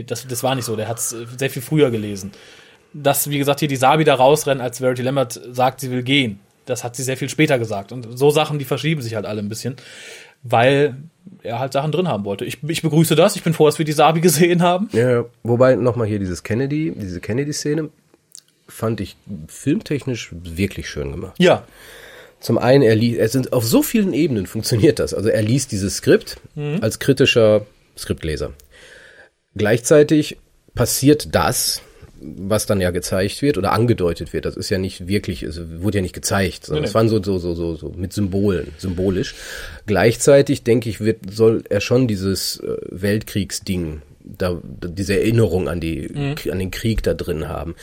Das, 0.06 0.26
das 0.28 0.44
war 0.44 0.56
nicht 0.56 0.66
so, 0.66 0.76
der 0.76 0.88
hat 0.88 1.00
es 1.00 1.16
sehr 1.38 1.50
viel 1.50 1.62
früher 1.62 1.92
gelesen. 1.92 2.32
Dass, 2.94 3.30
wie 3.30 3.38
gesagt, 3.38 3.60
hier 3.60 3.70
die 3.70 3.76
Sabi 3.78 4.04
da 4.04 4.16
rausrennen, 4.16 4.62
als 4.62 4.80
Verity 4.80 5.02
Lambert 5.02 5.40
sagt, 5.52 5.80
sie 5.80 5.92
will 5.92 6.04
gehen. 6.04 6.40
Das 6.72 6.84
hat 6.84 6.96
sie 6.96 7.04
sehr 7.04 7.18
viel 7.18 7.30
später 7.30 7.60
gesagt. 7.60 7.92
Und 7.92 8.18
so 8.18 8.30
Sachen, 8.32 8.58
die 8.58 8.66
verschieben 8.66 9.02
sich 9.02 9.16
halt 9.16 9.26
alle 9.26 9.42
ein 9.42 9.50
bisschen, 9.50 9.76
weil 10.44 10.96
er 11.44 11.60
halt 11.60 11.74
Sachen 11.74 11.92
drin 11.92 12.08
haben 12.08 12.26
wollte. 12.26 12.46
Ich, 12.46 12.58
ich 12.68 12.82
begrüße 12.82 13.16
das, 13.16 13.36
ich 13.36 13.44
bin 13.44 13.54
froh, 13.54 13.66
dass 13.68 13.78
wir 13.78 13.86
die 13.86 13.92
Sabi 13.92 14.22
gesehen 14.22 14.62
haben. 14.64 14.90
Ja, 14.94 15.26
wobei 15.44 15.76
nochmal 15.76 16.08
hier 16.08 16.20
dieses 16.20 16.44
Kennedy, 16.44 16.94
diese 16.96 17.20
Kennedy-Szene 17.20 17.90
fand 18.68 19.02
ich 19.02 19.18
filmtechnisch 19.48 20.30
wirklich 20.32 20.90
schön 20.90 21.12
gemacht. 21.12 21.34
Ja, 21.38 21.64
Zum 22.40 22.58
einen, 22.58 22.82
er 22.84 22.96
liest, 22.96 23.20
es 23.20 23.32
sind 23.34 23.54
auf 23.54 23.64
so 23.66 23.84
vielen 23.84 24.14
Ebenen 24.14 24.48
funktioniert 24.48 24.98
das. 25.00 25.14
Also 25.14 25.30
er 25.30 25.42
liest 25.44 25.72
dieses 25.72 25.98
Skript 25.98 26.38
Mhm. 26.56 26.80
als 26.82 26.98
kritischer 27.00 27.66
Skriptleser. 27.98 28.52
Gleichzeitig 29.56 30.38
passiert 30.74 31.36
das, 31.36 31.82
was 32.24 32.66
dann 32.68 32.80
ja 32.82 32.92
gezeigt 32.92 33.42
wird 33.42 33.58
oder 33.58 33.72
angedeutet 33.74 34.32
wird. 34.34 34.46
Das 34.46 34.56
ist 34.56 34.70
ja 34.70 34.78
nicht 34.78 35.08
wirklich, 35.08 35.44
es 35.44 35.60
wurde 35.80 35.98
ja 35.98 36.02
nicht 36.02 36.14
gezeigt, 36.14 36.66
sondern 36.68 36.84
Nee, 36.84 36.88
es 36.90 36.94
waren 36.94 37.10
so, 37.10 37.22
so, 37.24 37.40
so, 37.40 37.56
so, 37.56 37.76
so 37.76 37.90
mit 37.96 38.14
Symbolen, 38.14 38.68
symbolisch. 38.78 39.34
Gleichzeitig, 39.88 40.64
denke 40.64 40.90
ich, 40.90 41.00
wird, 41.00 41.32
soll 41.32 41.64
er 41.70 41.82
schon 41.82 42.08
dieses 42.08 42.60
äh, 42.60 42.78
Weltkriegsding, 42.90 44.02
da, 44.24 44.62
diese 44.64 45.18
Erinnerung 45.20 45.68
an 45.68 45.80
die, 45.80 46.10
Mhm. 46.14 46.52
an 46.52 46.60
den 46.60 46.72
Krieg 46.72 47.04
da 47.04 47.14
drin 47.14 47.48
haben. 47.50 47.76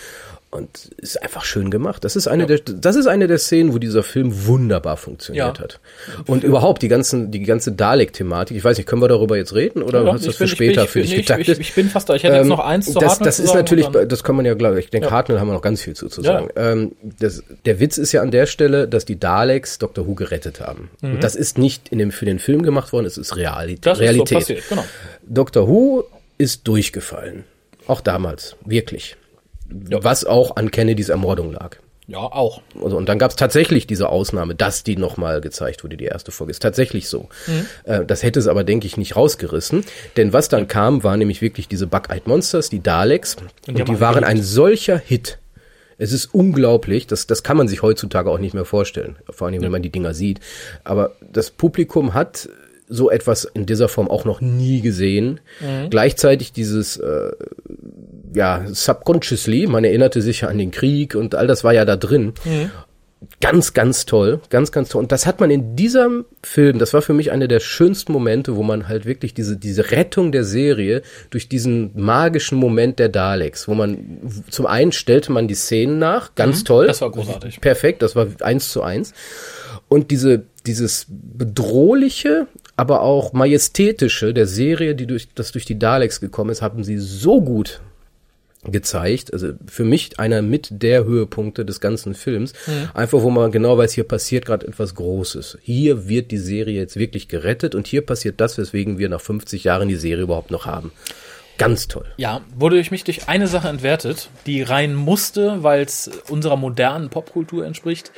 Und 0.50 0.90
ist 0.96 1.22
einfach 1.22 1.44
schön 1.44 1.70
gemacht. 1.70 2.04
Das 2.04 2.16
ist 2.16 2.26
eine 2.26 2.46
der, 2.46 2.60
das 2.60 2.96
ist 2.96 3.06
eine 3.06 3.26
der 3.26 3.36
Szenen, 3.36 3.74
wo 3.74 3.78
dieser 3.78 4.02
Film 4.02 4.46
wunderbar 4.46 4.96
funktioniert 4.96 5.58
Ja. 5.58 5.62
hat. 5.62 5.78
Und 6.26 6.42
überhaupt 6.42 6.80
die 6.80 6.88
ganzen, 6.88 7.30
die 7.30 7.42
ganze 7.42 7.70
Dalek-Thematik. 7.72 8.56
Ich 8.56 8.64
weiß 8.64 8.78
nicht, 8.78 8.86
können 8.86 9.02
wir 9.02 9.08
darüber 9.08 9.36
jetzt 9.36 9.54
reden 9.54 9.82
oder 9.82 10.04
Ja, 10.04 10.12
hast 10.14 10.22
du 10.24 10.28
das 10.28 10.34
ich 10.34 10.38
für 10.38 10.44
bin- 10.44 10.46
ich 10.46 10.52
später 10.52 10.80
bin- 10.82 10.88
für 10.90 11.00
ich 11.00 11.10
dich 11.10 11.18
ich- 11.20 11.26
getaktet? 11.26 11.58
ich- 11.58 11.68
ich 11.68 11.74
bin 11.74 11.90
fast 11.90 12.08
da. 12.08 12.14
Ich 12.14 12.22
hätte 12.22 12.36
jetzt 12.36 12.44
Ähm, 12.44 12.48
noch 12.48 12.60
eins 12.60 12.86
zu 12.86 12.94
das, 12.98 13.10
Hartnell 13.10 13.26
das 13.26 13.36
zu 13.36 13.42
ist 13.42 13.48
sagen 13.50 13.58
natürlich, 13.58 13.86
das 14.08 14.24
kann 14.24 14.36
man 14.36 14.46
ja, 14.46 14.54
glaube 14.54 14.78
ich, 14.78 14.86
ich 14.86 14.90
denke, 14.90 15.10
Hartnell 15.10 15.38
haben 15.38 15.48
wir 15.48 15.52
noch 15.52 15.60
ganz 15.60 15.82
viel 15.82 15.94
zu, 15.94 16.08
zu 16.08 16.22
Ja. 16.22 16.32
sagen. 16.40 16.48
Ähm, 16.56 16.92
das, 17.02 17.42
der 17.66 17.78
Witz 17.78 17.98
ist 17.98 18.12
ja 18.12 18.22
an 18.22 18.30
der 18.30 18.46
Stelle, 18.46 18.88
dass 18.88 19.04
die 19.04 19.20
Daleks 19.20 19.76
Dr. 19.78 20.06
Who 20.06 20.14
gerettet 20.14 20.60
haben. 20.60 20.88
Und 21.02 21.22
das 21.22 21.34
ist 21.36 21.58
nicht 21.58 21.90
in 21.90 21.98
dem, 21.98 22.10
für 22.10 22.24
den 22.24 22.38
Film 22.38 22.62
gemacht 22.62 22.94
worden, 22.94 23.04
es 23.04 23.18
ist 23.18 23.36
Realität. 23.36 23.84
Mhm. 23.84 23.90
das 23.90 23.98
Realität. 24.00 24.38
ist 24.38 24.46
so 24.48 24.54
passiert, 24.54 24.68
genau. 24.70 24.84
Dr. 25.26 25.68
Who 25.68 26.04
ist 26.38 26.66
durchgefallen. 26.66 27.44
Auch 27.86 28.00
damals. 28.00 28.56
Wirklich. 28.64 29.16
Was 29.70 30.24
auch 30.24 30.56
an 30.56 30.70
Kennedys 30.70 31.08
Ermordung 31.08 31.52
lag. 31.52 31.76
Ja, 32.08 32.20
auch. 32.20 32.62
Also, 32.82 32.96
und 32.96 33.06
dann 33.06 33.18
gab 33.18 33.30
es 33.30 33.36
tatsächlich 33.36 33.86
diese 33.86 34.08
Ausnahme, 34.08 34.54
dass 34.54 34.82
die 34.82 34.96
nochmal 34.96 35.42
gezeigt 35.42 35.84
wurde, 35.84 35.98
die 35.98 36.06
erste 36.06 36.32
Folge. 36.32 36.52
Ist 36.52 36.62
tatsächlich 36.62 37.06
so. 37.06 37.28
Mhm. 37.46 37.66
Äh, 37.84 38.06
das 38.06 38.22
hätte 38.22 38.40
es 38.40 38.48
aber, 38.48 38.64
denke 38.64 38.86
ich, 38.86 38.96
nicht 38.96 39.14
rausgerissen. 39.14 39.84
Denn 40.16 40.32
was 40.32 40.48
dann 40.48 40.68
kam, 40.68 41.04
war 41.04 41.18
nämlich 41.18 41.42
wirklich 41.42 41.68
diese 41.68 41.86
Bug-Eyed 41.86 42.26
Monsters, 42.26 42.70
die 42.70 42.82
Daleks. 42.82 43.36
Und 43.66 43.76
die, 43.76 43.82
haben 43.82 43.90
alle 43.90 44.00
waren 44.00 44.24
ein 44.24 44.42
solcher 44.42 44.96
Hit. 44.96 45.38
Es 45.98 46.12
ist 46.12 46.32
unglaublich, 46.32 47.08
das, 47.08 47.26
das 47.26 47.42
kann 47.42 47.56
man 47.56 47.68
sich 47.68 47.82
heutzutage 47.82 48.30
auch 48.30 48.38
nicht 48.38 48.54
mehr 48.54 48.64
vorstellen. 48.64 49.16
Vor 49.28 49.48
allem, 49.48 49.60
wenn 49.60 49.72
man 49.72 49.82
die 49.82 49.90
Dinger 49.90 50.14
sieht. 50.14 50.40
Aber 50.84 51.16
das 51.20 51.50
Publikum 51.50 52.14
hat 52.14 52.48
so 52.88 53.10
etwas 53.10 53.44
in 53.44 53.66
dieser 53.66 53.88
Form 53.88 54.08
auch 54.08 54.24
noch 54.24 54.40
nie 54.40 54.80
gesehen. 54.80 55.40
Mhm. 55.60 55.90
Gleichzeitig 55.90 56.52
dieses 56.52 56.96
äh, 56.96 57.32
ja, 58.34 58.64
subconsciously, 58.66 59.66
man 59.66 59.84
erinnerte 59.84 60.22
sich 60.22 60.42
ja 60.42 60.48
an 60.48 60.58
den 60.58 60.70
Krieg 60.70 61.14
und 61.14 61.34
all 61.34 61.46
das 61.46 61.64
war 61.64 61.72
ja 61.72 61.84
da 61.84 61.96
drin. 61.96 62.32
Ganz, 63.40 63.74
ganz 63.74 64.06
toll, 64.06 64.40
ganz, 64.48 64.70
ganz 64.70 64.90
toll. 64.90 65.02
Und 65.02 65.10
das 65.10 65.26
hat 65.26 65.40
man 65.40 65.50
in 65.50 65.74
diesem 65.74 66.24
Film, 66.44 66.78
das 66.78 66.94
war 66.94 67.02
für 67.02 67.14
mich 67.14 67.32
einer 67.32 67.48
der 67.48 67.58
schönsten 67.58 68.12
Momente, 68.12 68.54
wo 68.54 68.62
man 68.62 68.86
halt 68.86 69.06
wirklich 69.06 69.34
diese, 69.34 69.56
diese 69.56 69.90
Rettung 69.90 70.30
der 70.30 70.44
Serie 70.44 71.02
durch 71.30 71.48
diesen 71.48 71.90
magischen 71.94 72.58
Moment 72.58 73.00
der 73.00 73.08
Daleks, 73.08 73.66
wo 73.66 73.74
man, 73.74 74.20
zum 74.50 74.66
einen 74.66 74.92
stellte 74.92 75.32
man 75.32 75.48
die 75.48 75.54
Szenen 75.54 75.98
nach, 75.98 76.36
ganz 76.36 76.62
toll. 76.62 76.84
Mhm. 76.84 76.88
das 76.88 77.00
war 77.00 77.10
großartig. 77.10 77.60
Perfekt, 77.60 78.02
das 78.02 78.14
war 78.14 78.28
eins 78.40 78.70
zu 78.70 78.82
eins. 78.82 79.12
Und 79.88 80.12
diese, 80.12 80.44
dieses 80.66 81.06
bedrohliche, 81.08 82.46
aber 82.76 83.02
auch 83.02 83.32
majestätische 83.32 84.32
der 84.32 84.46
Serie, 84.46 84.94
die 84.94 85.06
durch, 85.06 85.28
das 85.34 85.50
durch 85.50 85.64
die 85.64 85.78
Daleks 85.78 86.20
gekommen 86.20 86.50
ist, 86.50 86.62
haben 86.62 86.84
sie 86.84 86.98
so 86.98 87.40
gut 87.40 87.80
gezeigt. 88.64 89.32
Also 89.32 89.52
für 89.66 89.84
mich 89.84 90.18
einer 90.18 90.42
mit 90.42 90.68
der 90.70 91.04
Höhepunkte 91.04 91.64
des 91.64 91.80
ganzen 91.80 92.14
Films. 92.14 92.52
Einfach, 92.94 93.22
wo 93.22 93.30
man 93.30 93.52
genau 93.52 93.78
weiß, 93.78 93.92
hier 93.92 94.04
passiert 94.04 94.46
gerade 94.46 94.66
etwas 94.66 94.94
Großes. 94.94 95.58
Hier 95.62 96.08
wird 96.08 96.30
die 96.30 96.38
Serie 96.38 96.80
jetzt 96.80 96.96
wirklich 96.96 97.28
gerettet 97.28 97.74
und 97.74 97.86
hier 97.86 98.04
passiert 98.04 98.40
das, 98.40 98.58
weswegen 98.58 98.98
wir 98.98 99.08
nach 99.08 99.20
50 99.20 99.64
Jahren 99.64 99.88
die 99.88 99.96
Serie 99.96 100.24
überhaupt 100.24 100.50
noch 100.50 100.66
haben. 100.66 100.92
Ganz 101.58 101.88
toll. 101.88 102.06
Ja, 102.16 102.40
wurde 102.56 102.76
durch 102.76 102.92
mich 102.92 103.02
durch 103.02 103.28
eine 103.28 103.48
Sache 103.48 103.68
entwertet, 103.68 104.30
die 104.46 104.62
rein 104.62 104.94
musste, 104.94 105.62
weil 105.64 105.82
es 105.82 106.08
unserer 106.28 106.56
modernen 106.56 107.10
Popkultur 107.10 107.66
entspricht. 107.66 108.12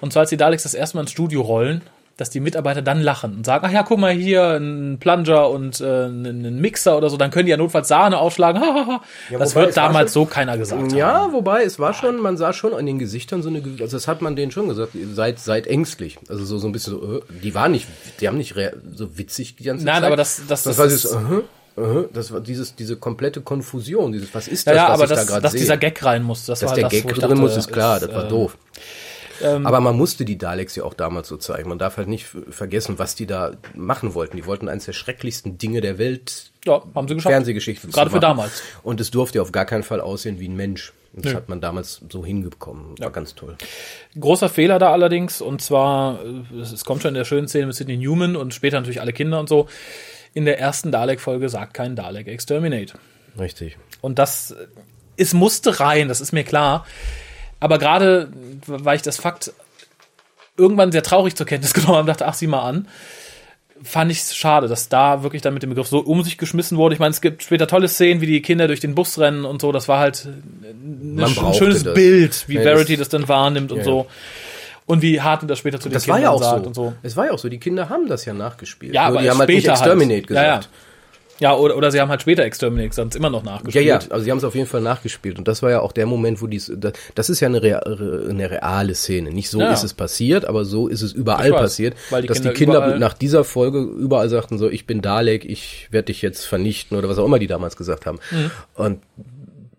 Und 0.00 0.12
zwar 0.12 0.20
als 0.20 0.30
die 0.30 0.36
Daleks 0.36 0.62
das 0.62 0.74
erste 0.74 0.96
Mal 0.96 1.02
ins 1.02 1.10
Studio 1.10 1.40
rollen, 1.40 1.82
dass 2.16 2.30
die 2.30 2.40
Mitarbeiter 2.40 2.80
dann 2.80 3.02
lachen 3.02 3.34
und 3.36 3.44
sagen, 3.44 3.66
ach 3.68 3.72
ja, 3.72 3.82
guck 3.82 3.98
mal 3.98 4.12
hier, 4.12 4.52
ein 4.58 4.98
Plunger 4.98 5.50
und 5.50 5.80
äh, 5.82 5.84
einen 6.04 6.60
Mixer 6.60 6.96
oder 6.96 7.10
so, 7.10 7.16
dann 7.18 7.30
können 7.30 7.44
die 7.46 7.50
ja 7.50 7.58
notfalls 7.58 7.88
Sahne 7.88 8.18
aufschlagen. 8.18 8.60
Hahaha. 8.62 9.02
das 9.38 9.54
wird 9.54 9.76
damals 9.76 10.12
so 10.14 10.24
keiner 10.24 10.56
gesagt 10.56 10.80
haben. 10.80 10.96
Ja, 10.96 11.32
wobei 11.32 11.62
es 11.64 11.78
war 11.78 11.92
schon, 11.92 12.16
man 12.20 12.36
sah 12.38 12.52
schon 12.54 12.72
an 12.72 12.86
den 12.86 12.98
Gesichtern 12.98 13.42
so 13.42 13.50
eine, 13.50 13.62
also 13.80 13.96
das 13.96 14.08
hat 14.08 14.22
man 14.22 14.34
denen 14.34 14.50
schon 14.50 14.68
gesagt, 14.68 14.92
seid, 15.12 15.38
seid 15.38 15.66
ängstlich. 15.66 16.18
Also 16.28 16.44
so, 16.46 16.56
so 16.58 16.66
ein 16.68 16.72
bisschen 16.72 16.94
so, 16.98 17.16
äh, 17.18 17.22
die 17.42 17.54
waren 17.54 17.72
nicht, 17.72 17.86
die 18.20 18.28
haben 18.28 18.38
nicht 18.38 18.54
so 18.94 19.18
witzig 19.18 19.56
die 19.56 19.64
ganze 19.64 19.84
Nein, 19.84 19.96
Zeit. 19.96 20.04
aber 20.04 20.16
das- 20.16 20.36
das- 20.48 20.62
das, 20.62 20.62
das 20.62 20.78
war 20.78 20.86
ist- 20.86 21.04
dieses, 21.04 21.14
uh, 21.14 21.80
uh, 21.80 22.04
das 22.14 22.32
war 22.32 22.40
dieses, 22.40 22.74
diese 22.74 22.96
komplette 22.96 23.42
Konfusion, 23.42 24.12
dieses, 24.12 24.34
was 24.34 24.48
ist 24.48 24.66
Ja, 24.66 24.72
das, 24.72 24.82
ja, 24.82 24.88
was 24.88 24.94
aber 24.94 25.04
ich 25.04 25.08
da 25.10 25.14
das, 25.16 25.26
gerade 25.26 25.42
dass 25.42 25.52
sehe? 25.52 25.60
dieser 25.60 25.76
Gag 25.76 26.02
rein 26.02 26.22
muss, 26.22 26.46
das 26.46 26.60
Dass 26.60 26.70
war 26.70 26.74
der 26.76 26.84
das, 26.84 26.92
Gag 26.92 27.06
drin 27.08 27.20
dachte, 27.20 27.34
muss, 27.34 27.56
ist 27.58 27.70
klar, 27.70 28.00
das 28.00 28.10
war 28.14 28.24
äh, 28.24 28.28
doof. 28.28 28.56
Aber 29.42 29.80
man 29.80 29.96
musste 29.96 30.24
die 30.24 30.38
Daleks 30.38 30.76
ja 30.76 30.84
auch 30.84 30.94
damals 30.94 31.28
so 31.28 31.36
zeigen. 31.36 31.68
Man 31.68 31.78
darf 31.78 31.96
halt 31.96 32.08
nicht 32.08 32.26
vergessen, 32.50 32.98
was 32.98 33.14
die 33.14 33.26
da 33.26 33.52
machen 33.74 34.14
wollten. 34.14 34.36
Die 34.36 34.46
wollten 34.46 34.68
eines 34.68 34.86
der 34.86 34.92
schrecklichsten 34.92 35.58
Dinge 35.58 35.80
der 35.80 35.98
Welt 35.98 36.50
Ja, 36.64 36.82
haben 36.94 37.08
sie 37.08 37.14
geschafft. 37.14 37.32
Fernsehgeschichte 37.32 37.88
Gerade 37.88 38.10
für 38.10 38.20
damals. 38.20 38.62
Und 38.82 39.00
es 39.00 39.10
durfte 39.10 39.42
auf 39.42 39.52
gar 39.52 39.64
keinen 39.64 39.82
Fall 39.82 40.00
aussehen 40.00 40.38
wie 40.40 40.48
ein 40.48 40.56
Mensch. 40.56 40.92
Und 41.12 41.24
Das 41.24 41.32
Nö. 41.32 41.36
hat 41.38 41.48
man 41.48 41.60
damals 41.60 42.02
so 42.10 42.24
hingekommen. 42.24 42.98
War 42.98 43.10
ganz 43.10 43.34
toll. 43.34 43.56
Großer 44.20 44.48
Fehler 44.48 44.78
da 44.78 44.92
allerdings, 44.92 45.40
und 45.40 45.62
zwar, 45.62 46.20
äh, 46.24 46.60
es 46.60 46.72
es 46.72 46.84
kommt 46.84 47.02
schon 47.02 47.10
in 47.10 47.14
der 47.14 47.24
schönen 47.24 47.48
Szene 47.48 47.66
mit 47.66 47.74
Sidney 47.74 47.96
Newman 47.96 48.36
und 48.36 48.52
später 48.52 48.78
natürlich 48.78 49.00
alle 49.00 49.12
Kinder 49.14 49.40
und 49.40 49.48
so. 49.48 49.68
In 50.34 50.44
der 50.44 50.58
ersten 50.58 50.92
Dalek-Folge 50.92 51.48
sagt 51.48 51.72
kein 51.72 51.96
Dalek 51.96 52.28
Exterminate. 52.28 52.94
Richtig. 53.38 53.78
Und 54.02 54.18
das, 54.18 54.50
äh, 54.50 54.66
es 55.16 55.32
musste 55.32 55.80
rein, 55.80 56.08
das 56.08 56.20
ist 56.20 56.32
mir 56.32 56.44
klar. 56.44 56.84
Aber 57.60 57.78
gerade, 57.78 58.28
weil 58.66 58.96
ich 58.96 59.02
das 59.02 59.16
Fakt 59.18 59.52
irgendwann 60.56 60.92
sehr 60.92 61.02
traurig 61.02 61.34
zur 61.36 61.46
Kenntnis 61.46 61.74
genommen 61.74 61.92
habe 61.94 62.00
und 62.02 62.06
dachte, 62.08 62.26
ach, 62.26 62.34
sieh 62.34 62.46
mal 62.46 62.62
an, 62.62 62.88
fand 63.82 64.10
ich 64.10 64.20
es 64.20 64.34
schade, 64.34 64.68
dass 64.68 64.88
da 64.88 65.22
wirklich 65.22 65.42
dann 65.42 65.52
mit 65.54 65.62
dem 65.62 65.70
Begriff 65.70 65.86
so 65.88 65.98
um 65.98 66.22
sich 66.22 66.38
geschmissen 66.38 66.78
wurde. 66.78 66.94
Ich 66.94 66.98
meine, 66.98 67.10
es 67.10 67.20
gibt 67.20 67.42
später 67.42 67.66
tolle 67.66 67.88
Szenen, 67.88 68.20
wie 68.22 68.26
die 68.26 68.40
Kinder 68.42 68.66
durch 68.68 68.80
den 68.80 68.94
Bus 68.94 69.18
rennen 69.18 69.44
und 69.44 69.60
so. 69.60 69.70
Das 69.72 69.86
war 69.88 69.98
halt 69.98 70.24
ein, 70.26 71.14
Man 71.14 71.24
ein 71.38 71.54
schönes 71.54 71.82
das. 71.82 71.94
Bild, 71.94 72.44
wie 72.48 72.54
Ja, 72.56 72.62
Verity 72.62 72.96
das- 72.96 73.08
das, 73.08 73.20
dann 73.20 73.28
wahrnimmt 73.28 73.72
und 73.72 73.78
Ja, 73.78 73.84
so. 73.84 74.06
Und 74.86 75.02
wie 75.02 75.20
Hartnett 75.20 75.50
das 75.50 75.58
später 75.58 75.80
zu 75.80 75.88
den 75.88 75.94
Das 75.94 76.06
war 76.06 76.14
Kindern 76.16 76.30
ja 76.32 76.36
auch 76.36 76.42
sagt 76.42 76.62
so. 76.62 76.68
und 76.68 76.74
so. 76.74 76.92
Es 77.02 77.16
war 77.16 77.26
ja 77.26 77.32
auch 77.32 77.38
so. 77.40 77.48
Die 77.48 77.58
Kinder 77.58 77.88
haben 77.88 78.06
das 78.08 78.24
ja 78.24 78.32
nachgespielt. 78.32 78.94
Ja, 78.94 79.08
Nur 79.08 79.14
aber 79.18 79.22
die 79.22 79.30
haben 79.30 79.38
halt 79.40 79.48
nicht 79.48 79.58
später 79.64 79.72
Exterminate 79.72 80.20
halt. 80.28 80.30
Ja, 80.30 80.42
ja. 80.44 80.60
Ja, 81.38 81.54
oder, 81.54 81.76
oder 81.76 81.90
sie 81.90 82.00
haben 82.00 82.08
halt 82.08 82.22
später 82.22 82.42
Exterminate 82.44 82.94
sonst 82.94 83.14
immer 83.14 83.28
noch 83.30 83.44
Ja, 83.44 83.52
nachgespielt. 83.52 83.84
ja, 83.84 84.00
also 84.10 84.24
sie 84.24 84.30
haben 84.30 84.38
es 84.38 84.44
auf 84.44 84.54
jeden 84.54 84.66
Fall 84.66 84.80
nachgespielt. 84.80 85.38
Und 85.38 85.46
das 85.48 85.62
war 85.62 85.70
ja 85.70 85.80
auch 85.80 85.92
der 85.92 86.06
Moment, 86.06 86.40
wo 86.40 86.46
dies, 86.46 86.72
das, 86.76 86.92
das 87.14 87.28
ist 87.30 87.40
ja 87.40 87.48
eine, 87.48 87.62
rea, 87.62 87.78
eine 87.80 88.50
reale 88.50 88.94
Szene. 88.94 89.30
Nicht 89.30 89.50
so 89.50 89.60
Ja. 89.60 89.72
ist 89.72 89.82
es 89.84 89.92
passiert, 89.94 90.44
aber 90.46 90.64
so 90.64 90.88
ist 90.88 91.02
es 91.02 91.12
überall 91.12 91.50
weiß, 91.52 91.60
passiert, 91.60 91.94
weil 92.10 92.22
die 92.22 92.28
dass 92.28 92.38
Kinder 92.38 92.50
die 92.52 92.56
Kinder 92.56 92.98
nach 92.98 93.12
dieser 93.14 93.44
Folge 93.44 93.80
überall 93.80 94.28
sagten 94.28 94.58
so, 94.58 94.70
ich 94.70 94.86
bin 94.86 95.02
Dalek, 95.02 95.44
ich 95.44 95.88
werde 95.90 96.06
dich 96.06 96.22
jetzt 96.22 96.44
vernichten 96.46 96.96
oder 96.96 97.08
was 97.08 97.18
auch 97.18 97.26
immer 97.26 97.38
die 97.38 97.46
damals 97.46 97.76
gesagt 97.76 98.06
haben. 98.06 98.18
Mhm. 98.30 98.50
Und 98.74 98.98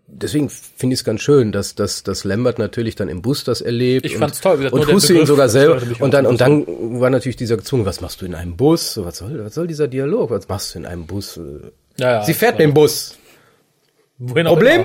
deswegen 0.08 0.48
finde 0.48 0.94
ich 0.94 1.00
es 1.00 1.04
ganz 1.04 1.20
schön, 1.20 1.52
dass, 1.52 1.74
dass, 1.74 2.02
dass 2.02 2.24
Lambert 2.24 2.58
natürlich 2.58 2.96
dann 2.96 3.08
im 3.08 3.22
Bus 3.22 3.44
das 3.44 3.60
erlebt. 3.60 4.06
Ich 4.06 4.14
und, 4.14 4.20
fand's 4.20 4.40
toll, 4.40 4.58
wie 4.58 4.64
nur 4.64 4.72
Und 4.72 4.92
Hussein 4.92 5.26
sogar 5.26 5.48
selber. 5.48 5.80
Und 6.00 6.14
dann, 6.14 6.26
und 6.26 6.40
dann 6.40 6.66
war 7.00 7.10
natürlich 7.10 7.36
dieser 7.36 7.56
gezwungen, 7.56 7.84
was 7.84 8.00
machst 8.00 8.20
du 8.20 8.26
in 8.26 8.34
einem 8.34 8.56
Bus? 8.56 8.94
So, 8.94 9.04
Was 9.04 9.18
soll, 9.18 9.44
was 9.44 9.54
soll 9.54 9.66
dieser 9.66 9.88
Dialog? 9.88 10.30
Was 10.30 10.48
machst 10.48 10.74
du 10.74 10.80
in 10.80 10.86
einem 10.86 11.06
Bus? 11.06 11.38
Ja, 11.98 12.12
ja, 12.12 12.24
Sie 12.24 12.34
fährt 12.34 12.54
das 12.54 12.60
war- 12.60 12.66
den 12.66 12.74
Bus. 12.74 13.14
Wohin 14.20 14.46
Problem? 14.46 14.84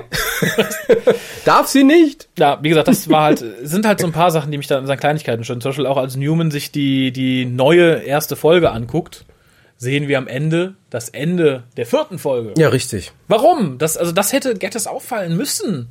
Darf 1.44 1.66
sie 1.66 1.82
nicht? 1.82 2.28
Ja, 2.38 2.60
wie 2.62 2.68
gesagt, 2.68 2.86
das 2.86 3.08
war 3.10 3.24
halt, 3.24 3.44
sind 3.62 3.84
halt 3.84 3.98
so 3.98 4.06
ein 4.06 4.12
paar 4.12 4.30
Sachen, 4.30 4.52
die 4.52 4.58
mich 4.58 4.68
dann 4.68 4.82
in 4.82 4.86
seinen 4.86 5.00
Kleinigkeiten 5.00 5.42
stören. 5.42 5.60
Zum 5.60 5.70
Beispiel 5.70 5.86
auch 5.86 5.96
als 5.96 6.14
Newman 6.14 6.52
sich 6.52 6.70
die, 6.70 7.10
die 7.10 7.44
neue 7.44 7.94
erste 8.04 8.36
Folge 8.36 8.70
anguckt, 8.70 9.24
sehen 9.84 10.08
wir 10.08 10.18
am 10.18 10.26
Ende 10.26 10.74
das 10.90 11.08
Ende 11.10 11.62
der 11.76 11.86
vierten 11.86 12.18
Folge. 12.18 12.54
Ja, 12.60 12.68
richtig. 12.70 13.12
Warum? 13.28 13.78
Das, 13.78 13.96
also 13.96 14.10
das 14.10 14.32
hätte 14.32 14.54
Gettys 14.54 14.86
auffallen 14.88 15.36
müssen. 15.36 15.88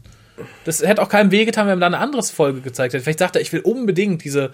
Das 0.65 0.81
hätte 0.81 1.01
auch 1.01 1.09
keinem 1.09 1.31
wehgetan, 1.31 1.67
wenn 1.67 1.79
man 1.79 1.81
da 1.81 1.87
eine 1.87 1.99
andere 1.99 2.23
Folge 2.23 2.61
gezeigt 2.61 2.93
hätte. 2.93 3.03
Vielleicht 3.03 3.19
sagt 3.19 3.35
er, 3.35 3.41
ich 3.41 3.53
will 3.53 3.61
unbedingt 3.61 4.23
diese 4.23 4.49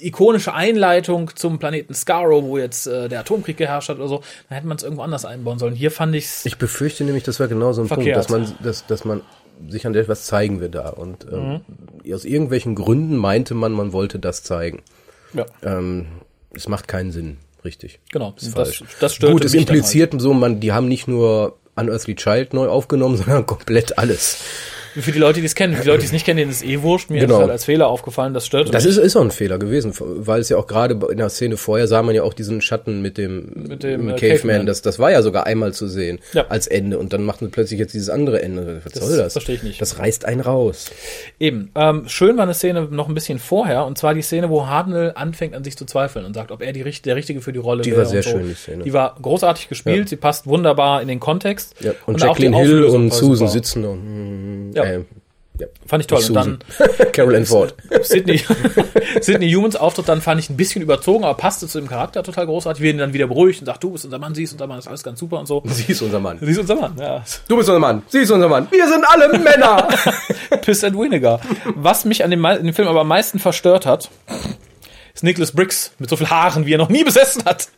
ikonische 0.00 0.54
Einleitung 0.54 1.30
zum 1.36 1.58
Planeten 1.58 1.92
Skaro, 1.94 2.44
wo 2.44 2.56
jetzt 2.58 2.86
äh, 2.86 3.08
der 3.08 3.20
Atomkrieg 3.20 3.56
geherrscht 3.56 3.88
hat 3.90 3.98
oder 3.98 4.08
so. 4.08 4.22
Dann 4.48 4.56
hätte 4.56 4.66
man 4.66 4.76
es 4.76 4.82
irgendwo 4.82 5.02
anders 5.02 5.24
einbauen 5.24 5.58
sollen. 5.58 5.74
Hier 5.74 5.90
fand 5.90 6.14
ich's. 6.14 6.46
Ich 6.46 6.56
befürchte 6.56 7.04
nämlich, 7.04 7.24
das 7.24 7.40
war 7.40 7.48
genau 7.48 7.72
so 7.72 7.82
ein 7.82 7.88
Verkehrt. 7.88 8.26
Punkt, 8.28 8.48
dass 8.48 8.54
man, 8.56 8.64
dass, 8.64 8.86
dass 8.86 9.04
man 9.04 9.22
sich 9.68 9.86
an 9.86 9.94
etwas 9.94 10.24
zeigen 10.24 10.60
wir 10.60 10.68
da. 10.68 10.88
Und 10.90 11.26
ähm, 11.30 11.60
Mhm. 12.04 12.14
aus 12.14 12.24
irgendwelchen 12.24 12.74
Gründen 12.74 13.16
meinte 13.16 13.54
man, 13.54 13.72
man 13.72 13.92
wollte 13.92 14.18
das 14.18 14.42
zeigen. 14.44 14.82
ja, 15.34 15.44
Ähm, 15.62 16.06
es 16.54 16.68
macht 16.68 16.86
keinen 16.88 17.10
Sinn, 17.12 17.36
richtig. 17.68 18.00
genau. 18.10 18.34
Ist 18.36 18.56
Das, 18.56 18.76
falsch. 18.76 18.84
das 19.00 19.14
stört 19.14 19.32
Gut, 19.32 19.44
es 19.44 19.52
dann 19.52 19.60
halt. 19.60 19.68
impliziert 19.70 20.14
so, 20.20 20.32
man, 20.34 20.60
die 20.60 20.72
haben 20.72 20.88
nicht 20.88 21.06
nur 21.06 21.58
Unearthly 21.76 22.16
Child 22.16 22.54
neu 22.54 22.68
aufgenommen, 22.68 23.16
sondern 23.20 23.46
komplett 23.46 23.98
alles. 23.98 24.38
Für 25.00 25.12
die 25.12 25.18
Leute, 25.18 25.40
die 25.40 25.46
es 25.46 25.54
kennen. 25.54 25.74
Für 25.76 25.82
die 25.82 25.88
Leute, 25.88 26.00
die 26.00 26.06
es 26.06 26.12
nicht 26.12 26.24
kennen, 26.26 26.38
denen 26.38 26.50
ist 26.50 26.64
eh 26.64 26.82
wurscht. 26.82 27.10
Mir 27.10 27.20
Genau. 27.20 27.34
ist 27.36 27.40
halt 27.42 27.50
als 27.50 27.64
Fehler 27.64 27.88
aufgefallen, 27.88 28.34
das 28.34 28.46
stört 28.46 28.72
Das 28.74 28.84
mich. 28.84 28.96
ist, 28.96 28.98
ist 28.98 29.16
auch 29.16 29.22
ein 29.22 29.30
Fehler 29.30 29.58
gewesen, 29.58 29.92
weil 29.98 30.40
es 30.40 30.48
ja 30.48 30.56
auch 30.56 30.66
gerade 30.66 30.98
in 31.10 31.18
der 31.18 31.28
Szene 31.28 31.56
vorher 31.56 31.86
sah 31.88 32.02
man 32.02 32.14
ja 32.14 32.22
auch 32.22 32.34
diesen 32.34 32.60
Schatten 32.60 33.00
mit 33.02 33.18
dem, 33.18 33.52
Mit 33.54 33.82
dem, 33.82 34.08
äh, 34.08 34.12
Caveman. 34.12 34.16
Caveman. 34.16 34.66
Das, 34.66 34.82
das 34.82 34.98
war 34.98 35.10
ja 35.10 35.22
sogar 35.22 35.46
einmal 35.46 35.72
zu 35.72 35.86
sehen 35.88 36.18
Ja. 36.32 36.46
als 36.48 36.66
Ende 36.66 36.98
und 36.98 37.12
dann 37.12 37.22
macht 37.24 37.42
man 37.42 37.50
plötzlich 37.50 37.78
jetzt 37.80 37.94
dieses 37.94 38.10
andere 38.10 38.42
Ende. 38.42 38.80
Was 38.84 38.92
Das 38.92 39.06
soll 39.08 39.16
das? 39.18 39.32
verstehe 39.32 39.54
ich 39.56 39.62
nicht. 39.62 39.80
Das 39.80 39.98
reißt 39.98 40.24
einen 40.24 40.40
raus. 40.40 40.90
Eben. 41.38 41.70
Ähm, 41.74 42.04
schön 42.08 42.36
war 42.36 42.44
eine 42.44 42.54
Szene 42.54 42.88
noch 42.90 43.08
ein 43.08 43.14
bisschen 43.14 43.38
vorher, 43.38 43.84
und 43.86 43.98
zwar 43.98 44.14
die 44.14 44.22
Szene, 44.22 44.50
wo 44.50 44.66
Hartnell 44.66 45.12
anfängt 45.14 45.54
an 45.54 45.64
sich 45.64 45.76
zu 45.76 45.84
zweifeln 45.84 46.24
und 46.24 46.34
sagt, 46.34 46.50
ob 46.50 46.62
er 46.62 46.72
die, 46.72 46.82
der 46.82 47.16
Richtige 47.16 47.40
für 47.40 47.52
die 47.52 47.58
Rolle 47.58 47.82
Die 47.82 47.90
wäre. 47.90 48.00
war 48.02 48.06
sehr 48.06 48.18
und 48.18 48.22
so. 48.24 48.30
schön, 48.30 48.48
die 48.48 48.54
Szene. 48.54 48.84
Die 48.84 48.92
war 48.92 49.16
großartig 49.20 49.68
gespielt, 49.68 49.96
Ja. 49.98 50.06
sie 50.06 50.16
passt 50.16 50.46
wunderbar 50.46 51.02
in 51.02 51.08
den 51.08 51.20
Kontext. 51.20 51.74
Ja. 51.80 51.92
Und, 52.06 52.20
die 52.20 52.24
Jacqueline 52.26 52.56
Hill 52.58 52.84
und 52.84 53.12
Susan 53.12 53.48
super. 53.48 53.50
sitzen 53.50 53.84
und, 53.84 54.72
Ja. 54.74 54.84
Äh, 54.88 55.04
ja. 55.60 55.66
Fand 55.86 56.02
ich 56.02 56.06
toll. 56.06 56.18
Nicht 56.18 56.30
Und 56.30 56.34
dann. 56.34 56.58
Carol 57.12 57.34
Ann 57.34 57.46
Ford. 57.46 57.74
Sydney, 58.02 58.40
Sydney 59.20 59.52
Humans 59.52 59.76
Auftritt 59.76 60.08
dann 60.08 60.20
fand 60.20 60.40
ich 60.40 60.50
ein 60.50 60.56
bisschen 60.56 60.82
überzogen, 60.82 61.24
aber 61.24 61.34
passte 61.34 61.66
zu 61.66 61.80
dem 61.80 61.88
Charakter 61.88 62.22
total 62.22 62.46
großartig. 62.46 62.82
Wir 62.82 62.90
ihn 62.90 62.98
dann 62.98 63.12
wieder 63.12 63.26
beruhigt 63.26 63.60
und 63.60 63.66
sagt, 63.66 63.82
du 63.82 63.90
bist 63.90 64.04
unser 64.04 64.18
Mann, 64.18 64.34
sie 64.34 64.44
ist 64.44 64.52
unser 64.52 64.66
Mann, 64.66 64.78
ist 64.78 64.86
alles 64.86 65.02
ganz 65.02 65.18
super 65.18 65.40
und 65.40 65.46
so. 65.46 65.62
Sie 65.66 65.90
ist 65.92 66.02
unser 66.02 66.20
Mann. 66.20 66.38
Sie 66.40 66.50
ist 66.50 66.58
unser 66.58 66.76
Mann, 66.76 66.96
ja. 66.98 67.24
Du 67.48 67.56
bist 67.56 67.68
unser 67.68 67.80
Mann. 67.80 68.02
Sie 68.08 68.18
ist 68.18 68.30
unser 68.30 68.48
Mann. 68.48 68.68
Wir 68.70 68.88
sind 68.88 69.04
alle 69.08 69.36
Männer. 69.38 69.88
Piss 70.62 70.84
and 70.84 70.96
Vinegar. 70.96 71.40
Was 71.74 72.04
mich 72.04 72.22
an 72.22 72.30
dem, 72.30 72.42
dem 72.42 72.74
Film 72.74 72.88
aber 72.88 73.00
am 73.00 73.08
meisten 73.08 73.38
verstört 73.38 73.84
hat, 73.84 74.10
ist 75.14 75.24
Nicholas 75.24 75.52
Briggs 75.52 75.92
mit 75.98 76.08
so 76.08 76.16
viel 76.16 76.30
Haaren, 76.30 76.66
wie 76.66 76.74
er 76.74 76.78
noch 76.78 76.88
nie 76.88 77.02
besessen 77.02 77.44
hat. 77.44 77.68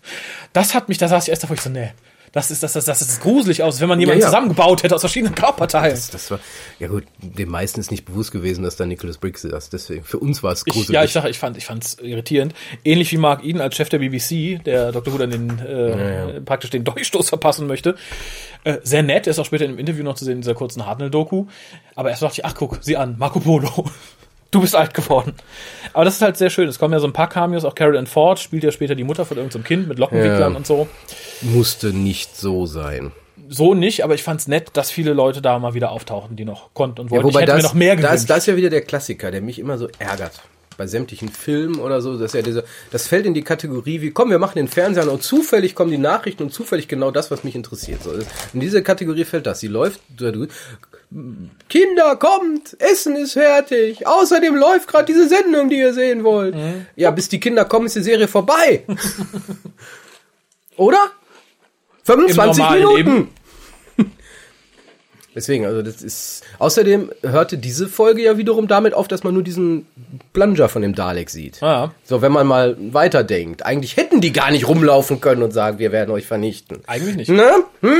Das 0.53 0.75
hat 0.75 0.89
mich, 0.89 0.99
da 0.99 1.09
saß 1.09 1.25
ich 1.25 1.31
erst 1.31 1.45
davor, 1.45 1.57
ich 1.57 1.63
so, 1.63 1.71
nee, 1.71 1.93
Das 2.33 2.53
ist, 2.53 2.63
das, 2.63 2.75
das, 2.75 2.85
das 2.85 3.01
ist 3.03 3.21
gruselig 3.23 3.63
aus, 3.65 3.81
wenn 3.81 3.89
man 3.89 3.99
jemanden 3.99 4.21
Ja, 4.21 4.27
ja. 4.27 4.31
zusammengebaut 4.31 4.85
hätte 4.85 4.95
aus 4.95 5.01
verschiedenen 5.01 5.35
Körperteilen. 5.35 5.91
Das, 5.97 6.11
das 6.11 6.31
war, 6.31 6.39
ja 6.79 6.87
gut, 6.87 7.03
den 7.21 7.49
meisten 7.49 7.81
ist 7.81 7.91
nicht 7.91 8.05
bewusst 8.05 8.31
gewesen, 8.31 8.63
dass 8.63 8.77
da 8.77 8.87
Nicholas 8.87 9.19
Briggs 9.19 9.43
ist. 9.43 9.73
Deswegen, 9.73 10.05
für 10.05 10.19
uns 10.21 10.41
war 10.45 10.53
es 10.53 10.63
Ich, 10.65 10.73
gruselig. 10.73 10.95
ja, 10.95 11.03
ich 11.03 11.13
sage, 11.13 11.29
ich 11.29 11.39
fand, 11.41 11.57
ich 11.57 11.67
fand's 11.67 11.97
irritierend. 12.01 12.55
Ähnlich 12.85 13.11
wie 13.11 13.17
Mark 13.17 13.45
Eden 13.45 13.61
als 13.61 13.75
Chef 13.75 13.89
der 13.89 13.99
BBC, 13.99 14.63
der 14.65 14.93
Dr. 14.93 15.13
Who 15.13 15.19
dann 15.19 15.31
den, 15.31 15.59
äh, 15.59 16.41
praktisch 16.41 16.71
den 16.71 16.85
Durchstoß 16.85 17.29
verpassen 17.29 17.67
möchte. 17.67 17.97
Äh, 18.63 18.77
sehr 18.85 19.03
nett, 19.03 19.27
er 19.27 19.33
ist 19.33 19.39
auch 19.41 19.47
später 19.47 19.65
im 19.65 19.79
Interview 19.79 20.05
noch 20.05 20.15
zu 20.15 20.25
sehen 20.25 20.35
in 20.37 20.41
dieser 20.43 20.55
kurzen 20.55 20.87
Hartnell-Doku. 20.87 21.47
Aber 21.97 22.11
erst 22.11 22.23
dachte 22.23 22.35
ich, 22.39 22.45
ach 22.45 22.55
guck, 22.55 22.79
sieh 22.81 22.97
an, 22.97 23.17
Marco 23.19 23.41
Polo. 23.41 23.87
Du 24.51 24.61
bist 24.61 24.75
alt 24.75 24.95
geworden. 24.95 25.35
Aber 25.93 26.05
das 26.05 26.17
ist 26.17 26.23
halt 26.23 26.37
sehr 26.37 26.51
schön. 26.51 26.69
Es 26.69 26.79
kommen 26.79 26.93
ja 26.93 27.01
so 27.01 27.07
ein 27.07 27.13
paar 27.13 27.29
Cameos, 27.29 27.65
auch 27.65 27.75
Carol 27.75 27.97
Ann 27.97 28.07
Ford 28.07 28.39
spielt 28.41 28.65
ja 28.65 28.73
später 28.73 28.95
die 28.95 29.05
Mutter 29.05 29.25
von 29.25 29.37
irgendeinem 29.37 29.65
Kind 29.65 29.89
mit 29.89 29.99
Lockenwicklern 29.99 30.53
Ja. 30.53 30.57
und 30.57 30.67
so. 30.67 30.89
Musste 31.43 31.89
nicht 31.93 32.37
so 32.37 32.67
sein. 32.67 33.13
So 33.49 33.75
nicht, 33.75 34.05
aber 34.05 34.15
ich 34.15 34.23
fand's 34.23 34.47
nett, 34.49 34.71
dass 34.75 34.91
viele 34.91 35.13
Leute 35.13 35.41
da 35.43 35.59
mal 35.59 35.75
wieder 35.75 35.91
auftauchen, 35.91 36.37
die 36.37 36.45
noch 36.45 36.73
konnten 36.75 37.01
und 37.01 37.11
wollten. 37.11 37.27
Ja, 37.27 37.33
wobei 37.33 37.41
ich 37.41 37.49
hätte 37.49 37.53
das, 37.53 37.63
mir 37.63 37.69
noch 37.69 37.75
mehr 37.75 37.97
das, 37.97 38.05
gewünscht. 38.05 38.31
das 38.31 38.39
ist 38.39 38.47
ja 38.47 38.57
wieder 38.57 38.71
der 38.71 38.83
Klassiker, 38.83 39.31
der 39.31 39.41
mich 39.41 39.59
immer 39.59 39.79
so 39.79 39.89
ärgert. 39.99 40.41
Bei 40.77 40.87
sämtlichen 40.87 41.29
Filmen 41.29 41.79
oder 41.81 42.01
so, 42.01 42.17
dass 42.17 42.33
ja 42.33 42.43
diese, 42.43 42.65
das 42.91 43.07
fällt 43.07 43.27
in 43.27 43.35
die 43.35 43.43
Kategorie 43.43 44.01
wie, 44.01 44.13
komm, 44.13 44.31
wir 44.31 44.39
machen 44.39 44.55
den 44.57 44.69
Fernseher 44.69 45.03
an 45.03 45.09
und 45.11 45.23
zufällig 45.23 45.75
kommen 45.75 45.91
die 45.91 45.99
Nachrichten 45.99 46.43
und 46.45 46.55
zufällig 46.55 46.89
genau 46.89 47.11
das, 47.11 47.31
was 47.31 47.45
mich 47.45 47.55
interessiert. 47.55 48.03
So, 48.03 48.13
in 48.55 48.61
diese 48.61 48.83
Kategorie 48.83 49.25
fällt 49.25 49.47
das. 49.47 49.61
Sie 49.61 49.69
läuft, 49.69 50.01
Kinder, 51.69 52.15
kommt, 52.17 52.77
Essen 52.79 53.17
ist 53.17 53.33
fertig. 53.33 54.07
Außerdem 54.07 54.55
läuft 54.55 54.87
gerade 54.87 55.07
diese 55.07 55.29
Sendung, 55.29 55.69
die 55.69 55.79
ihr 55.79 55.93
sehen 55.93 56.23
wollt. 56.23 56.55
Mhm. 56.55 56.87
Ja, 56.95 57.11
bis 57.11 57.29
die 57.29 57.41
Kinder 57.41 57.65
kommen, 57.65 57.87
ist 57.87 57.97
die 57.97 58.03
Serie 58.03 58.29
vorbei. 58.29 58.85
Oder? 60.77 61.11
25 62.05 62.59
normalen 62.59 62.79
Minuten. 62.79 62.97
Leben. 62.97 63.29
Deswegen, 65.35 65.65
also 65.65 65.83
das 65.83 66.03
ist. 66.03 66.43
Außerdem 66.59 67.11
hörte 67.23 67.57
diese 67.57 67.89
Folge 67.89 68.23
ja 68.23 68.37
wiederum 68.37 68.67
damit 68.67 68.95
auf, 68.95 69.07
dass 69.07 69.23
man 69.23 69.33
nur 69.33 69.45
diesen 69.45 69.87
Plunger 70.33 70.69
von 70.69 70.83
dem 70.83 70.95
Dalek 70.95 71.31
sieht. 71.31 71.61
Ja. 71.61 71.93
So, 72.05 72.21
wenn 72.21 72.33
man 72.33 72.47
mal 72.47 72.77
weiterdenkt. 72.93 73.65
Eigentlich 73.65 73.97
hätten 73.97 74.21
die 74.21 74.33
gar 74.33 74.51
nicht 74.51 74.67
rumlaufen 74.67 75.21
können 75.21 75.43
und 75.43 75.53
sagen, 75.53 75.79
wir 75.79 75.93
werden 75.93 76.11
euch 76.11 76.27
vernichten. 76.27 76.81
Eigentlich 76.89 77.17
nicht. 77.17 77.29
Ne? 77.31 77.49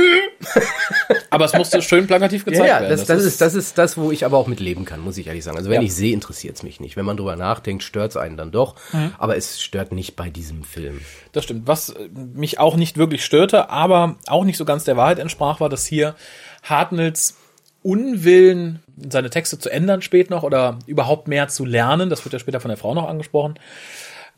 Aber 1.29 1.45
es 1.45 1.53
musste 1.53 1.81
schön 1.81 2.07
plakativ 2.07 2.45
Ja, 2.45 2.51
gezeigt 2.51 2.67
ja, 2.69 2.79
werden. 2.81 2.89
das, 2.89 3.05
das, 3.05 3.23
ist, 3.23 3.41
das 3.41 3.55
ist 3.55 3.77
das, 3.77 3.97
wo 3.97 4.11
ich 4.11 4.25
aber 4.25 4.37
auch 4.37 4.47
mit 4.47 4.59
leben 4.59 4.85
kann, 4.85 4.99
muss 4.99 5.17
ich 5.17 5.27
ehrlich 5.27 5.43
sagen. 5.43 5.57
Also 5.57 5.69
wenn 5.69 5.81
Ja. 5.81 5.85
ich 5.87 5.93
sehe, 5.93 6.13
interessiert 6.13 6.55
es 6.57 6.63
mich 6.63 6.79
nicht. 6.79 6.97
Wenn 6.97 7.05
man 7.05 7.15
drüber 7.17 7.35
nachdenkt, 7.35 7.83
stört 7.83 8.11
es 8.11 8.17
einen 8.17 8.37
dann 8.37 8.51
doch. 8.51 8.75
Mhm. 8.91 9.13
Aber 9.17 9.37
es 9.37 9.61
stört 9.61 9.91
nicht 9.91 10.15
bei 10.15 10.29
diesem 10.29 10.63
Film. 10.63 10.99
Das 11.31 11.45
stimmt. 11.45 11.67
Was 11.67 11.93
mich 12.13 12.59
auch 12.59 12.75
nicht 12.75 12.97
wirklich 12.97 13.23
störte, 13.23 13.69
aber 13.69 14.15
auch 14.27 14.43
nicht 14.43 14.57
so 14.57 14.65
ganz 14.65 14.83
der 14.83 14.97
Wahrheit 14.97 15.19
entsprach, 15.19 15.59
war, 15.59 15.69
dass 15.69 15.85
hier 15.85 16.15
Hartnells 16.61 17.35
Unwillen, 17.83 18.79
seine 19.09 19.31
Texte 19.31 19.57
zu 19.57 19.69
ändern 19.69 20.03
später 20.03 20.33
noch 20.35 20.43
oder 20.43 20.77
überhaupt 20.85 21.27
mehr 21.27 21.47
zu 21.47 21.65
lernen, 21.65 22.09
das 22.11 22.23
wird 22.23 22.33
ja 22.33 22.39
später 22.39 22.59
von 22.59 22.69
der 22.69 22.77
Frau 22.77 22.93
noch 22.93 23.09
angesprochen. 23.09 23.55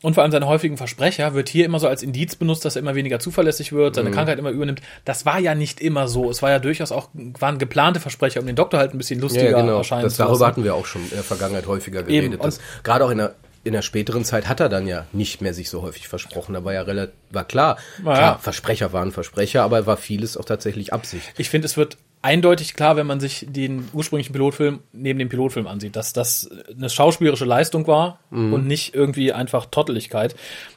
Und 0.02 0.14
vor 0.14 0.22
allem 0.22 0.32
seine 0.32 0.46
häufigen 0.46 0.76
Versprecher 0.76 1.32
wird 1.34 1.48
hier 1.48 1.64
immer 1.64 1.78
so 1.78 1.88
als 1.88 2.02
Indiz 2.02 2.36
benutzt, 2.36 2.64
dass 2.66 2.76
er 2.76 2.82
immer 2.82 2.94
weniger 2.94 3.20
zuverlässig 3.20 3.72
wird, 3.72 3.94
seine 3.94 4.10
Krankheit 4.10 4.38
immer 4.38 4.50
übernimmt. 4.50 4.82
Das 5.06 5.24
war 5.24 5.38
ja 5.38 5.54
nicht 5.54 5.80
immer 5.80 6.08
so. 6.08 6.30
Es 6.30 6.42
war 6.42 6.50
ja 6.50 6.58
durchaus 6.58 6.92
auch, 6.92 7.08
waren 7.14 7.56
geplante 7.58 8.00
Versprecher, 8.00 8.40
um 8.40 8.46
den 8.46 8.56
Doktor 8.56 8.78
halt 8.80 8.92
ein 8.92 8.98
bisschen 8.98 9.18
lustiger 9.20 9.46
erscheinen 9.46 9.66
genau. 9.66 9.78
Das, 9.78 9.88
zu 9.88 9.94
lassen. 9.94 10.18
darüber 10.18 10.46
hatten 10.46 10.64
wir 10.64 10.74
auch 10.74 10.84
schon 10.84 11.02
in 11.04 11.10
der 11.10 11.22
Vergangenheit 11.22 11.66
häufiger 11.66 12.02
geredet. 12.02 12.40
Gerade 12.82 13.04
auch 13.06 13.10
in 13.10 13.16
der, 13.18 13.34
in 13.62 13.72
der 13.72 13.80
späteren 13.80 14.26
Zeit 14.26 14.46
hat 14.46 14.60
er 14.60 14.68
dann 14.68 14.86
ja 14.86 15.06
nicht 15.12 15.40
mehr 15.40 15.54
sich 15.54 15.70
so 15.70 15.80
häufig 15.80 16.06
versprochen. 16.06 16.52
Da 16.52 16.64
war 16.64 16.74
ja 16.74 16.82
relativ, 16.82 17.14
war 17.30 17.44
klar, 17.44 17.78
Ja. 18.04 18.12
klar, 18.12 18.38
Versprecher 18.40 18.92
waren 18.92 19.10
Versprecher, 19.10 19.62
aber 19.62 19.86
war 19.86 19.96
vieles 19.96 20.36
auch 20.36 20.44
tatsächlich 20.44 20.92
Absicht. 20.92 21.32
Ich 21.38 21.48
finde, 21.48 21.64
es 21.64 21.78
wird 21.78 21.96
eindeutig 22.24 22.74
klar, 22.74 22.96
wenn 22.96 23.06
man 23.06 23.20
sich 23.20 23.46
den 23.48 23.86
ursprünglichen 23.92 24.32
Pilotfilm 24.32 24.80
neben 24.92 25.18
dem 25.18 25.28
Pilotfilm 25.28 25.66
ansieht, 25.66 25.94
dass 25.94 26.12
das 26.12 26.48
eine 26.76 26.88
schauspielerische 26.90 27.44
Leistung 27.44 27.86
war 27.86 28.18
Mhm. 28.30 28.52
und 28.54 28.66
nicht 28.66 28.94
irgendwie 28.94 29.32
einfach 29.32 29.66
Totteligkeit. 29.66 30.34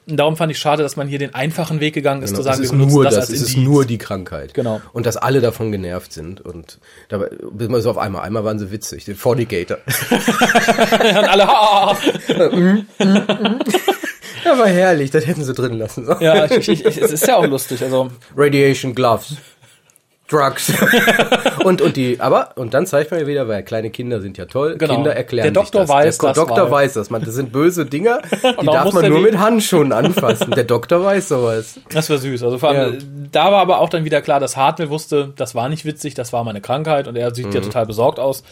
Und 0.07 0.17
darum 0.17 0.35
fand 0.37 0.51
ich 0.51 0.59
schade, 0.59 0.83
dass 0.83 0.95
man 0.95 1.07
hier 1.07 1.19
den 1.19 1.33
einfachen 1.33 1.79
Weg 1.79 1.93
gegangen 1.93 2.21
ist, 2.21 2.35
zu 2.35 2.41
sagen, 2.43 2.43
Genau, 2.43 2.53
es 2.55 2.59
wir 2.59 2.65
ist 2.65 2.71
benutzen 2.71 2.93
nur 2.95 3.03
das, 3.05 3.15
das, 3.15 3.29
es 3.29 3.41
ist 3.41 3.57
nur 3.57 3.85
die 3.85 3.97
Krankheit. 3.97 4.53
Genau. 4.53 4.81
Und 4.93 5.05
dass 5.05 5.17
alle 5.17 5.41
davon 5.41 5.71
genervt 5.71 6.13
sind. 6.13 6.41
Und 6.41 6.79
dabei, 7.09 7.29
bis 7.51 7.69
mal 7.69 7.81
so 7.81 7.89
auf 7.91 7.97
einmal, 7.97 8.23
einmal 8.23 8.43
waren 8.43 8.59
sie 8.59 8.69
witzig, 8.71 9.05
den 9.05 9.15
Fornicator. 9.15 9.77
und 10.91 11.29
alle. 11.29 11.47
Ja, 14.45 14.57
war 14.57 14.67
herrlich, 14.67 15.11
das 15.11 15.25
hätten 15.27 15.43
sie 15.43 15.53
drin 15.53 15.73
lassen 15.77 16.05
sollen. 16.05 16.21
ja, 16.21 16.45
ich, 16.45 16.69
ich, 16.69 16.85
ich, 16.85 16.97
es 17.01 17.11
ist 17.11 17.27
ja 17.27 17.35
auch 17.37 17.45
lustig. 17.47 17.81
Also 17.83 18.09
Radiation 18.35 18.95
Gloves. 18.95 19.35
Drugs. 20.29 20.71
und, 21.63 21.81
und 21.81 21.95
die, 21.95 22.19
aber, 22.19 22.49
und 22.55 22.73
dann 22.73 22.85
zeigt 22.85 23.11
man 23.11 23.19
ja 23.21 23.27
wieder, 23.27 23.47
weil 23.47 23.63
kleine 23.63 23.89
Kinder 23.89 24.19
sind 24.21 24.37
ja 24.37 24.45
toll. 24.45 24.77
Genau. 24.77 24.95
Kinder 24.95 25.15
erklären 25.15 25.43
Der 25.45 25.51
Doktor 25.53 25.81
das. 25.81 25.89
weiß 25.89 26.17
Der 26.17 26.29
das, 26.29 26.37
Doktor 26.37 26.63
weil- 26.65 26.71
weiß 26.71 26.93
das. 26.93 27.09
Man, 27.09 27.23
das 27.23 27.33
sind 27.35 27.51
böse 27.51 27.85
Dinger, 27.85 28.19
die 28.61 28.65
darf 28.65 28.91
man 28.93 29.01
der 29.03 29.09
nur 29.11 29.21
mit 29.21 29.37
Handschuhen 29.37 29.91
anfassen. 29.91 30.51
Der 30.51 30.63
Doktor 30.65 31.03
weiß 31.03 31.29
sowas. 31.29 31.79
Das 31.91 32.09
war 32.09 32.17
süß. 32.17 32.43
Also 32.43 32.57
vor 32.57 32.69
allem, 32.69 32.93
Ja. 32.93 32.99
da 33.31 33.45
war 33.51 33.61
aber 33.61 33.79
auch 33.79 33.89
dann 33.89 34.03
wieder 34.05 34.21
klar, 34.21 34.39
dass 34.39 34.57
Hartnell 34.57 34.89
wusste, 34.89 35.33
das 35.35 35.55
war 35.55 35.69
nicht 35.69 35.85
witzig, 35.85 36.13
das 36.13 36.33
war 36.33 36.43
meine 36.43 36.61
Krankheit 36.61 37.07
und 37.07 37.15
er 37.15 37.33
sieht 37.33 37.47
Mhm. 37.47 37.53
ja 37.53 37.61
total 37.61 37.85
besorgt 37.85 38.19
aus. 38.19 38.43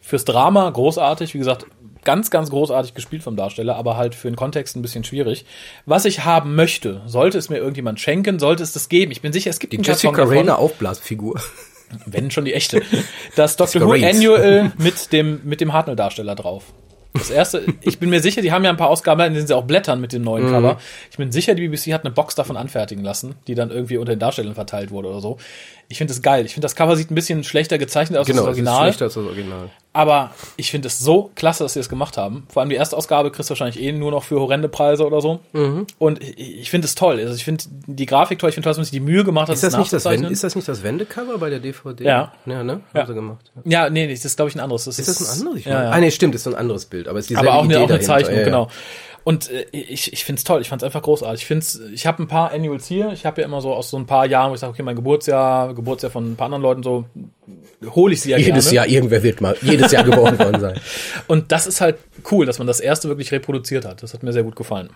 Fürs 0.00 0.24
Drama 0.24 0.68
großartig, 0.68 1.32
wie 1.34 1.38
gesagt, 1.38 1.64
ganz, 2.04 2.30
ganz 2.30 2.50
großartig 2.50 2.94
gespielt 2.94 3.22
vom 3.22 3.36
Darsteller, 3.36 3.76
aber 3.76 3.96
halt 3.96 4.14
für 4.14 4.28
den 4.30 4.36
Kontext 4.36 4.76
ein 4.76 4.82
bisschen 4.82 5.04
schwierig. 5.04 5.44
Was 5.86 6.04
ich 6.04 6.24
haben 6.24 6.54
möchte, 6.54 7.02
sollte 7.06 7.38
es 7.38 7.48
mir 7.48 7.56
irgendjemand 7.58 8.00
schenken, 8.00 8.38
sollte 8.38 8.62
es 8.62 8.72
das 8.72 8.88
geben. 8.88 9.12
Ich 9.12 9.20
bin 9.22 9.32
sicher, 9.32 9.50
es 9.50 9.58
gibt 9.58 9.72
Die 9.72 9.78
einen 9.78 9.84
Jessica 9.84 10.22
Rayner 10.22 10.58
Aufblasfigur. 10.58 11.40
wenn 12.06 12.30
schon 12.30 12.44
die 12.44 12.54
echte. 12.54 12.82
Das 13.36 13.56
Doctor 13.56 13.82
Who. 13.82 13.92
Annual 13.92 14.72
mit 14.78 15.12
dem, 15.12 15.40
mit 15.44 15.60
dem 15.60 15.72
Hartnell-Darsteller 15.72 16.34
drauf. 16.34 16.64
Das 17.16 17.30
erste, 17.30 17.62
ich 17.82 18.00
bin 18.00 18.10
mir 18.10 18.20
sicher, 18.20 18.42
die 18.42 18.50
haben 18.50 18.64
ja 18.64 18.70
ein 18.70 18.76
paar 18.76 18.88
Ausgaben, 18.90 19.20
in 19.20 19.34
denen 19.34 19.46
sie 19.46 19.54
auch 19.54 19.62
blättern 19.62 20.00
mit 20.00 20.12
dem 20.12 20.22
Mhm. 20.22 20.24
neuen 20.24 20.50
Cover. 20.50 20.78
Ich 21.12 21.16
bin 21.16 21.30
sicher, 21.30 21.54
die 21.54 21.62
BBC 21.68 21.92
hat 21.92 22.04
eine 22.04 22.12
Box 22.12 22.34
davon 22.34 22.56
anfertigen 22.56 23.04
lassen, 23.04 23.36
die 23.46 23.54
dann 23.54 23.70
irgendwie 23.70 23.98
unter 23.98 24.12
den 24.16 24.18
Darstellern 24.18 24.56
verteilt 24.56 24.90
wurde 24.90 25.10
oder 25.10 25.20
so. 25.20 25.36
Ich 25.88 25.98
finde 25.98 26.12
das 26.12 26.22
geil. 26.22 26.46
Ich 26.46 26.54
finde, 26.54 26.64
das 26.64 26.74
Cover 26.76 26.96
sieht 26.96 27.10
ein 27.10 27.14
bisschen 27.14 27.44
schlechter 27.44 27.78
gezeichnet 27.78 28.18
aus 28.18 28.26
Genau, 28.26 28.44
als 28.44 28.56
es 28.58 28.64
das 28.64 28.64
ist 28.64 28.66
Original. 28.68 28.82
schlechter 28.86 29.04
als 29.04 29.14
das 29.14 29.24
Original. 29.24 29.70
Aber 29.92 30.32
ich 30.56 30.72
finde 30.72 30.88
es 30.88 30.98
so 30.98 31.30
klasse, 31.36 31.62
dass 31.62 31.74
sie 31.74 31.78
das 31.80 31.88
gemacht 31.88 32.16
haben. 32.16 32.46
Vor 32.48 32.60
allem 32.60 32.68
die 32.68 32.74
erste 32.74 32.96
Ausgabe 32.96 33.30
kriegst 33.30 33.48
du 33.48 33.52
wahrscheinlich 33.52 33.80
eh 33.80 33.92
nur 33.92 34.10
noch 34.10 34.24
für 34.24 34.40
horrende 34.40 34.68
Preise 34.68 35.06
oder 35.06 35.20
so. 35.20 35.38
Mhm. 35.52 35.86
Und 35.98 36.20
ich, 36.20 36.58
ich 36.58 36.70
finde 36.70 36.86
es 36.86 36.96
toll. 36.96 37.20
Also 37.20 37.34
ich 37.34 37.44
finde 37.44 37.62
die 37.86 38.06
Grafik 38.06 38.40
toll. 38.40 38.48
Ich 38.48 38.54
finde 38.54 38.64
toll, 38.64 38.70
dass 38.70 38.78
man 38.78 38.84
sich 38.84 38.90
die 38.90 39.00
Mühe 39.00 39.22
gemacht 39.22 39.48
hat, 39.48 39.54
Ist 39.54 39.62
das, 39.62 39.74
es 39.74 39.78
nicht 39.78 39.92
das 39.92 40.04
Wende, 40.04 40.28
ist 40.28 40.42
das 40.42 40.56
nicht 40.56 40.66
das 40.66 40.82
Wendecover 40.82 41.38
bei 41.38 41.48
der 41.48 41.60
DVD? 41.60 42.02
Ja. 42.04 42.32
Ja, 42.44 42.64
ne? 42.64 42.80
Ja. 42.92 43.00
Haben 43.00 43.06
sie 43.06 43.14
gemacht. 43.14 43.52
Ja. 43.64 43.84
Ja, 43.84 43.90
nee, 43.90 44.06
nee, 44.06 44.14
das 44.14 44.24
ist 44.24 44.36
glaube 44.36 44.48
ich 44.48 44.56
ein 44.56 44.60
anderes. 44.60 44.84
Das 44.84 44.98
Ist 44.98 45.08
das 45.08 45.20
ein 45.20 45.38
anderes? 45.40 45.60
Ich 45.60 45.66
Ja, 45.66 45.84
ja. 45.84 45.90
Ah, 45.90 46.00
nee, 46.00 46.10
stimmt, 46.10 46.34
ist 46.34 46.42
so 46.42 46.50
ein 46.50 46.56
anderes 46.56 46.86
Bild. 46.86 47.06
Aber 47.06 47.20
es 47.20 47.30
ist 47.30 47.36
aber 47.36 47.54
auch 47.54 47.64
Idee 47.64 47.76
auch 47.76 47.88
eine. 47.88 48.00
Zeichnung, 48.00 48.38
ja. 48.38 48.44
genau. 48.44 48.68
Und 49.24 49.50
äh, 49.50 49.66
ich, 49.72 50.12
ich 50.12 50.24
finde 50.24 50.38
es 50.38 50.44
toll, 50.44 50.60
ich 50.60 50.68
fand 50.68 50.82
es 50.82 50.86
einfach 50.86 51.02
großartig. 51.02 51.40
Ich 51.40 51.46
finde 51.46 51.66
ich 51.94 52.06
habe 52.06 52.22
ein 52.22 52.28
paar 52.28 52.52
Annuals 52.52 52.86
hier. 52.86 53.10
Ich 53.12 53.24
habe 53.24 53.40
ja 53.40 53.46
immer 53.46 53.60
so 53.60 53.72
aus 53.74 53.90
so 53.90 53.96
ein 53.96 54.06
paar 54.06 54.26
Jahren, 54.26 54.50
wo 54.50 54.54
ich 54.54 54.60
sage, 54.60 54.72
okay, 54.72 54.82
mein 54.82 54.96
Geburtsjahr, 54.96 55.74
Geburtsjahr 55.74 56.12
von 56.12 56.32
ein 56.32 56.36
paar 56.36 56.46
anderen 56.46 56.62
Leuten, 56.62 56.82
so 56.82 57.06
hole 57.86 58.12
ich 58.12 58.20
sie 58.20 58.30
ja 58.30 58.36
Jedes 58.36 58.66
gerne. 58.66 58.76
Jahr, 58.76 58.86
irgendwer 58.86 59.22
wird 59.22 59.40
mal, 59.40 59.56
jedes 59.62 59.92
Jahr 59.92 60.04
geboren 60.04 60.38
worden 60.38 60.60
sein. 60.60 60.80
Und 61.26 61.52
das 61.52 61.66
ist 61.66 61.80
halt 61.80 61.96
cool, 62.30 62.44
dass 62.46 62.58
man 62.58 62.66
das 62.66 62.80
erste 62.80 63.08
wirklich 63.08 63.32
reproduziert 63.32 63.84
hat. 63.84 64.02
Das 64.02 64.12
hat 64.12 64.22
mir 64.22 64.32
sehr 64.32 64.42
gut 64.42 64.56
gefallen. 64.56 64.90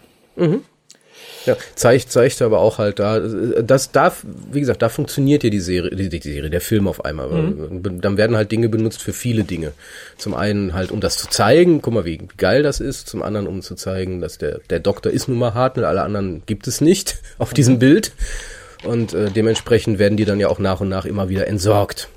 Ja, 1.47 1.57
zeigt, 1.75 2.11
zeigt 2.11 2.43
aber 2.43 2.61
auch 2.61 2.79
halt 2.79 2.99
da, 2.99 3.21
das 3.21 3.93
darf, 3.93 4.25
wie 4.53 4.61
gesagt, 4.61 4.83
da 4.83 4.89
funktioniert 4.89 5.45
ja 5.45 5.51
die 5.51 5.61
Serie, 5.61 5.95
die, 5.95 6.09
die 6.09 6.21
Serie, 6.21 6.51
der 6.51 6.61
Film 6.61 6.89
auf 6.89 7.05
einmal. 7.05 7.29
Dann 7.71 8.17
werden 8.17 8.37
halt 8.37 8.53
Dinge 8.53 8.69
benutzt 8.69 9.03
für 9.03 9.13
viele 9.13 9.45
Dinge. 9.45 9.73
Zum 10.17 10.35
einen 10.35 10.75
halt, 10.75 10.91
um 10.91 11.01
das 11.01 11.17
zu 11.17 11.29
zeigen, 11.29 11.81
guck 11.81 11.95
mal, 11.95 12.05
wie 12.05 12.19
geil 12.37 12.63
das 12.63 12.81
ist. 12.81 13.09
Zum 13.09 13.23
anderen, 13.23 13.47
um 13.47 13.63
zu 13.63 13.75
zeigen, 13.77 14.21
dass 14.21 14.39
der, 14.39 14.61
der 14.71 14.81
Doktor 14.81 15.13
ist 15.13 15.29
nun 15.29 15.39
mal 15.39 15.55
hart, 15.55 15.79
und 15.79 15.85
alle 15.85 16.03
anderen 16.03 16.43
gibt 16.47 16.67
es 16.67 16.81
nicht 16.81 17.19
auf 17.39 17.55
diesem 17.55 17.79
Bild. 17.79 18.13
Und 18.85 19.13
äh, 19.13 19.31
dementsprechend 19.31 19.99
werden 19.99 20.17
die 20.17 20.25
dann 20.25 20.41
ja 20.41 20.49
auch 20.49 20.59
nach 20.59 20.81
und 20.81 20.89
nach 20.89 21.05
immer 21.05 21.29
wieder 21.29 21.47
entsorgt. 21.47 22.09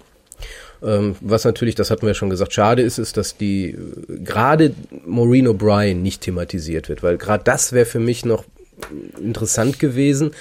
Ähm, 0.84 1.16
was 1.22 1.46
natürlich, 1.46 1.76
das 1.76 1.92
hatten 1.92 2.08
wir 2.08 2.14
schon 2.16 2.30
gesagt, 2.30 2.54
schade 2.54 2.82
ist, 2.82 2.98
ist, 2.98 3.18
dass 3.18 3.38
die 3.38 3.70
äh, 3.70 3.78
gerade 4.24 4.74
Maureen 5.06 5.48
O'Brien 5.48 5.96
nicht 5.96 6.22
thematisiert 6.22 6.90
wird, 6.90 7.04
weil 7.04 7.18
gerade 7.18 7.44
das 7.44 7.72
wäre 7.72 7.86
für 7.86 8.00
mich 8.00 8.26
noch 8.26 8.46
interessant 9.20 9.80
gewesen, 9.80 10.32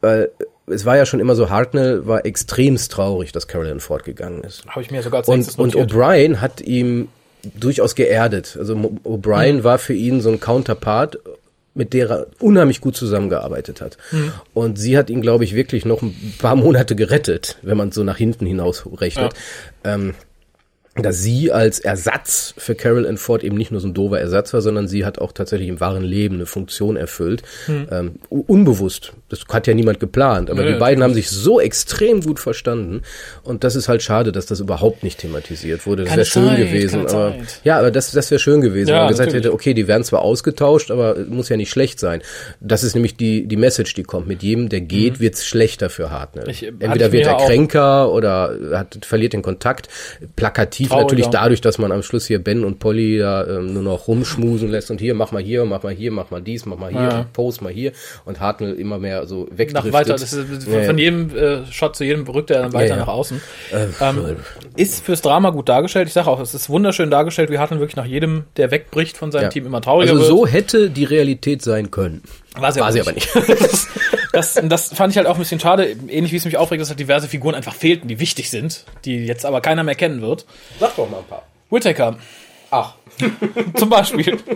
weil 0.00 0.30
es 0.66 0.84
war 0.84 0.96
ja 0.96 1.06
schon 1.06 1.20
immer 1.20 1.34
so, 1.34 1.50
Hartnell 1.50 2.06
war 2.06 2.24
extremst 2.24 2.92
traurig, 2.92 3.32
dass 3.32 3.48
Carolyn 3.48 3.80
fortgegangen 3.80 4.42
ist. 4.44 4.64
Habe 4.66 4.82
ich 4.82 4.90
mir 4.90 5.02
sogar 5.02 5.20
als 5.20 5.28
Und, 5.28 5.58
und. 5.58 5.76
O'Brien 5.76 6.40
hat 6.40 6.60
ihm 6.60 7.08
durchaus 7.42 7.94
geerdet. 7.94 8.56
Also 8.58 8.74
O'Brien 9.04 9.54
Mhm. 9.58 9.64
war 9.64 9.78
für 9.78 9.94
ihn 9.94 10.20
so 10.20 10.30
ein 10.30 10.38
Counterpart, 10.40 11.18
mit 11.74 11.92
der 11.94 12.10
er 12.10 12.26
unheimlich 12.38 12.80
gut 12.80 12.96
zusammengearbeitet 12.96 13.80
hat. 13.80 13.96
Mhm. 14.12 14.32
Und 14.54 14.78
sie 14.78 14.96
hat 14.96 15.10
ihn, 15.10 15.22
glaube 15.22 15.44
ich, 15.44 15.54
wirklich 15.54 15.84
noch 15.84 16.02
ein 16.02 16.34
paar 16.38 16.54
Monate 16.54 16.94
gerettet, 16.94 17.58
wenn 17.62 17.76
man 17.76 17.90
so 17.92 18.04
nach 18.04 18.16
hinten 18.18 18.46
hinaus 18.46 18.84
rechnet. 19.00 19.32
Ähm, 19.82 20.14
dass 20.94 21.22
sie 21.22 21.50
als 21.50 21.78
Ersatz 21.78 22.52
für 22.58 22.74
Carol 22.74 23.06
Ann 23.06 23.16
Ford 23.16 23.42
eben 23.44 23.56
nicht 23.56 23.70
nur 23.70 23.80
so 23.80 23.88
ein 23.88 23.94
doofer 23.94 24.20
Ersatz 24.20 24.52
war, 24.52 24.60
sondern 24.60 24.88
sie 24.88 25.04
hat 25.06 25.18
auch 25.18 25.32
tatsächlich 25.32 25.68
im 25.68 25.80
wahren 25.80 26.02
Leben 26.04 26.34
eine 26.34 26.46
Funktion 26.46 26.96
erfüllt. 26.96 27.42
Ähm, 27.68 28.16
u- 28.30 28.44
unbewusst. 28.46 29.14
Das 29.32 29.40
hat 29.50 29.66
ja 29.66 29.72
niemand 29.72 29.98
geplant, 29.98 30.50
aber 30.50 30.62
Nee, 30.62 30.74
die 30.74 30.78
beiden 30.78 31.02
haben 31.02 31.14
sich 31.14 31.30
so 31.30 31.58
extrem 31.58 32.20
gut 32.20 32.38
verstanden 32.38 33.00
und 33.44 33.64
das 33.64 33.76
ist 33.76 33.88
halt 33.88 34.02
schade, 34.02 34.30
dass 34.30 34.44
das 34.44 34.60
überhaupt 34.60 35.02
nicht 35.02 35.18
thematisiert 35.20 35.86
wurde. 35.86 36.04
Das 36.04 36.12
wäre 36.16 36.24
schön 36.26 36.56
gewesen. 36.56 37.06
Aber, 37.06 37.34
ja, 37.64 37.78
aber 37.78 37.90
das, 37.90 38.12
das 38.12 38.30
wäre 38.30 38.38
schön 38.38 38.60
gewesen, 38.60 38.90
Ja, 38.90 38.94
wenn 38.96 39.00
man 39.04 39.08
gesagt 39.08 39.28
natürlich. 39.30 39.46
hätte, 39.46 39.54
okay, 39.54 39.72
die 39.72 39.88
werden 39.88 40.04
zwar 40.04 40.20
ausgetauscht, 40.20 40.90
aber 40.90 41.16
muss 41.30 41.48
ja 41.48 41.56
nicht 41.56 41.70
schlecht 41.70 41.98
sein. 41.98 42.20
Das 42.60 42.84
ist 42.84 42.94
nämlich 42.94 43.16
die, 43.16 43.46
die 43.48 43.56
Message, 43.56 43.94
die 43.94 44.02
kommt. 44.02 44.28
Mit 44.28 44.42
jedem, 44.42 44.68
der 44.68 44.82
geht, 44.82 45.18
wird's 45.18 45.46
schlechter 45.46 45.88
für 45.88 46.10
Hartnell. 46.10 46.44
Mhm. 46.44 46.50
Ich- 46.50 46.62
hatte 46.62 46.74
Entweder 46.80 47.12
wird 47.12 47.26
er 47.26 47.36
kränker 47.38 48.12
oder 48.12 48.54
hat, 48.74 48.98
verliert 49.06 49.32
den 49.32 49.40
Kontakt. 49.42 49.88
Plakativ 50.36 50.88
Trauriger. 50.88 51.04
natürlich 51.04 51.26
dadurch, 51.28 51.60
dass 51.62 51.78
man 51.78 51.90
am 51.92 52.02
Schluss 52.02 52.26
hier 52.26 52.38
Ben 52.38 52.64
und 52.64 52.78
Polly 52.78 53.18
da 53.18 53.46
ähm, 53.46 53.72
nur 53.72 53.82
noch 53.82 54.08
rumschmusen 54.08 54.68
lässt 54.68 54.90
und 54.90 55.00
hier, 55.00 55.14
mach 55.14 55.32
mal 55.32 55.42
hier, 55.42 55.64
mach 55.64 55.82
mal 55.82 55.92
hier, 55.94 56.10
mach 56.10 56.30
mal 56.30 56.42
dies, 56.42 56.66
mach 56.66 56.76
mal 56.78 56.90
hier, 56.90 57.00
Ja. 57.00 57.26
post 57.32 57.62
mal 57.62 57.72
hier 57.72 57.92
und 58.24 58.40
Hartnell 58.40 58.74
immer 58.74 58.98
mehr 58.98 59.21
so 59.26 59.44
nach 59.50 59.58
wegdriftet. 59.58 59.92
weiter, 59.92 60.12
das 60.12 60.32
ist, 60.32 60.66
Ja, 60.66 60.82
von 60.84 60.98
ja. 60.98 61.04
jedem 61.04 61.36
äh, 61.36 61.66
Shot 61.72 61.96
zu 61.96 62.04
jedem 62.04 62.26
rückt 62.26 62.50
er 62.50 62.62
dann 62.62 62.72
weiter 62.72 62.86
Ja, 62.88 62.94
ja. 62.94 63.00
nach 63.00 63.08
außen. 63.12 63.40
Äh, 63.72 63.86
Ähm, 64.04 64.36
ist 64.76 65.04
fürs 65.04 65.22
Drama 65.22 65.50
gut 65.50 65.68
dargestellt. 65.68 66.08
Ich 66.08 66.14
sage 66.14 66.28
auch, 66.28 66.40
es 66.40 66.54
ist 66.54 66.68
wunderschön 66.68 67.10
dargestellt, 67.10 67.50
wie 67.50 67.58
Hartmann 67.58 67.80
wirklich 67.80 67.96
nach 67.96 68.06
jedem, 68.06 68.44
der 68.56 68.70
wegbricht 68.70 69.16
von 69.16 69.32
seinem 69.32 69.44
Ja. 69.44 69.48
Team, 69.48 69.66
immer 69.66 69.80
trauriger 69.80 70.12
Also 70.12 70.22
wird. 70.22 70.30
so 70.30 70.46
hätte 70.46 70.90
die 70.90 71.04
Realität 71.04 71.62
sein 71.62 71.90
können. 71.90 72.22
War 72.56 72.72
sie, 72.72 72.80
War 72.80 72.88
aber, 72.88 72.92
sie 72.92 73.12
nicht. 73.12 73.34
aber 73.36 73.46
nicht. 73.46 73.58
das, 74.32 74.54
das, 74.54 74.60
das 74.62 74.92
fand 74.94 75.12
ich 75.12 75.16
halt 75.16 75.26
auch 75.26 75.34
ein 75.34 75.40
bisschen 75.40 75.60
schade. 75.60 75.94
Ähnlich 76.08 76.32
wie 76.32 76.36
es 76.36 76.44
mich 76.44 76.56
aufregt, 76.56 76.80
dass 76.82 76.88
halt 76.90 77.00
diverse 77.00 77.28
Figuren 77.28 77.54
einfach 77.54 77.74
fehlten, 77.74 78.08
die 78.08 78.20
wichtig 78.20 78.50
sind, 78.50 78.84
die 79.04 79.24
jetzt 79.26 79.46
aber 79.46 79.60
keiner 79.60 79.84
mehr 79.84 79.94
kennen 79.94 80.20
wird. 80.22 80.44
Sag 80.80 80.94
doch 80.96 81.08
mal 81.10 81.18
ein 81.18 81.24
paar. 81.24 81.46
Whittaker 81.70 82.16
Ach. 82.70 82.94
zum 83.76 83.90
Beispiel. 83.90 84.38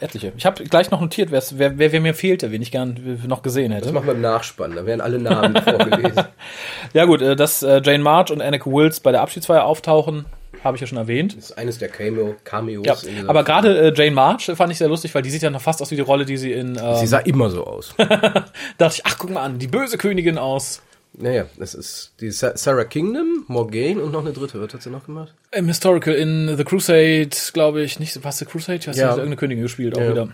Etliche. 0.00 0.32
Ich 0.36 0.44
habe 0.44 0.64
gleich 0.64 0.90
noch 0.90 1.00
notiert, 1.00 1.30
wer, 1.30 1.42
wer, 1.52 1.92
wer 1.92 2.00
mir 2.00 2.14
fehlte, 2.14 2.50
wen 2.52 2.60
ich 2.60 2.70
gern 2.70 3.18
noch 3.26 3.42
gesehen 3.42 3.70
Das 3.72 3.82
hätte. 3.82 3.92
machen 3.92 4.06
wir 4.06 4.14
im 4.14 4.20
Nachspann, 4.20 4.74
da 4.76 4.84
werden 4.84 5.00
alle 5.00 5.18
Namen 5.18 5.56
vorgelesen. 5.62 6.24
Ja 6.92 7.04
gut, 7.04 7.22
äh, 7.22 7.34
dass 7.36 7.62
äh, 7.62 7.80
Jane 7.82 8.02
March 8.02 8.30
und 8.30 8.40
Anneke 8.42 8.70
Wills 8.70 9.00
bei 9.00 9.10
der 9.12 9.22
Abschiedsfeier 9.22 9.64
auftauchen, 9.64 10.26
habe 10.62 10.76
ich 10.76 10.80
ja 10.80 10.86
schon 10.86 10.98
erwähnt. 10.98 11.36
Das 11.36 11.50
ist 11.50 11.58
eines 11.58 11.78
der 11.78 11.88
Cameo, 11.88 12.34
Cameos. 12.44 12.86
Ja, 12.86 12.96
aber 13.26 13.44
gerade 13.44 13.88
äh, 13.88 13.92
Jane 13.94 14.10
March 14.12 14.50
fand 14.54 14.72
ich 14.72 14.78
sehr 14.78 14.88
lustig, 14.88 15.14
weil 15.14 15.22
die 15.22 15.30
sieht 15.30 15.42
ja 15.42 15.50
noch 15.50 15.60
fast 15.60 15.80
aus 15.82 15.90
wie 15.90 15.96
die 15.96 16.02
Rolle, 16.02 16.24
die 16.24 16.36
sie 16.36 16.52
in. 16.52 16.76
Äh, 16.76 16.96
Sie 16.96 17.06
sah 17.06 17.18
immer 17.18 17.50
so 17.50 17.64
aus. 17.66 17.94
dachte 18.78 18.94
ich, 18.94 19.02
ach 19.04 19.16
guck 19.18 19.30
mal 19.30 19.42
an, 19.42 19.58
die 19.58 19.68
böse 19.68 19.98
Königin 19.98 20.38
aus 20.38 20.82
naja, 21.18 21.46
das 21.58 21.74
ist 21.74 22.12
die 22.20 22.30
Sa 22.30 22.56
Sarah 22.56 22.84
Kingdom, 22.84 23.44
Morgane 23.48 24.00
und 24.02 24.12
noch 24.12 24.20
eine 24.20 24.32
dritte. 24.32 24.60
Was 24.62 24.72
hat 24.74 24.82
sie 24.82 24.90
noch 24.90 25.06
gemacht? 25.06 25.34
im 25.52 25.66
Historical 25.66 26.14
in 26.14 26.54
The 26.56 26.64
Crusade, 26.64 27.30
glaube 27.52 27.82
ich, 27.82 27.98
nicht, 27.98 28.22
was 28.24 28.38
The 28.38 28.44
Crusade? 28.44 28.86
Weiß 28.86 28.96
Ja. 28.96 29.06
nicht, 29.06 29.16
irgendeine 29.18 29.36
Königin 29.36 29.62
gespielt 29.62 29.96
auch 29.96 30.00
Ja. 30.02 30.10
wieder. 30.10 30.28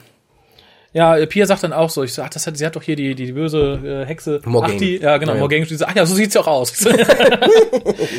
Ja, 0.94 1.16
äh, 1.16 1.26
Pia 1.26 1.46
sagt 1.46 1.62
dann 1.62 1.72
auch 1.72 1.88
so, 1.88 2.02
ich 2.02 2.12
sag, 2.12 2.26
ach, 2.26 2.30
das 2.30 2.46
hat, 2.46 2.58
sie 2.58 2.66
hat 2.66 2.76
doch 2.76 2.82
hier 2.82 2.96
die, 2.96 3.14
die, 3.14 3.24
die 3.26 3.32
böse 3.32 4.02
äh, 4.02 4.06
Hexe. 4.06 4.42
Morgane. 4.44 4.74
Ach, 4.74 4.78
die, 4.78 4.98
ja, 4.98 5.16
genau, 5.16 5.32
Ja, 5.32 5.36
ja. 5.36 5.40
Morgane. 5.40 5.64
Die 5.64 5.74
so, 5.74 5.86
ach 5.86 5.94
ja, 5.96 6.04
so 6.04 6.14
sieht's 6.14 6.34
ja 6.34 6.42
auch 6.42 6.46
aus. 6.48 6.70
ich 6.72 6.78
sag, 6.80 6.98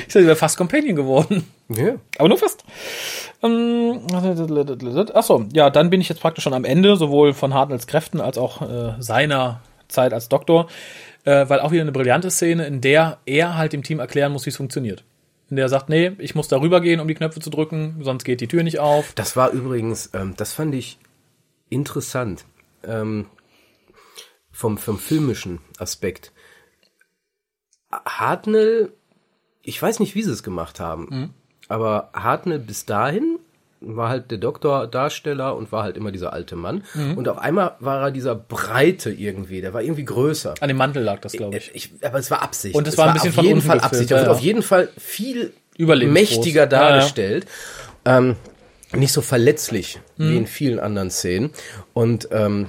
sie 0.07 0.25
wäre 0.25 0.35
fast 0.35 0.57
Companion 0.57 0.95
geworden. 0.95 1.43
Ja. 1.69 1.95
Aber 2.17 2.29
nur 2.29 2.37
fast. 2.39 2.63
Ähm, 3.43 3.99
ach 4.11 5.23
so, 5.23 5.45
ja, 5.53 5.69
dann 5.69 5.89
bin 5.91 6.01
ich 6.01 6.09
jetzt 6.09 6.21
praktisch 6.21 6.43
schon 6.45 6.53
am 6.53 6.65
Ende, 6.65 6.95
sowohl 6.95 7.33
von 7.33 7.53
Hartnells 7.53 7.85
Kräften 7.85 8.19
als 8.21 8.37
auch 8.39 8.61
äh, 8.63 8.93
seiner 8.99 9.61
Zeit 9.87 10.13
als 10.13 10.29
Doktor, 10.29 10.67
äh, 11.25 11.47
weil 11.49 11.59
auch 11.59 11.71
wieder 11.71 11.81
eine 11.81 11.91
brillante 11.91 12.31
Szene, 12.31 12.65
in 12.65 12.81
der 12.81 13.19
er 13.25 13.55
halt 13.57 13.73
dem 13.73 13.83
Team 13.83 13.99
erklären 13.99 14.31
muss, 14.31 14.45
wie 14.45 14.49
es 14.49 14.57
funktioniert. 14.57 15.03
In 15.49 15.55
der 15.57 15.65
er 15.65 15.69
sagt, 15.69 15.89
nee, 15.89 16.13
ich 16.17 16.35
muss 16.35 16.47
darüber 16.47 16.81
gehen, 16.81 16.99
um 16.99 17.07
die 17.07 17.13
Knöpfe 17.15 17.39
zu 17.39 17.49
drücken, 17.49 17.97
sonst 18.01 18.23
geht 18.23 18.41
die 18.41 18.47
Tür 18.47 18.63
nicht 18.63 18.79
auf. 18.79 19.13
Das 19.13 19.35
war 19.35 19.51
übrigens, 19.51 20.09
ähm, 20.13 20.33
das 20.37 20.53
fand 20.53 20.73
ich 20.75 20.97
interessant. 21.69 22.45
Ähm, 22.83 23.27
vom, 24.51 24.77
vom 24.77 24.99
filmischen 24.99 25.59
Aspekt. 25.79 26.31
Hartnell, 27.91 28.93
ich 29.61 29.81
weiß 29.81 29.99
nicht, 29.99 30.15
wie 30.15 30.23
sie 30.23 30.31
es 30.31 30.43
gemacht 30.43 30.79
haben, 30.79 31.07
Mhm. 31.09 31.29
aber 31.67 32.09
Hartnell 32.13 32.59
bis 32.59 32.85
dahin 32.85 33.32
war 33.85 34.09
halt 34.09 34.31
der 34.31 34.37
Doktordarsteller 34.37 35.55
und 35.55 35.71
war 35.71 35.83
halt 35.83 35.97
immer 35.97 36.11
dieser 36.11 36.33
alte 36.33 36.55
Mann. 36.55 36.83
Mhm. 36.93 37.17
Und 37.17 37.27
auf 37.27 37.37
einmal 37.37 37.75
war 37.79 38.01
er 38.01 38.11
dieser 38.11 38.35
Breite 38.35 39.11
irgendwie, 39.11 39.61
der 39.61 39.73
war 39.73 39.81
irgendwie 39.81 40.05
größer. 40.05 40.53
An 40.59 40.67
dem 40.67 40.77
Mantel 40.77 41.03
lag 41.03 41.19
das, 41.21 41.33
glaube 41.33 41.57
ich. 41.57 41.71
Ich, 41.73 41.91
aber 42.03 42.19
es 42.19 42.31
war 42.31 42.41
Absicht. 42.41 42.75
Und 42.75 42.87
es 42.87 42.97
war 42.97 43.07
ein 43.07 43.13
bisschen 43.13 43.29
auf 43.29 43.35
von 43.35 43.45
jeden 43.45 43.61
Fall 43.61 43.79
Absicht. 43.79 44.09
ja, 44.09 44.17
Er 44.17 44.21
wird 44.21 44.27
ja. 44.31 44.33
auf 44.37 44.41
jeden 44.41 44.61
Fall 44.61 44.89
viel 44.97 45.53
mächtiger 45.77 46.61
Ja, 46.61 46.69
ja. 46.71 46.89
dargestellt. 46.89 47.45
Ähm, 48.05 48.35
nicht 48.93 49.11
so 49.11 49.21
verletzlich 49.21 49.99
Mhm. 50.17 50.29
wie 50.29 50.37
in 50.37 50.47
vielen 50.47 50.79
anderen 50.79 51.09
Szenen. 51.09 51.49
Und 51.93 52.27
ähm, 52.31 52.67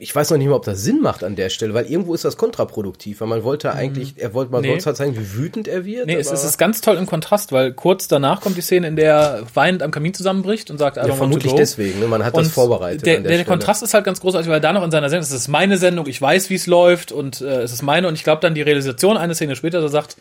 ich 0.00 0.14
weiß 0.14 0.30
noch 0.30 0.38
nicht 0.38 0.46
mal, 0.46 0.54
ob 0.54 0.64
das 0.64 0.82
Sinn 0.82 1.00
macht 1.00 1.24
an 1.24 1.34
der 1.34 1.48
Stelle, 1.48 1.74
weil 1.74 1.86
irgendwo 1.86 2.14
ist 2.14 2.24
das 2.24 2.36
kontraproduktiv, 2.36 3.20
weil 3.20 3.26
man 3.26 3.42
wollte 3.42 3.72
eigentlich, 3.72 4.14
er 4.16 4.32
wollte, 4.32 4.54
Mhm. 4.54 4.60
Nee. 4.62 4.70
wollte 4.70 4.86
halt 4.86 4.96
zeigen, 4.96 5.16
wie 5.16 5.34
wütend 5.34 5.66
er 5.66 5.84
wird. 5.84 6.06
Nee, 6.06 6.14
es, 6.14 6.30
es 6.30 6.44
ist 6.44 6.56
ganz 6.56 6.80
toll 6.80 6.96
im 6.96 7.06
Kontrast, 7.06 7.50
weil 7.50 7.72
kurz 7.72 8.06
danach 8.06 8.40
kommt 8.40 8.56
die 8.56 8.60
Szene, 8.60 8.86
in 8.86 8.94
der 8.96 9.12
er 9.14 9.42
weinend 9.54 9.82
am 9.82 9.90
Kamin 9.90 10.14
zusammenbricht 10.14 10.70
und 10.70 10.78
sagt, 10.78 10.98
ja, 10.98 11.04
vermutlich 11.14 11.52
deswegen, 11.54 11.98
ne? 11.98 12.06
man 12.06 12.24
hat 12.24 12.36
das 12.36 12.46
Und 12.46 12.52
vorbereitet. 12.52 13.04
Der, 13.06 13.20
der, 13.20 13.30
der. 13.30 13.44
Kontrast 13.44 13.82
ist 13.82 13.92
halt 13.92 14.04
ganz 14.04 14.20
großartig, 14.20 14.48
weil 14.48 14.60
da 14.60 14.72
noch 14.72 14.84
in 14.84 14.90
seiner 14.92 15.10
Sendung, 15.10 15.24
es 15.24 15.32
ist 15.32 15.48
meine 15.48 15.78
Sendung, 15.78 16.06
ich 16.06 16.22
weiß, 16.22 16.48
wie 16.48 16.54
es 16.54 16.66
läuft 16.68 17.10
und 17.10 17.40
äh, 17.40 17.62
es 17.62 17.72
ist 17.72 17.82
meine 17.82 18.06
und 18.06 18.14
ich 18.14 18.22
glaube 18.22 18.40
dann 18.40 18.54
die 18.54 18.62
Realisation 18.62 19.16
eine 19.16 19.34
Szene 19.34 19.56
später, 19.56 19.80
da 19.80 19.88
sagt, 19.88 20.16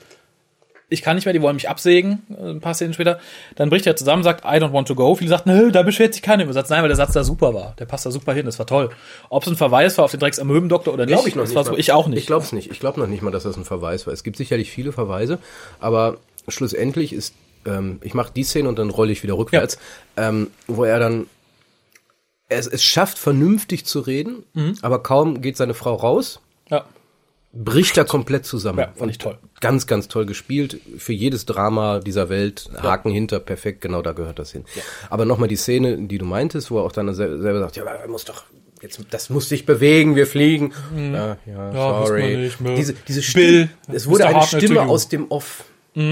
ich 0.89 1.01
kann 1.01 1.15
nicht 1.15 1.25
mehr, 1.25 1.33
die 1.33 1.41
wollen 1.41 1.55
mich 1.55 1.69
absägen, 1.69 2.23
äh, 2.29 2.49
ein 2.51 2.61
paar 2.61 2.73
Szenen 2.73 2.93
später, 2.93 3.19
dann 3.55 3.69
bricht 3.69 3.85
er 3.87 3.95
zusammen, 3.95 4.23
sagt, 4.23 4.45
I 4.45 4.59
don't 4.63 4.71
want 4.71 4.87
to 4.87 4.95
go. 4.95 5.15
Viele 5.15 5.29
sagten, 5.29 5.49
nö, 5.55 5.71
da 5.71 5.83
beschwert 5.83 6.13
sich 6.13 6.23
keiner 6.23 6.43
über 6.43 6.53
Satz. 6.53 6.69
Nein, 6.69 6.81
weil 6.81 6.87
der 6.89 6.95
Satz 6.95 7.13
da 7.13 7.23
super 7.23 7.53
war. 7.53 7.75
Der 7.79 7.85
passt 7.85 8.05
da 8.05 8.11
super 8.11 8.33
hin, 8.33 8.45
das 8.45 8.57
war 8.59 8.65
toll. 8.67 8.89
Ob 9.29 9.43
es 9.43 9.49
ein 9.49 9.57
Verweis 9.57 9.97
war 9.97 10.05
auf 10.05 10.11
den 10.11 10.19
Drecks 10.19 10.39
am 10.39 10.47
Möbendoktor 10.47 10.93
oder 10.93 11.05
nicht, 11.05 11.13
Glaube 11.15 11.27
ich 11.29 11.35
noch 11.35 11.43
das 11.43 11.49
nicht. 11.49 11.55
war 11.57 11.63
so, 11.65 11.77
ich 11.77 11.91
auch 11.91 12.07
nicht. 12.07 12.19
Ich 12.19 12.27
glaube 12.27 12.43
es 12.45 12.53
nicht. 12.53 12.71
Ich 12.71 12.79
glaube 12.79 12.99
noch 12.99 13.07
nicht 13.07 13.21
mal, 13.21 13.31
dass 13.31 13.43
das 13.43 13.57
ein 13.57 13.65
Verweis 13.65 14.07
war. 14.07 14.13
Es 14.13 14.23
gibt 14.23 14.37
sicherlich 14.37 14.71
viele 14.71 14.91
Verweise, 14.93 15.39
aber 15.79 16.17
schlussendlich 16.47 17.11
ist, 17.11 17.33
ähm, 17.65 17.99
ich 18.01 18.13
mache 18.13 18.31
die 18.33 18.43
Szene 18.43 18.69
und 18.69 18.79
dann 18.79 18.89
rolle 18.89 19.11
ich 19.11 19.23
wieder 19.23 19.37
rückwärts, 19.37 19.77
ähm, 20.15 20.51
wo 20.67 20.85
er 20.85 20.99
dann 20.99 21.27
es, 22.49 22.65
es 22.67 22.81
schafft, 22.83 23.17
vernünftig 23.17 23.85
zu 23.85 23.99
reden, 23.99 24.43
Mhm. 24.53 24.77
aber 24.81 25.03
kaum 25.03 25.41
geht 25.41 25.57
seine 25.57 25.73
Frau 25.73 25.95
raus, 25.95 26.39
ja, 26.69 26.85
bricht 27.63 27.97
er 27.97 28.05
komplett 28.05 28.45
zusammen. 28.45 28.79
ja, 28.79 28.93
fand 28.95 29.11
ich 29.11 29.17
toll. 29.17 29.37
Ganz, 29.61 29.87
ganz 29.87 30.07
toll 30.07 30.25
gespielt. 30.25 30.79
Für 30.97 31.13
jedes 31.13 31.45
Drama 31.45 31.99
dieser 31.99 32.29
Welt, 32.29 32.69
Haken 32.81 33.11
hinter, 33.11 33.39
perfekt, 33.39 33.81
genau 33.81 34.01
da 34.01 34.11
gehört 34.13 34.39
das 34.39 34.51
hin. 34.51 34.63
Aber 35.09 35.25
nochmal 35.25 35.47
die 35.49 35.55
Szene, 35.55 35.97
die 35.97 36.17
du 36.17 36.25
meintest, 36.25 36.69
wo 36.71 36.77
er 36.79 36.83
auch 36.83 36.91
dann 36.91 37.13
sel- 37.13 37.41
selber 37.41 37.59
sagt, 37.59 37.75
ja, 37.77 37.83
aber 37.83 37.91
er 37.93 38.07
muss 38.07 38.25
doch, 38.25 38.43
jetzt, 38.81 38.99
das 39.09 39.29
muss 39.29 39.49
sich 39.49 39.65
bewegen, 39.65 40.15
wir 40.15 40.27
fliegen. 40.27 40.73
Ja, 40.95 41.01
ja, 41.01 41.37
Mhm. 41.45 41.55
Ja, 41.55 41.73
wissen 41.73 41.73
wir 41.73 42.05
sorry. 42.07 42.51
Mö. 42.59 42.75
diese, 42.75 42.93
diese 43.07 43.21
Bill, 43.33 43.69
Stimme, 43.81 43.95
es 43.97 44.07
wurde 44.07 44.27
eine 44.27 44.43
Stimme. 44.43 44.83
Mhm. 44.83 44.89
aus 44.89 45.09
dem 45.09 45.31
Off. 45.31 45.63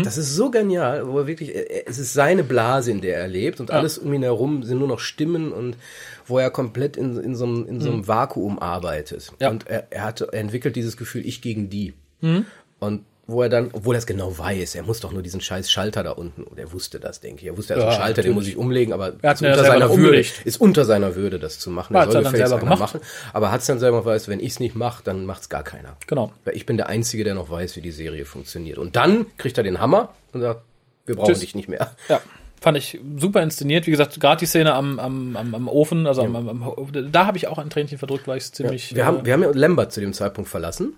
Das 0.04 0.18
ist 0.18 0.34
so 0.36 0.50
genial, 0.50 1.08
wo 1.08 1.20
er 1.20 1.28
wirklich, 1.28 1.54
er- 1.54 1.88
es 1.88 2.00
ist 2.00 2.12
seine 2.14 2.44
Blase, 2.44 2.90
in 2.90 3.02
der 3.02 3.18
er 3.20 3.28
lebt 3.28 3.60
und 3.60 3.70
alles 3.70 4.00
um 4.00 4.12
ihn 4.16 4.24
herum 4.24 4.64
sind 4.64 4.80
nur 4.80 4.88
noch 4.88 4.98
Stimmen 5.00 5.52
und 5.52 5.78
wo 6.26 6.40
er 6.40 6.50
komplett 6.50 6.98
in, 6.98 7.18
in 7.18 7.36
so 7.36 7.46
einem, 7.46 7.66
in 7.68 7.82
so 7.82 7.92
einem 7.92 8.08
Vakuum 8.08 8.60
arbeitet. 8.60 9.32
Mhm. 9.32 9.38
Ja. 9.40 9.50
Und 9.50 9.68
er, 9.68 9.88
er, 9.92 10.04
hat, 10.04 10.22
er 10.22 10.34
entwickelt 10.34 10.76
dieses 10.76 10.98
Gefühl, 10.98 11.26
ich 11.26 11.42
gegen 11.42 11.70
die. 11.70 11.94
Mhm. 12.22 12.46
Und 12.80 13.06
wo 13.28 13.42
er 13.42 13.50
dann, 13.50 13.70
obwohl 13.74 13.96
er 13.96 14.00
es 14.00 14.06
genau 14.06 14.38
weiß, 14.38 14.76
er 14.76 14.84
muss 14.84 15.00
doch 15.00 15.12
nur 15.12 15.24
diesen 15.24 15.42
scheiß 15.42 15.72
Schalter 15.72 16.04
da 16.04 16.12
unten, 16.12 16.44
und 16.44 16.60
er 16.60 16.72
wusste 16.72 17.00
das, 17.00 17.22
denke 17.22 17.42
ich. 17.42 17.48
Er 17.48 17.58
wusste, 17.58 17.74
er 17.74 17.80
Ja, 17.80 17.86
einen 17.88 17.96
Schalter, 17.96 18.22
den 18.22 18.32
natürlich. 18.32 18.36
muss 18.36 18.48
ich 18.48 18.58
umlegen, 18.58 18.94
aber 18.94 19.14
Er 19.22 19.34
ist 19.34 19.42
unter, 19.42 19.64
seiner 19.66 19.98
Würde, 19.98 20.26
ist 20.44 20.62
unter 20.62 20.86
seiner 20.86 21.16
Würde, 21.16 21.40
das 21.40 21.58
zu 21.58 21.72
machen. 21.72 21.96
Er 21.96 22.04
soll 22.06 22.14
dann 22.14 22.24
gefälligst 22.26 22.50
selber 22.50 22.62
einer 22.68 22.76
gemacht. 22.76 22.94
machen. 22.94 23.02
Aber 23.34 23.52
hat 23.52 23.62
es 23.62 23.68
dann 23.68 23.80
selber 23.80 24.06
weiß, 24.06 24.28
wenn 24.28 24.40
ich 24.40 24.50
es 24.50 24.60
nicht 24.60 24.76
mache, 24.76 25.04
dann 25.04 25.26
macht's 25.26 25.50
gar 25.50 25.64
keiner. 25.64 25.98
Genau. 26.06 26.32
Weil 26.44 26.56
ich 26.56 26.68
bin 26.68 26.78
der 26.78 26.88
Einzige, 26.88 27.24
der 27.24 27.34
noch 27.34 27.50
weiß, 27.50 27.76
wie 27.78 27.82
die 27.82 27.92
Serie 27.92 28.26
funktioniert. 28.26 28.78
Und 28.78 28.96
dann 28.96 29.26
kriegt 29.38 29.58
er 29.58 29.64
den 29.64 29.80
Hammer 29.80 30.14
und 30.32 30.42
sagt, 30.42 30.62
wir 31.08 31.16
brauchen 31.16 31.30
Tschüss. 31.34 31.40
dich 31.40 31.56
nicht 31.56 31.68
mehr. 31.68 31.96
Ja, 32.10 32.22
fand 32.66 32.80
ich 32.80 33.00
super 33.18 33.44
inszeniert. 33.44 33.86
Wie 33.86 33.92
gesagt, 33.92 34.20
gerade 34.20 34.40
die 34.40 34.48
Szene 34.48 34.74
am, 34.74 34.98
am, 34.98 35.38
am, 35.38 35.54
am 35.54 35.68
Ofen, 35.68 36.08
also 36.08 36.24
am, 36.24 36.36
am, 36.36 36.50
am, 36.50 37.12
da 37.12 37.28
habe 37.28 37.38
ich 37.38 37.48
auch 37.48 37.60
ein 37.60 37.70
Tränchen 37.70 38.00
verdrückt, 38.00 38.28
weil 38.28 38.38
ich 38.38 38.46
es 38.46 38.54
ziemlich. 38.54 38.96
Wir, 38.96 39.04
äh, 39.04 39.06
haben, 39.06 39.24
wir 39.24 39.34
haben 39.34 39.44
ja 39.44 39.52
Lambert 39.54 39.92
zu 39.94 40.02
dem 40.02 40.14
Zeitpunkt 40.14 40.50
verlassen. 40.50 40.94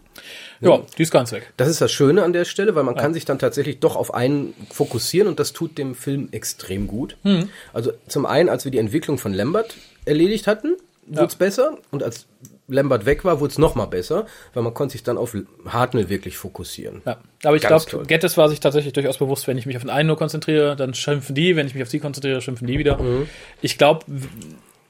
ja, 0.61 0.79
die 0.97 1.03
ist 1.03 1.11
ganz 1.11 1.33
weg. 1.33 1.51
Das 1.57 1.67
ist 1.67 1.81
das 1.81 1.91
Schöne 1.91 2.23
an 2.23 2.31
der 2.31 2.45
Stelle, 2.45 2.73
weil 2.75 2.85
man 2.85 2.95
kann 2.95 3.13
sich 3.13 3.25
dann 3.25 3.37
tatsächlich 3.37 3.81
doch 3.81 3.97
auf 3.97 4.13
einen 4.13 4.53
fokussieren 4.71 5.27
und 5.27 5.41
das 5.41 5.51
tut 5.51 5.77
dem 5.77 5.93
Film 5.93 6.29
extrem 6.31 6.87
gut. 6.87 7.17
Hm. 7.23 7.49
Also 7.73 7.91
zum 8.07 8.25
einen, 8.25 8.47
als 8.47 8.63
wir 8.63 8.71
die 8.71 8.77
Entwicklung 8.77 9.17
von 9.17 9.33
Lambert 9.33 9.75
erledigt 10.05 10.47
hatten, 10.47 10.77
wurde 11.05 11.25
es 11.25 11.35
besser 11.35 11.77
und 11.91 12.01
als 12.01 12.27
Lambert 12.67 13.05
weg 13.05 13.23
war, 13.23 13.39
wurde 13.39 13.51
es 13.51 13.57
noch 13.57 13.75
mal 13.75 13.85
besser, 13.85 14.25
weil 14.53 14.63
man 14.63 14.73
konnte 14.73 14.93
sich 14.93 15.03
dann 15.03 15.17
auf. 15.17 15.35
Hartnell 15.67 16.09
wirklich 16.09 16.37
fokussieren. 16.37 17.01
Ja, 17.05 17.17
aber 17.43 17.55
ich 17.55 17.61
glaube, 17.61 17.85
toll. 17.85 18.05
Gettys 18.05 18.37
war 18.37 18.49
sich 18.49 18.59
tatsächlich 18.59 18.93
durchaus 18.93 19.17
bewusst, 19.17 19.47
wenn 19.47 19.57
ich 19.57 19.65
mich 19.65 19.77
auf 19.77 19.83
den 19.83 19.89
einen 19.89 20.07
nur 20.07 20.17
konzentriere, 20.17 20.75
dann 20.75 20.93
schimpfen 20.93 21.33
die, 21.33 21.55
wenn 21.55 21.67
ich 21.67 21.73
mich 21.73 21.83
auf 21.83 21.89
sie 21.89 21.99
konzentriere, 21.99 22.41
schimpfen 22.41 22.67
die 22.67 22.77
wieder. 22.77 23.01
Mhm. 23.01 23.27
Ich 23.61 23.77
glaube, 23.77 24.05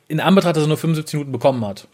in 0.08 0.20
Anbetracht, 0.20 0.56
dass 0.56 0.64
er 0.64 0.68
nur 0.68 0.78
75 0.78 1.14
Minuten 1.14 1.32
bekommen 1.32 1.66
hat, 1.66 1.88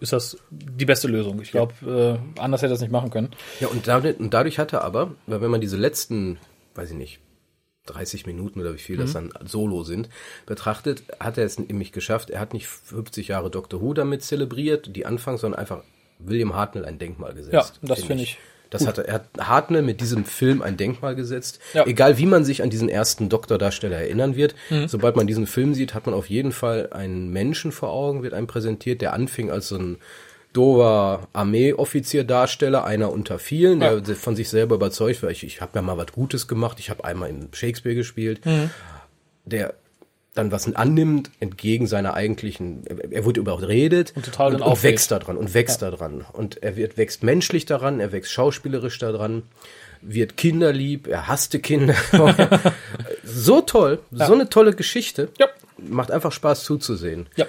ist 0.00 0.12
das 0.12 0.38
die 0.50 0.84
beste 0.84 1.08
Lösung. 1.08 1.40
Ich 1.42 1.50
glaube, 1.50 2.20
äh, 2.36 2.40
anders 2.40 2.62
hätte 2.62 2.72
er 2.72 2.76
es 2.76 2.80
nicht 2.80 2.92
machen 2.92 3.10
können. 3.10 3.30
Ja, 3.58 3.68
und 3.68 3.86
dadurch, 3.86 4.18
und 4.18 4.32
dadurch 4.32 4.58
hat 4.58 4.72
er 4.72 4.82
aber, 4.82 5.12
weil 5.26 5.40
wenn 5.40 5.50
man 5.50 5.60
diese 5.60 5.76
letzten, 5.76 6.38
weiß 6.74 6.90
ich 6.90 6.96
nicht, 6.96 7.20
30 7.92 8.26
Minuten 8.26 8.60
oder 8.60 8.74
wie 8.74 8.78
viel 8.78 8.96
Mhm. 8.96 9.00
das 9.00 9.12
dann 9.12 9.30
solo 9.46 9.82
sind, 9.84 10.08
betrachtet, 10.46 11.02
hat 11.18 11.38
er 11.38 11.44
es 11.44 11.58
nämlich 11.58 11.92
geschafft. 11.92 12.30
Er 12.30 12.40
hat 12.40 12.52
nicht 12.54 12.66
50 12.66 13.28
Jahre 13.28 13.50
Doctor 13.50 13.80
Who 13.80 13.94
damit 13.94 14.22
zelebriert, 14.22 14.94
die 14.96 15.06
Anfang, 15.06 15.38
sondern 15.38 15.60
einfach 15.60 15.82
William 16.18 16.54
Hartnell 16.54 16.84
ein 16.84 16.98
Denkmal 16.98 17.34
gesetzt. 17.34 17.52
Ja, 17.82 17.88
das 17.88 18.04
finde 18.04 18.22
ich. 18.24 18.38
Das 18.68 18.86
hat 18.86 18.98
er, 18.98 19.06
er 19.08 19.14
hat 19.14 19.24
Hartnell 19.40 19.82
mit 19.82 20.00
diesem 20.00 20.24
Film 20.24 20.62
ein 20.62 20.76
Denkmal 20.76 21.16
gesetzt. 21.16 21.58
Ja. 21.74 21.84
Egal 21.86 22.18
wie 22.18 22.26
man 22.26 22.44
sich 22.44 22.62
an 22.62 22.70
diesen 22.70 22.88
ersten 22.88 23.28
Doktordarsteller 23.28 23.96
erinnern 23.96 24.36
wird, 24.36 24.54
Mhm. 24.70 24.86
sobald 24.86 25.16
man 25.16 25.26
diesen 25.26 25.48
Film 25.48 25.74
sieht, 25.74 25.92
hat 25.92 26.06
man 26.06 26.14
auf 26.14 26.30
jeden 26.30 26.52
Fall 26.52 26.90
einen 26.92 27.30
Menschen 27.32 27.72
vor 27.72 27.88
Augen, 27.90 28.22
wird 28.22 28.32
einem 28.32 28.46
präsentiert, 28.46 29.00
der 29.02 29.12
anfing 29.12 29.50
als 29.50 29.66
so 29.68 29.76
ein 29.76 29.96
dover 30.52 31.28
Armeeoffizier-Darsteller, 31.32 32.84
einer 32.84 33.12
unter 33.12 33.38
vielen, 33.38 33.80
der 33.80 34.02
von 34.16 34.36
sich 34.36 34.48
selber 34.48 34.74
überzeugt 34.76 35.22
war, 35.22 35.30
ich, 35.30 35.44
ich 35.44 35.60
habe 35.60 35.72
ja 35.74 35.82
mal 35.82 35.96
was 35.96 36.12
Gutes 36.12 36.48
gemacht, 36.48 36.78
ich 36.80 36.90
habe 36.90 37.04
einmal 37.04 37.30
in 37.30 37.48
Shakespeare 37.52 37.94
gespielt, 37.94 38.44
Mhm. 38.44 38.70
der 39.44 39.74
dann 40.34 40.52
was 40.52 40.72
annimmt, 40.74 41.30
entgegen 41.40 41.86
seiner 41.88 42.14
eigentlichen, 42.14 42.84
er, 42.86 43.24
wurde 43.24 43.40
überredet 43.40 44.12
Und 44.14 44.24
total 44.24 44.54
und, 44.54 44.62
und 44.62 44.82
wächst 44.84 45.10
daran 45.10 45.36
und 45.36 45.54
wächst 45.54 45.82
daran. 45.82 46.24
Und 46.32 46.62
er 46.62 46.76
wird, 46.76 46.96
wächst 46.96 47.24
menschlich 47.24 47.66
daran, 47.66 47.98
er 47.98 48.12
wächst 48.12 48.30
schauspielerisch 48.30 48.98
daran, 48.98 49.42
wird 50.02 50.36
kinderlieb, 50.36 51.08
er 51.08 51.26
hasste 51.26 51.58
Kinder. 51.58 51.94
so 53.24 53.60
toll, 53.60 53.98
so 54.12 54.32
eine 54.32 54.48
tolle 54.48 54.74
Geschichte. 54.74 55.28
Ja. 55.38 55.48
Macht 55.78 56.10
einfach 56.10 56.32
Spaß 56.32 56.62
zuzusehen. 56.64 57.26
Ja. 57.36 57.46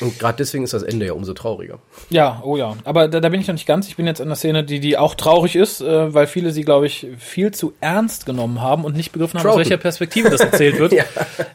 Und 0.00 0.18
gerade 0.18 0.36
deswegen 0.38 0.64
ist 0.64 0.72
das 0.72 0.82
Ende 0.82 1.06
ja 1.06 1.12
umso 1.12 1.34
trauriger. 1.34 1.78
Ja, 2.10 2.40
oh 2.44 2.56
ja. 2.56 2.76
Aber 2.84 3.08
da, 3.08 3.20
da 3.20 3.28
bin 3.28 3.40
ich 3.40 3.48
noch 3.48 3.54
nicht 3.54 3.66
ganz. 3.66 3.88
Ich 3.88 3.96
bin 3.96 4.06
jetzt 4.06 4.20
in 4.20 4.26
einer 4.26 4.36
Szene, 4.36 4.64
die, 4.64 4.80
die 4.80 4.96
auch 4.96 5.14
traurig 5.14 5.56
ist, 5.56 5.80
äh, 5.80 6.14
weil 6.14 6.26
viele 6.26 6.52
sie, 6.52 6.62
glaube 6.62 6.86
ich, 6.86 7.06
viel 7.18 7.52
zu 7.52 7.72
ernst 7.80 8.26
genommen 8.26 8.60
haben 8.60 8.84
und 8.84 8.96
nicht 8.96 9.12
begriffen 9.12 9.40
haben, 9.40 9.48
aus 9.48 9.56
welcher 9.56 9.76
Perspektive 9.76 10.30
das 10.30 10.40
erzählt 10.40 10.78
wird. 10.78 10.88
Ja. 10.98 11.04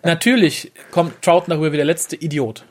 Natürlich 0.04 0.72
kommt 0.92 1.22
Troughton 1.22 1.50
darüber 1.50 1.74
wie 1.74 1.78
der 1.78 1.86
letzte 1.86 2.16
Idiot. 2.16 2.64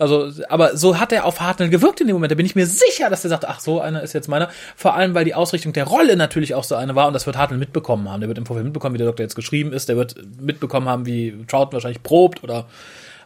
Also, 0.00 0.30
aber 0.48 0.76
so 0.76 0.98
hat 0.98 1.12
er 1.12 1.24
auf 1.24 1.40
Hartnell 1.40 1.68
gewirkt 1.68 2.00
in 2.00 2.06
dem 2.06 2.14
Moment. 2.14 2.30
Da 2.30 2.34
bin 2.34 2.46
ich 2.46 2.54
mir 2.54 2.66
sicher, 2.66 3.10
dass 3.10 3.24
er 3.24 3.30
sagt, 3.30 3.46
ach 3.46 3.60
so, 3.60 3.80
einer 3.80 4.02
ist 4.02 4.12
jetzt 4.12 4.28
meiner. 4.28 4.50
Vor 4.76 4.94
allem, 4.94 5.14
weil 5.14 5.24
die 5.24 5.34
Ausrichtung 5.34 5.72
der 5.72 5.84
Rolle 5.84 6.16
natürlich 6.16 6.54
auch 6.54 6.64
so 6.64 6.74
eine 6.74 6.94
war 6.94 7.06
und 7.06 7.12
das 7.12 7.26
wird 7.26 7.36
Hartnell 7.36 7.58
mitbekommen 7.58 8.08
haben. 8.10 8.20
Der 8.20 8.28
wird 8.28 8.38
im 8.38 8.46
Vorfeld 8.46 8.64
mitbekommen, 8.64 8.94
wie 8.94 8.98
der 8.98 9.06
Doktor 9.06 9.24
jetzt 9.24 9.34
geschrieben 9.34 9.72
ist. 9.72 9.88
Der 9.88 9.96
wird 9.96 10.14
mitbekommen 10.40 10.88
haben, 10.88 11.06
wie 11.06 11.44
Troughton 11.46 11.74
wahrscheinlich 11.74 12.02
probt 12.02 12.42
oder 12.42 12.66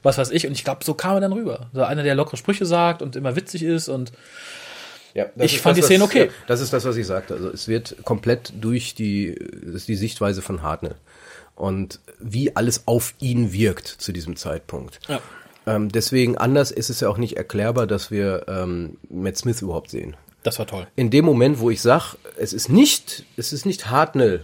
was 0.05 0.16
weiß 0.18 0.31
ich. 0.31 0.47
Und 0.47 0.52
ich 0.52 0.62
glaube, 0.62 0.85
so 0.85 0.94
kam 0.94 1.14
er 1.16 1.20
dann 1.20 1.32
rüber. 1.32 1.66
So 1.72 1.82
einer, 1.82 2.02
der 2.05 2.14
lockere 2.14 2.36
Sprüche 2.36 2.64
sagt 2.66 3.02
und 3.02 3.16
immer 3.16 3.35
witzig 3.35 3.62
ist 3.64 3.89
und 3.89 4.12
Ja, 5.14 5.26
Ich 5.39 5.60
fand 5.60 5.76
das, 5.78 5.86
die 5.86 5.94
Szene 5.94 6.05
was- 6.05 6.10
okay. 6.10 6.24
ja, 6.26 6.32
Das 6.47 6.60
ist 6.60 6.72
das, 6.72 6.85
was 6.85 6.97
ich 6.97 7.06
sagte. 7.06 7.35
Also 7.35 7.48
es 7.51 7.68
wird 7.68 7.97
komplett 8.05 8.52
durch 8.60 8.94
die, 8.94 9.26
ist 9.28 9.89
die 9.89 9.94
Sichtweise 9.97 10.43
von 10.43 10.62
Hartnell. 10.62 10.97
Und 11.56 12.01
wie 12.18 12.56
alles 12.56 12.82
auf 12.86 13.14
ihn 13.20 13.52
wirkt 13.52 13.86
zu 13.86 14.12
diesem 14.12 14.35
Zeitpunkt. 14.36 14.98
Ja. 15.09 15.20
Ähm, 15.66 15.89
deswegen 15.90 16.36
anders 16.36 16.72
ist 16.72 16.90
es 16.90 16.98
ja 17.01 17.09
auch 17.09 17.16
nicht 17.16 17.36
erklärbar, 17.36 17.86
dass 17.86 18.10
wir 18.10 18.44
ähm, 18.48 18.97
Matt 19.09 19.36
Smith 19.36 19.62
überhaupt 19.62 19.90
sehen. 19.90 20.16
das 20.43 20.59
war 20.59 20.66
toll. 20.66 20.86
In 20.97 21.10
dem 21.10 21.24
Moment, 21.24 21.60
wo 21.60 21.70
ich 21.70 21.81
sag, 21.81 22.16
es 22.36 22.52
ist 22.52 22.68
nicht, 22.68 23.24
es 23.36 23.52
ist 23.52 23.64
nicht 23.66 23.89
Hartnell, 23.90 24.43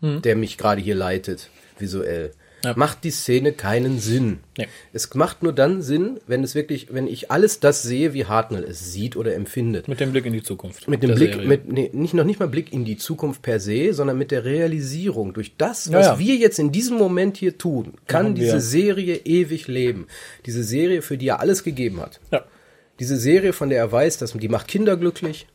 der 0.00 0.34
mich 0.34 0.56
gerade 0.58 0.80
hier 0.80 0.94
leitet, 0.94 1.50
visuell, 1.78 2.32
Ja. 2.64 2.74
macht 2.74 3.04
die 3.04 3.10
Szene 3.10 3.52
keinen 3.52 4.00
Sinn. 4.00 4.40
Nee. 4.56 4.66
Es 4.92 5.12
macht 5.14 5.42
nur 5.42 5.52
dann 5.52 5.82
Sinn, 5.82 6.18
wenn 6.26 6.42
es 6.42 6.54
wirklich, 6.54 6.88
wenn 6.90 7.06
ich 7.06 7.30
alles 7.30 7.60
das 7.60 7.82
sehe, 7.82 8.14
wie 8.14 8.24
Hartnell 8.24 8.64
es 8.64 8.92
sieht 8.92 9.14
oder 9.14 9.34
empfindet. 9.34 9.88
Mit 9.88 10.00
dem 10.00 10.12
Blick 10.12 10.26
in 10.26 10.32
die 10.32 10.42
Zukunft. 10.42 10.88
Mit 10.88 11.02
dem 11.02 11.14
Blick, 11.14 11.34
Serie. 11.34 11.46
mit, 11.46 11.70
nee, 11.70 11.90
nicht 11.92 12.14
noch 12.14 12.24
nicht 12.24 12.40
mal 12.40 12.48
Blick 12.48 12.72
in 12.72 12.84
die 12.84 12.96
Zukunft 12.96 13.42
per 13.42 13.60
se, 13.60 13.92
sondern 13.92 14.18
mit 14.18 14.30
der 14.30 14.44
Realisierung. 14.44 15.34
Durch 15.34 15.56
das, 15.56 15.92
was 15.92 16.06
ja. 16.06 16.18
wir 16.18 16.36
jetzt 16.36 16.58
in 16.58 16.72
diesem 16.72 16.96
Moment 16.96 17.36
hier 17.36 17.58
tun, 17.58 17.94
kann 18.06 18.24
Machen 18.24 18.36
wir. 18.36 18.44
diese 18.44 18.60
Serie 18.60 19.16
ewig 19.24 19.68
leben. 19.68 20.06
Diese 20.46 20.64
Serie, 20.64 21.02
für 21.02 21.18
die 21.18 21.28
er 21.28 21.40
alles 21.40 21.62
gegeben 21.62 22.00
hat. 22.00 22.20
Ja. 22.32 22.44
Diese 22.98 23.16
Serie, 23.18 23.52
von 23.52 23.68
der 23.68 23.78
er 23.78 23.92
weiß, 23.92 24.18
dass 24.18 24.32
die 24.32 24.48
macht 24.48 24.68
Kinder 24.68 24.96
glücklich. 24.96 25.46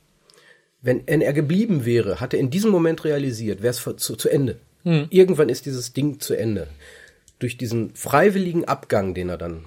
Wenn, 0.81 1.03
wenn 1.07 1.21
er 1.21 1.33
geblieben 1.33 1.85
wäre, 1.85 2.19
hat 2.19 2.33
er 2.33 2.39
in 2.39 2.49
diesem 2.49 2.71
Moment 2.71 3.03
realisiert, 3.05 3.61
wäre 3.61 3.71
es 3.71 3.83
zu, 3.97 4.15
zu 4.15 4.29
Ende. 4.29 4.57
Hm. 4.83 5.07
Irgendwann 5.09 5.49
ist 5.49 5.65
dieses 5.65 5.93
Ding 5.93 6.19
zu 6.19 6.33
Ende. 6.35 6.67
Durch 7.39 7.57
diesen 7.57 7.93
freiwilligen 7.95 8.65
Abgang, 8.65 9.13
den 9.13 9.29
er 9.29 9.37
dann 9.37 9.65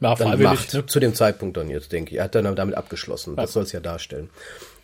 Ja, 0.00 0.14
dann 0.14 0.40
macht. 0.42 0.74
ne? 0.74 0.86
Zu 0.86 1.00
dem 1.00 1.14
Zeitpunkt 1.14 1.56
dann 1.56 1.70
jetzt, 1.70 1.92
denke 1.92 2.12
ich. 2.12 2.18
Er 2.18 2.24
hat 2.24 2.34
dann 2.34 2.54
damit 2.56 2.74
abgeschlossen. 2.74 3.36
Das 3.36 3.52
soll 3.52 3.62
es 3.64 3.72
ja 3.72 3.80
darstellen. 3.80 4.30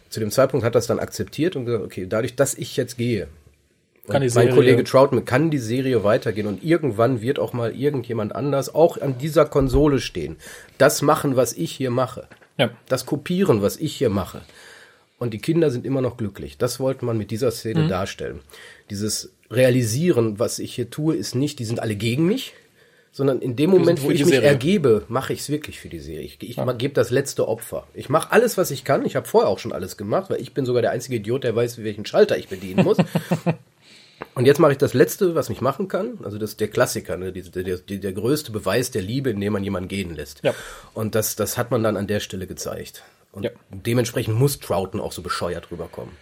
Zu 0.09 0.21
dem 0.21 0.31
Zeitpunkt 0.31 0.65
hat 0.65 0.75
er 0.75 0.79
es 0.79 0.87
dann 0.87 0.99
akzeptiert 0.99 1.57
und 1.57 1.65
gesagt, 1.67 1.85
okay, 1.85 2.07
dadurch, 2.07 2.37
dass 2.37 2.55
ich 2.55 2.77
jetzt 2.77 2.99
gehe, 2.99 3.29
Kann 4.09 4.27
mein 4.35 4.51
Kollege 4.51 4.85
Troutman 4.85 5.25
kann 5.25 5.51
die 5.51 5.59
Serie 5.59 6.03
weitergehen 6.05 6.47
und 6.47 6.63
irgendwann 6.65 7.21
wird 7.23 7.39
auch 7.39 7.53
mal 7.53 7.75
irgendjemand 7.75 8.35
anders 8.35 8.75
auch 8.75 9.01
an 9.01 9.17
dieser 9.19 9.47
Konsole 9.47 10.01
stehen. 10.01 10.37
Das 10.77 11.03
machen, 11.03 11.37
was 11.37 11.53
ich 11.53 11.73
hier 11.73 11.91
mache. 11.91 12.27
Ja. 12.59 12.71
Das 12.89 13.07
kopieren, 13.07 13.63
was 13.63 13.77
ich 13.77 13.95
hier 13.95 14.11
mache. 14.11 14.43
Und 15.23 15.33
die 15.33 15.39
Kinder 15.39 15.71
sind 15.71 15.87
immer 15.87 16.01
noch 16.01 16.17
glücklich. 16.17 16.59
Das 16.59 16.81
wollte 16.81 17.05
man 17.05 17.17
mit 17.17 17.31
dieser 17.31 17.47
Mhm. 17.47 17.53
Szene 17.53 17.87
darstellen. 17.87 18.41
Dieses 18.91 19.31
Realisieren, 19.53 20.41
was 20.41 20.59
ich 20.59 20.75
hier 20.75 20.91
tue, 20.91 21.15
ist 21.15 21.37
nicht, 21.37 21.61
die 21.61 21.65
sind 21.65 21.79
alle 21.79 21.95
gegen 21.95 22.27
mich, 22.27 22.55
sondern 23.13 23.41
in 23.41 23.55
dem 23.55 23.71
Moment, 23.71 24.03
wo 24.03 24.11
ich 24.11 24.19
mich 24.25 24.35
Serie. 24.35 24.49
ergebe, 24.49 25.05
mache 25.07 25.33
ich 25.33 25.39
es 25.39 25.49
wirklich 25.49 25.79
für 25.79 25.89
die 25.89 26.01
Serie. 26.01 26.23
Ich, 26.23 26.39
ich 26.43 26.57
gebe 26.79 26.93
das 26.93 27.11
letzte 27.11 27.47
Opfer. 27.47 27.87
Ich 27.95 28.09
mache 28.09 28.33
alles, 28.33 28.59
was 28.59 28.73
ich 28.73 28.83
kann. 28.83 29.07
Ich 29.07 29.15
habe 29.15 29.29
vorher 29.29 29.49
auch 29.49 29.61
schon 29.61 29.73
alles 29.73 29.97
gemacht, 29.97 30.29
weil 30.29 30.41
ich 30.41 30.55
bin 30.55 30.67
sogar 30.67 30.83
der 30.83 30.91
einzige 30.91 31.15
Idiot, 31.19 31.45
der 31.45 31.55
weiß, 31.55 31.85
welchen 31.85 32.05
Schalter 32.05 32.37
ich 32.37 32.49
bedienen 32.49 32.83
muss. 32.85 32.97
Und 34.35 34.47
jetzt 34.47 34.59
mache 34.59 34.73
ich 34.73 34.79
das 34.79 34.93
Letzte, 34.93 35.37
was 35.37 35.51
ich 35.51 35.61
machen 35.61 35.87
kann. 35.87 36.19
Also 36.25 36.37
das 36.37 36.51
ist 36.51 36.61
der 36.61 36.69
Klassiker, 36.69 37.17
ne? 37.17 37.33
der, 37.33 37.63
der, 37.63 37.79
der 37.79 38.13
größte 38.13 38.51
Beweis 38.51 38.91
der 38.91 39.03
Liebe, 39.03 39.31
indem 39.31 39.53
man 39.53 39.63
jemanden 39.63 39.89
gehen 39.89 40.17
lässt. 40.17 40.41
Ja. 40.43 40.53
Und 40.95 41.15
das, 41.15 41.37
das 41.37 41.57
hat 41.59 41.71
man 41.71 41.85
dann 41.85 41.97
an 41.97 42.09
der 42.09 42.19
Stelle 42.19 42.49
gezeigt. 42.49 43.05
Und 43.33 43.45
Ja. 43.45 43.51
dementsprechend 43.71 44.39
muss 44.39 44.61
Troughton 44.61 45.01
auch 45.01 45.13
so 45.13 45.23
bescheuert 45.23 45.71
rüberkommen. 45.71 46.15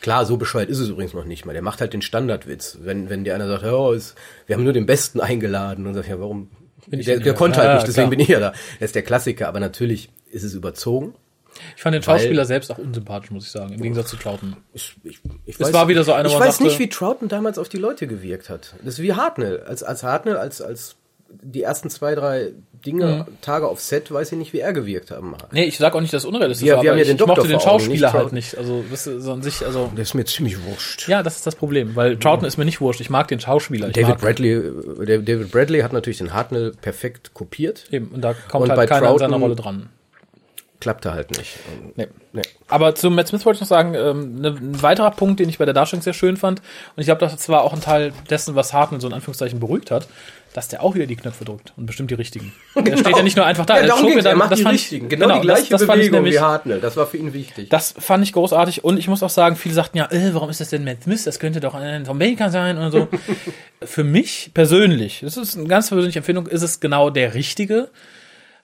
Klar, 0.00 0.24
so 0.26 0.36
bescheuert 0.36 0.68
ist 0.68 0.78
es 0.78 0.88
übrigens 0.88 1.14
noch 1.14 1.24
nicht 1.24 1.44
mal. 1.46 1.52
Der 1.52 1.62
macht 1.62 1.80
halt 1.80 1.92
den 1.94 2.02
Standardwitz. 2.02 2.78
Wenn, 2.82 3.08
wenn 3.10 3.24
dir 3.24 3.34
einer 3.34 3.48
sagt, 3.48 3.64
oh, 3.64 3.92
ist, 3.92 4.14
wir 4.46 4.54
haben 4.54 4.64
nur 4.64 4.72
den 4.74 4.86
Besten 4.86 5.20
eingeladen 5.20 5.86
und 5.86 5.94
sagt, 5.94 6.08
ja, 6.08 6.20
warum? 6.20 6.50
Bin 6.86 7.00
ich 7.00 7.06
Der, 7.06 7.18
der 7.18 7.32
konnte 7.34 7.58
halt 7.58 7.68
ja, 7.68 7.74
nicht, 7.76 7.86
deswegen 7.86 8.08
klar. 8.08 8.10
bin 8.10 8.20
ich 8.20 8.28
ja 8.28 8.38
da. 8.40 8.50
Das 8.78 8.88
ist 8.90 8.94
der 8.94 9.02
Klassiker, 9.02 9.48
aber 9.48 9.60
natürlich 9.60 10.10
ist 10.30 10.42
es 10.42 10.52
überzogen. 10.54 11.14
Ich 11.76 11.82
fand 11.82 11.94
den 11.94 12.02
Schauspieler 12.02 12.44
selbst 12.44 12.70
auch 12.72 12.78
unsympathisch, 12.78 13.30
muss 13.30 13.46
ich 13.46 13.52
sagen, 13.52 13.72
im 13.72 13.80
Gegensatz 13.80 14.10
zu 14.10 14.16
Troughton. 14.16 14.56
Ich, 14.74 14.96
ich, 15.04 15.20
ich 15.46 15.58
Es 15.58 15.72
war 15.72 15.88
wieder 15.88 16.04
so 16.04 16.12
einer, 16.12 16.28
Ich 16.28 16.34
weiß 16.38 16.58
dachte- 16.58 16.64
nicht, 16.64 16.78
wie 16.80 16.88
Troughton 16.88 17.28
damals 17.28 17.58
auf 17.58 17.68
die 17.68 17.78
Leute 17.78 18.06
gewirkt 18.06 18.50
hat. 18.50 18.74
Das 18.84 18.94
ist 18.94 19.02
wie 19.02 19.14
Hartnell. 19.14 19.62
Als, 19.62 19.82
als 19.82 20.02
Hartnell, 20.02 20.36
als, 20.36 20.60
als 20.60 20.96
die 21.42 21.62
ersten 21.62 21.90
zwei, 21.90 22.14
drei 22.14 22.52
Dinge, 22.86 23.24
Mhm. 23.28 23.40
Tage 23.40 23.66
auf 23.66 23.80
Set, 23.80 24.12
weiß 24.12 24.32
ich 24.32 24.38
nicht, 24.38 24.52
wie 24.52 24.60
er 24.60 24.72
gewirkt 24.72 25.10
haben. 25.10 25.34
Nee, 25.52 25.64
ich 25.64 25.78
sag 25.78 25.94
auch 25.94 26.00
nicht, 26.00 26.12
dass 26.12 26.22
es 26.24 26.28
unrealistisch 26.28 26.66
Wir- 26.66 26.76
war, 26.76 26.82
wir 26.82 26.90
aber 26.90 27.00
haben 27.00 27.06
ja 27.06 27.10
ich, 27.12 27.16
den 27.16 27.22
ich 27.24 27.26
mochte 27.26 27.48
den 27.48 27.60
Schauspieler 27.60 27.92
nicht 27.94 28.02
halt 28.04 28.12
Troughton. 28.14 28.34
nicht. 28.34 28.58
Also, 28.58 28.84
das 28.90 29.06
ist 29.06 29.22
so 29.22 29.32
an 29.32 29.42
sich, 29.42 29.64
also. 29.64 29.90
Das 29.96 30.08
ist 30.08 30.14
mir 30.14 30.24
ziemlich 30.26 30.62
wurscht. 30.64 31.08
Ja, 31.08 31.22
das 31.22 31.36
ist 31.36 31.46
das 31.46 31.54
Problem, 31.56 31.96
weil 31.96 32.18
Troughton 32.18 32.46
ist 32.46 32.58
mir 32.58 32.64
nicht 32.66 32.80
wurscht. 32.82 33.00
Ich 33.00 33.08
mag 33.10 33.28
den 33.28 33.40
Schauspieler. 33.40 33.86
Ich 33.88 33.94
David 33.94 34.08
mag, 34.10 34.20
Bradley, 34.20 34.52
äh, 34.52 35.22
David 35.22 35.50
Bradley 35.50 35.80
hat 35.80 35.92
natürlich 35.94 36.18
den 36.18 36.34
Hartnell 36.34 36.72
perfekt 36.80 37.32
kopiert. 37.34 37.84
Eben, 37.90 38.08
und 38.08 38.20
da 38.22 38.34
kommt 38.34 38.64
Und 38.64 38.70
halt 38.70 38.76
bei 38.76 38.86
keiner 38.86 39.08
an 39.08 39.18
seiner 39.18 39.30
Troughton- 39.36 39.42
Rolle 39.42 39.56
dran. 39.56 39.88
Klappte 40.84 41.12
halt 41.14 41.36
nicht. 41.38 41.56
Nee. 41.96 42.08
Nee. 42.34 42.42
Aber 42.68 42.94
zu 42.94 43.10
Matt 43.10 43.28
Smith 43.28 43.44
wollte 43.46 43.56
ich 43.56 43.60
noch 43.62 43.68
sagen, 43.68 43.94
ähm, 43.94 44.36
ne, 44.40 44.48
ein 44.50 44.82
weiterer 44.82 45.10
Punkt, 45.10 45.40
den 45.40 45.48
ich 45.48 45.56
bei 45.58 45.64
der 45.64 45.72
Darstellung 45.74 46.02
sehr 46.02 46.12
schön 46.12 46.36
fand, 46.36 46.60
und 46.94 47.00
ich 47.00 47.06
glaube, 47.06 47.20
das 47.20 47.48
war 47.48 47.62
auch 47.62 47.72
ein 47.72 47.80
Teil 47.80 48.12
dessen, 48.28 48.54
was 48.54 48.72
Hartnell 48.74 49.00
so 49.00 49.06
in 49.08 49.14
Anführungszeichen 49.14 49.60
beruhigt 49.60 49.90
hat, 49.90 50.06
dass 50.52 50.68
der 50.68 50.82
auch 50.82 50.94
wieder 50.94 51.06
die 51.06 51.16
Knöpfe 51.16 51.44
drückt 51.44 51.72
und 51.76 51.86
bestimmt 51.86 52.10
die 52.10 52.14
richtigen. 52.14 52.52
Der 52.76 52.96
steht 52.96 53.16
ja 53.16 53.22
nicht 53.24 53.36
nur 53.36 53.44
einfach 53.44 53.66
da. 53.66 53.80
Ja, 53.80 53.96
er 53.96 54.02
mir. 54.04 54.16
Er 54.18 54.22
dann- 54.22 54.38
macht 54.38 54.52
das 54.52 54.58
die 54.58 54.62
fand 54.62 54.74
ich- 54.76 54.82
richtigen. 54.82 55.08
Genau, 55.08 55.26
die 55.40 55.46
das- 55.48 55.56
gleiche 55.56 55.70
das 55.70 55.82
ich 55.82 55.88
Bewegung 55.88 56.12
nämlich- 56.18 56.34
wie 56.34 56.38
Hartnell. 56.40 56.80
Das 56.80 56.96
war 56.96 57.06
für 57.08 57.16
ihn 57.16 57.32
wichtig. 57.32 57.70
Das 57.70 57.92
fand 57.98 58.22
ich 58.22 58.32
großartig 58.34 58.84
und 58.84 58.98
ich 58.98 59.08
muss 59.08 59.22
auch 59.24 59.30
sagen, 59.30 59.56
viele 59.56 59.74
sagten 59.74 59.96
ja, 59.98 60.08
äh, 60.12 60.32
warum 60.34 60.50
ist 60.50 60.60
das 60.60 60.68
denn 60.68 60.84
Matt 60.84 61.02
Smith? 61.02 61.24
Das 61.24 61.40
könnte 61.40 61.58
doch 61.60 61.74
ein 61.74 62.04
Tom 62.04 62.18
Baker 62.20 62.50
sein 62.50 62.78
und 62.78 62.92
so. 62.92 63.08
Für 63.82 64.04
mich 64.04 64.50
persönlich, 64.54 65.20
das 65.22 65.36
ist 65.36 65.56
eine 65.56 65.66
ganz 65.66 65.88
persönliche 65.88 66.18
Empfindung, 66.20 66.46
ist 66.46 66.62
es 66.62 66.78
genau 66.78 67.10
der 67.10 67.34
richtige, 67.34 67.88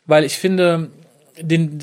weil 0.07 0.23
ich 0.25 0.39
finde, 0.39 0.91
den, 1.39 1.79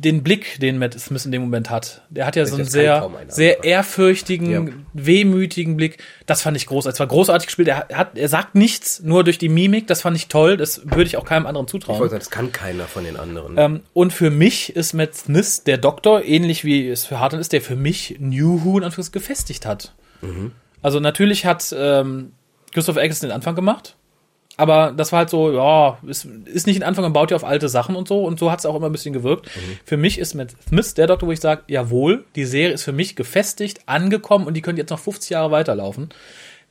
den, 0.00 0.22
Blick, 0.22 0.58
den 0.60 0.78
Matt 0.78 0.98
Smith 0.98 1.24
in 1.26 1.32
dem 1.32 1.42
Moment 1.42 1.70
hat, 1.70 2.02
der 2.10 2.26
hat 2.26 2.36
ja 2.36 2.46
so 2.46 2.56
einen 2.56 2.64
sehr, 2.64 3.08
sehr 3.28 3.64
ehrfürchtigen, 3.64 4.50
Ja. 4.50 4.64
wehmütigen 4.92 5.76
Blick. 5.76 5.98
Das 6.26 6.42
fand 6.42 6.56
ich 6.56 6.66
großartig. 6.66 6.94
Es 6.96 7.00
war 7.00 7.06
großartig 7.06 7.46
gespielt. 7.46 7.68
Er 7.68 7.88
hat, 7.92 8.16
er 8.16 8.28
sagt 8.28 8.54
nichts, 8.54 9.00
nur 9.02 9.24
durch 9.24 9.38
die 9.38 9.48
Mimik. 9.48 9.86
Das 9.86 10.02
fand 10.02 10.16
ich 10.16 10.28
toll. 10.28 10.56
Das 10.56 10.82
würde 10.84 11.04
ich 11.04 11.16
auch 11.16 11.24
keinem 11.24 11.46
anderen 11.46 11.66
Ich 11.66 11.70
zutrauen. 11.72 11.98
wollte 11.98 12.12
sagen, 12.12 12.20
das 12.20 12.30
kann 12.30 12.52
keiner 12.52 12.84
von 12.84 13.04
den 13.04 13.16
anderen. 13.16 13.54
Ähm, 13.58 13.80
und 13.92 14.12
für 14.12 14.30
mich 14.30 14.74
ist 14.76 14.92
Matt 14.94 15.14
Smith 15.14 15.62
der 15.64 15.78
Doktor, 15.78 16.24
ähnlich 16.24 16.64
wie 16.64 16.88
es 16.88 17.04
für 17.04 17.20
Hartnell 17.20 17.40
ist, 17.40 17.52
der 17.52 17.60
für 17.60 17.76
mich 17.76 18.16
New 18.18 18.64
Who 18.64 18.78
in 18.78 18.84
Anführungszeichen 18.84 19.12
gefestigt 19.12 19.66
hat. 19.66 19.94
Also 20.82 20.98
natürlich 21.00 21.46
hat 21.46 21.74
ähm, 21.78 22.32
Christopher 22.72 23.00
Eccleston 23.02 23.28
den 23.28 23.34
Anfang 23.34 23.54
gemacht, 23.54 23.96
aber 24.56 24.92
das 24.96 25.12
war 25.12 25.20
halt 25.20 25.30
so, 25.30 25.52
ja, 25.52 25.98
ist, 26.06 26.26
ist 26.46 26.66
nicht 26.66 26.80
ein 26.80 26.82
Anfang 26.82 27.04
und 27.04 27.12
baut 27.12 27.30
ja 27.30 27.36
auf 27.36 27.44
alte 27.44 27.68
Sachen 27.68 27.94
und 27.94 28.08
so 28.08 28.24
und 28.24 28.38
so 28.38 28.50
hat 28.50 28.60
es 28.60 28.66
auch 28.66 28.74
immer 28.74 28.86
ein 28.86 28.92
bisschen 28.92 29.12
gewirkt. 29.12 29.50
Für 29.84 29.96
mich 29.96 30.18
ist 30.18 30.34
Matt 30.34 30.54
Smith 30.68 30.94
der 30.94 31.06
Doktor, 31.06 31.28
wo 31.28 31.32
ich 31.32 31.40
sage, 31.40 31.62
jawohl, 31.66 32.24
die 32.34 32.44
Serie 32.44 32.72
ist 32.72 32.84
für 32.84 32.92
mich 32.92 33.16
gefestigt, 33.16 33.80
angekommen 33.86 34.46
und 34.46 34.54
die 34.54 34.62
könnte 34.62 34.80
jetzt 34.80 34.90
noch 34.90 34.98
50 34.98 35.30
Jahre 35.30 35.50
weiterlaufen. 35.50 36.08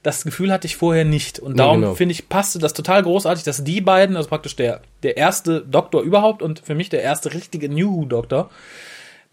Das 0.01 0.23
Gefühl 0.23 0.51
hatte 0.51 0.67
ich 0.67 0.77
vorher 0.77 1.03
nicht. 1.03 1.39
Und 1.39 1.57
darum 1.57 1.81
genau. 1.81 1.95
finde 1.95 2.13
ich, 2.13 2.29
passte 2.29 2.59
das 2.59 2.73
total 2.73 3.01
großartig, 3.01 3.43
dass 3.43 3.63
die 3.63 3.81
beiden, 3.81 4.15
also 4.15 4.29
praktisch 4.29 4.55
der, 4.55 4.81
der 5.01 5.17
erste 5.17 5.61
Doktor 5.61 6.01
überhaupt 6.01 6.43
und 6.43 6.59
für 6.59 6.75
mich 6.75 6.89
der 6.89 7.01
erste 7.01 7.33
richtige 7.33 7.69
New 7.69 7.91
Who 7.91 8.05
Doktor, 8.05 8.51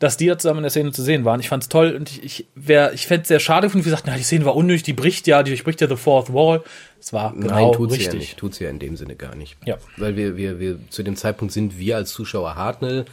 dass 0.02 0.16
die 0.16 0.26
da 0.26 0.36
zusammen 0.36 0.58
in 0.58 0.62
der 0.64 0.70
Szene 0.70 0.90
zu 0.90 1.02
sehen 1.02 1.24
waren. 1.24 1.38
Ich 1.38 1.48
fand's 1.48 1.68
toll 1.68 1.94
und 1.94 2.10
ich, 2.10 2.24
ich, 2.24 2.46
wär, 2.56 2.92
ich 2.92 3.06
fände 3.06 3.22
es 3.22 3.28
sehr 3.28 3.38
schade 3.38 3.68
gefunden, 3.68 3.84
wie 3.84 3.90
gesagt, 3.90 4.04
na, 4.06 4.16
die 4.16 4.24
Szene 4.24 4.44
war 4.44 4.56
unnötig, 4.56 4.82
die 4.82 4.92
bricht 4.92 5.28
ja, 5.28 5.44
die 5.44 5.52
durchbricht 5.52 5.80
ja 5.80 5.86
The 5.86 5.96
Fourth 5.96 6.32
Wall. 6.32 6.62
Es 7.00 7.12
war 7.12 7.32
genau 7.32 7.68
Nein, 7.68 7.72
tut 7.72 7.92
sie 7.92 7.98
ja 7.98 8.02
richtig. 8.02 8.20
nicht. 8.20 8.36
Tut 8.36 8.54
sie 8.54 8.64
ja 8.64 8.70
in 8.70 8.80
dem 8.80 8.96
Sinne 8.96 9.14
gar 9.14 9.36
nicht. 9.36 9.56
Ja. 9.64 9.78
Weil 9.96 10.16
wir, 10.16 10.36
wir, 10.36 10.58
wir, 10.58 10.78
zu 10.90 11.04
dem 11.04 11.14
Zeitpunkt 11.14 11.54
sind 11.54 11.78
wir 11.78 11.96
als 11.96 12.10
Zuschauer 12.12 12.56
Hartnell, 12.56 13.04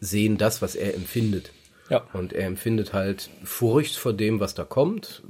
sehen 0.00 0.38
das, 0.38 0.62
was 0.62 0.76
er 0.76 0.94
empfindet. 0.94 1.50
Ja. 1.88 2.04
Und 2.12 2.32
er 2.32 2.46
empfindet 2.46 2.92
halt 2.92 3.30
Furcht 3.44 3.96
vor 3.96 4.12
dem, 4.12 4.40
was 4.40 4.54
da 4.54 4.64
kommt, 4.64 5.22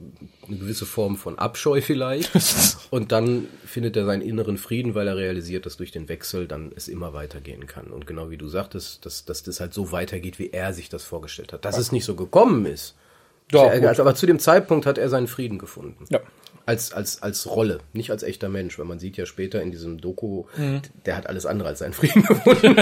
eine 0.47 0.57
gewisse 0.57 0.87
Form 0.87 1.17
von 1.17 1.39
Abscheu 1.39 1.81
vielleicht. 1.81 2.31
und 2.91 3.13
dann 3.13 3.47
findet 3.65 3.97
er 3.97 4.07
seinen 4.07 4.23
inneren 4.23 4.57
Frieden, 4.57 4.95
weil 4.95 5.09
er 5.09 5.17
realisiert, 5.17 5.67
dass 5.67 5.77
durch 5.77 5.91
den 5.91 6.09
Wechsel 6.09 6.47
dann 6.47 6.73
es 6.75 6.89
immer 6.89 7.13
weitergehen 7.13 7.67
kann. 7.67 7.89
Und 7.89 8.07
genau 8.07 8.31
wie 8.31 8.37
du 8.37 8.49
sagtest, 8.49 9.05
dass, 9.05 9.25
dass 9.25 9.43
das 9.43 9.61
halt 9.61 9.75
so 9.75 9.93
weitergeht, 9.93 10.39
wie 10.39 10.51
er 10.51 10.73
sich 10.73 10.89
das 10.89 11.05
vorgestellt 11.05 11.53
hat. 11.53 11.65
Dass 11.65 11.79
es 11.79 11.93
nicht 11.93 12.05
so 12.05 12.15
gekommen 12.15 12.67
ist. 12.67 12.95
Ja, 13.53 13.61
Sehr 13.61 13.67
gut. 13.67 13.75
ärgerlich. 13.75 14.01
aber 14.01 14.15
zu 14.15 14.27
dem 14.27 14.39
Zeitpunkt 14.39 14.87
hat 14.87 14.99
er 14.99 15.09
seinen 15.09 15.29
Frieden 15.29 15.59
gefunden. 15.59 16.05
Ja. 16.09 16.21
Als, 16.67 16.93
als, 16.93 17.23
als 17.23 17.47
Rolle, 17.49 17.79
nicht 17.93 18.11
als 18.11 18.25
echter 18.25 18.49
Mensch, 18.49 18.77
weil 18.79 18.87
man 18.87 18.99
sieht 18.99 19.17
ja 19.17 19.25
später 19.25 19.63
in 19.63 19.71
diesem 19.71 20.01
Doku, 20.01 20.45
Mhm. 20.57 20.83
der 21.07 21.17
hat 21.17 21.29
alles 21.29 21.47
andere 21.47 21.69
als 21.69 21.79
seinen 21.79 21.93
Frieden 21.93 22.23
gefunden. 22.27 22.77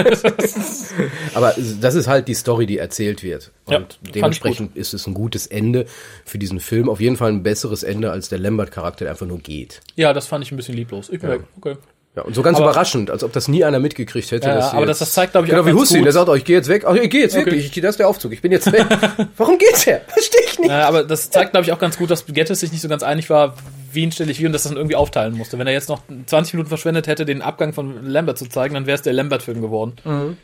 Aber 1.33 1.53
das 1.81 1.95
ist 1.95 2.07
halt 2.07 2.27
die 2.27 2.33
Story, 2.33 2.65
die 2.65 2.77
erzählt 2.79 3.21
wird. 3.23 3.51
Ja, 3.69 3.77
Und 3.77 3.99
ich 4.03 4.11
dementsprechend 4.13 4.75
ist 4.75 4.93
es 4.93 5.05
ein 5.07 5.13
gutes 5.13 5.47
Ende 5.47 5.85
für 6.25 6.37
diesen 6.37 6.59
Film. 6.59 6.89
Auf 6.89 6.99
jeden 6.99 7.15
Fall 7.15 7.29
ein 7.31 7.43
besseres 7.43 7.83
Ende 7.83 8.11
als 8.11 8.29
der 8.29 8.39
Lambert-Charakter, 8.39 9.05
der 9.05 9.11
einfach 9.11 9.27
nur 9.27 9.39
geht. 9.39 9.81
Ja, 9.95 10.13
das 10.13 10.27
fand 10.27 10.43
ich 10.43 10.51
ein 10.51 10.57
bisschen 10.57 10.75
lieblos. 10.75 11.09
Ich 11.09 11.19
bin 11.21 11.29
weg. 11.29 11.41
Okay. 11.57 11.75
Ja, 12.15 12.23
und 12.23 12.33
so 12.33 12.41
ganz 12.41 12.57
Aber- 12.57 12.67
überraschend, 12.69 13.11
als 13.11 13.23
ob 13.25 13.33
das 13.33 13.47
nie 13.49 13.63
einer 13.65 13.79
mitgekriegt 13.79 14.31
hätte. 14.31 14.47
Ja, 14.47 14.71
aber 14.71 14.85
das- 14.85 14.99
das 14.99 15.11
zeigt, 15.11 15.33
glaub 15.33 15.43
ich, 15.43 15.49
genau 15.49 15.63
auch 15.63 15.65
wie 15.65 15.71
ganz 15.71 15.81
Hussein, 15.81 16.03
der 16.03 16.13
sagt, 16.13 16.29
oh, 16.29 16.33
ich 16.35 16.45
gehe 16.45 16.55
jetzt 16.55 16.69
weg. 16.69 16.85
Ach, 16.87 16.95
ich 16.95 17.09
gehe 17.09 17.21
jetzt 17.21 17.35
Okay. 17.35 17.45
wirklich, 17.45 17.65
ich, 17.75 17.81
das 17.81 17.91
ist 17.91 17.99
der 17.99 18.07
Aufzug, 18.07 18.31
ich 18.31 18.41
bin 18.41 18.51
jetzt 18.53 18.71
weg. 18.71 18.85
Warum 19.37 19.57
geht's 19.57 19.85
her? 19.85 20.01
Verstehe 20.07 20.41
ich 20.45 20.59
nicht. 20.59 20.69
Ja, 20.69 20.87
aber 20.87 21.03
das 21.03 21.29
zeigt, 21.29 21.51
glaube 21.51 21.65
ich, 21.65 21.73
auch 21.73 21.79
ganz 21.79 21.97
gut, 21.97 22.09
dass 22.09 22.25
Gettis 22.25 22.61
sich 22.61 22.71
nicht 22.71 22.81
so 22.81 22.87
ganz 22.87 23.03
einig 23.03 23.29
war, 23.29 23.55
wen 23.91 24.11
stelle 24.13 24.31
ich 24.31 24.39
wie 24.39 24.45
und 24.45 24.53
dass 24.53 24.63
das 24.63 24.69
dann 24.71 24.77
irgendwie 24.77 24.95
aufteilen 24.95 25.35
musste. 25.37 25.59
Wenn 25.59 25.67
er 25.67 25.73
jetzt 25.73 25.89
noch 25.89 26.01
20 26.25 26.53
Minuten 26.53 26.69
verschwendet 26.69 27.07
hätte, 27.07 27.25
den 27.25 27.41
Abgang 27.41 27.73
von 27.73 28.05
Lambert 28.05 28.37
zu 28.37 28.45
zeigen, 28.47 28.73
dann 28.75 28.85
wäre 28.87 28.95
es 28.95 29.01
der 29.01 29.13
Lambert-Film 29.13 29.61
geworden. 29.61 30.37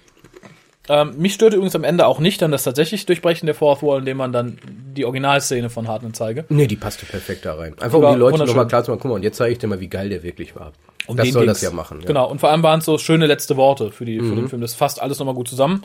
Ähm, 0.90 1.14
mich 1.18 1.36
störte 1.36 1.58
übrigens 1.58 1.76
am 1.76 1.84
Ende 1.84 2.08
auch 2.08 2.20
nicht 2.20 2.42
dann 2.42 2.52
das 2.52 2.64
tatsächlich 2.64 3.06
Durchbrechen 3.06 3.46
der 3.46 3.54
Fourth 3.54 3.84
Wall, 3.84 4.00
indem 4.00 4.18
man 4.18 4.34
dann 4.34 4.58
die 4.66 5.06
Originalszene 5.06 5.70
von 5.70 5.88
Hartnell 5.88 6.12
zeige. 6.14 6.46
Nee, 6.50 6.68
die 6.68 6.76
passte 6.76 7.06
perfekt 7.06 7.46
da 7.46 7.54
rein. 7.54 7.76
Einfach 7.80 8.00
um 8.00 8.14
die 8.14 8.20
Leute 8.20 8.40
nochmal 8.46 8.68
klar 8.68 8.84
zu 8.84 8.92
machen, 8.92 9.00
guck 9.02 9.10
mal, 9.12 9.16
und 9.16 9.24
jetzt 9.24 9.38
zeige 9.38 9.52
ich 9.52 9.60
dir 9.60 9.68
mal, 9.68 9.80
wie 9.80 9.88
geil 9.88 10.10
der 10.10 10.24
wirklich 10.24 10.56
war. 10.56 10.74
Um 11.06 11.18
das 11.18 11.30
soll 11.30 11.46
ging's. 11.46 11.60
das 11.60 11.62
ja 11.62 11.72
machen. 11.72 12.00
Ja. 12.00 12.04
Mhm. 12.04 12.08
Genau, 12.08 12.30
und 12.30 12.40
vor 12.40 12.50
allem 12.50 12.64
waren 12.64 12.80
es 12.80 12.86
so 12.86 12.98
schöne 12.98 13.28
letzte 13.28 13.58
Worte 13.58 13.92
für, 13.92 14.06
die, 14.06 14.20
für 14.20 14.36
den 14.36 14.50
Film. 14.50 14.62
Das 14.62 14.74
fasst 14.74 15.02
alles 15.02 15.20
nochmal 15.20 15.36
gut 15.36 15.48
zusammen. 15.48 15.84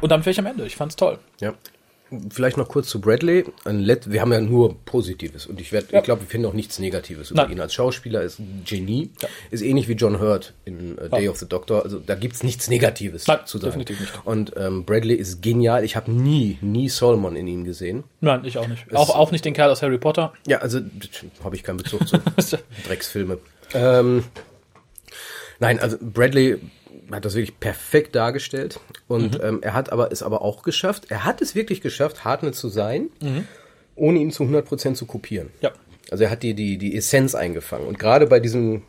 Und 0.00 0.10
dann 0.10 0.20
wäre 0.20 0.30
ich 0.30 0.38
am 0.38 0.46
Ende. 0.46 0.64
Ich 0.66 0.76
fand's 0.76 0.96
toll. 0.96 1.18
Ja. 1.40 1.52
Vielleicht 2.30 2.56
noch 2.56 2.68
kurz 2.68 2.88
zu 2.88 3.00
Bradley. 3.00 3.44
Wir 3.64 4.20
haben 4.20 4.32
ja 4.32 4.40
nur 4.40 4.76
Positives 4.84 5.46
und 5.46 5.60
ich, 5.60 5.70
werd- 5.72 5.92
Ja. 5.92 5.98
ich 5.98 6.04
glaube, 6.04 6.22
wir 6.22 6.28
finden 6.28 6.46
auch 6.46 6.52
nichts 6.52 6.78
Negatives 6.78 7.30
über 7.30 7.42
Nein. 7.42 7.52
ihn. 7.52 7.60
Als 7.60 7.72
Schauspieler 7.74 8.22
ist 8.22 8.38
ein 8.40 8.62
Genie. 8.66 9.10
Ist 9.50 9.62
ähnlich 9.62 9.86
wie 9.88 9.92
John 9.92 10.18
Hurt 10.18 10.52
in 10.64 10.98
äh, 10.98 11.08
Day 11.08 11.28
of 11.28 11.36
the 11.38 11.46
Doctor. 11.48 11.84
Also 11.84 11.98
da 12.00 12.14
gibt's 12.16 12.42
nichts 12.42 12.68
Negatives 12.68 13.26
Nein, 13.26 13.38
zu 13.44 13.58
sagen. 13.58 13.66
definitiv 13.70 14.00
nicht. 14.00 14.12
Und 14.24 14.52
ähm, 14.56 14.84
Bradley 14.84 15.14
ist 15.14 15.40
genial. 15.42 15.84
Ich 15.84 15.94
habe 15.96 16.10
nie, 16.10 16.58
nie 16.60 16.88
Solomon 16.88 17.36
in 17.36 17.46
ihm 17.46 17.64
gesehen. 17.64 18.04
Nein, 18.20 18.44
ich 18.44 18.58
auch 18.58 18.66
nicht. 18.66 18.92
Auch, 18.94 19.10
auch 19.14 19.30
nicht 19.30 19.44
den 19.44 19.54
Kerl 19.54 19.70
aus 19.70 19.82
Harry 19.82 19.98
Potter. 19.98 20.32
Ja, 20.46 20.58
also 20.58 20.80
habe 21.44 21.54
ich 21.56 21.62
keinen 21.62 21.76
Bezug 21.76 22.08
zu. 22.08 22.18
Drecksfilme. 22.86 23.38
Ähm, 23.74 24.24
nein, 25.60 25.78
also 25.78 25.96
Bradley 26.00 26.58
hat 27.16 27.24
das 27.24 27.34
wirklich 27.34 27.58
perfekt 27.60 28.14
dargestellt 28.14 28.78
und 29.08 29.38
Mhm. 29.38 29.44
ähm, 29.44 29.58
er 29.62 29.74
hat 29.74 29.92
aber 29.92 30.12
es 30.12 30.22
aber 30.22 30.42
auch 30.42 30.62
geschafft. 30.62 31.06
Er 31.08 31.24
hat 31.24 31.40
es 31.42 31.54
wirklich 31.54 31.80
geschafft, 31.80 32.24
Hartnell 32.24 32.54
zu 32.54 32.68
sein, 32.68 33.10
Mhm. 33.20 33.46
ohne 33.96 34.18
ihn 34.18 34.30
zu 34.30 34.44
100% 34.44 34.96
zu 34.96 35.06
kopieren. 35.06 35.48
Ja. 35.60 35.70
Also 36.10 36.24
er 36.24 36.30
hat 36.30 36.42
die, 36.42 36.54
die, 36.54 36.76
die 36.78 36.96
Essenz 36.96 37.34
eingefangen. 37.34 37.86
Und 37.86 37.98
gerade 37.98 38.26
bei 38.26 38.40
diesem 38.40 38.82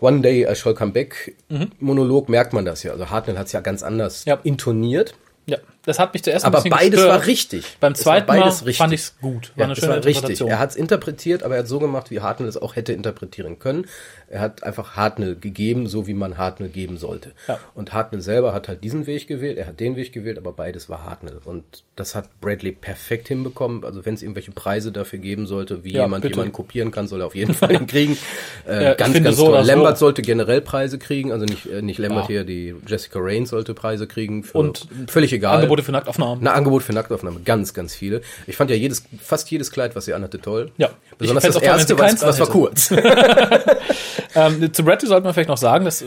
One 0.00 0.20
Day 0.20 0.46
I 0.50 0.54
Shall 0.54 0.74
Come 0.74 0.92
Back 0.92 1.34
Monolog 1.80 2.28
merkt 2.28 2.52
man 2.52 2.64
das 2.64 2.82
ja. 2.84 2.92
Also 2.92 3.10
Hartnell 3.10 3.38
hat 3.38 3.46
es 3.46 3.52
ja 3.52 3.60
ganz 3.60 3.82
anders 3.82 4.24
Mhm. 4.26 4.30
Ja. 4.30 4.38
intoniert. 4.44 5.14
Ja, 5.46 5.58
das 5.84 5.98
hat 5.98 6.12
mich 6.12 6.22
zuerst 6.22 6.44
ein 6.44 6.48
Aber 6.48 6.58
bisschen 6.58 6.70
beides 6.70 6.90
gestört. 7.00 7.10
war 7.20 7.26
richtig. 7.26 7.76
Beim 7.80 7.92
Es 7.92 8.04
war 8.06 8.14
zweiten 8.24 8.38
Mal 8.40 8.52
fand 8.74 8.92
ich's 8.92 9.14
gut. 9.20 9.50
War 9.54 9.58
Ja, 9.58 9.64
eine 9.64 9.72
es 9.72 9.78
schöne 9.78 9.92
war 9.96 10.04
richtig. 10.04 10.40
Er 10.42 10.58
hat 10.58 10.70
es 10.70 10.76
interpretiert, 10.76 11.42
aber 11.42 11.54
er 11.56 11.60
hat 11.60 11.68
so 11.68 11.78
gemacht, 11.78 12.10
wie 12.10 12.20
Hartnell 12.20 12.48
es 12.48 12.56
auch 12.56 12.76
hätte 12.76 12.92
interpretieren 12.92 13.58
können. 13.58 13.86
Er 14.28 14.40
hat 14.40 14.62
einfach 14.62 14.94
Hartnell 14.96 15.34
gegeben, 15.36 15.86
so 15.88 16.06
wie 16.06 16.14
man 16.14 16.38
Hartnell 16.38 16.68
geben 16.68 16.98
sollte. 16.98 17.32
Ja. 17.48 17.58
Und 17.74 17.92
Hartnell 17.92 18.20
selber 18.20 18.52
hat 18.54 18.68
halt 18.68 18.84
diesen 18.84 19.06
Weg 19.06 19.26
gewählt, 19.26 19.58
er 19.58 19.66
hat 19.66 19.80
den 19.80 19.96
Weg 19.96 20.12
gewählt, 20.12 20.38
aber 20.38 20.52
beides 20.52 20.88
war 20.88 21.04
Hartnell. 21.04 21.40
Und 21.44 21.64
das 21.96 22.14
hat 22.14 22.40
Bradley 22.40 22.72
perfekt 22.72 23.28
hinbekommen. 23.28 23.84
Also 23.84 24.06
wenn 24.06 24.14
es 24.14 24.22
irgendwelche 24.22 24.52
Preise 24.52 24.92
dafür 24.92 25.18
geben 25.18 25.46
sollte, 25.46 25.82
wie 25.82 25.92
Ja, 25.94 26.02
jemand 26.02 26.22
bitte. 26.22 26.34
jemanden 26.34 26.52
kopieren 26.52 26.90
kann, 26.92 27.08
soll 27.08 27.22
er 27.22 27.26
auf 27.26 27.34
jeden 27.34 27.54
Fall 27.60 27.72
ihn 27.72 27.86
kriegen. 27.86 28.16
Äh, 28.68 28.84
Ja, 28.84 28.90
ich 28.92 28.96
ganz, 28.98 29.14
ganz 29.22 29.36
so 29.36 29.44
toll. 29.46 29.54
oder 29.54 29.64
so. 29.64 29.70
Lambert 29.72 29.98
sollte 29.98 30.22
generell 30.22 30.60
Preise 30.60 30.98
kriegen, 30.98 31.32
also 31.32 31.44
nicht, 31.44 31.66
äh, 31.66 31.82
nicht 31.82 31.98
Lambert 31.98 32.26
hier, 32.28 32.44
die 32.44 32.74
Jessica 32.86 33.18
Raines 33.20 33.50
sollte 33.50 33.74
Preise 33.74 34.06
kriegen. 34.06 34.44
Für, 34.44 34.58
Und 34.58 34.86
völlig 35.08 35.32
egal. 35.32 35.56
Angebote 35.70 35.82
für 35.82 35.92
Nacktaufnahmen. 35.92 36.38
Na, 36.42 36.52
Angebot 36.52 36.82
für 36.82 36.92
Nacktaufnahme, 36.92 37.40
ganz, 37.44 37.72
ganz 37.74 37.94
viele. 37.94 38.20
Ich 38.46 38.56
fand 38.56 38.70
ja 38.70 38.76
jedes, 38.76 39.04
fast 39.22 39.50
jedes 39.50 39.70
Kleid, 39.70 39.94
was 39.96 40.04
sie 40.06 40.14
anhatte, 40.14 40.40
toll. 40.40 40.70
Ja. 40.76 40.90
Besonders 41.18 41.44
das 41.44 41.56
auch 41.56 41.60
toll, 41.60 41.68
erste, 41.70 41.98
was, 41.98 42.22
was 42.22 42.40
war 42.40 42.46
kurz. 42.48 42.92
Ähm, 44.34 44.72
zu 44.72 44.84
Bradley 44.84 45.08
sollte 45.08 45.24
man 45.24 45.34
vielleicht 45.34 45.48
noch 45.48 45.56
sagen, 45.56 45.84
das 45.84 46.04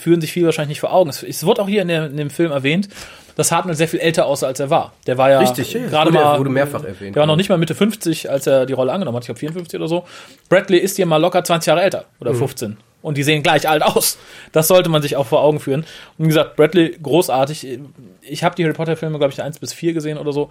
führen 0.00 0.20
sich 0.20 0.32
viele 0.32 0.46
wahrscheinlich 0.46 0.70
nicht 0.70 0.80
vor 0.80 0.92
Augen. 0.92 1.10
Es, 1.10 1.22
es 1.22 1.44
wurde 1.46 1.62
auch 1.62 1.68
hier 1.68 1.82
in, 1.82 1.86
der, 1.88 2.06
in 2.06 2.16
dem 2.16 2.28
Film 2.28 2.50
erwähnt, 2.50 2.88
dass 3.36 3.52
Hartnell 3.52 3.76
sehr 3.76 3.86
viel 3.86 4.00
älter 4.00 4.26
aussah, 4.26 4.48
als 4.48 4.58
er 4.58 4.68
war. 4.68 4.94
Der 5.06 5.16
war 5.16 5.30
ja 5.30 5.38
Richtig, 5.38 5.72
gerade 5.74 6.10
wurde- 6.12 6.24
mal, 6.24 6.38
wurde 6.40 6.50
mehrfach 6.50 6.82
erwähnt, 6.82 7.14
Der 7.14 7.20
war 7.20 7.26
noch 7.28 7.36
nicht 7.36 7.48
mal 7.48 7.56
Mitte 7.56 7.76
50, 7.76 8.30
als 8.30 8.48
er 8.48 8.66
die 8.66 8.72
Rolle 8.72 8.92
angenommen 8.92 9.14
hat. 9.16 9.22
Ich 9.22 9.26
glaube 9.26 9.38
54 9.38 9.78
oder 9.78 9.86
so. 9.88 10.04
Bradley 10.48 10.78
ist 10.78 10.96
hier 10.96 11.06
mal 11.06 11.18
locker 11.18 11.44
20 11.44 11.68
Jahre 11.68 11.82
älter 11.82 12.06
oder 12.18 12.32
Mhm. 12.32 12.38
15. 12.38 12.76
Und 13.02 13.16
die 13.16 13.22
sehen 13.22 13.42
gleich 13.42 13.68
alt 13.68 13.82
aus. 13.82 14.18
Das 14.52 14.68
sollte 14.68 14.88
man 14.88 15.02
sich 15.02 15.16
auch 15.16 15.26
vor 15.26 15.42
Augen 15.42 15.60
führen. 15.60 15.84
Und 16.18 16.24
wie 16.24 16.28
gesagt, 16.28 16.56
Bradley 16.56 16.96
großartig. 17.00 17.78
Ich 18.22 18.42
habe 18.42 18.56
die 18.56 18.64
Harry 18.64 18.74
Potter 18.74 18.96
Filme, 18.96 19.18
glaube 19.18 19.32
ich, 19.32 19.42
1 19.42 19.58
bis 19.58 19.72
4 19.72 19.92
gesehen 19.92 20.18
oder 20.18 20.32
so. 20.32 20.50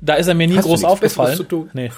Da 0.00 0.14
ist 0.14 0.26
er 0.26 0.34
mir 0.34 0.46
nie 0.46 0.58
Hast 0.58 0.66
groß 0.66 0.84
aufgefallen. 0.84 1.36
Zu 1.36 1.44
tun? 1.44 1.70
Nee. 1.72 1.90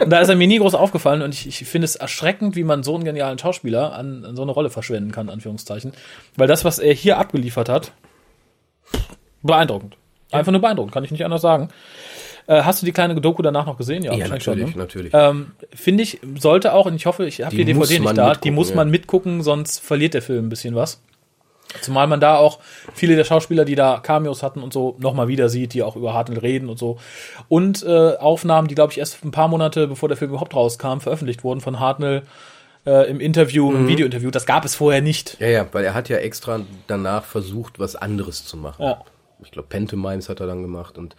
und 0.00 0.10
da 0.12 0.20
ist 0.20 0.28
er 0.28 0.36
mir 0.36 0.46
nie 0.46 0.58
groß 0.58 0.74
aufgefallen 0.74 1.22
und 1.22 1.32
ich, 1.32 1.46
ich 1.46 1.66
finde 1.66 1.86
es 1.86 1.96
erschreckend, 1.96 2.56
wie 2.56 2.64
man 2.64 2.82
so 2.82 2.94
einen 2.94 3.04
genialen 3.04 3.38
Schauspieler 3.38 3.94
an, 3.94 4.24
an 4.24 4.36
so 4.36 4.42
eine 4.42 4.52
Rolle 4.52 4.68
verschwenden 4.68 5.12
kann, 5.12 5.30
Anführungszeichen. 5.30 5.92
Weil 6.36 6.46
das, 6.46 6.64
was 6.64 6.78
er 6.78 6.92
hier 6.92 7.16
abgeliefert 7.16 7.70
hat, 7.70 7.92
beeindruckend. 9.42 9.96
Einfach 10.30 10.52
nur 10.52 10.60
beeindruckend, 10.60 10.92
kann 10.92 11.04
ich 11.04 11.10
nicht 11.10 11.24
anders 11.24 11.42
sagen. 11.42 11.70
Äh, 12.46 12.62
hast 12.62 12.82
du 12.82 12.86
die 12.86 12.92
kleine 12.92 13.20
Doku 13.20 13.42
danach 13.42 13.66
noch 13.66 13.76
gesehen? 13.78 14.02
Ja, 14.02 14.10
wahrscheinlich 14.12 14.46
natürlich, 14.46 14.74
ne? 14.74 14.82
natürlich. 14.82 15.12
Ähm, 15.14 15.52
Finde 15.74 16.02
ich, 16.02 16.20
sollte 16.38 16.72
auch, 16.74 16.86
und 16.86 16.94
ich 16.96 17.06
hoffe, 17.06 17.24
ich 17.26 17.40
habe 17.42 17.50
die, 17.54 17.64
Die 17.64 17.72
DVD 17.72 17.98
nicht 18.00 18.16
da, 18.18 18.34
die 18.34 18.50
muss 18.50 18.70
ja. 18.70 18.76
man 18.76 18.90
mitgucken, 18.90 19.42
sonst 19.42 19.78
verliert 19.80 20.14
der 20.14 20.22
Film 20.22 20.46
ein 20.46 20.48
bisschen 20.48 20.74
was. 20.74 21.00
Zumal 21.80 22.06
man 22.06 22.20
da 22.20 22.36
auch 22.36 22.58
viele 22.92 23.16
der 23.16 23.24
Schauspieler, 23.24 23.64
die 23.64 23.76
da 23.76 23.98
Cameos 24.02 24.42
hatten 24.42 24.62
und 24.62 24.74
so, 24.74 24.94
nochmal 24.98 25.28
wieder 25.28 25.48
sieht, 25.48 25.72
die 25.72 25.82
auch 25.82 25.96
über 25.96 26.12
Hartnell 26.12 26.38
reden 26.40 26.68
und 26.68 26.78
so. 26.78 26.98
Und 27.48 27.82
äh, 27.82 28.16
Aufnahmen, 28.18 28.68
die, 28.68 28.74
glaube 28.74 28.92
ich, 28.92 28.98
erst 28.98 29.24
ein 29.24 29.30
paar 29.30 29.48
Monate, 29.48 29.86
bevor 29.88 30.08
der 30.08 30.18
Film 30.18 30.32
überhaupt 30.32 30.54
rauskam, 30.54 30.98
veröffentlicht 30.98 31.44
wurden 31.44 31.62
von 31.62 31.80
Hartnell 31.80 32.22
äh, 32.84 33.08
im 33.08 33.20
Interview, 33.20 33.70
Mhm. 33.70 33.76
im 33.76 33.88
Videointerview. 33.88 34.30
Das 34.30 34.44
gab 34.44 34.66
es 34.66 34.74
vorher 34.74 35.00
nicht. 35.00 35.38
Ja, 35.40 35.46
ja, 35.46 35.66
weil 35.72 35.84
er 35.84 35.94
hat 35.94 36.10
ja 36.10 36.18
extra 36.18 36.60
danach 36.88 37.24
versucht, 37.24 37.78
was 37.78 37.96
anderes 37.96 38.44
zu 38.44 38.58
machen. 38.58 38.82
Ja. 38.82 39.00
Ich 39.44 39.50
glaube, 39.50 39.68
Pantomimes 39.68 40.28
hat 40.28 40.40
er 40.40 40.46
dann 40.46 40.62
gemacht 40.62 40.98
und 40.98 41.16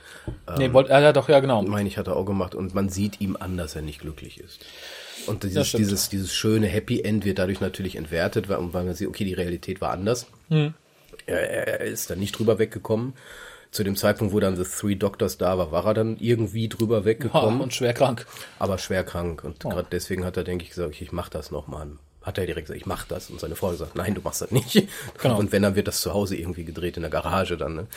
nee, 0.57 0.71
wollte 0.73 0.91
er 0.91 1.01
ja 1.01 1.13
doch, 1.13 1.29
ja, 1.29 1.39
genau. 1.39 1.61
meine 1.63 1.87
ich, 1.87 1.97
hat 1.97 2.07
er 2.07 2.15
auch 2.15 2.25
gemacht 2.25 2.55
und 2.55 2.73
man 2.73 2.89
sieht 2.89 3.21
ihm 3.21 3.37
an, 3.39 3.57
dass 3.57 3.75
er 3.75 3.81
nicht 3.81 3.99
glücklich 3.99 4.39
ist. 4.39 4.65
Und 5.27 5.43
dieses, 5.43 5.71
dieses, 5.71 6.09
dieses 6.09 6.33
schöne 6.33 6.67
Happy 6.67 7.01
End 7.01 7.25
wird 7.25 7.39
dadurch 7.39 7.61
natürlich 7.61 7.95
entwertet, 7.95 8.49
weil, 8.49 8.73
weil 8.73 8.83
man 8.83 8.95
sieht, 8.95 9.07
okay, 9.07 9.23
die 9.23 9.33
Realität 9.33 9.81
war 9.81 9.91
anders. 9.91 10.27
Hm. 10.49 10.73
Er, 11.25 11.49
er 11.49 11.81
ist 11.81 12.09
dann 12.09 12.19
nicht 12.19 12.37
drüber 12.37 12.59
weggekommen. 12.59 13.13
Zu 13.71 13.83
dem 13.83 13.95
Zeitpunkt, 13.95 14.33
wo 14.33 14.39
dann 14.39 14.55
The 14.55 14.65
Three 14.65 14.95
Doctors 14.95 15.39
da 15.39 15.57
war, 15.57 15.71
war 15.71 15.87
er 15.87 15.93
dann 15.95 16.17
irgendwie 16.19 16.69
drüber 16.69 17.05
weggekommen, 17.05 17.59
und 17.59 17.73
schwer 17.73 17.93
krank. 17.93 18.27
aber 18.59 18.77
schwer 18.77 19.03
krank. 19.03 19.43
Und 19.43 19.61
gerade 19.61 19.87
deswegen 19.91 20.25
hat 20.25 20.37
er, 20.37 20.43
denke 20.43 20.63
ich, 20.63 20.69
gesagt, 20.69 20.89
okay, 20.89 21.03
ich 21.03 21.11
mach 21.11 21.29
das 21.29 21.49
nochmal. 21.49 21.87
Hat 22.23 22.37
er 22.37 22.45
direkt 22.45 22.67
gesagt, 22.67 22.79
ich 22.79 22.85
mach 22.85 23.05
das. 23.05 23.29
Und 23.29 23.39
seine 23.39 23.55
Frau 23.55 23.67
hat 23.67 23.73
gesagt, 23.73 23.95
nein, 23.95 24.15
du 24.15 24.21
machst 24.21 24.41
das 24.41 24.51
nicht. 24.51 24.87
Genau. 25.21 25.37
Und 25.37 25.51
wenn, 25.51 25.61
dann 25.61 25.75
wird 25.75 25.87
das 25.87 25.99
zu 26.01 26.13
Hause 26.13 26.35
irgendwie 26.37 26.63
gedreht 26.63 26.95
in 26.97 27.03
der 27.03 27.11
Garage 27.11 27.57
dann. 27.57 27.75
Ne? 27.75 27.87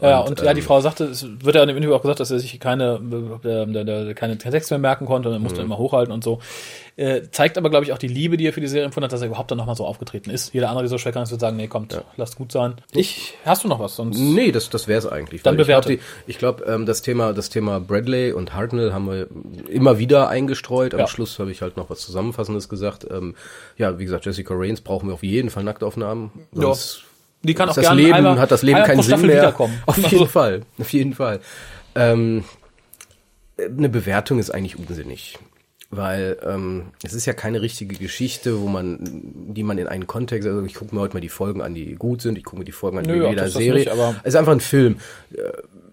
Ja, 0.00 0.20
und 0.20 0.40
ja, 0.40 0.52
die 0.54 0.60
ähm, 0.60 0.66
Frau 0.66 0.80
sagte, 0.80 1.04
es 1.04 1.24
wird 1.40 1.54
ja 1.56 1.62
in 1.62 1.68
dem 1.68 1.76
Interview 1.76 1.94
auch 1.94 2.02
gesagt, 2.02 2.20
dass 2.20 2.30
er 2.30 2.40
sich 2.40 2.58
keine, 2.60 3.00
äh, 3.44 4.14
keine 4.14 4.38
Text 4.38 4.70
mehr 4.70 4.78
merken 4.78 5.06
konnte 5.06 5.28
und 5.28 5.34
er 5.34 5.38
Mhm. 5.38 5.44
musste 5.44 5.62
immer 5.62 5.78
hochhalten 5.78 6.12
und 6.12 6.24
so. 6.24 6.40
Äh, 6.98 7.28
zeigt 7.30 7.58
aber, 7.58 7.68
glaube 7.68 7.84
ich, 7.84 7.92
auch 7.92 7.98
die 7.98 8.08
Liebe, 8.08 8.38
die 8.38 8.46
er 8.46 8.54
für 8.54 8.62
die 8.62 8.68
Serie 8.68 8.86
empfunden 8.86 9.04
hat, 9.04 9.12
dass 9.12 9.20
er 9.20 9.26
überhaupt 9.26 9.50
dann 9.50 9.58
nochmal 9.58 9.76
so 9.76 9.84
aufgetreten 9.84 10.30
ist. 10.30 10.54
Jeder 10.54 10.68
andere, 10.70 10.84
der 10.84 10.88
so 10.88 10.96
schwer 10.96 11.12
kann, 11.12 11.30
wird 11.30 11.40
sagen, 11.40 11.58
nee, 11.58 11.68
kommt, 11.68 12.02
lasst 12.16 12.36
gut 12.36 12.50
sein. 12.52 12.76
Ich, 12.92 13.34
hast 13.44 13.64
du 13.64 13.68
noch 13.68 13.80
was? 13.80 13.96
Sonst 13.96 14.18
Nee, 14.18 14.50
das, 14.50 14.70
das 14.70 14.88
wäre 14.88 14.98
es 14.98 15.06
eigentlich. 15.06 15.42
Dann 15.42 15.54
ich 15.58 15.66
glaub, 15.66 15.84
bewerte. 15.84 15.98
Ich 16.26 16.38
glaube, 16.38 16.64
ähm, 16.64 16.86
das 16.86 17.02
Thema, 17.02 17.34
das 17.34 17.50
Thema 17.50 17.80
Bradley 17.80 18.32
und 18.32 18.54
Hartnell 18.54 18.94
haben 18.94 19.10
wir 19.10 19.26
immer 19.68 19.98
wieder 19.98 20.28
eingestreut. 20.30 20.94
Am 20.94 21.00
Ja. 21.00 21.06
Schluss 21.06 21.38
habe 21.38 21.50
ich 21.50 21.60
halt 21.60 21.76
noch 21.76 21.90
was 21.90 22.00
Zusammenfassendes 22.00 22.70
gesagt. 22.70 23.06
Ähm, 23.10 23.34
ja, 23.76 23.98
wie 23.98 24.04
gesagt, 24.04 24.24
Jessica 24.24 24.54
Raines 24.56 24.80
brauchen 24.80 25.08
wir 25.08 25.14
auf 25.14 25.22
jeden 25.22 25.50
Fall 25.50 25.64
Nacktaufnahmen. 25.64 26.30
Sonst 26.52 27.02
Die 27.42 27.52
kann 27.52 27.68
auch 27.68 27.74
das 27.74 27.84
gerne 27.84 28.00
Leben, 28.00 28.14
einmal, 28.14 28.38
hat 28.38 28.50
das 28.50 28.62
Leben 28.62 28.82
keinen 28.84 29.02
Sinn 29.02 29.20
mehr. 29.20 29.48
Auf 29.60 29.70
Also, 29.86 30.08
jeden 30.08 30.28
Fall, 30.28 30.62
auf 30.78 30.90
jeden 30.94 31.12
Fall. 31.12 31.40
Ähm, 31.94 32.44
eine 33.58 33.88
Bewertung 33.90 34.38
ist 34.38 34.50
eigentlich 34.50 34.78
unsinnig, 34.78 35.38
weil 35.90 36.36
ähm, 36.44 36.86
es 37.04 37.12
ist 37.14 37.26
ja 37.26 37.32
keine 37.32 37.62
richtige 37.62 37.96
Geschichte, 37.96 38.60
wo 38.60 38.66
man, 38.66 38.98
die 39.54 39.62
man 39.62 39.78
in 39.78 39.86
einen 39.86 40.06
Kontext, 40.06 40.48
also 40.48 40.62
ich 40.64 40.74
gucke 40.74 40.94
mir 40.94 41.00
heute 41.00 41.14
mal 41.14 41.20
die 41.20 41.28
Folgen 41.28 41.62
an, 41.62 41.74
die 41.74 41.94
gut 41.94 42.22
sind, 42.22 42.36
ich 42.38 42.44
gucke 42.44 42.58
mir 42.58 42.64
die 42.64 42.72
Folgen 42.72 42.98
an, 42.98 43.04
Nö, 43.06 43.20
wie 43.20 43.24
auch 43.26 43.30
jeder 43.30 43.48
Serie. 43.48 43.74
nicht, 43.74 43.88
aber- 43.90 44.16
es 44.22 44.34
ist 44.34 44.36
einfach 44.36 44.52
ein 44.52 44.60
Film, 44.60 44.96
äh, 45.34 45.42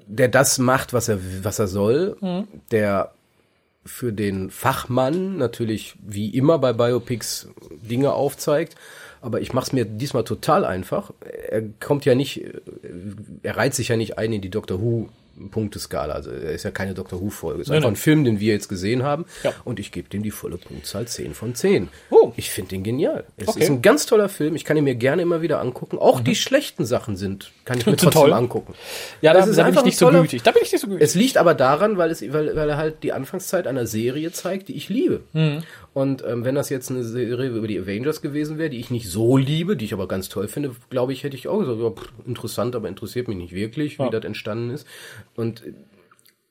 der 0.07 0.28
das 0.28 0.57
macht, 0.60 0.94
was 0.94 1.07
er, 1.10 1.20
was 1.44 1.60
er 1.60 1.68
soll, 1.68 2.18
Mhm. 2.22 2.48
der 2.72 3.11
für 3.86 4.14
den 4.14 4.49
Fachmann 4.49 5.38
natürlich 5.38 5.95
wie 6.06 6.30
immer 6.30 6.57
bei 6.57 6.72
Biopics 6.74 7.49
Dinge 7.90 8.14
aufzeigt. 8.14 8.76
Aber 9.22 9.40
ich 9.41 9.53
mache 9.53 9.68
es 9.68 9.74
mir 9.74 9.86
diesmal 9.86 10.24
total 10.26 10.65
einfach. 10.65 11.11
Er 11.49 11.64
kommt 11.80 12.03
ja 12.06 12.14
nicht, 12.15 12.44
äh, 12.44 12.52
er 13.44 13.56
reiht 13.57 13.74
sich 13.74 13.88
ja 13.90 13.95
nicht 13.98 14.18
ein 14.18 14.34
in 14.34 14.41
die 14.41 14.49
Doctor 14.49 14.82
Who 14.82 15.10
Punkteskala. 15.51 16.14
Also 16.14 16.31
er 16.31 16.51
ist 16.51 16.64
ja 16.64 16.72
keine 16.72 16.93
Doctor 16.93 17.22
Who 17.22 17.30
Folge. 17.30 17.61
Es 17.61 17.68
ist 17.68 17.69
Nein, 17.69 17.77
einfach 17.77 17.88
nein. 17.89 17.93
ein 17.93 17.97
Film, 17.97 18.23
den 18.23 18.39
wir 18.39 18.53
jetzt 18.53 18.68
gesehen 18.69 19.03
haben. 19.03 19.26
Ja. 19.43 19.53
Und 19.64 19.80
ich 19.80 19.91
gebe 19.91 20.10
dem 20.10 20.23
die 20.23 20.31
volle 20.31 20.57
Punktzahl 20.57 21.07
10 21.07 21.34
von 21.34 21.55
10. 21.55 21.89
Oh. 22.10 22.31
Ich 22.35 22.51
finde 22.51 22.69
den 22.69 22.84
genial. 22.84 23.26
Es 23.38 23.47
Okay. 23.47 23.61
ist 23.64 23.69
ein 23.69 23.81
ganz 23.81 24.05
toller 24.05 24.30
Film. 24.30 24.55
Ich 24.55 24.64
kann 24.65 24.77
ihn 24.77 24.84
mir 24.84 24.95
gerne 24.95 25.22
immer 25.22 25.41
wieder 25.41 25.60
angucken. 25.60 25.97
Auch 25.97 26.19
die 26.22 26.35
schlechten 26.35 26.85
Sachen 26.85 27.15
sind, 27.18 27.51
kann 27.65 27.77
ich 27.77 27.85
mir 27.85 27.91
Mhm. 27.93 27.97
Trotzdem 27.97 28.22
toll. 28.22 28.34
angucken. 28.34 28.73
Ja, 29.22 29.34
da, 29.34 29.39
Das 29.39 29.49
ist 29.49 29.57
da 29.57 29.64
bin 29.65 29.76
ich 29.76 29.84
nicht 29.85 29.97
so 29.97 30.10
gütig. 30.10 30.43
Da 30.43 30.51
bin 30.51 30.61
ich 30.64 30.72
nicht 30.72 30.81
so 30.81 30.88
gütig. 30.88 31.03
Es 31.03 31.15
liegt 31.15 31.38
aber 31.38 31.53
daran, 31.53 31.97
weil, 31.97 32.11
es, 32.11 32.22
weil, 32.34 32.55
weil 32.55 32.69
er 32.69 32.77
halt 32.77 33.03
die 33.03 33.14
Anfangszeit 33.14 33.68
einer 33.68 33.85
Serie 33.88 34.31
zeigt, 34.31 34.68
die 34.69 34.76
ich 34.76 34.89
liebe. 34.89 35.22
Mhm. 35.34 35.64
Und 35.93 36.23
ähm, 36.26 36.43
wenn 36.43 36.55
das 36.55 36.69
jetzt 36.69 36.89
eine 36.89 37.03
Serie 37.03 37.49
über 37.49 37.68
die 37.68 37.80
Avengers 37.80 38.22
gewesen 38.23 38.57
wäre, 38.57 38.72
die 38.72 38.80
ich 38.80 38.89
nicht 38.89 39.07
so 39.10 39.38
liebe, 39.38 39.77
die 39.77 39.85
ich 39.85 39.93
aber 39.93 40.07
ganz 40.07 40.27
toll 40.27 40.47
finde, 40.47 40.72
glaube 40.89 41.14
ich, 41.14 41.23
hätte 41.23 41.35
ich 41.35 41.47
auch 41.47 41.60
gesagt, 41.60 41.80
ja, 41.80 41.89
pff, 41.91 42.11
interessant, 42.26 42.76
aber 42.76 42.88
interessiert 42.88 43.27
mich 43.27 43.38
nicht 43.38 43.53
wirklich, 43.53 43.99
wie 43.99 44.03
Ja. 44.03 44.10
das 44.10 44.23
entstanden 44.26 44.72
ist. 44.72 44.88
Und 45.35 45.64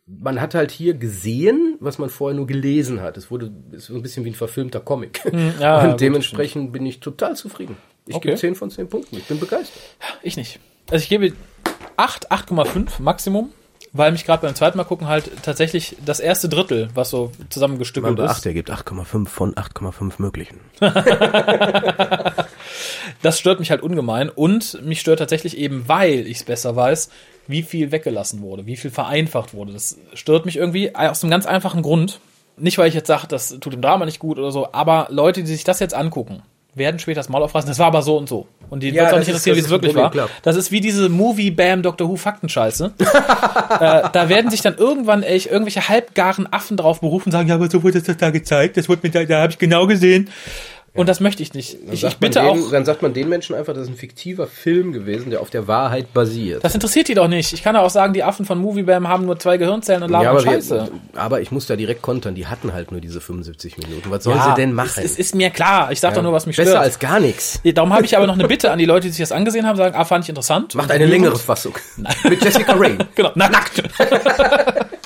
man 0.06 0.40
hat 0.40 0.54
halt 0.54 0.70
hier 0.70 0.94
gesehen, 0.94 1.76
was 1.80 1.98
man 1.98 2.10
vorher 2.10 2.36
nur 2.36 2.46
gelesen 2.46 3.00
hat. 3.00 3.16
Es 3.16 3.30
wurde 3.30 3.52
ist 3.70 3.86
so 3.86 3.94
ein 3.94 4.02
bisschen 4.02 4.24
wie 4.24 4.30
ein 4.30 4.34
verfilmter 4.34 4.80
Comic. 4.80 5.20
Mhm. 5.32 5.54
ja, 5.60 5.82
Und 5.90 6.00
dementsprechend 6.00 6.72
bin 6.72 6.84
ich 6.86 7.00
total 7.00 7.36
zufrieden. 7.36 7.76
Ich 8.06 8.16
Okay. 8.16 8.28
gebe 8.28 8.38
10 8.40 8.54
von 8.56 8.70
10 8.70 8.88
Punkten. 8.88 9.16
Ich 9.16 9.24
bin 9.24 9.38
begeistert. 9.38 9.80
Ich 10.22 10.36
nicht. 10.36 10.58
Also 10.90 11.02
ich 11.04 11.08
gebe 11.08 11.32
8, 11.96 12.32
8,5 12.32 13.00
Maximum, 13.00 13.50
weil 13.92 14.10
mich 14.10 14.24
gerade 14.24 14.42
beim 14.44 14.56
zweiten 14.56 14.76
Mal 14.76 14.84
gucken 14.84 15.06
halt 15.06 15.30
tatsächlich 15.44 15.96
das 16.04 16.18
erste 16.18 16.48
Drittel, 16.48 16.88
was 16.94 17.10
so 17.10 17.30
zusammengestückelt 17.48 18.16
Man 18.16 18.24
ist, 18.24 18.32
beachte, 18.32 18.48
er 18.48 18.54
gibt 18.54 18.72
8,5 18.72 19.28
von 19.28 19.54
8,5 19.54 20.14
möglichen. 20.18 20.58
das 23.22 23.38
stört 23.38 23.60
mich 23.60 23.70
halt 23.70 23.82
ungemein 23.82 24.28
und 24.30 24.82
mich 24.84 25.00
stört 25.00 25.20
tatsächlich 25.20 25.56
eben, 25.56 25.88
weil 25.88 26.26
ich 26.26 26.38
es 26.38 26.44
besser 26.44 26.74
weiß, 26.74 27.08
wie 27.48 27.62
viel 27.62 27.92
weggelassen 27.92 28.40
wurde, 28.40 28.66
wie 28.66 28.76
viel 28.76 28.90
vereinfacht 28.90 29.54
wurde. 29.54 29.72
Das 29.72 29.98
stört 30.14 30.46
mich 30.46 30.56
irgendwie 30.56 30.94
aus 30.94 31.22
einem 31.22 31.30
ganz 31.30 31.46
einfachen 31.46 31.82
Grund. 31.82 32.20
Nicht, 32.56 32.78
weil 32.78 32.88
ich 32.88 32.94
jetzt 32.94 33.06
sage, 33.06 33.26
das 33.28 33.58
tut 33.60 33.72
dem 33.72 33.80
Drama 33.80 34.04
nicht 34.04 34.18
gut 34.18 34.38
oder 34.38 34.52
so, 34.52 34.68
aber 34.72 35.08
Leute, 35.10 35.40
die 35.42 35.46
sich 35.46 35.64
das 35.64 35.80
jetzt 35.80 35.94
angucken, 35.94 36.42
werden 36.74 36.98
später 36.98 37.20
das 37.20 37.28
Maul 37.28 37.42
aufreißen. 37.42 37.68
Das 37.68 37.78
war 37.78 37.86
aber 37.86 38.02
so 38.02 38.16
und 38.16 38.28
so. 38.28 38.46
Und 38.70 38.82
die 38.82 38.88
Ja, 38.88 39.04
wird 39.04 39.14
auch 39.14 39.18
nicht 39.18 39.28
interessieren, 39.28 39.56
wie 39.56 39.60
es 39.60 39.68
wirklich 39.68 39.92
Problem, 39.92 40.04
war. 40.04 40.10
klar. 40.10 40.28
Das 40.42 40.56
ist 40.56 40.70
wie 40.70 40.80
diese 40.80 41.08
Movie 41.08 41.50
Bam 41.50 41.82
Doctor 41.82 42.08
Who 42.08 42.16
Faktenscheiße. 42.16 42.92
äh, 42.98 44.02
da 44.10 44.28
werden 44.28 44.50
sich 44.50 44.62
dann 44.62 44.76
irgendwann 44.76 45.22
echt 45.22 45.46
irgendwelche 45.50 45.88
halbgaren 45.88 46.50
Affen 46.50 46.76
drauf 46.78 47.00
berufen 47.00 47.28
und 47.28 47.32
sagen, 47.32 47.48
ja, 47.48 47.56
aber 47.56 47.68
so 47.68 47.82
wurde 47.82 48.00
das 48.00 48.16
da 48.16 48.30
gezeigt, 48.30 48.76
das 48.78 48.88
wurde 48.88 49.00
mir 49.04 49.10
da, 49.10 49.24
da 49.24 49.42
habe 49.42 49.52
ich 49.52 49.58
genau 49.58 49.86
gesehen. 49.86 50.30
Und 50.94 51.08
das 51.08 51.20
möchte 51.20 51.42
ich 51.42 51.54
nicht. 51.54 51.74
Dann 51.74 51.88
Ich, 51.88 51.94
ich 51.94 52.00
sagt 52.02 52.20
man 52.20 52.28
bitte 52.30 52.40
denen, 52.40 52.64
auch, 52.64 52.70
Dann 52.70 52.84
sagt 52.84 53.00
man 53.00 53.14
den 53.14 53.28
Menschen 53.30 53.54
einfach, 53.56 53.72
das 53.72 53.84
ist 53.84 53.88
ein 53.88 53.96
fiktiver 53.96 54.46
Film 54.46 54.92
gewesen, 54.92 55.30
der 55.30 55.40
auf 55.40 55.48
der 55.48 55.66
Wahrheit 55.66 56.12
basiert. 56.12 56.62
das 56.62 56.74
interessiert 56.74 57.08
die 57.08 57.14
doch 57.14 57.28
nicht. 57.28 57.54
Ich 57.54 57.62
kann 57.62 57.74
ja 57.74 57.80
auch 57.80 57.88
sagen, 57.88 58.12
die 58.12 58.22
Affen 58.22 58.44
von 58.44 58.58
Moviebam 58.58 59.08
haben 59.08 59.24
nur 59.24 59.38
zwei 59.38 59.56
Gehirnzellen 59.56 60.02
und 60.02 60.10
labern 60.10 60.28
aber, 60.28 60.40
Scheiße. 60.40 60.90
wir, 61.12 61.20
aber 61.20 61.40
ich 61.40 61.50
muss 61.50 61.66
da 61.66 61.76
direkt 61.76 62.02
kontern, 62.02 62.34
die 62.34 62.46
hatten 62.46 62.74
halt 62.74 62.92
nur 62.92 63.00
diese 63.00 63.22
75 63.22 63.78
Minuten. 63.78 64.10
Was 64.10 64.24
soll 64.24 64.34
Ja, 64.36 64.50
sie 64.50 64.60
denn 64.60 64.74
machen? 64.74 64.92
Es, 65.02 65.12
es 65.12 65.18
ist 65.18 65.34
mir 65.34 65.48
klar. 65.48 65.90
Ich 65.92 66.00
sag 66.00 66.12
doch 66.14 66.22
nur, 66.22 66.32
was 66.34 66.44
mich 66.44 66.56
Besser 66.56 66.72
stört. 66.72 66.84
als 66.84 66.98
gar 66.98 67.20
nichts. 67.20 67.58
Darum 67.64 67.92
habe 67.94 68.04
ich 68.04 68.14
aber 68.14 68.26
noch 68.26 68.34
eine 68.34 68.46
Bitte 68.46 68.70
an 68.70 68.78
die 68.78 68.84
Leute, 68.84 69.06
die 69.06 69.12
sich 69.12 69.20
das 69.20 69.32
angesehen 69.32 69.66
haben, 69.66 69.76
sagen, 69.76 69.94
ah, 69.96 70.04
fand 70.04 70.24
ich 70.24 70.28
interessant. 70.28 70.74
Macht 70.74 70.90
eine 70.90 71.06
längere 71.06 71.38
Fassung. 71.38 71.74
Mit 72.28 72.44
Jessica 72.44 72.74
Rain. 72.74 72.98
Genau, 73.14 73.30
na, 73.34 73.48
nackt. 73.48 73.82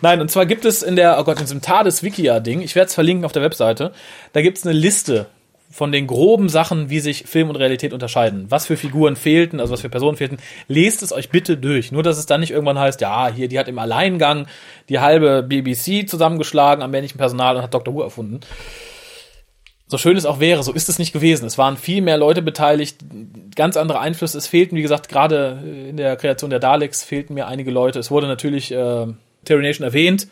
Nein, 0.00 0.20
und 0.20 0.30
zwar 0.30 0.46
gibt 0.46 0.64
es 0.64 0.82
in 0.82 0.96
der, 0.96 1.18
oh 1.18 1.24
Gott, 1.24 1.38
in 1.38 1.44
diesem 1.44 1.60
TARDIS-Wikia-Ding, 1.60 2.60
ich 2.62 2.74
werde 2.74 2.88
es 2.88 2.94
verlinken 2.94 3.24
auf 3.24 3.32
der 3.32 3.42
Webseite, 3.42 3.92
da 4.32 4.42
gibt 4.42 4.58
es 4.58 4.66
eine 4.66 4.72
Liste 4.72 5.26
von 5.74 5.90
den 5.90 6.06
groben 6.06 6.48
Sachen, 6.48 6.88
wie 6.88 7.00
sich 7.00 7.24
Film 7.26 7.50
und 7.50 7.56
Realität 7.56 7.92
unterscheiden. 7.92 8.46
Was 8.48 8.66
für 8.66 8.76
Figuren 8.76 9.16
fehlten, 9.16 9.58
also 9.58 9.72
was 9.72 9.80
für 9.80 9.88
Personen 9.88 10.16
fehlten. 10.16 10.38
Lest 10.68 11.02
es 11.02 11.12
euch 11.12 11.30
bitte 11.30 11.56
durch. 11.56 11.90
Nur, 11.90 12.04
dass 12.04 12.16
es 12.16 12.26
dann 12.26 12.38
nicht 12.40 12.52
irgendwann 12.52 12.78
heißt, 12.78 13.00
ja, 13.00 13.26
hier, 13.26 13.48
die 13.48 13.58
hat 13.58 13.66
im 13.66 13.80
Alleingang 13.80 14.46
die 14.88 15.00
halbe 15.00 15.42
BBC 15.42 16.08
zusammengeschlagen 16.08 16.80
am 16.80 16.92
männlichen 16.92 17.18
Personal 17.18 17.56
und 17.56 17.62
hat 17.62 17.74
Dr. 17.74 17.92
Who 17.92 18.02
erfunden. 18.02 18.38
So 19.88 19.98
schön 19.98 20.16
es 20.16 20.26
auch 20.26 20.38
wäre, 20.38 20.62
so 20.62 20.72
ist 20.72 20.88
es 20.88 21.00
nicht 21.00 21.12
gewesen. 21.12 21.44
Es 21.44 21.58
waren 21.58 21.76
viel 21.76 22.02
mehr 22.02 22.18
Leute 22.18 22.40
beteiligt, 22.40 22.98
ganz 23.56 23.76
andere 23.76 23.98
Einflüsse. 23.98 24.38
Es 24.38 24.46
fehlten, 24.46 24.76
wie 24.76 24.82
gesagt, 24.82 25.08
gerade 25.08 25.58
in 25.88 25.96
der 25.96 26.14
Kreation 26.14 26.50
der 26.50 26.60
Daleks 26.60 27.02
fehlten 27.02 27.34
mir 27.34 27.48
einige 27.48 27.72
Leute. 27.72 27.98
Es 27.98 28.12
wurde 28.12 28.28
natürlich 28.28 28.70
äh, 28.70 29.06
Terry 29.44 29.62
Nation 29.62 29.84
erwähnt, 29.84 30.28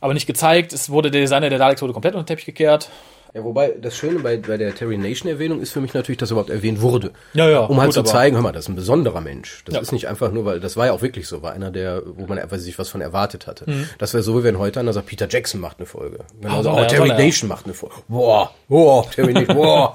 aber 0.00 0.14
nicht 0.14 0.26
gezeigt. 0.26 0.72
Es 0.72 0.90
wurde 0.90 1.10
der 1.10 1.22
Designer 1.22 1.50
der 1.50 1.58
Daleks 1.58 1.82
wurde 1.82 1.92
komplett 1.92 2.14
unter 2.14 2.24
den 2.24 2.28
Teppich 2.28 2.46
gekehrt. 2.46 2.90
Ja, 3.36 3.42
wobei 3.42 3.74
das 3.82 3.96
Schöne 3.96 4.20
bei, 4.20 4.36
bei 4.36 4.56
der 4.56 4.72
Terry 4.76 4.96
Nation 4.96 5.28
Erwähnung 5.28 5.60
ist 5.60 5.72
für 5.72 5.80
mich 5.80 5.92
natürlich, 5.92 6.18
dass 6.18 6.30
überhaupt 6.30 6.50
erwähnt 6.50 6.80
wurde. 6.80 7.10
Ja, 7.32 7.48
ja, 7.50 7.60
Um 7.64 7.78
halt 7.80 7.88
gut, 7.88 7.94
zu 7.94 8.02
zeigen, 8.04 8.36
hör 8.36 8.42
mal, 8.44 8.52
das 8.52 8.66
ist 8.66 8.68
ein 8.68 8.76
besonderer 8.76 9.20
Mensch. 9.20 9.62
Das 9.64 9.74
Ja. 9.74 9.80
ist 9.80 9.90
nicht 9.90 10.06
einfach 10.06 10.30
nur, 10.30 10.44
weil 10.44 10.60
das 10.60 10.76
war 10.76 10.86
ja 10.86 10.92
auch 10.92 11.02
wirklich 11.02 11.26
so, 11.26 11.42
war 11.42 11.52
einer 11.52 11.72
der, 11.72 12.02
wo 12.16 12.26
man 12.28 12.38
einfach 12.38 12.58
sich 12.58 12.78
was 12.78 12.88
von 12.88 13.00
erwartet 13.00 13.48
hatte. 13.48 13.68
Mhm. 13.68 13.88
Das 13.98 14.14
wäre 14.14 14.22
so, 14.22 14.38
wie 14.38 14.44
wenn 14.44 14.60
heute 14.60 14.78
einer 14.78 14.92
sagt, 14.92 15.06
Peter 15.06 15.26
Jackson 15.28 15.60
macht 15.60 15.78
eine 15.80 15.86
Folge. 15.86 16.18
Wenn 16.40 16.52
sagt, 16.52 16.66
oh, 16.66 16.78
er, 16.78 16.86
Terry 16.86 17.08
er. 17.08 17.18
Nation 17.18 17.48
macht 17.48 17.64
eine 17.64 17.74
Folge. 17.74 17.96
Boah, 18.06 18.52
boah, 18.68 19.10
Terry 19.10 19.32
Nation, 19.32 19.56
boah. 19.56 19.94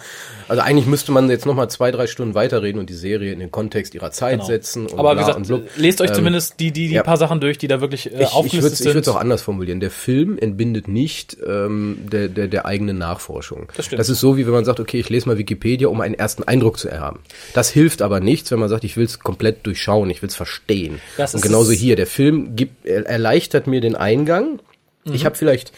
Also 0.49 0.61
eigentlich 0.61 0.87
müsste 0.87 1.13
man 1.13 1.29
jetzt 1.29 1.45
nochmal 1.45 1.69
zwei, 1.69 1.91
drei 1.91 2.07
Stunden 2.07 2.35
weiterreden 2.35 2.77
und 2.79 2.89
die 2.89 2.93
Serie 2.95 3.31
in 3.31 3.39
den 3.39 3.51
Kontext 3.51 3.95
ihrer 3.95 4.11
Zeit 4.11 4.33
Genau. 4.39 4.45
setzen. 4.47 4.87
Aber 4.97 5.15
wie 5.15 5.19
gesagt, 5.19 5.77
lest 5.77 6.01
euch 6.01 6.09
Ähm, 6.09 6.15
zumindest 6.15 6.59
die, 6.59 6.71
die, 6.73 6.89
die 6.89 6.95
ja. 6.95 7.03
paar 7.03 7.15
Sachen 7.17 7.39
durch, 7.39 7.57
die 7.57 7.69
da 7.69 7.79
wirklich 7.79 8.07
äh, 8.11 8.15
ich, 8.15 8.21
ich 8.21 8.27
aufgelistet 8.33 8.63
würde 8.63 8.73
ich 8.89 8.93
sind. 8.95 9.07
es 9.07 9.07
auch 9.07 9.15
anders 9.19 9.41
formulieren. 9.43 9.79
Der 9.79 9.91
Film 9.91 10.37
entbindet 10.37 10.89
nicht 10.89 11.37
ähm, 11.47 11.99
der, 12.11 12.27
der, 12.27 12.47
der 12.49 12.65
eigenen 12.65 12.97
Nachforschung. 13.29 13.67
Das 13.75 13.85
stimmt. 13.85 13.99
Das 13.99 14.09
ist 14.09 14.19
so, 14.19 14.37
wie 14.37 14.45
wenn 14.45 14.53
man 14.53 14.65
sagt, 14.65 14.79
okay, 14.79 14.99
ich 14.99 15.09
lese 15.09 15.27
mal 15.27 15.37
Wikipedia, 15.37 15.87
um 15.87 16.01
einen 16.01 16.15
ersten 16.15 16.43
Eindruck 16.43 16.79
zu 16.79 16.89
erhaben. 16.89 17.19
Das 17.53 17.69
hilft 17.69 18.01
aber 18.01 18.19
nichts, 18.19 18.51
wenn 18.51 18.59
man 18.59 18.69
sagt, 18.69 18.83
ich 18.83 18.97
will 18.97 19.05
es 19.05 19.19
komplett 19.19 19.65
durchschauen, 19.65 20.09
ich 20.09 20.21
will 20.21 20.29
es 20.29 20.35
verstehen. 20.35 20.99
Das 21.17 21.35
Und 21.35 21.41
genauso 21.41 21.71
hier. 21.71 21.95
Der 21.95 22.07
Film 22.07 22.55
gibt, 22.55 22.85
er, 22.85 23.05
erleichtert 23.05 23.67
mir 23.67 23.81
den 23.81 23.95
Eingang. 23.95 24.59
Mhm. 25.05 25.13
Ich 25.13 25.25
habe 25.25 25.35
vielleicht 25.35 25.71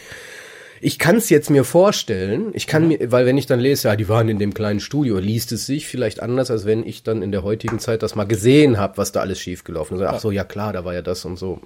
ich 0.83 0.97
kann 0.97 1.17
es 1.17 1.29
jetzt 1.29 1.51
mir 1.51 1.63
vorstellen, 1.63 2.49
ich 2.53 2.65
kann 2.65 2.87
mir, 2.87 3.11
weil 3.11 3.27
wenn 3.27 3.37
ich 3.37 3.45
dann 3.45 3.59
lese, 3.59 3.87
ja, 3.87 3.95
die 3.95 4.09
waren 4.09 4.27
in 4.29 4.39
dem 4.39 4.51
kleinen 4.51 4.79
Studio, 4.79 5.19
liest 5.19 5.51
es 5.51 5.67
sich 5.67 5.85
vielleicht 5.85 6.23
anders, 6.23 6.49
als 6.49 6.65
wenn 6.65 6.83
ich 6.83 7.03
dann 7.03 7.21
in 7.21 7.31
der 7.31 7.43
heutigen 7.43 7.77
Zeit 7.77 8.01
das 8.01 8.15
mal 8.15 8.23
gesehen 8.23 8.79
habe, 8.79 8.97
was 8.97 9.11
da 9.11 9.19
alles 9.19 9.39
schiefgelaufen 9.39 9.97
ist. 9.97 10.03
Ach 10.03 10.19
so, 10.19 10.31
ja 10.31 10.43
klar, 10.43 10.73
da 10.73 10.83
war 10.83 10.95
ja 10.95 11.03
das 11.03 11.23
und 11.23 11.37
so. 11.37 11.61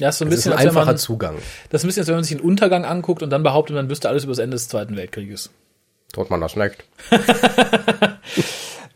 Ja, 0.00 0.08
ist 0.10 0.18
so 0.18 0.24
ein 0.24 0.30
Das 0.30 0.38
ist 0.38 0.44
bisschen, 0.44 0.52
ein 0.58 0.66
einfacher 0.68 0.86
man, 0.86 0.98
Zugang. 0.98 1.36
das 1.70 1.80
ist 1.80 1.84
ein 1.84 1.88
bisschen, 1.88 2.00
als 2.02 2.08
wenn 2.08 2.14
man 2.16 2.24
sich 2.24 2.36
einen 2.36 2.44
Untergang 2.46 2.84
anguckt 2.84 3.22
und 3.22 3.30
dann 3.30 3.42
behauptet, 3.42 3.76
man 3.76 3.88
wüsste 3.90 4.08
alles 4.08 4.24
über 4.24 4.32
das 4.32 4.38
Ende 4.38 4.54
des 4.56 4.68
Zweiten 4.68 4.96
Weltkrieges. 4.96 5.50
Tut 6.12 6.30
man 6.30 6.40
das 6.40 6.56
nicht. 6.56 6.84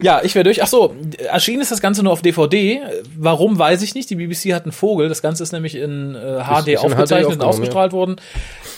Ja, 0.02 0.20
ich 0.22 0.34
wäre 0.34 0.44
durch. 0.44 0.62
Ach 0.62 0.66
so, 0.66 0.94
erschienen 1.30 1.60
ist 1.60 1.70
das 1.70 1.80
Ganze 1.80 2.02
nur 2.02 2.12
auf 2.12 2.22
DVD. 2.22 2.80
Warum, 3.16 3.58
weiß 3.58 3.82
ich 3.82 3.94
nicht. 3.94 4.08
Die 4.10 4.16
BBC 4.16 4.54
hat 4.54 4.64
einen 4.64 4.72
Vogel. 4.72 5.08
Das 5.08 5.22
Ganze 5.22 5.42
ist 5.42 5.52
nämlich 5.52 5.74
in 5.74 6.14
äh, 6.14 6.42
HD 6.42 6.68
ist 6.68 6.84
in 6.84 6.90
HD 6.90 6.92
aufgezeichnet 6.92 7.32
und 7.34 7.42
ausgestrahlt 7.42 7.92
worden. 7.92 8.16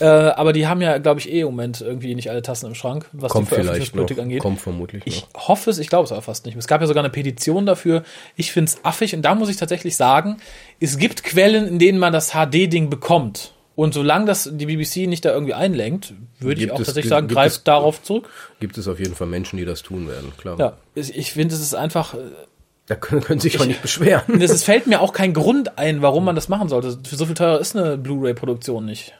Äh, 0.00 0.04
aber 0.06 0.52
die 0.52 0.66
haben 0.66 0.80
ja, 0.80 0.98
glaube 0.98 1.20
ich, 1.20 1.30
eh 1.32 1.40
im 1.40 1.46
Moment 1.46 1.80
irgendwie 1.80 2.14
nicht 2.14 2.30
alle 2.30 2.42
Tassen 2.42 2.66
im 2.66 2.74
Schrank, 2.74 3.06
was 3.12 3.30
Kommt 3.30 3.46
die. 3.50 3.54
Veröffentlichungspolitik 3.54 4.18
angeht. 4.18 4.40
Kommt 4.40 4.60
vermutlich 4.60 5.02
Ich 5.06 5.26
noch. 5.34 5.48
hoffe 5.48 5.70
es, 5.70 5.78
ich 5.78 5.88
glaube 5.88 6.04
es 6.04 6.12
aber 6.12 6.22
fast 6.22 6.44
nicht. 6.46 6.56
Es 6.56 6.66
gab 6.66 6.80
ja 6.80 6.86
sogar 6.86 7.02
eine 7.04 7.10
Petition 7.10 7.66
dafür. 7.66 8.02
Ich 8.36 8.50
finde 8.52 8.70
es 8.70 8.84
affig 8.84 9.14
und 9.14 9.22
da 9.22 9.34
muss 9.34 9.48
ich 9.48 9.56
tatsächlich 9.56 9.96
sagen, 9.96 10.38
es 10.80 10.98
gibt 10.98 11.22
Quellen, 11.22 11.68
in 11.68 11.78
denen 11.78 11.98
man 11.98 12.12
das 12.12 12.32
HD-Ding 12.32 12.90
bekommt. 12.90 13.51
Und 13.74 13.94
solange 13.94 14.26
das 14.26 14.50
die 14.52 14.66
BBC 14.66 15.06
nicht 15.08 15.24
da 15.24 15.32
irgendwie 15.32 15.54
einlenkt, 15.54 16.12
würde 16.40 16.62
ich 16.62 16.70
auch 16.70 16.78
es- 16.80 16.86
tatsächlich 16.86 17.08
sagen, 17.10 17.28
greift 17.28 17.56
es- 17.58 17.64
darauf 17.64 18.02
zurück. 18.02 18.28
Gibt 18.60 18.76
es 18.76 18.86
auf 18.86 18.98
jeden 18.98 19.14
Fall 19.14 19.26
Menschen, 19.28 19.56
die 19.56 19.64
das 19.64 19.82
tun 19.82 20.08
werden, 20.08 20.32
klar. 20.36 20.58
Ja, 20.58 20.72
ich 20.94 21.32
finde, 21.32 21.54
es 21.54 21.60
ist 21.62 21.74
einfach, 21.74 22.14
äh, 22.14 22.18
Da 22.88 22.96
können, 22.96 23.22
können 23.22 23.40
sich 23.40 23.58
auch 23.60 23.64
nicht 23.64 23.80
beschweren. 23.80 24.22
es 24.42 24.64
fällt 24.64 24.86
mir 24.86 25.00
auch 25.00 25.12
kein 25.14 25.32
Grund 25.32 25.78
ein, 25.78 26.02
warum 26.02 26.24
man 26.24 26.34
das 26.34 26.48
machen 26.50 26.68
sollte. 26.68 26.98
Für 27.04 27.16
so 27.16 27.24
viel 27.26 27.34
teurer 27.34 27.60
ist 27.60 27.74
eine 27.76 27.96
Blu-ray-Produktion 27.96 28.84
nicht. 28.84 29.14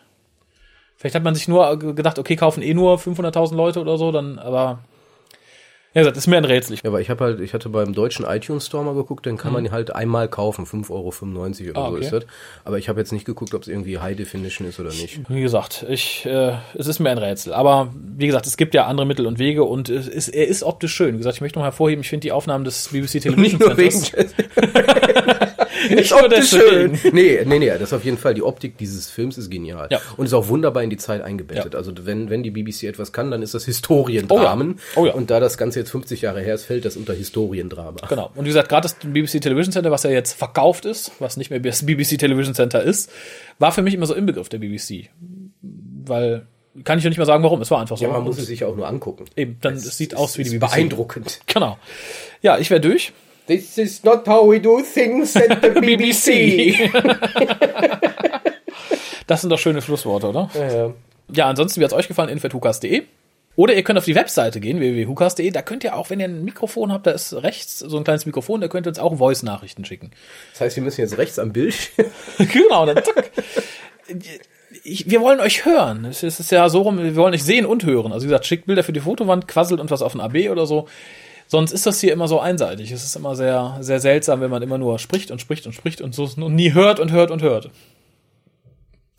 Vielleicht 0.96 1.14
hat 1.14 1.22
man 1.24 1.34
sich 1.34 1.48
nur 1.48 1.78
gedacht, 1.78 2.18
okay, 2.18 2.36
kaufen 2.36 2.62
eh 2.62 2.74
nur 2.74 2.98
500.000 2.98 3.54
Leute 3.56 3.80
oder 3.80 3.96
so, 3.98 4.12
dann, 4.12 4.38
aber 4.38 4.80
Ja, 5.94 6.00
gesagt, 6.00 6.16
ist 6.16 6.26
mir 6.26 6.38
ein 6.38 6.44
Rätsel. 6.46 6.76
Ja, 6.76 6.88
aber 6.88 7.00
ich 7.02 7.10
habe 7.10 7.22
halt, 7.22 7.40
ich 7.40 7.52
hatte 7.52 7.68
beim 7.68 7.92
deutschen 7.92 8.24
iTunes 8.24 8.66
Store 8.66 8.82
mal 8.82 8.94
geguckt, 8.94 9.26
dann 9.26 9.36
kann 9.36 9.52
man 9.52 9.64
ihn 9.66 9.72
halt 9.72 9.94
einmal 9.94 10.26
kaufen, 10.26 10.64
5,95 10.64 10.88
Euro 10.90 11.08
oder 11.10 11.80
Ah, 11.80 11.90
so 11.90 11.96
okay. 11.96 12.04
ist 12.04 12.12
das. 12.12 12.24
Aber 12.64 12.78
ich 12.78 12.88
habe 12.88 12.98
jetzt 13.00 13.12
nicht 13.12 13.26
geguckt, 13.26 13.52
ob 13.52 13.60
es 13.62 13.68
irgendwie 13.68 13.98
High 13.98 14.16
Definition 14.16 14.66
ist 14.66 14.80
oder 14.80 14.88
nicht. 14.88 15.20
Wie 15.28 15.42
gesagt, 15.42 15.84
ich, 15.88 16.24
äh, 16.24 16.54
es 16.74 16.86
ist 16.86 16.98
mir 16.98 17.10
ein 17.10 17.18
Rätsel. 17.18 17.52
Aber 17.52 17.92
wie 17.94 18.26
gesagt, 18.26 18.46
es 18.46 18.56
gibt 18.56 18.72
ja 18.74 18.86
andere 18.86 19.06
Mittel 19.06 19.26
und 19.26 19.38
Wege 19.38 19.64
und 19.64 19.90
es 19.90 20.08
ist, 20.08 20.28
er 20.28 20.48
ist 20.48 20.62
optisch 20.62 20.94
schön. 20.94 21.14
Wie 21.14 21.18
gesagt, 21.18 21.36
ich 21.36 21.40
möchte 21.42 21.58
noch 21.58 21.66
hervorheben, 21.66 22.00
ich 22.02 22.08
finde 22.08 22.22
die 22.22 22.32
Aufnahmen 22.32 22.64
des 22.64 22.88
BBC 22.88 23.20
Television 23.20 23.60
Centers 23.60 24.06
nicht 25.90 26.10
nur 26.10 26.24
optisch 26.24 26.50
schön. 26.50 26.92
deswegen. 26.92 27.14
Nee, 27.14 27.40
nee, 27.46 27.58
nee, 27.58 27.66
das 27.70 27.82
ist 27.82 27.92
auf 27.92 28.04
jeden 28.04 28.18
Fall, 28.18 28.34
die 28.34 28.42
Optik 28.42 28.76
dieses 28.78 29.10
Films 29.10 29.38
ist 29.38 29.50
genial. 29.50 29.88
Ja. 29.90 30.00
Und 30.16 30.26
ist 30.26 30.34
auch 30.34 30.48
wunderbar 30.48 30.82
in 30.82 30.90
die 30.90 30.96
Zeit 30.96 31.22
eingebettet. 31.22 31.74
Ja. 31.74 31.78
Also 31.78 31.92
wenn, 32.04 32.30
wenn 32.30 32.42
die 32.42 32.50
BBC 32.50 32.84
etwas 32.84 33.12
kann, 33.12 33.30
dann 33.30 33.42
ist 33.42 33.54
das 33.54 33.64
Historiendramen. 33.64 34.78
Oh 34.96 35.00
ja. 35.00 35.02
Oh 35.02 35.06
ja. 35.06 35.12
Und 35.14 35.30
da 35.30 35.40
das 35.40 35.58
Ganze 35.58 35.80
jetzt 35.80 35.90
50 35.90 36.22
Jahre 36.22 36.40
her 36.40 36.54
ist, 36.54 36.64
fällt 36.64 36.84
das 36.84 36.96
unter 36.96 37.14
Historiendrama. 37.14 38.06
Genau. 38.08 38.30
Und 38.34 38.44
wie 38.44 38.48
gesagt, 38.48 38.68
gerade 38.68 38.82
das 38.82 38.94
BBC 38.94 39.40
Television 39.40 39.72
Center, 39.72 39.90
was 39.90 40.02
ja 40.02 40.10
jetzt 40.10 40.32
verkauft 40.32 40.84
ist, 40.84 41.12
was 41.18 41.36
nicht 41.36 41.50
mehr 41.50 41.60
das 41.60 41.84
BBC 41.84 42.18
Television 42.18 42.54
Center 42.54 42.82
ist, 42.82 43.10
war 43.58 43.72
für 43.72 43.82
mich 43.82 43.94
immer 43.94 44.06
so 44.06 44.14
im 44.14 44.26
Begriff 44.26 44.48
der 44.48 44.58
BBC. 44.58 45.10
Weil, 46.04 46.46
kann 46.84 46.98
ich 46.98 47.04
ja 47.04 47.10
nicht 47.10 47.18
mal 47.18 47.26
sagen, 47.26 47.42
warum. 47.44 47.60
Es 47.60 47.70
war 47.70 47.80
einfach 47.80 47.96
so. 47.96 48.04
Ja, 48.04 48.10
man 48.10 48.24
muss 48.24 48.38
es 48.38 48.46
sich 48.46 48.64
auch 48.64 48.74
nur 48.74 48.88
angucken. 48.88 49.24
Eben, 49.36 49.58
dann 49.60 49.74
es 49.74 49.96
sieht 49.96 50.16
aus 50.16 50.38
wie 50.38 50.44
die 50.44 50.50
BBC. 50.50 50.60
beeindruckend. 50.60 51.40
Genau. 51.46 51.78
Ja, 52.40 52.58
ich 52.58 52.70
wäre 52.70 52.80
durch. 52.80 53.12
This 53.46 53.78
is 53.78 54.04
not 54.04 54.26
how 54.26 54.48
we 54.48 54.60
do 54.60 54.82
things 54.82 55.36
at 55.36 55.60
the 55.62 55.68
BBC. 55.80 56.90
Das 59.26 59.40
sind 59.40 59.50
doch 59.50 59.58
schöne 59.58 59.80
Schlussworte, 59.80 60.28
oder? 60.28 60.50
ja, 60.54 60.72
ja. 60.72 60.94
Ja, 61.34 61.46
ansonsten, 61.48 61.80
wie 61.80 61.84
hat's 61.84 61.94
euch 61.94 62.08
gefallen? 62.08 62.28
info.hukas.de. 62.28 63.04
Oder 63.54 63.74
ihr 63.74 63.82
könnt 63.82 63.98
auf 63.98 64.04
die 64.04 64.14
Webseite 64.14 64.60
gehen, 64.60 64.80
www.hukas.de. 64.80 65.50
Da 65.50 65.62
könnt 65.62 65.84
ihr 65.84 65.96
auch, 65.96 66.10
wenn 66.10 66.20
ihr 66.20 66.26
ein 66.26 66.44
Mikrofon 66.44 66.92
habt, 66.92 67.06
da 67.06 67.10
ist 67.10 67.32
rechts 67.34 67.78
so 67.78 67.96
ein 67.98 68.04
kleines 68.04 68.24
Mikrofon, 68.26 68.60
da 68.60 68.68
könnt 68.68 68.86
ihr 68.86 68.90
uns 68.90 68.98
auch 68.98 69.16
Voice-Nachrichten 69.16 69.84
schicken. 69.84 70.10
Das 70.52 70.62
heißt, 70.62 70.76
wir 70.76 70.82
müssen 70.82 71.00
jetzt 71.00 71.18
rechts 71.18 71.38
am 71.38 71.52
Bild. 71.52 71.74
genau, 72.38 72.86
dann 72.86 73.04
zack. 73.04 73.30
Ich, 74.84 75.10
wir 75.10 75.20
wollen 75.20 75.40
euch 75.40 75.64
hören. 75.66 76.06
Es 76.06 76.22
ist 76.22 76.50
ja 76.50 76.68
so 76.70 76.82
rum, 76.82 76.98
wir 77.02 77.16
wollen 77.16 77.34
euch 77.34 77.44
sehen 77.44 77.66
und 77.66 77.84
hören. 77.84 78.12
Also 78.12 78.24
wie 78.24 78.28
gesagt, 78.28 78.46
schickt 78.46 78.66
Bilder 78.66 78.82
für 78.82 78.92
die 78.92 79.00
Fotowand, 79.00 79.48
quasselt 79.48 79.80
uns 79.80 79.90
was 79.90 80.02
auf 80.02 80.14
ein 80.14 80.20
AB 80.20 80.50
oder 80.50 80.66
so. 80.66 80.88
Sonst 81.52 81.72
ist 81.72 81.84
das 81.84 82.00
hier 82.00 82.14
immer 82.14 82.28
so 82.28 82.40
einseitig. 82.40 82.90
Es 82.92 83.04
ist 83.04 83.14
immer 83.14 83.36
sehr, 83.36 83.76
sehr 83.80 84.00
seltsam, 84.00 84.40
wenn 84.40 84.50
man 84.50 84.62
immer 84.62 84.78
nur 84.78 84.98
spricht 84.98 85.30
und 85.30 85.38
spricht 85.38 85.66
und 85.66 85.74
spricht 85.74 86.00
und 86.00 86.14
so 86.14 86.22
und 86.22 86.54
nie 86.54 86.72
hört 86.72 86.98
und 86.98 87.12
hört 87.12 87.30
und 87.30 87.42
hört. 87.42 87.68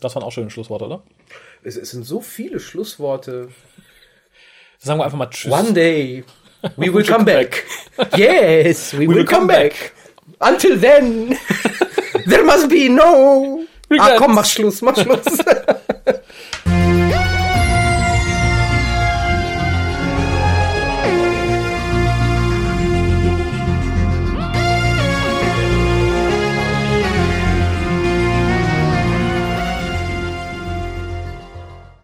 Das 0.00 0.16
waren 0.16 0.24
auch 0.24 0.32
schöne 0.32 0.50
Schlussworte, 0.50 0.86
oder? 0.86 1.04
Es, 1.62 1.76
es 1.76 1.92
sind 1.92 2.02
so 2.02 2.20
viele 2.20 2.58
Schlussworte. 2.58 3.50
Sagen 4.78 4.98
wir 4.98 5.04
einfach 5.04 5.16
mal 5.16 5.30
Tschüss. 5.30 5.52
One 5.52 5.72
day 5.74 6.24
we 6.76 6.92
will 6.92 7.06
come 7.06 7.24
back. 7.24 7.64
Yes, 8.16 8.92
we, 8.98 9.06
will 9.06 9.24
come 9.24 9.46
back. 9.46 9.92
Until 10.40 10.76
then, 10.76 11.38
there 12.26 12.42
must 12.42 12.68
be 12.68 12.88
no. 12.88 13.64
Ah, 13.96 14.16
komm, 14.18 14.34
mach 14.34 14.46
Schluss, 14.46 14.82
mach 14.82 14.96
Schluss. 15.00 15.22